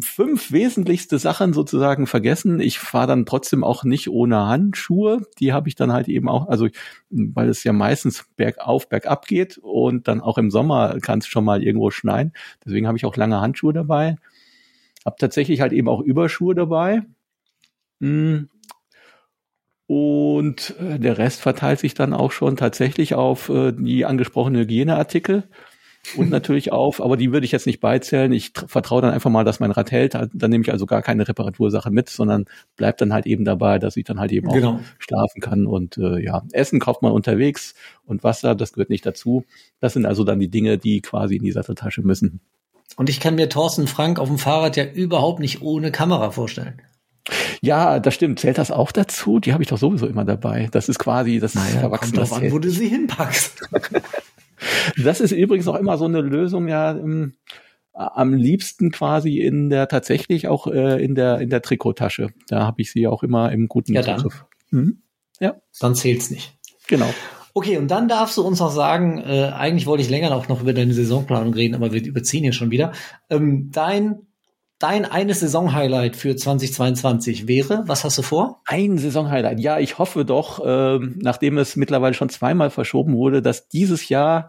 fünf 0.00 0.50
wesentlichste 0.50 1.18
Sachen 1.18 1.52
sozusagen 1.52 2.06
vergessen. 2.06 2.58
Ich 2.60 2.78
fahre 2.78 3.06
dann 3.06 3.26
trotzdem 3.26 3.64
auch 3.64 3.84
nicht 3.84 4.08
ohne 4.08 4.46
Handschuhe. 4.46 5.26
Die 5.38 5.52
habe 5.52 5.68
ich 5.68 5.74
dann 5.74 5.92
halt 5.92 6.08
eben 6.08 6.26
auch, 6.26 6.48
also 6.48 6.68
weil 7.10 7.50
es 7.50 7.64
ja 7.64 7.74
meistens 7.74 8.24
bergauf, 8.36 8.88
bergab 8.88 9.26
geht 9.26 9.58
und 9.58 10.08
dann 10.08 10.22
auch 10.22 10.38
im 10.38 10.50
Sommer 10.50 11.00
kann 11.02 11.18
es 11.18 11.26
schon 11.26 11.44
mal 11.44 11.62
irgendwo 11.62 11.90
schneien. 11.90 12.32
Deswegen 12.64 12.86
habe 12.86 12.96
ich 12.96 13.04
auch 13.04 13.14
lange 13.14 13.42
Handschuhe 13.42 13.74
dabei. 13.74 14.16
Hab 15.04 15.18
tatsächlich 15.18 15.60
halt 15.60 15.74
eben 15.74 15.88
auch 15.88 16.00
Überschuhe 16.00 16.54
dabei. 16.54 17.02
Hm 18.00 18.48
und 19.88 20.74
äh, 20.78 20.98
der 20.98 21.16
Rest 21.16 21.40
verteilt 21.40 21.80
sich 21.80 21.94
dann 21.94 22.12
auch 22.12 22.30
schon 22.30 22.56
tatsächlich 22.56 23.14
auf 23.14 23.48
äh, 23.48 23.72
die 23.72 24.04
angesprochenen 24.04 24.60
Hygieneartikel 24.60 25.44
und 26.14 26.28
natürlich 26.30 26.72
auf, 26.72 27.00
aber 27.02 27.16
die 27.16 27.32
würde 27.32 27.46
ich 27.46 27.52
jetzt 27.52 27.66
nicht 27.66 27.80
beizählen. 27.80 28.30
Ich 28.32 28.52
vertraue 28.66 29.00
dann 29.00 29.12
einfach 29.12 29.30
mal, 29.30 29.44
dass 29.44 29.60
mein 29.60 29.70
Rad 29.70 29.90
hält. 29.90 30.12
Dann 30.12 30.50
nehme 30.50 30.60
ich 30.60 30.72
also 30.72 30.84
gar 30.84 31.00
keine 31.00 31.26
Reparatursache 31.26 31.90
mit, 31.90 32.10
sondern 32.10 32.44
bleibt 32.76 33.00
dann 33.00 33.14
halt 33.14 33.24
eben 33.24 33.46
dabei, 33.46 33.78
dass 33.78 33.96
ich 33.96 34.04
dann 34.04 34.20
halt 34.20 34.30
eben 34.30 34.50
genau. 34.50 34.74
auch 34.74 34.80
schlafen 34.98 35.40
kann. 35.40 35.66
Und 35.66 35.96
äh, 35.96 36.22
ja, 36.22 36.42
Essen 36.52 36.80
kauft 36.80 37.00
man 37.00 37.12
unterwegs 37.12 37.72
und 38.04 38.22
Wasser, 38.22 38.54
das 38.54 38.74
gehört 38.74 38.90
nicht 38.90 39.06
dazu. 39.06 39.46
Das 39.80 39.94
sind 39.94 40.04
also 40.04 40.22
dann 40.22 40.38
die 40.38 40.50
Dinge, 40.50 40.76
die 40.76 41.00
quasi 41.00 41.36
in 41.36 41.44
die 41.44 41.52
Satteltasche 41.52 42.02
müssen. 42.02 42.40
Und 42.96 43.08
ich 43.08 43.20
kann 43.20 43.36
mir 43.36 43.48
Thorsten 43.48 43.86
Frank 43.86 44.18
auf 44.18 44.28
dem 44.28 44.38
Fahrrad 44.38 44.76
ja 44.76 44.84
überhaupt 44.84 45.40
nicht 45.40 45.62
ohne 45.62 45.90
Kamera 45.92 46.30
vorstellen. 46.30 46.82
Ja, 47.60 48.00
das 48.00 48.14
stimmt. 48.14 48.40
Zählt 48.40 48.58
das 48.58 48.70
auch 48.70 48.92
dazu? 48.92 49.40
Die 49.40 49.52
habe 49.52 49.62
ich 49.62 49.68
doch 49.68 49.78
sowieso 49.78 50.06
immer 50.06 50.24
dabei. 50.24 50.68
Das 50.70 50.88
ist 50.88 50.98
quasi 50.98 51.38
das 51.38 51.54
naja, 51.54 51.80
Erwachsene. 51.80 52.18
Kommt 52.18 52.30
drauf 52.30 52.42
an, 52.42 52.52
wo 52.52 52.58
du 52.58 52.70
sie 52.70 52.88
hinpackst. 52.88 53.68
das 55.04 55.20
ist 55.20 55.32
übrigens 55.32 55.68
auch 55.68 55.76
immer 55.76 55.98
so 55.98 56.04
eine 56.04 56.20
Lösung, 56.20 56.68
ja, 56.68 56.92
im, 56.92 57.34
am 57.92 58.32
liebsten 58.34 58.90
quasi 58.90 59.38
in 59.38 59.70
der 59.70 59.88
tatsächlich 59.88 60.48
auch 60.48 60.66
äh, 60.66 61.02
in 61.02 61.14
der 61.14 61.40
in 61.40 61.50
der 61.50 61.62
Trikottasche. 61.62 62.28
Da 62.48 62.64
habe 62.64 62.80
ich 62.80 62.92
sie 62.92 63.06
auch 63.06 63.22
immer 63.22 63.50
im 63.52 63.68
guten 63.68 63.94
ja, 63.94 64.02
Zugriff. 64.02 64.44
Mhm. 64.70 65.02
Ja, 65.40 65.56
dann 65.80 65.94
zählt's 65.94 66.30
nicht. 66.30 66.56
Genau. 66.86 67.12
Okay, 67.54 67.76
und 67.76 67.90
dann 67.90 68.06
darfst 68.06 68.36
du 68.36 68.42
uns 68.42 68.60
noch 68.60 68.70
sagen, 68.70 69.18
äh, 69.18 69.50
eigentlich 69.52 69.86
wollte 69.86 70.02
ich 70.02 70.10
länger 70.10 70.34
auch 70.34 70.48
noch 70.48 70.60
über 70.60 70.72
deine 70.72 70.94
Saisonplanung 70.94 71.54
reden, 71.54 71.74
aber 71.74 71.92
wir 71.92 72.04
überziehen 72.04 72.44
hier 72.44 72.52
schon 72.52 72.70
wieder. 72.70 72.92
Ähm, 73.30 73.70
dein 73.72 74.27
dein 74.78 75.04
eines 75.04 75.40
Saisonhighlight 75.40 76.16
für 76.16 76.36
2022 76.36 77.48
wäre? 77.48 77.82
Was 77.86 78.04
hast 78.04 78.18
du 78.18 78.22
vor? 78.22 78.60
Ein 78.64 78.98
Saisonhighlight. 78.98 79.60
Ja, 79.60 79.78
ich 79.78 79.98
hoffe 79.98 80.24
doch, 80.24 80.64
äh, 80.64 80.98
nachdem 81.16 81.58
es 81.58 81.76
mittlerweile 81.76 82.14
schon 82.14 82.28
zweimal 82.28 82.70
verschoben 82.70 83.14
wurde, 83.14 83.42
dass 83.42 83.68
dieses 83.68 84.08
Jahr 84.08 84.48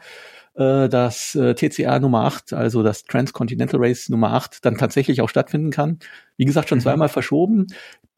äh, 0.56 0.90
das 0.90 1.36
äh, 1.36 1.56
TCA 1.56 2.00
Nummer 2.00 2.26
8, 2.26 2.54
also 2.54 2.84
das 2.84 3.04
Transcontinental 3.06 3.80
Race 3.82 4.10
Nummer 4.10 4.34
8, 4.34 4.64
dann 4.66 4.78
tatsächlich 4.78 5.22
auch 5.22 5.30
stattfinden 5.30 5.72
kann. 5.72 6.00
Wie 6.38 6.46
gesagt, 6.46 6.70
schon 6.70 6.80
mhm. 6.80 6.84
zweimal 6.84 7.10
verschoben. 7.10 7.68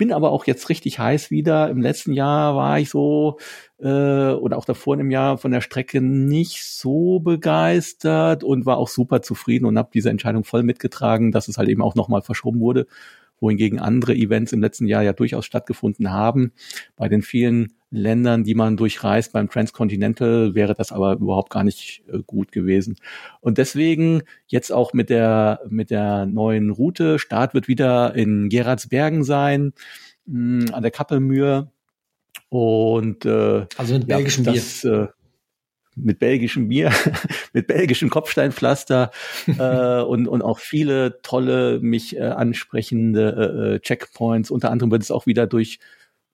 Bin 0.02 0.12
aber 0.12 0.32
auch 0.32 0.48
jetzt 0.48 0.68
richtig 0.70 0.98
heiß 0.98 1.30
wieder. 1.30 1.70
Im 1.70 1.80
letzten 1.80 2.12
Jahr 2.14 2.56
war 2.56 2.80
ich 2.80 2.90
so 2.90 3.38
äh, 3.78 4.32
oder 4.32 4.58
auch 4.58 4.66
davor 4.66 5.00
im 5.00 5.12
Jahr 5.12 5.38
von 5.38 5.52
der 5.52 5.62
Strecke 5.62 6.02
nicht 6.02 6.64
so 6.66 7.20
begeistert 7.20 8.44
und 8.44 8.66
war 8.66 8.78
auch 8.78 8.88
super 8.88 9.22
zufrieden 9.22 9.66
und 9.66 9.78
habe 9.78 9.92
diese 9.94 10.10
Entscheidung 10.10 10.44
voll 10.44 10.64
mitgetragen, 10.64 11.32
dass 11.32 11.48
es 11.48 11.60
halt 11.60 11.70
eben 11.70 11.84
auch 11.84 11.94
nochmal 11.94 12.24
verschoben 12.24 12.62
wurde 12.62 12.88
wohingegen 13.40 13.80
andere 13.80 14.16
Events 14.16 14.54
im 14.54 14.62
letzten 14.62 14.88
Jahr 14.88 15.04
ja 15.04 15.14
durchaus 15.14 15.46
stattgefunden 15.46 16.12
haben. 16.12 16.52
Bei 16.96 17.08
den 17.08 17.22
vielen 17.22 17.74
Ländern, 17.92 18.46
die 18.46 18.56
man 18.56 18.78
durchreist 18.78 19.34
beim 19.34 19.50
Transcontinental, 19.50 20.56
wäre 20.56 20.74
das 20.74 20.94
aber 20.94 21.14
überhaupt 21.14 21.50
gar 21.50 21.66
nicht 21.66 22.04
äh, 22.12 22.20
gut 22.26 22.54
gewesen. 22.54 22.96
Und 23.42 23.58
deswegen 23.58 24.24
jetzt 24.48 24.72
auch 24.72 24.94
mit 24.94 25.10
der, 25.10 25.60
mit 25.70 25.92
der 25.92 26.26
neuen 26.26 26.70
Route. 26.70 27.20
Start 27.20 27.54
wird 27.54 27.68
wieder 27.68 28.16
in 28.16 28.48
Gerardsbergen 28.48 29.24
sein, 29.26 29.74
mh, 30.26 30.68
hm, 30.68 30.74
an 30.74 30.82
der 30.82 30.92
Kappelmühe. 30.92 31.70
Und 32.48 33.26
äh, 33.26 33.66
also 33.78 33.94
mit 33.96 34.08
belgischem 34.08 34.46
ja, 34.46 34.54
das, 34.54 34.82
Bier. 34.82 34.94
Äh, 34.94 35.08
mit 35.96 36.20
belgischem 36.20 36.70
Bier, 36.70 36.92
mit 37.54 37.68
belgischem 37.68 38.10
Kopfsteinpflaster 38.10 39.12
äh, 39.48 40.02
und, 40.04 40.28
und 40.28 40.42
auch 40.42 40.60
viele 40.60 41.22
tolle, 41.22 41.80
mich 41.82 42.16
äh, 42.16 42.22
ansprechende 42.22 43.32
äh, 43.36 43.76
äh, 43.76 43.80
Checkpoints. 43.80 44.52
Unter 44.52 44.72
anderem 44.72 44.92
wird 44.92 45.04
es 45.04 45.12
auch 45.12 45.26
wieder 45.26 45.48
durch 45.48 45.80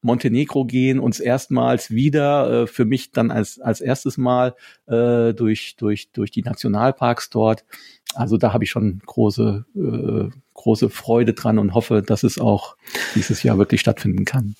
Montenegro 0.02 0.65
gehen, 0.65 0.99
uns 0.99 1.19
erstmals 1.19 1.91
wieder, 1.91 2.64
äh, 2.64 2.68
für 2.68 2.86
mich 2.86 3.11
dann 3.11 3.32
als, 3.32 3.60
als 3.60 3.82
erstes 3.82 4.18
Mal 4.18 4.56
äh, 4.88 5.34
durch, 5.34 5.76
durch, 5.78 6.11
durch 6.11 6.32
die 6.32 6.44
Nationalparks 6.44 7.30
dort. 7.30 7.65
Also 8.14 8.38
da 8.38 8.53
habe 8.53 8.64
ich 8.64 8.72
schon 8.72 9.02
große, 9.06 9.65
äh, 9.76 10.38
große 10.53 10.90
Freude 10.90 11.34
dran 11.34 11.60
und 11.60 11.74
hoffe, 11.74 12.02
dass 12.02 12.24
es 12.24 12.40
auch 12.40 12.78
dieses 13.15 13.44
Jahr 13.44 13.57
wirklich 13.57 13.82
stattfinden 13.82 14.26
kann. 14.26 14.56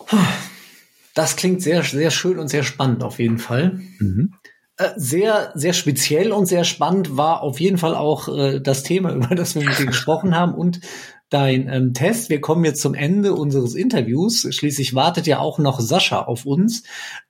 Das 1.14 1.36
klingt 1.36 1.62
sehr, 1.62 1.84
sehr 1.84 2.12
schön 2.12 2.38
und 2.38 2.48
sehr 2.48 2.64
spannend 2.64 3.04
auf 3.04 3.20
jeden 3.20 3.40
Fall. 3.40 3.80
Mhm. 4.00 4.34
Äh, 4.78 4.92
sehr, 4.96 5.52
sehr 5.56 5.74
speziell 5.74 6.32
und 6.32 6.46
sehr 6.46 6.64
spannend 6.64 7.18
war 7.18 7.42
auf 7.42 7.60
jeden 7.60 7.80
Fall 7.80 7.96
auch 7.96 8.28
äh, 8.28 8.60
das 8.60 8.84
Thema, 8.84 9.12
über 9.16 9.34
das 9.34 9.56
wir 9.56 9.64
mit 9.64 9.80
dir 9.80 9.88
gesprochen 9.88 10.36
haben 10.36 10.54
und 10.54 10.82
dein 11.30 11.68
ähm, 11.68 11.94
Test. 11.94 12.30
Wir 12.30 12.40
kommen 12.40 12.64
jetzt 12.64 12.82
zum 12.82 12.94
Ende 12.94 13.34
unseres 13.34 13.76
Interviews. 13.76 14.48
Schließlich 14.50 14.96
wartet 14.96 15.28
ja 15.28 15.40
auch 15.40 15.60
noch 15.60 15.80
Sascha 15.80 16.22
auf 16.22 16.46
uns. 16.46 16.84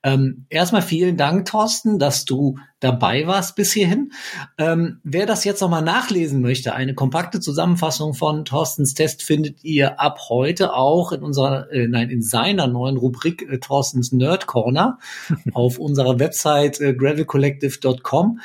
Ähm, 0.04 0.46
erstmal 0.50 0.84
vielen 0.84 1.18
Dank, 1.18 1.46
Thorsten, 1.46 1.98
dass 1.98 2.26
du 2.26 2.58
dabei 2.80 3.26
warst 3.26 3.56
bis 3.56 3.74
hierhin. 3.74 4.12
Ähm, 4.60 5.00
wer 5.04 5.26
das 5.26 5.44
jetzt 5.46 5.62
nochmal 5.62 5.82
nachlesen 5.82 6.42
möchte, 6.42 6.76
eine 6.76 6.94
kompakte 6.94 7.40
Zusammenfassung 7.40 8.14
von 8.14 8.46
Thorstens 8.46 8.94
Test 8.94 9.24
findet 9.24 9.64
ihr 9.64 10.00
ab 10.00 10.20
heute 10.30 10.74
auch 10.76 11.12
in 11.12 11.24
unserer, 11.24 11.72
äh, 11.72 11.88
nein, 11.88 12.12
in 12.12 12.22
seiner 12.22 12.68
neuen 12.68 12.98
Rubrik 12.98 13.42
äh, 13.50 13.58
Thorstens 13.58 14.12
Nerd 14.12 14.46
Corner 14.46 15.00
auf 15.54 15.80
unserer 15.80 16.20
Website 16.20 16.80
äh, 16.80 16.94
gravelcollective.com. 16.94 18.42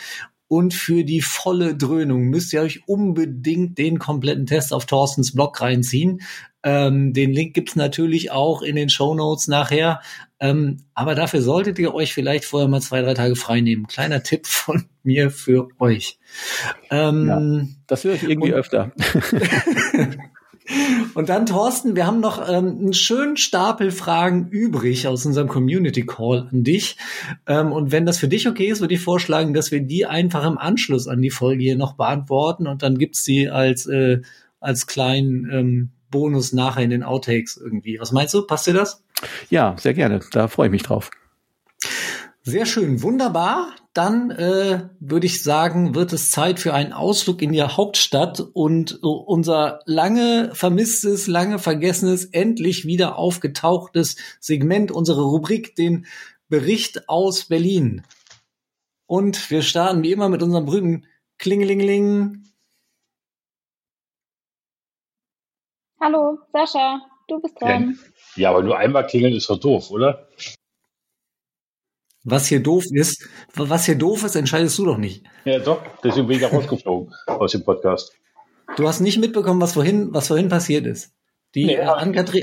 Und 0.53 0.75
für 0.75 1.03
die 1.03 1.23
volle 1.23 1.75
Dröhnung 1.75 2.25
müsst 2.25 2.53
ihr 2.53 2.61
euch 2.61 2.87
unbedingt 2.87 3.79
den 3.79 3.99
kompletten 3.99 4.45
Test 4.45 4.75
auf 4.75 4.85
Thorstens 4.85 5.33
Blog 5.33 5.59
reinziehen. 5.63 6.21
Ähm, 6.63 7.15
den 7.15 7.33
Link 7.33 7.55
gibt's 7.55 7.75
natürlich 7.75 8.33
auch 8.33 8.61
in 8.61 8.77
den 8.77 8.91
Show 8.91 9.15
Notes 9.15 9.49
nachher. 9.49 10.03
Ähm, 10.41 10.83
aber 10.93 11.15
dafür 11.15 11.41
solltet 11.41 11.79
ihr 11.79 11.95
euch 11.95 12.13
vielleicht 12.13 12.45
vorher 12.45 12.69
mal 12.69 12.83
zwei, 12.83 13.01
drei 13.01 13.15
Tage 13.15 13.35
frei 13.35 13.63
nehmen. 13.63 13.87
Kleiner 13.87 14.23
Tipp 14.23 14.47
von 14.47 14.85
mir 15.03 15.31
für 15.31 15.69
euch. 15.79 16.19
Ähm, 16.91 17.29
ja, 17.29 17.67
das 17.87 18.05
höre 18.05 18.13
ich 18.13 18.25
irgendwie 18.25 18.53
öfter. 18.53 18.93
Und 21.15 21.29
dann, 21.29 21.47
Thorsten, 21.47 21.97
wir 21.97 22.07
haben 22.07 22.21
noch 22.21 22.49
ähm, 22.49 22.79
einen 22.79 22.93
schönen 22.93 23.37
Stapel 23.37 23.91
Fragen 23.91 24.49
übrig 24.49 25.07
aus 25.07 25.27
unserem 25.27 25.49
Community 25.49 26.07
Call 26.07 26.49
an 26.51 26.65
dich. 26.65 26.97
Ähm, 27.47 27.73
und 27.73 27.93
wenn 27.93 28.07
das 28.07 28.19
für 28.19 28.29
dich 28.29 28.49
okay 28.49 28.67
ist, 28.69 28.81
würde 28.81 28.95
ich 28.95 29.01
vorschlagen, 29.01 29.55
dass 29.55 29.71
wir 29.71 29.81
die 29.81 30.07
einfach 30.07 30.47
im 30.47 30.59
Anschluss 30.59 31.09
an 31.09 31.21
die 31.21 31.31
Folge 31.31 31.63
hier 31.63 31.77
noch 31.77 31.95
beantworten 31.95 32.67
und 32.67 32.83
dann 32.83 32.99
gibt's 32.99 33.25
sie 33.25 33.49
als, 33.49 33.87
äh, 33.87 34.23
als 34.61 34.87
kleinen 34.87 35.51
ähm, 35.51 35.91
Bonus 36.11 36.53
nachher 36.53 36.85
in 36.85 36.91
den 36.91 37.03
Outtakes 37.03 37.57
irgendwie. 37.57 37.99
Was 37.99 38.13
meinst 38.13 38.35
du? 38.35 38.47
Passt 38.47 38.67
dir 38.67 38.75
das? 38.75 39.03
Ja, 39.51 39.77
sehr 39.79 39.95
gerne. 39.95 40.21
Da 40.31 40.49
freue 40.49 40.69
ich 40.69 40.73
mich 40.73 40.83
drauf. 40.83 41.11
Sehr 42.43 42.67
schön, 42.67 43.03
wunderbar. 43.03 43.75
Dann 43.95 44.31
äh, 44.31 44.89
würde 45.01 45.27
ich 45.27 45.43
sagen, 45.43 45.95
wird 45.95 46.13
es 46.13 46.31
Zeit 46.31 46.59
für 46.59 46.73
einen 46.73 46.93
Ausflug 46.93 47.43
in 47.43 47.53
die 47.53 47.63
Hauptstadt 47.63 48.41
und 48.41 48.93
äh, 49.03 49.07
unser 49.07 49.81
lange 49.85 50.55
vermisstes, 50.55 51.27
lange 51.27 51.59
vergessenes, 51.59 52.25
endlich 52.25 52.87
wieder 52.87 53.19
aufgetauchtes 53.19 54.17
Segment, 54.41 54.91
unsere 54.91 55.23
Rubrik, 55.23 55.77
den 55.77 56.07
Bericht 56.49 57.09
aus 57.09 57.45
Berlin. 57.45 58.03
Und 59.07 59.51
wir 59.51 59.63
starten 59.63 60.03
wie 60.03 60.13
immer 60.13 60.31
mit 60.31 60.43
unserem 60.43 60.65
berühmten 60.65 61.07
Klingelingeling. 61.39 62.45
Hallo, 66.01 66.39
Sascha, 66.53 67.03
du 67.29 67.41
bist 67.41 67.61
dran. 67.61 67.99
Ja, 68.37 68.51
aber 68.51 68.63
nur 68.63 68.79
einmal 68.79 69.07
klingeln 69.07 69.35
ist 69.35 69.51
doch 69.51 69.61
doof, 69.61 69.91
oder? 69.91 70.29
Was 72.25 72.47
hier 72.47 72.63
doof 72.63 72.85
ist, 72.93 73.29
was 73.55 73.87
hier 73.87 73.97
doof 73.97 74.23
ist, 74.25 74.37
entscheidest 74.37 74.79
du 74.79 74.85
doch 74.87 74.97
nicht. 74.99 75.25
Ja, 75.45 75.59
doch. 75.59 75.83
Deswegen 76.05 76.29
bin 76.29 76.37
ich 76.37 76.43
da 76.43 76.49
rausgeflogen 76.49 77.13
aus 77.27 77.53
dem 77.53 77.65
Podcast. 77.65 78.13
Du 78.77 78.87
hast 78.87 79.01
nicht 79.01 79.19
mitbekommen, 79.19 79.61
was 79.61 79.73
vorhin, 79.73 80.09
was 80.15 80.29
vorhin 80.29 80.49
passiert 80.49 80.87
ist. 80.87 81.13
Die 81.55 81.67
Nee, 81.67 81.75
äh, 81.75 81.85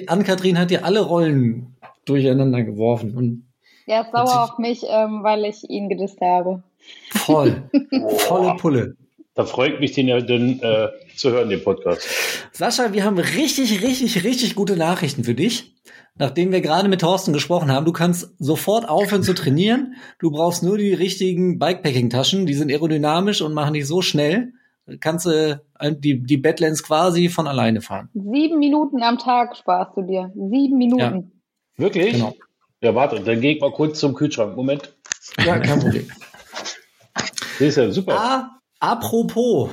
Ann-Kathrin 0.07 0.59
hat 0.59 0.69
dir 0.69 0.83
alle 0.85 0.99
Rollen 0.99 1.77
durcheinander 2.05 2.63
geworfen 2.63 3.15
und 3.15 3.45
Er 3.87 4.01
ist 4.01 4.11
sauer 4.11 4.43
auf 4.43 4.57
mich, 4.59 4.83
ähm, 4.87 5.23
weil 5.23 5.45
ich 5.45 5.63
ihn 5.69 5.89
gedisst 5.89 6.19
habe. 6.21 6.61
voll, 7.11 7.69
volle 8.17 8.55
Pulle. 8.57 8.95
da 9.33 9.45
freut 9.45 9.79
mich, 9.79 9.93
den, 9.93 10.07
ja 10.09 10.19
den 10.19 10.61
äh, 10.61 10.89
zu 11.15 11.31
hören, 11.31 11.49
den 11.49 11.63
Podcast. 11.63 12.01
Sascha, 12.51 12.93
wir 12.93 13.05
haben 13.05 13.17
richtig, 13.17 13.81
richtig, 13.81 14.23
richtig 14.23 14.55
gute 14.55 14.75
Nachrichten 14.75 15.23
für 15.23 15.35
dich. 15.35 15.73
Nachdem 16.19 16.51
wir 16.51 16.59
gerade 16.59 16.89
mit 16.89 16.99
Thorsten 16.99 17.31
gesprochen 17.31 17.71
haben, 17.71 17.85
du 17.85 17.93
kannst 17.93 18.35
sofort 18.39 18.89
aufhören 18.89 19.23
zu 19.23 19.33
trainieren. 19.33 19.95
Du 20.19 20.31
brauchst 20.31 20.63
nur 20.63 20.77
die 20.77 20.93
richtigen 20.93 21.59
Bikepacking-Taschen. 21.59 22.45
Die 22.45 22.55
sind 22.55 22.69
aerodynamisch 22.69 23.41
und 23.41 23.53
machen 23.53 23.73
dich 23.73 23.87
so 23.87 24.01
schnell. 24.01 24.51
Kannst 24.99 25.27
du 25.27 25.61
äh, 25.79 25.95
die, 25.95 26.21
die 26.21 26.35
Badlands 26.35 26.83
quasi 26.83 27.29
von 27.29 27.47
alleine 27.47 27.79
fahren. 27.79 28.09
Sieben 28.13 28.59
Minuten 28.59 29.01
am 29.01 29.17
Tag 29.17 29.55
sparst 29.55 29.95
du 29.95 30.01
dir. 30.01 30.29
Sieben 30.35 30.77
Minuten. 30.77 31.41
Wirklich? 31.77 32.13
Genau. 32.13 32.35
Ja, 32.81 32.93
warte, 32.93 33.21
dann 33.21 33.39
gehe 33.39 33.55
ich 33.55 33.61
mal 33.61 33.71
kurz 33.71 33.99
zum 33.99 34.13
Kühlschrank. 34.13 34.57
Moment. 34.57 34.93
Ja, 35.45 35.57
kein 35.59 35.79
Problem. 35.79 36.07
Das 37.13 37.61
ist 37.61 37.77
ja 37.77 37.91
super. 37.91 38.19
Ah, 38.19 38.59
apropos 38.81 39.69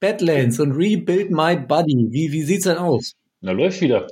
Badlands 0.00 0.60
und 0.60 0.72
Rebuild 0.72 1.30
My 1.30 1.56
Body. 1.56 2.08
Wie, 2.10 2.30
wie 2.30 2.42
sieht's 2.42 2.64
denn 2.64 2.76
aus? 2.76 3.14
Na, 3.40 3.52
läuft 3.52 3.80
wieder. 3.80 4.06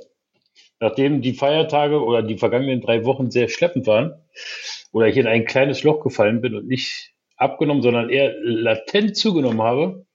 Nachdem 0.79 1.21
die 1.21 1.33
Feiertage 1.33 2.01
oder 2.03 2.21
die 2.23 2.37
vergangenen 2.37 2.81
drei 2.81 3.03
Wochen 3.05 3.31
sehr 3.31 3.49
schleppend 3.49 3.85
waren 3.87 4.13
oder 4.91 5.07
ich 5.07 5.17
in 5.17 5.27
ein 5.27 5.45
kleines 5.45 5.83
Loch 5.83 6.01
gefallen 6.03 6.41
bin 6.41 6.55
und 6.55 6.67
nicht 6.67 7.13
abgenommen, 7.35 7.81
sondern 7.83 8.09
eher 8.09 8.33
latent 8.41 9.15
zugenommen 9.17 9.61
habe, 9.61 10.05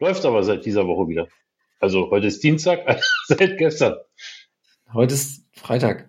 läuft 0.00 0.24
aber 0.24 0.42
seit 0.42 0.64
dieser 0.64 0.86
Woche 0.86 1.08
wieder. 1.08 1.28
Also 1.80 2.10
heute 2.10 2.26
ist 2.28 2.42
Dienstag, 2.42 2.82
also 2.86 3.02
seit 3.28 3.58
gestern. 3.58 3.96
Heute 4.92 5.14
ist 5.14 5.46
Freitag. 5.52 6.08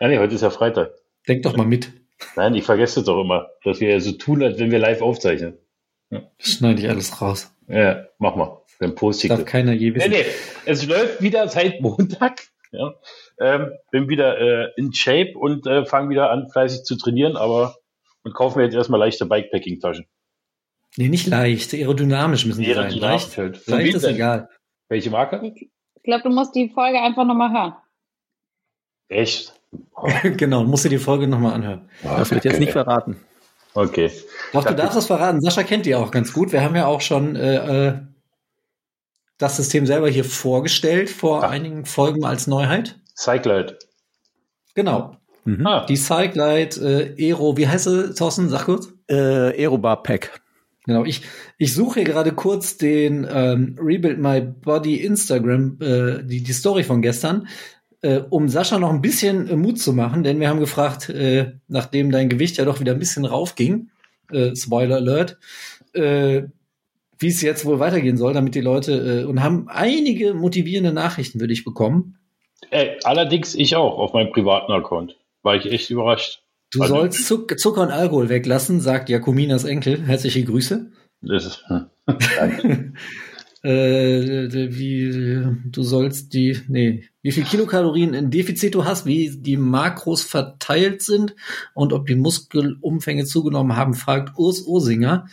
Ja, 0.00 0.08
nee, 0.08 0.18
heute 0.18 0.34
ist 0.34 0.42
ja 0.42 0.50
Freitag. 0.50 0.92
Denk 1.26 1.42
doch 1.42 1.56
mal 1.56 1.66
mit. 1.66 1.90
Nein, 2.36 2.54
ich 2.54 2.64
vergesse 2.64 3.00
es 3.00 3.06
doch 3.06 3.20
immer, 3.20 3.50
dass 3.64 3.80
wir 3.80 3.90
ja 3.90 4.00
so 4.00 4.12
tun, 4.12 4.42
als 4.42 4.58
wenn 4.58 4.70
wir 4.70 4.78
live 4.78 5.02
aufzeichnen. 5.02 5.56
Das 6.10 6.22
schneide 6.40 6.80
ich 6.80 6.88
alles 6.88 7.20
raus. 7.20 7.52
Ja, 7.68 8.06
mach 8.18 8.34
mal. 8.36 8.62
Dann 8.80 8.94
poste 8.94 9.26
ich 9.26 9.28
Darf 9.30 9.40
das. 9.40 9.48
keiner 9.48 9.72
je 9.72 9.90
Nee, 9.90 9.96
wissen. 9.96 10.10
nee, 10.10 10.24
es 10.64 10.86
läuft 10.86 11.20
wieder 11.20 11.48
seit 11.48 11.80
Montag. 11.80 12.40
Ja. 12.70 12.94
Ähm, 13.40 13.72
bin 13.90 14.08
wieder 14.08 14.38
äh, 14.38 14.72
in 14.76 14.92
Shape 14.92 15.32
und 15.38 15.66
äh, 15.66 15.84
fange 15.86 16.10
wieder 16.10 16.30
an, 16.30 16.48
fleißig 16.48 16.82
zu 16.82 16.96
trainieren, 16.96 17.36
aber 17.36 17.76
und 18.24 18.34
kaufe 18.34 18.58
mir 18.58 18.64
jetzt 18.64 18.74
erstmal 18.74 19.00
leichte 19.00 19.26
Bikepacking-Taschen. 19.26 20.06
Nee, 20.96 21.08
nicht 21.08 21.26
leicht. 21.26 21.72
Aerodynamisch 21.72 22.46
müssen 22.46 22.62
die 22.62 22.74
sein. 22.74 22.90
Leicht, 22.90 23.36
halt. 23.36 23.66
Leicht 23.66 23.94
ist 23.94 24.04
denn? 24.04 24.16
egal. 24.16 24.48
Welche 24.88 25.10
Marke? 25.10 25.40
Ich 25.44 26.02
glaube, 26.02 26.22
du 26.24 26.30
musst 26.30 26.54
die 26.54 26.68
Folge 26.68 27.00
einfach 27.00 27.24
nochmal 27.24 27.52
hören. 27.52 27.74
Echt? 29.08 29.54
genau, 30.36 30.64
musst 30.64 30.84
du 30.84 30.88
die 30.88 30.98
Folge 30.98 31.28
nochmal 31.28 31.54
anhören. 31.54 31.88
Das 32.02 32.30
wird 32.30 32.44
jetzt 32.44 32.58
nicht 32.58 32.72
verraten. 32.72 33.16
Okay. 33.74 34.10
Doch, 34.52 34.64
du 34.64 34.74
darfst 34.74 34.96
das 34.96 35.06
verraten. 35.06 35.40
Sascha 35.40 35.62
kennt 35.62 35.86
die 35.86 35.94
auch 35.94 36.10
ganz 36.10 36.32
gut. 36.32 36.52
Wir 36.52 36.62
haben 36.62 36.74
ja 36.74 36.86
auch 36.86 37.00
schon 37.00 37.36
äh, 37.36 37.88
äh, 37.88 37.98
das 39.36 39.56
System 39.56 39.86
selber 39.86 40.08
hier 40.08 40.24
vorgestellt 40.24 41.10
vor 41.10 41.44
Ach. 41.44 41.50
einigen 41.50 41.84
Folgen 41.84 42.24
als 42.24 42.46
Neuheit. 42.46 42.98
Cyclite. 43.18 43.78
Genau. 44.74 45.16
Mhm. 45.44 45.66
Ah, 45.66 45.86
Die 45.86 45.96
Cyclite 45.96 47.14
äh, 47.16 47.30
Aero, 47.30 47.56
wie 47.56 47.66
heißt 47.66 47.84
sie, 47.84 48.14
Thorsten? 48.14 48.48
Sag 48.48 48.66
kurz. 48.66 48.92
Äh, 49.08 49.14
Aerobar 49.14 50.02
Pack. 50.02 50.40
Genau, 50.86 51.04
ich, 51.04 51.22
ich 51.58 51.74
suche 51.74 52.00
hier 52.00 52.04
gerade 52.04 52.32
kurz 52.32 52.76
den 52.78 53.26
ähm, 53.30 53.76
Rebuild 53.78 54.18
My 54.18 54.40
Body 54.40 54.96
Instagram, 54.96 55.78
äh, 55.80 56.22
die, 56.24 56.42
die 56.42 56.52
Story 56.52 56.82
von 56.82 57.02
gestern, 57.02 57.48
äh, 58.00 58.20
um 58.30 58.48
Sascha 58.48 58.78
noch 58.78 58.90
ein 58.90 59.02
bisschen 59.02 59.48
äh, 59.48 59.56
Mut 59.56 59.78
zu 59.78 59.92
machen, 59.92 60.22
denn 60.22 60.40
wir 60.40 60.48
haben 60.48 60.60
gefragt, 60.60 61.10
äh, 61.10 61.52
nachdem 61.66 62.10
dein 62.10 62.30
Gewicht 62.30 62.56
ja 62.56 62.64
doch 62.64 62.80
wieder 62.80 62.92
ein 62.92 62.98
bisschen 62.98 63.26
raufging, 63.26 63.90
äh, 64.30 64.54
Spoiler 64.56 64.96
Alert, 64.96 65.38
äh, 65.92 66.44
wie 67.18 67.28
es 67.28 67.42
jetzt 67.42 67.66
wohl 67.66 67.80
weitergehen 67.80 68.16
soll, 68.16 68.32
damit 68.32 68.54
die 68.54 68.60
Leute, 68.60 68.92
äh, 68.92 69.24
und 69.24 69.42
haben 69.42 69.68
einige 69.68 70.32
motivierende 70.32 70.92
Nachrichten 70.92 71.40
für 71.40 71.48
dich 71.48 71.64
bekommen. 71.64 72.18
Ey, 72.70 72.98
allerdings 73.04 73.54
ich 73.54 73.76
auch 73.76 73.98
auf 73.98 74.12
meinem 74.12 74.30
privaten 74.32 74.72
Account. 74.72 75.16
War 75.42 75.56
ich 75.56 75.66
echt 75.66 75.90
überrascht. 75.90 76.42
Du 76.72 76.82
Also- 76.82 76.94
sollst 76.96 77.26
Zuck 77.26 77.58
Zucker 77.58 77.82
und 77.82 77.90
Alkohol 77.90 78.28
weglassen, 78.28 78.80
sagt 78.80 79.08
Jakominas 79.08 79.64
Enkel. 79.64 80.02
Herzliche 80.06 80.44
Grüße. 80.44 80.90
Das 81.22 81.44
ist, 81.46 81.64
hm. 81.68 81.86
äh, 83.62 84.70
wie 84.70 85.44
du 85.64 85.82
sollst 85.82 86.32
die, 86.32 86.60
nee, 86.68 87.04
wie 87.22 87.32
viel 87.32 87.44
Kilokalorien 87.44 88.14
in 88.14 88.30
Defizit 88.30 88.74
du 88.74 88.84
hast, 88.84 89.04
wie 89.04 89.36
die 89.36 89.56
Makros 89.56 90.22
verteilt 90.22 91.02
sind 91.02 91.34
und 91.74 91.92
ob 91.92 92.06
die 92.06 92.14
Muskelumfänge 92.14 93.24
zugenommen 93.24 93.76
haben, 93.76 93.94
fragt 93.94 94.38
Urs 94.38 94.64
Osinger 94.66 95.26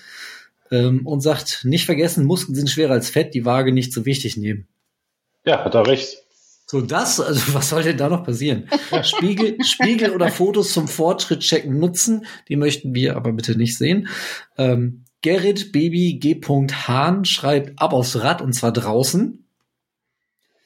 ähm, 0.71 1.05
und 1.05 1.21
sagt, 1.21 1.65
nicht 1.65 1.85
vergessen, 1.85 2.25
Muskeln 2.25 2.55
sind 2.55 2.69
schwerer 2.69 2.93
als 2.93 3.09
Fett, 3.09 3.33
die 3.35 3.45
Waage 3.45 3.71
nicht 3.71 3.93
so 3.93 4.05
wichtig 4.05 4.37
nehmen. 4.37 4.67
Ja, 5.45 5.63
hat 5.63 5.75
er 5.75 5.85
recht. 5.85 6.24
So 6.65 6.81
das, 6.81 7.19
also 7.19 7.53
was 7.53 7.69
soll 7.69 7.83
denn 7.83 7.97
da 7.97 8.09
noch 8.09 8.23
passieren? 8.23 8.69
Spiegel, 9.03 9.57
Spiegel 9.63 10.11
oder 10.11 10.29
Fotos 10.29 10.73
zum 10.73 10.87
Fortschritt 10.87 11.41
checken 11.41 11.79
nutzen, 11.79 12.25
die 12.49 12.55
möchten 12.55 12.93
wir 12.95 13.15
aber 13.15 13.31
bitte 13.33 13.57
nicht 13.57 13.77
sehen. 13.77 14.07
Ähm, 14.57 15.05
Gerrit 15.21 15.71
Baby 15.71 16.19
G. 16.19 16.39
Hahn 16.43 17.25
schreibt 17.25 17.79
ab 17.81 17.93
aufs 17.93 18.21
Rad 18.21 18.41
und 18.41 18.53
zwar 18.53 18.71
draußen. 18.71 19.47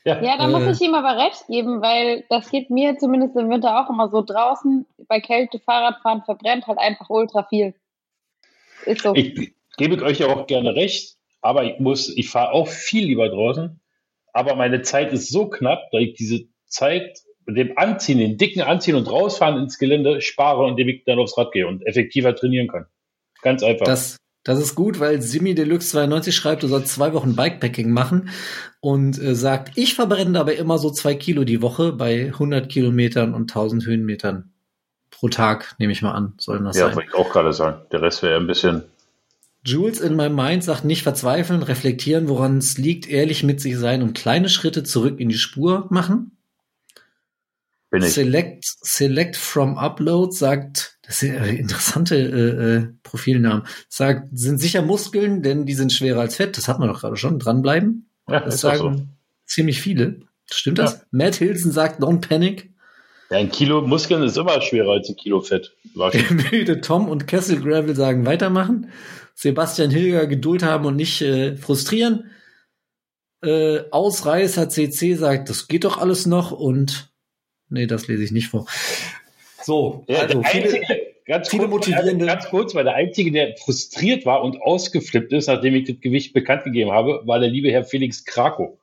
Ja, 0.05 0.21
Ja, 0.21 0.37
da 0.37 0.45
Äh. 0.45 0.51
muss 0.51 0.75
ich 0.81 0.85
ihm 0.87 0.95
aber 0.95 1.21
recht 1.23 1.45
geben, 1.47 1.81
weil 1.81 2.25
das 2.29 2.49
geht 2.49 2.69
mir 2.69 2.97
zumindest 2.97 3.35
im 3.35 3.49
Winter 3.49 3.79
auch 3.79 3.89
immer 3.89 4.09
so 4.09 4.21
draußen. 4.21 4.85
Bei 5.07 5.19
Kälte 5.19 5.59
Fahrradfahren 5.59 6.23
verbrennt 6.23 6.67
halt 6.67 6.79
einfach 6.79 7.09
ultra 7.09 7.43
viel. 7.43 7.73
Ist 8.85 9.01
so. 9.01 9.13
ich 9.13 9.53
gebe 9.77 10.01
euch 10.03 10.19
ja 10.19 10.27
auch 10.27 10.47
gerne 10.47 10.75
recht, 10.75 11.17
aber 11.41 11.63
ich 11.65 11.79
muss, 11.79 12.09
ich 12.09 12.29
fahre 12.29 12.51
auch 12.53 12.67
viel 12.67 13.05
lieber 13.05 13.29
draußen, 13.29 13.78
aber 14.33 14.55
meine 14.55 14.81
Zeit 14.81 15.13
ist 15.13 15.31
so 15.31 15.49
knapp, 15.49 15.91
dass 15.91 16.01
ich 16.01 16.13
diese 16.13 16.41
Zeit 16.67 17.19
mit 17.45 17.57
dem 17.57 17.77
Anziehen, 17.77 18.19
den 18.19 18.37
dicken 18.37 18.61
Anziehen 18.61 18.95
und 18.95 19.09
rausfahren 19.09 19.61
ins 19.61 19.77
Gelände 19.77 20.21
spare, 20.21 20.67
indem 20.69 20.89
ich 20.89 21.03
dann 21.05 21.19
aufs 21.19 21.37
Rad 21.37 21.51
gehe 21.51 21.67
und 21.67 21.85
effektiver 21.85 22.35
trainieren 22.35 22.67
kann. 22.67 22.85
Ganz 23.41 23.63
einfach. 23.63 23.85
Das, 23.85 24.17
das 24.43 24.59
ist 24.59 24.75
gut, 24.75 24.99
weil 24.99 25.21
Simi 25.21 25.55
Deluxe 25.55 25.89
92 25.89 26.35
schreibt, 26.35 26.63
du 26.63 26.67
sollst 26.67 26.93
zwei 26.93 27.13
Wochen 27.13 27.35
Bikepacking 27.35 27.91
machen 27.91 28.29
und 28.79 29.19
äh, 29.19 29.35
sagt, 29.35 29.71
ich 29.75 29.95
verbrenne 29.95 30.39
aber 30.39 30.55
immer 30.55 30.77
so 30.77 30.91
zwei 30.91 31.15
Kilo 31.15 31.43
die 31.43 31.61
Woche 31.61 31.91
bei 31.91 32.27
100 32.27 32.69
Kilometern 32.69 33.33
und 33.33 33.51
1000 33.51 33.85
Höhenmetern 33.85 34.53
pro 35.11 35.27
Tag, 35.27 35.75
nehme 35.79 35.91
ich 35.91 36.01
mal 36.01 36.11
an, 36.11 36.33
sollen 36.37 36.63
das 36.63 36.77
ja, 36.77 36.87
sein. 36.87 36.95
wollte 36.95 37.09
ich 37.09 37.15
auch 37.15 37.31
gerade 37.31 37.51
sagen. 37.51 37.81
Der 37.91 38.01
Rest 38.01 38.23
wäre 38.23 38.39
ein 38.39 38.47
bisschen, 38.47 38.83
Jules 39.65 39.99
in 39.99 40.15
my 40.15 40.29
mind 40.29 40.63
sagt 40.63 40.85
nicht 40.85 41.03
verzweifeln, 41.03 41.63
reflektieren, 41.63 42.29
woran 42.29 42.57
es 42.59 42.77
liegt, 42.77 43.09
ehrlich 43.09 43.43
mit 43.43 43.59
sich 43.59 43.77
sein 43.77 44.01
und 44.01 44.13
kleine 44.13 44.49
Schritte 44.49 44.83
zurück 44.83 45.19
in 45.19 45.29
die 45.29 45.37
Spur 45.37 45.87
machen. 45.89 46.37
bin 47.89 48.03
ich. 48.03 48.13
Select, 48.13 48.63
select 48.81 49.35
from 49.35 49.77
Upload 49.77 50.31
sagt, 50.33 50.97
das 51.05 51.19
sind 51.19 51.35
äh, 51.35 51.55
interessante 51.55 52.15
äh, 52.15 52.75
äh, 52.77 52.87
Profilnamen, 53.03 53.63
sagt, 53.89 54.29
sind 54.31 54.59
sicher 54.59 54.81
Muskeln, 54.81 55.41
denn 55.43 55.65
die 55.65 55.73
sind 55.73 55.91
schwerer 55.91 56.21
als 56.21 56.35
Fett. 56.35 56.57
Das 56.57 56.67
hat 56.67 56.79
man 56.79 56.87
doch 56.87 57.01
gerade 57.01 57.17
schon. 57.17 57.39
Dranbleiben. 57.39 58.09
Ja, 58.29 58.41
Das 58.41 58.61
sagen 58.61 58.97
so. 58.97 59.05
ziemlich 59.45 59.81
viele. 59.81 60.19
Stimmt 60.51 60.77
das? 60.79 60.93
Ja. 60.93 60.99
Matt 61.11 61.35
Hilson 61.35 61.71
sagt, 61.71 62.01
don't 62.01 62.21
panic. 62.27 62.71
Ja, 63.29 63.37
ein 63.37 63.51
Kilo 63.51 63.81
Muskeln 63.81 64.23
ist 64.23 64.37
immer 64.37 64.59
schwerer 64.61 64.93
als 64.93 65.09
ein 65.09 65.15
Kilo 65.15 65.41
Fett. 65.41 65.75
Müde 66.51 66.81
Tom 66.81 67.07
und 67.07 67.27
Kessel 67.27 67.61
Gravel 67.61 67.95
sagen, 67.95 68.25
weitermachen. 68.25 68.89
Sebastian 69.41 69.89
Hilger 69.89 70.27
Geduld 70.27 70.63
haben 70.63 70.85
und 70.85 70.97
nicht 70.97 71.21
äh, 71.21 71.55
frustrieren. 71.55 72.29
Äh, 73.41 73.83
Ausreißer 73.89 74.67
CC 74.67 75.13
sagt, 75.13 75.49
das 75.49 75.69
geht 75.69 75.85
doch 75.85 75.97
alles 75.97 76.25
noch 76.25 76.51
und 76.51 77.13
nee, 77.69 77.87
das 77.87 78.09
lese 78.09 78.21
ich 78.25 78.31
nicht 78.31 78.49
vor. 78.49 78.67
So, 79.63 80.03
Ja, 80.09 80.19
also 80.19 80.41
der 80.41 80.49
viele, 80.49 80.63
einzige, 80.65 80.85
Ganz 81.25 81.47
Viele 81.47 81.69
kurz, 81.69 81.87
motivierende- 81.87 82.25
Ganz 82.25 82.49
kurz, 82.49 82.75
weil 82.75 82.83
der 82.83 82.95
Einzige, 82.95 83.31
der 83.31 83.55
frustriert 83.55 84.25
war 84.25 84.43
und 84.43 84.61
ausgeflippt 84.61 85.31
ist, 85.31 85.47
nachdem 85.47 85.75
ich 85.75 85.87
das 85.87 86.01
Gewicht 86.01 86.33
bekannt 86.33 86.65
gegeben 86.65 86.91
habe, 86.91 87.21
war 87.25 87.39
der 87.39 87.49
liebe 87.49 87.71
Herr 87.71 87.85
Felix 87.85 88.25
Krakow, 88.25 88.77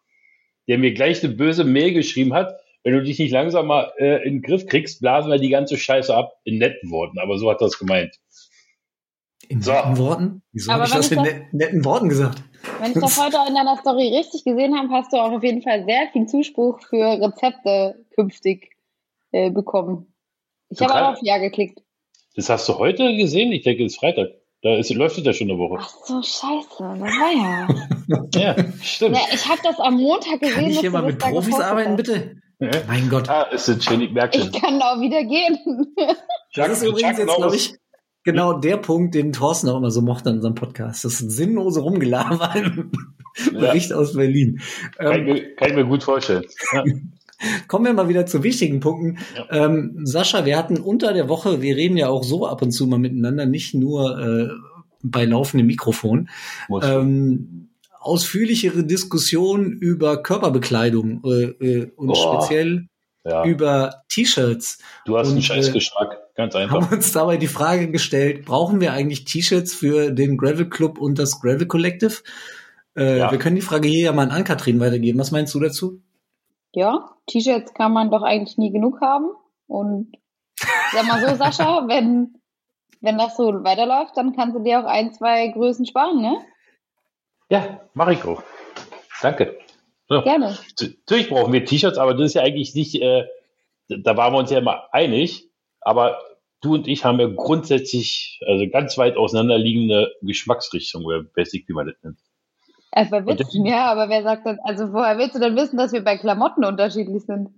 der 0.69 0.79
mir 0.79 0.95
gleich 0.95 1.23
eine 1.23 1.35
böse 1.35 1.65
Mail 1.65 1.93
geschrieben 1.93 2.33
hat, 2.33 2.55
wenn 2.83 2.95
du 2.95 3.03
dich 3.03 3.19
nicht 3.19 3.33
langsam 3.33 3.67
mal 3.67 3.93
äh, 3.99 4.25
in 4.27 4.37
den 4.37 4.43
Griff 4.43 4.65
kriegst, 4.65 5.01
blasen 5.01 5.31
wir 5.31 5.39
die 5.39 5.51
ganze 5.51 5.77
Scheiße 5.77 6.15
ab, 6.15 6.33
in 6.45 6.57
netten 6.57 6.91
Worten. 6.91 7.19
Aber 7.19 7.37
so 7.37 7.51
hat 7.51 7.61
er 7.61 7.67
es 7.67 7.79
gemeint. 7.79 8.17
In 9.49 9.63
So. 9.63 9.73
netten 9.73 9.99
Worten? 9.99 10.43
Wieso 10.53 10.73
Aber 10.73 10.83
habe 10.83 10.89
ich 10.91 10.95
das 10.97 11.11
ich 11.11 11.17
in 11.19 11.25
das- 11.25 11.33
net- 11.35 11.53
netten 11.53 11.85
Worten 11.85 12.09
gesagt? 12.09 12.43
Wenn 12.81 12.93
ich 12.93 12.99
das 12.99 13.21
heute 13.23 13.37
in 13.49 13.55
deiner 13.55 13.77
Story 13.79 14.15
richtig 14.17 14.45
gesehen 14.45 14.77
habe, 14.79 14.89
hast 14.91 15.13
du 15.13 15.17
auch 15.19 15.33
auf 15.33 15.43
jeden 15.43 15.63
Fall 15.63 15.85
sehr 15.87 16.09
viel 16.13 16.27
Zuspruch 16.27 16.81
für 16.89 17.21
Rezepte 17.21 18.05
künftig 18.15 18.73
äh, 19.33 19.51
bekommen. 19.51 20.13
Ich 20.69 20.81
habe 20.81 20.95
auch 20.95 21.13
auf 21.13 21.19
Ja 21.23 21.39
geklickt. 21.39 21.81
Das 22.35 22.49
hast 22.51 22.69
du 22.69 22.77
heute 22.79 23.17
gesehen? 23.17 23.53
Ich 23.53 23.63
denke, 23.63 23.85
es 23.85 23.93
ist 23.95 24.01
Freitag. 24.01 24.29
Da 24.63 24.75
ist, 24.77 24.93
läuft 24.93 25.19
es 25.19 25.25
ja 25.25 25.33
schon 25.33 25.49
eine 25.51 25.59
Woche. 25.59 25.77
Ach 25.81 25.89
so, 26.05 26.21
scheiße. 26.23 26.67
Das 26.79 27.01
war 27.01 27.33
ja. 27.33 27.69
Ja, 28.35 28.57
stimmt. 28.83 29.17
ja 29.17 29.23
ich 29.33 29.47
habe 29.49 29.61
das 29.63 29.79
am 29.79 29.97
Montag 29.97 30.41
gesehen. 30.41 30.55
Kann 30.55 30.71
ich 30.71 30.81
hier 30.81 30.91
mal 30.91 31.03
mit 31.03 31.19
Profis 31.19 31.59
arbeiten, 31.61 31.91
hast. 31.91 31.97
bitte? 31.99 32.37
Ja. 32.59 32.71
Mein 32.89 33.09
Gott. 33.11 33.29
Ah, 33.29 33.43
ist 33.43 33.69
das 33.69 33.85
schön, 33.85 34.01
ich 34.01 34.13
merke 34.13 34.39
Ich 34.39 34.51
kann 34.53 34.81
auch 34.81 34.99
wieder 35.01 35.23
gehen. 35.25 35.87
Das 36.55 36.69
ist 36.71 36.81
Chuck 36.83 36.89
übrigens 36.89 37.19
jetzt, 37.19 37.37
glaube 37.37 37.55
ich, 37.57 37.75
genau 38.27 38.53
der 38.53 38.77
Punkt, 38.77 39.15
den 39.15 39.33
Thorsten 39.33 39.71
auch 39.71 39.79
immer 39.79 39.91
so 39.91 40.03
mochte 40.03 40.29
an 40.29 40.37
unserem 40.37 40.55
Podcast. 40.55 41.05
Das 41.07 41.17
sinnlose 41.17 41.81
Rumgelaber 41.81 42.55
im 42.57 42.91
Bericht 43.53 43.95
aus 43.95 44.15
Berlin. 44.15 44.61
Kann, 44.99 45.13
ich 45.13 45.19
Ähm, 45.19 45.25
mir, 45.25 45.55
kann 45.55 45.71
ich 45.71 45.77
mir 45.77 45.87
gut 45.87 46.03
vorstellen. 46.03 46.45
Ja. 46.75 46.85
kommen 47.69 47.85
wir 47.85 47.93
mal 47.93 48.09
wieder 48.09 48.27
zu 48.27 48.43
wichtigen 48.43 48.81
Punkten. 48.81 49.19
Ja. 49.37 49.67
Ähm, 49.67 50.01
Sascha, 50.05 50.45
wir 50.45 50.59
hatten 50.59 50.79
unter 50.79 51.13
der 51.13 51.29
Woche, 51.29 51.63
wir 51.63 51.77
reden 51.77 51.97
ja 51.97 52.09
auch 52.09 52.25
so 52.25 52.47
ab 52.47 52.63
und 52.63 52.73
zu 52.73 52.87
mal 52.87 52.99
miteinander, 52.99 53.47
nicht 53.47 53.75
nur 53.75 54.19
äh, 54.19 54.49
bei 55.03 55.25
laufendem 55.25 55.67
Mikrofon, 55.67 56.29
ähm, 56.83 57.69
ausführlichere 58.01 58.85
Diskussionen 58.85 59.73
über 59.73 60.23
Körperbekleidung 60.23 61.23
äh, 61.25 61.45
äh, 61.45 61.93
und 61.97 62.09
Boah. 62.09 62.41
speziell 62.41 62.89
ja. 63.25 63.45
über 63.45 64.03
T-Shirts. 64.09 64.79
Du 65.05 65.17
hast 65.17 65.29
einen 65.29 65.37
und, 65.37 65.43
scheiß 65.43 65.69
äh, 65.69 65.73
Geschmack. 65.73 66.19
Ganz 66.37 66.55
einfach. 66.55 66.83
haben 66.83 66.95
uns 66.95 67.13
dabei 67.13 67.39
die 67.39 67.47
Frage 67.47 67.91
gestellt, 67.91 68.45
brauchen 68.45 68.81
wir 68.81 68.93
eigentlich 68.93 69.25
T-Shirts 69.25 69.75
für 69.75 70.11
den 70.13 70.37
Gravel 70.37 70.69
Club 70.69 70.99
und 70.99 71.19
das 71.19 71.41
Gravel 71.41 71.67
Collective? 71.67 72.23
Äh, 72.95 73.19
Ja. 73.19 73.31
Wir 73.31 73.39
können 73.39 73.57
die 73.57 73.63
Frage 73.63 73.89
hier 73.89 74.07
ja 74.07 74.13
mal 74.13 74.25
an 74.25 74.31
Ann-Kathrin 74.31 74.79
weitergeben. 74.79 75.19
Was 75.19 75.31
meinst 75.31 75.55
du 75.55 75.61
dazu? 75.61 76.01
Ja, 76.73 77.11
T-Shirts 77.27 77.73
kann 77.73 77.93
man 77.93 78.11
doch 78.11 78.23
eigentlich 78.23 78.59
nie 78.59 78.71
genug 78.71 79.01
haben. 79.01 79.31
Und 79.67 80.13
sag 80.93 81.07
mal 81.07 81.27
so, 81.27 81.35
Sascha, 81.37 81.89
wenn, 81.89 82.35
wenn 83.01 83.17
das 83.17 83.37
so 83.37 83.65
weiterläuft, 83.65 84.17
dann 84.17 84.37
kannst 84.37 84.57
du 84.57 84.63
dir 84.63 84.81
auch 84.81 84.85
ein, 84.85 85.15
zwei 85.15 85.49
Größen 85.49 85.87
sparen, 85.87 86.21
ne? 86.21 86.37
Ja, 87.49 87.81
mach 87.95 88.09
ich 88.09 88.23
auch. 88.25 88.43
Danke. 89.23 89.59
So. 90.09 90.21
Gerne. 90.23 90.59
Natürlich 90.81 91.31
brauchen 91.31 91.53
wir 91.53 91.65
T-Shirts, 91.65 91.97
aber 91.97 92.13
das 92.15 92.27
ist 92.27 92.35
ja 92.35 92.43
eigentlich 92.43 92.75
nicht, 92.75 93.01
äh, 93.01 93.25
da 93.89 94.17
waren 94.19 94.35
wir 94.35 94.39
uns 94.39 94.51
ja 94.51 94.59
immer 94.59 94.93
einig, 94.93 95.51
aber 95.81 96.19
du 96.61 96.75
und 96.75 96.89
ich 96.89 97.05
haben 97.05 97.21
ja 97.21 97.29
grundsätzlich, 97.29 98.41
also 98.47 98.69
ganz 98.71 98.97
weit 98.99 99.17
auseinanderliegende 99.17 100.13
Geschmacksrichtungen 100.23 101.07
oder 101.07 101.23
Basic, 101.23 101.69
wie 101.69 101.73
man 101.73 101.87
das 101.87 101.97
nennt. 102.03 102.19
War 103.11 103.27
Und 103.27 103.39
witzig, 103.39 103.61
ja, 103.65 103.91
aber 103.93 104.09
wer 104.09 104.23
sagt 104.23 104.47
denn, 104.47 104.59
also 104.65 104.93
woher 104.93 105.19
willst 105.19 105.35
du 105.35 105.39
denn 105.39 105.55
wissen, 105.57 105.77
dass 105.77 105.93
wir 105.93 106.03
bei 106.03 106.17
Klamotten 106.17 106.65
unterschiedlich 106.65 107.25
sind? 107.25 107.51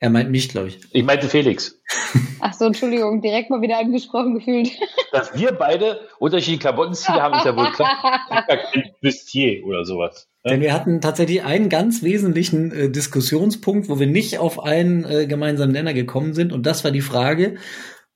Er 0.00 0.10
meint 0.10 0.30
mich, 0.30 0.48
glaube 0.48 0.68
ich. 0.68 0.78
Ich 0.92 1.02
meinte 1.02 1.28
Felix, 1.28 1.80
Ach 2.40 2.52
so, 2.52 2.66
Entschuldigung, 2.66 3.20
direkt 3.20 3.50
mal 3.50 3.60
wieder 3.60 3.78
angesprochen 3.78 4.34
gefühlt. 4.34 4.70
dass 5.12 5.36
wir 5.36 5.52
beide 5.52 6.00
unterschiedliche 6.18 6.60
Klamottenstile 6.60 7.20
haben, 7.20 7.34
ist 7.34 7.44
ja 7.44 7.56
wohl 7.56 7.70
klar. 7.72 7.90
Ich 8.28 8.36
hab 8.36 8.48
ja 8.48 8.56
kein 8.56 8.90
Bustier 9.02 9.64
oder 9.66 9.84
sowas. 9.84 10.28
Ja? 10.44 10.52
Denn 10.52 10.60
wir 10.60 10.72
hatten 10.72 11.00
tatsächlich 11.00 11.42
einen 11.42 11.68
ganz 11.68 12.02
wesentlichen 12.02 12.72
äh, 12.72 12.90
Diskussionspunkt, 12.90 13.88
wo 13.88 13.98
wir 13.98 14.06
nicht 14.06 14.38
auf 14.38 14.62
einen 14.62 15.04
äh, 15.04 15.26
gemeinsamen 15.26 15.72
Nenner 15.72 15.94
gekommen 15.94 16.34
sind. 16.34 16.52
Und 16.52 16.66
das 16.66 16.84
war 16.84 16.90
die 16.90 17.00
Frage, 17.00 17.56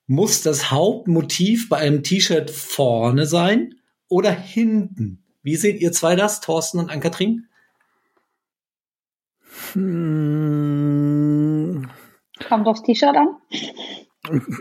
muss 0.07 0.41
das 0.41 0.71
Hauptmotiv 0.71 1.69
bei 1.69 1.77
einem 1.77 2.03
T-Shirt 2.03 2.49
vorne 2.49 3.25
sein 3.25 3.75
oder 4.07 4.31
hinten? 4.31 5.23
Wie 5.41 5.55
seht 5.55 5.79
ihr 5.81 5.91
zwei 5.91 6.15
das, 6.15 6.41
Thorsten 6.41 6.79
und 6.79 6.89
Ann-Kathrin? 6.89 7.47
Hm, 9.73 11.03
Kommt 12.47 12.67
aufs 12.67 12.83
T-Shirt 12.83 13.15
an. 13.15 13.37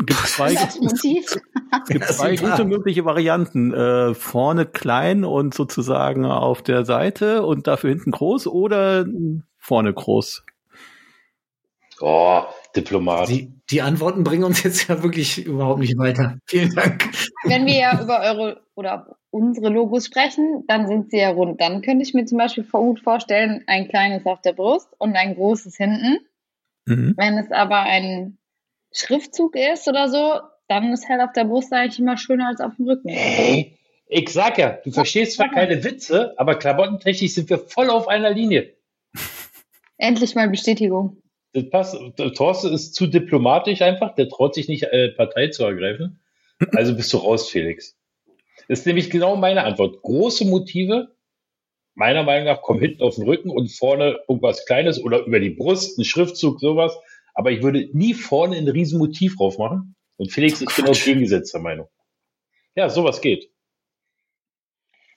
gibt 0.07 0.19
zwei, 0.27 0.55
Motiv. 0.81 1.39
gibt 1.89 2.05
zwei 2.05 2.37
gute 2.37 2.65
mögliche 2.65 3.05
Varianten. 3.05 3.73
Äh, 3.73 4.15
vorne 4.15 4.67
klein 4.67 5.25
und 5.25 5.55
sozusagen 5.55 6.25
auf 6.27 6.63
der 6.63 6.85
Seite 6.85 7.45
und 7.45 7.67
dafür 7.67 7.91
hinten 7.91 8.11
groß 8.11 8.47
oder 8.47 9.07
vorne 9.59 9.93
groß. 9.93 10.45
Oh, 12.01 12.43
Diplomat. 12.77 13.29
Die, 13.29 13.53
die 13.71 13.83
Antworten 13.83 14.25
bringen 14.25 14.45
uns 14.45 14.63
jetzt 14.63 14.89
ja 14.89 15.03
wirklich 15.03 15.45
überhaupt 15.45 15.81
nicht 15.81 15.99
weiter. 15.99 16.39
Vielen 16.47 16.75
Dank. 16.75 17.09
Wenn 17.45 17.67
wir 17.67 17.75
ja 17.75 18.03
über 18.03 18.21
eure 18.21 18.63
oder 18.75 19.17
unsere 19.31 19.69
Logos 19.69 20.07
sprechen, 20.07 20.65
dann 20.69 20.87
sind 20.87 21.11
sie 21.11 21.19
ja 21.19 21.31
rund. 21.31 21.61
Dann 21.61 21.83
könnte 21.83 22.03
ich 22.03 22.15
mir 22.15 22.25
zum 22.25 22.39
Beispiel 22.39 22.65
gut 22.65 23.01
vorstellen, 23.01 23.65
ein 23.67 23.89
kleines 23.89 24.27
auf 24.27 24.41
der 24.41 24.53
Brust 24.53 24.89
und 24.99 25.17
ein 25.17 25.35
großes 25.35 25.77
hinten. 25.77 26.19
Mhm. 26.87 27.15
Wenn 27.17 27.39
es 27.39 27.51
aber 27.51 27.81
ein 27.81 28.39
Schriftzug 28.93 29.57
ist 29.57 29.89
oder 29.89 30.09
so, 30.09 30.41
dann 30.69 30.93
ist 30.93 31.09
halt 31.09 31.21
auf 31.21 31.33
der 31.33 31.45
Brust 31.45 31.73
eigentlich 31.73 31.99
immer 31.99 32.17
schöner 32.17 32.49
als 32.49 32.61
auf 32.61 32.77
dem 32.77 32.89
Rücken. 32.89 33.09
Hey, 33.09 33.79
ich 34.07 34.29
sag 34.29 34.59
ja, 34.59 34.79
du 34.85 34.91
verstehst 34.91 35.37
zwar 35.37 35.51
keine 35.51 35.83
Witze, 35.85 36.35
aber 36.37 36.59
klamottentechnisch 36.59 37.35
sind 37.35 37.49
wir 37.49 37.59
voll 37.59 37.89
auf 37.89 38.09
einer 38.09 38.31
Linie. 38.31 38.75
Endlich 39.97 40.35
mal 40.35 40.49
Bestätigung. 40.49 41.22
Das 41.53 41.69
passt. 41.69 41.97
Thorsten 42.35 42.73
ist 42.73 42.95
zu 42.95 43.07
diplomatisch 43.07 43.83
einfach, 43.83 44.15
der 44.15 44.29
traut 44.29 44.55
sich 44.55 44.69
nicht, 44.69 44.85
äh, 44.85 45.11
Partei 45.11 45.49
zu 45.49 45.65
ergreifen. 45.65 46.21
Also 46.75 46.95
bist 46.95 47.13
du 47.13 47.19
raus, 47.19 47.51
Felix. 47.51 47.97
Das 48.69 48.81
ist 48.81 48.87
nämlich 48.87 49.11
genau 49.11 49.37
meine 49.37 49.65
Antwort. 49.65 50.01
Große 50.03 50.45
Motive, 50.47 51.15
meiner 51.95 52.23
Meinung 52.23 52.47
nach, 52.47 52.63
kommen 52.63 52.81
hinten 52.81 53.03
auf 53.03 53.17
den 53.17 53.25
Rücken 53.25 53.51
und 53.51 53.71
vorne 53.71 54.21
irgendwas 54.29 54.65
Kleines 54.65 55.03
oder 55.03 55.27
über 55.27 55.41
die 55.41 55.51
Brust, 55.51 55.99
ein 55.99 56.05
Schriftzug, 56.05 56.61
sowas. 56.61 56.97
Aber 57.35 57.51
ich 57.51 57.63
würde 57.63 57.89
nie 57.93 58.15
vorne 58.15 58.57
ein 58.57 58.69
riesen 58.69 58.99
Motiv 58.99 59.37
drauf 59.37 59.59
machen. 59.59 59.95
Und 60.17 60.31
Felix 60.33 60.63
ist 60.63 60.77
genau 60.77 60.93
gegengesetzter 60.93 61.59
Meinung. 61.59 61.89
Ja, 62.75 62.89
sowas 62.89 63.21
geht. 63.21 63.51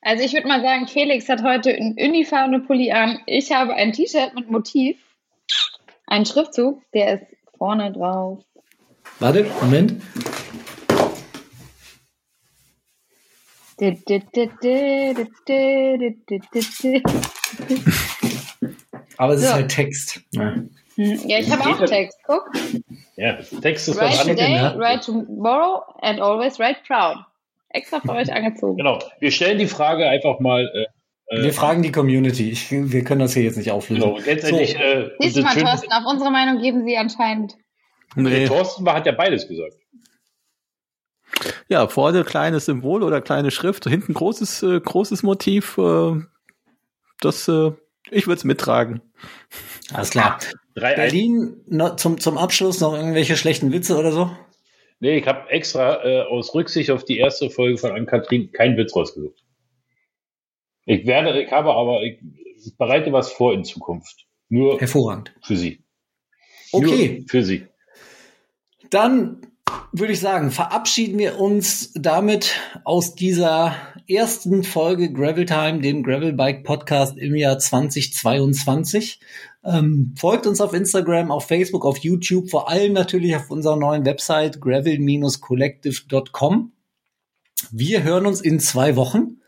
Also 0.01 0.23
ich 0.23 0.33
würde 0.33 0.47
mal 0.47 0.61
sagen, 0.61 0.87
Felix 0.87 1.29
hat 1.29 1.43
heute 1.43 1.71
ein 1.71 1.95
uniforme 1.97 2.59
Pulli 2.61 2.91
an. 2.91 3.19
Ich 3.25 3.51
habe 3.51 3.73
ein 3.73 3.91
T-Shirt 3.91 4.35
mit 4.35 4.49
Motiv, 4.51 4.97
ein 6.15 6.25
Schriftzug, 6.25 6.81
der 6.93 7.15
ist 7.15 7.25
vorne 7.57 7.91
drauf. 7.91 8.39
Warte, 9.19 9.45
Moment. 9.61 10.01
Aber 19.17 19.33
es 19.33 19.41
so. 19.41 19.47
ist 19.47 19.53
halt 19.53 19.69
Text. 19.69 20.21
Ja, 20.31 20.53
hm, 20.95 21.19
ich 21.25 21.51
habe 21.51 21.69
auch 21.69 21.85
Text, 21.85 22.17
guck. 22.25 22.49
Ja, 23.17 23.33
Text 23.61 23.89
ist 23.89 23.99
right 23.99 24.11
was 24.11 24.19
anderes. 24.21 24.39
Today, 24.39 24.57
angenehm. 24.57 24.81
right 24.81 25.03
tomorrow 25.03 25.83
and 26.01 26.21
always 26.21 26.57
write 26.59 26.79
proud. 26.87 27.17
Extra 27.71 27.99
für 27.99 28.13
euch 28.13 28.31
angezogen. 28.31 28.77
Genau. 28.77 28.99
Wir 29.19 29.31
stellen 29.31 29.57
die 29.57 29.67
Frage 29.67 30.07
einfach 30.07 30.39
mal, 30.39 30.65
äh, 30.73 30.85
äh, 31.27 31.43
Wir 31.43 31.53
fragen 31.53 31.81
die 31.83 31.91
Community. 31.91 32.49
Ich, 32.51 32.71
wir 32.71 33.03
können 33.03 33.21
das 33.21 33.33
hier 33.33 33.43
jetzt 33.43 33.57
nicht 33.57 33.71
auflösen. 33.71 34.01
genau. 34.03 34.15
Und 34.15 34.25
letztendlich, 34.25 34.73
So. 34.73 34.77
äh, 34.77 35.11
das 35.19 35.35
mal, 35.35 35.55
Thorsten, 35.55 35.91
auf 35.91 36.03
unsere 36.11 36.31
Meinung 36.31 36.61
geben 36.61 36.85
sie 36.85 36.97
anscheinend. 36.97 37.55
Nee. 38.15 38.47
Thorsten 38.47 38.87
hat 38.91 39.05
ja 39.05 39.11
beides 39.11 39.47
gesagt. 39.47 39.75
Ja, 41.67 41.87
vorne 41.87 42.23
kleines 42.23 42.65
Symbol 42.65 43.03
oder 43.03 43.21
kleine 43.21 43.51
Schrift, 43.51 43.85
hinten 43.87 44.13
großes, 44.13 44.63
äh, 44.63 44.79
großes 44.79 45.23
Motiv. 45.23 45.77
Äh, 45.77 46.21
das, 47.21 47.47
äh, 47.47 47.71
ich 48.11 48.27
würde 48.27 48.37
es 48.37 48.43
mittragen. 48.43 49.01
Alles 49.93 50.11
klar. 50.11 50.39
Drei 50.75 50.93
Berlin, 50.95 51.61
noch 51.67 51.95
zum, 51.95 52.19
zum 52.19 52.37
Abschluss 52.37 52.81
noch 52.81 52.93
irgendwelche 52.93 53.37
schlechten 53.37 53.71
Witze 53.71 53.97
oder 53.97 54.11
so? 54.11 54.31
Nee, 54.99 55.17
ich 55.17 55.27
habe 55.27 55.49
extra 55.49 56.03
äh, 56.05 56.21
aus 56.23 56.53
Rücksicht 56.53 56.91
auf 56.91 57.03
die 57.03 57.17
erste 57.17 57.49
Folge 57.49 57.77
von 57.77 57.91
Ann-Kathrin 57.91 58.51
keinen 58.51 58.77
Witz 58.77 58.95
rausgesucht. 58.95 59.43
Ich 60.85 61.05
werde, 61.05 61.41
ich 61.41 61.51
habe 61.51 61.73
aber, 61.73 62.03
ich 62.03 62.19
bereite 62.77 63.11
was 63.11 63.31
vor 63.31 63.53
in 63.53 63.63
Zukunft. 63.63 64.25
Nur 64.49 64.79
Hervorragend. 64.79 65.33
für 65.41 65.55
Sie. 65.55 65.83
Okay. 66.71 67.19
Nur 67.19 67.27
für 67.27 67.43
Sie. 67.43 67.65
Dann 68.91 69.41
würde 69.91 70.13
ich 70.13 70.19
sagen, 70.19 70.51
verabschieden 70.51 71.17
wir 71.17 71.39
uns 71.39 71.91
damit 71.93 72.53
aus 72.83 73.15
dieser 73.15 73.75
ersten 74.07 74.63
Folge 74.63 75.11
Gravel 75.11 75.45
Time, 75.45 75.79
dem 75.79 76.03
Gravel 76.03 76.33
Bike 76.33 76.63
Podcast 76.63 77.17
im 77.17 77.35
Jahr 77.35 77.57
2022. 77.57 79.19
Ähm, 79.63 80.13
folgt 80.17 80.45
uns 80.45 80.61
auf 80.61 80.73
Instagram, 80.73 81.31
auf 81.31 81.47
Facebook, 81.47 81.85
auf 81.85 81.97
YouTube, 81.97 82.51
vor 82.51 82.69
allem 82.69 82.93
natürlich 82.93 83.35
auf 83.35 83.49
unserer 83.49 83.77
neuen 83.77 84.05
Website 84.05 84.61
gravel-collective.com. 84.61 86.71
Wir 87.71 88.03
hören 88.03 88.27
uns 88.27 88.41
in 88.41 88.59
zwei 88.59 88.95
Wochen. 88.95 89.41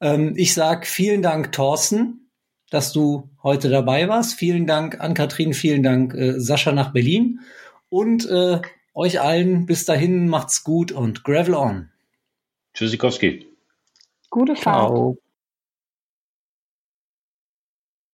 Ähm, 0.00 0.34
ich 0.36 0.54
sag 0.54 0.86
vielen 0.86 1.22
Dank, 1.22 1.52
Thorsten, 1.52 2.30
dass 2.70 2.92
du 2.92 3.28
heute 3.42 3.68
dabei 3.70 4.08
warst. 4.08 4.34
Vielen 4.34 4.66
Dank 4.66 5.00
an 5.00 5.14
Kathrin, 5.14 5.54
vielen 5.54 5.82
Dank 5.82 6.14
äh, 6.14 6.38
Sascha 6.38 6.72
nach 6.72 6.92
Berlin 6.92 7.40
und 7.88 8.28
äh, 8.28 8.60
euch 8.94 9.20
allen 9.20 9.66
bis 9.66 9.84
dahin 9.84 10.28
macht's 10.28 10.64
gut 10.64 10.92
und 10.92 11.24
Gravel 11.24 11.54
on. 11.54 11.90
Tschüssikowski. 12.74 13.46
Gute 14.30 14.56
Fahrt. 14.56 14.88
Ciao. 14.88 15.18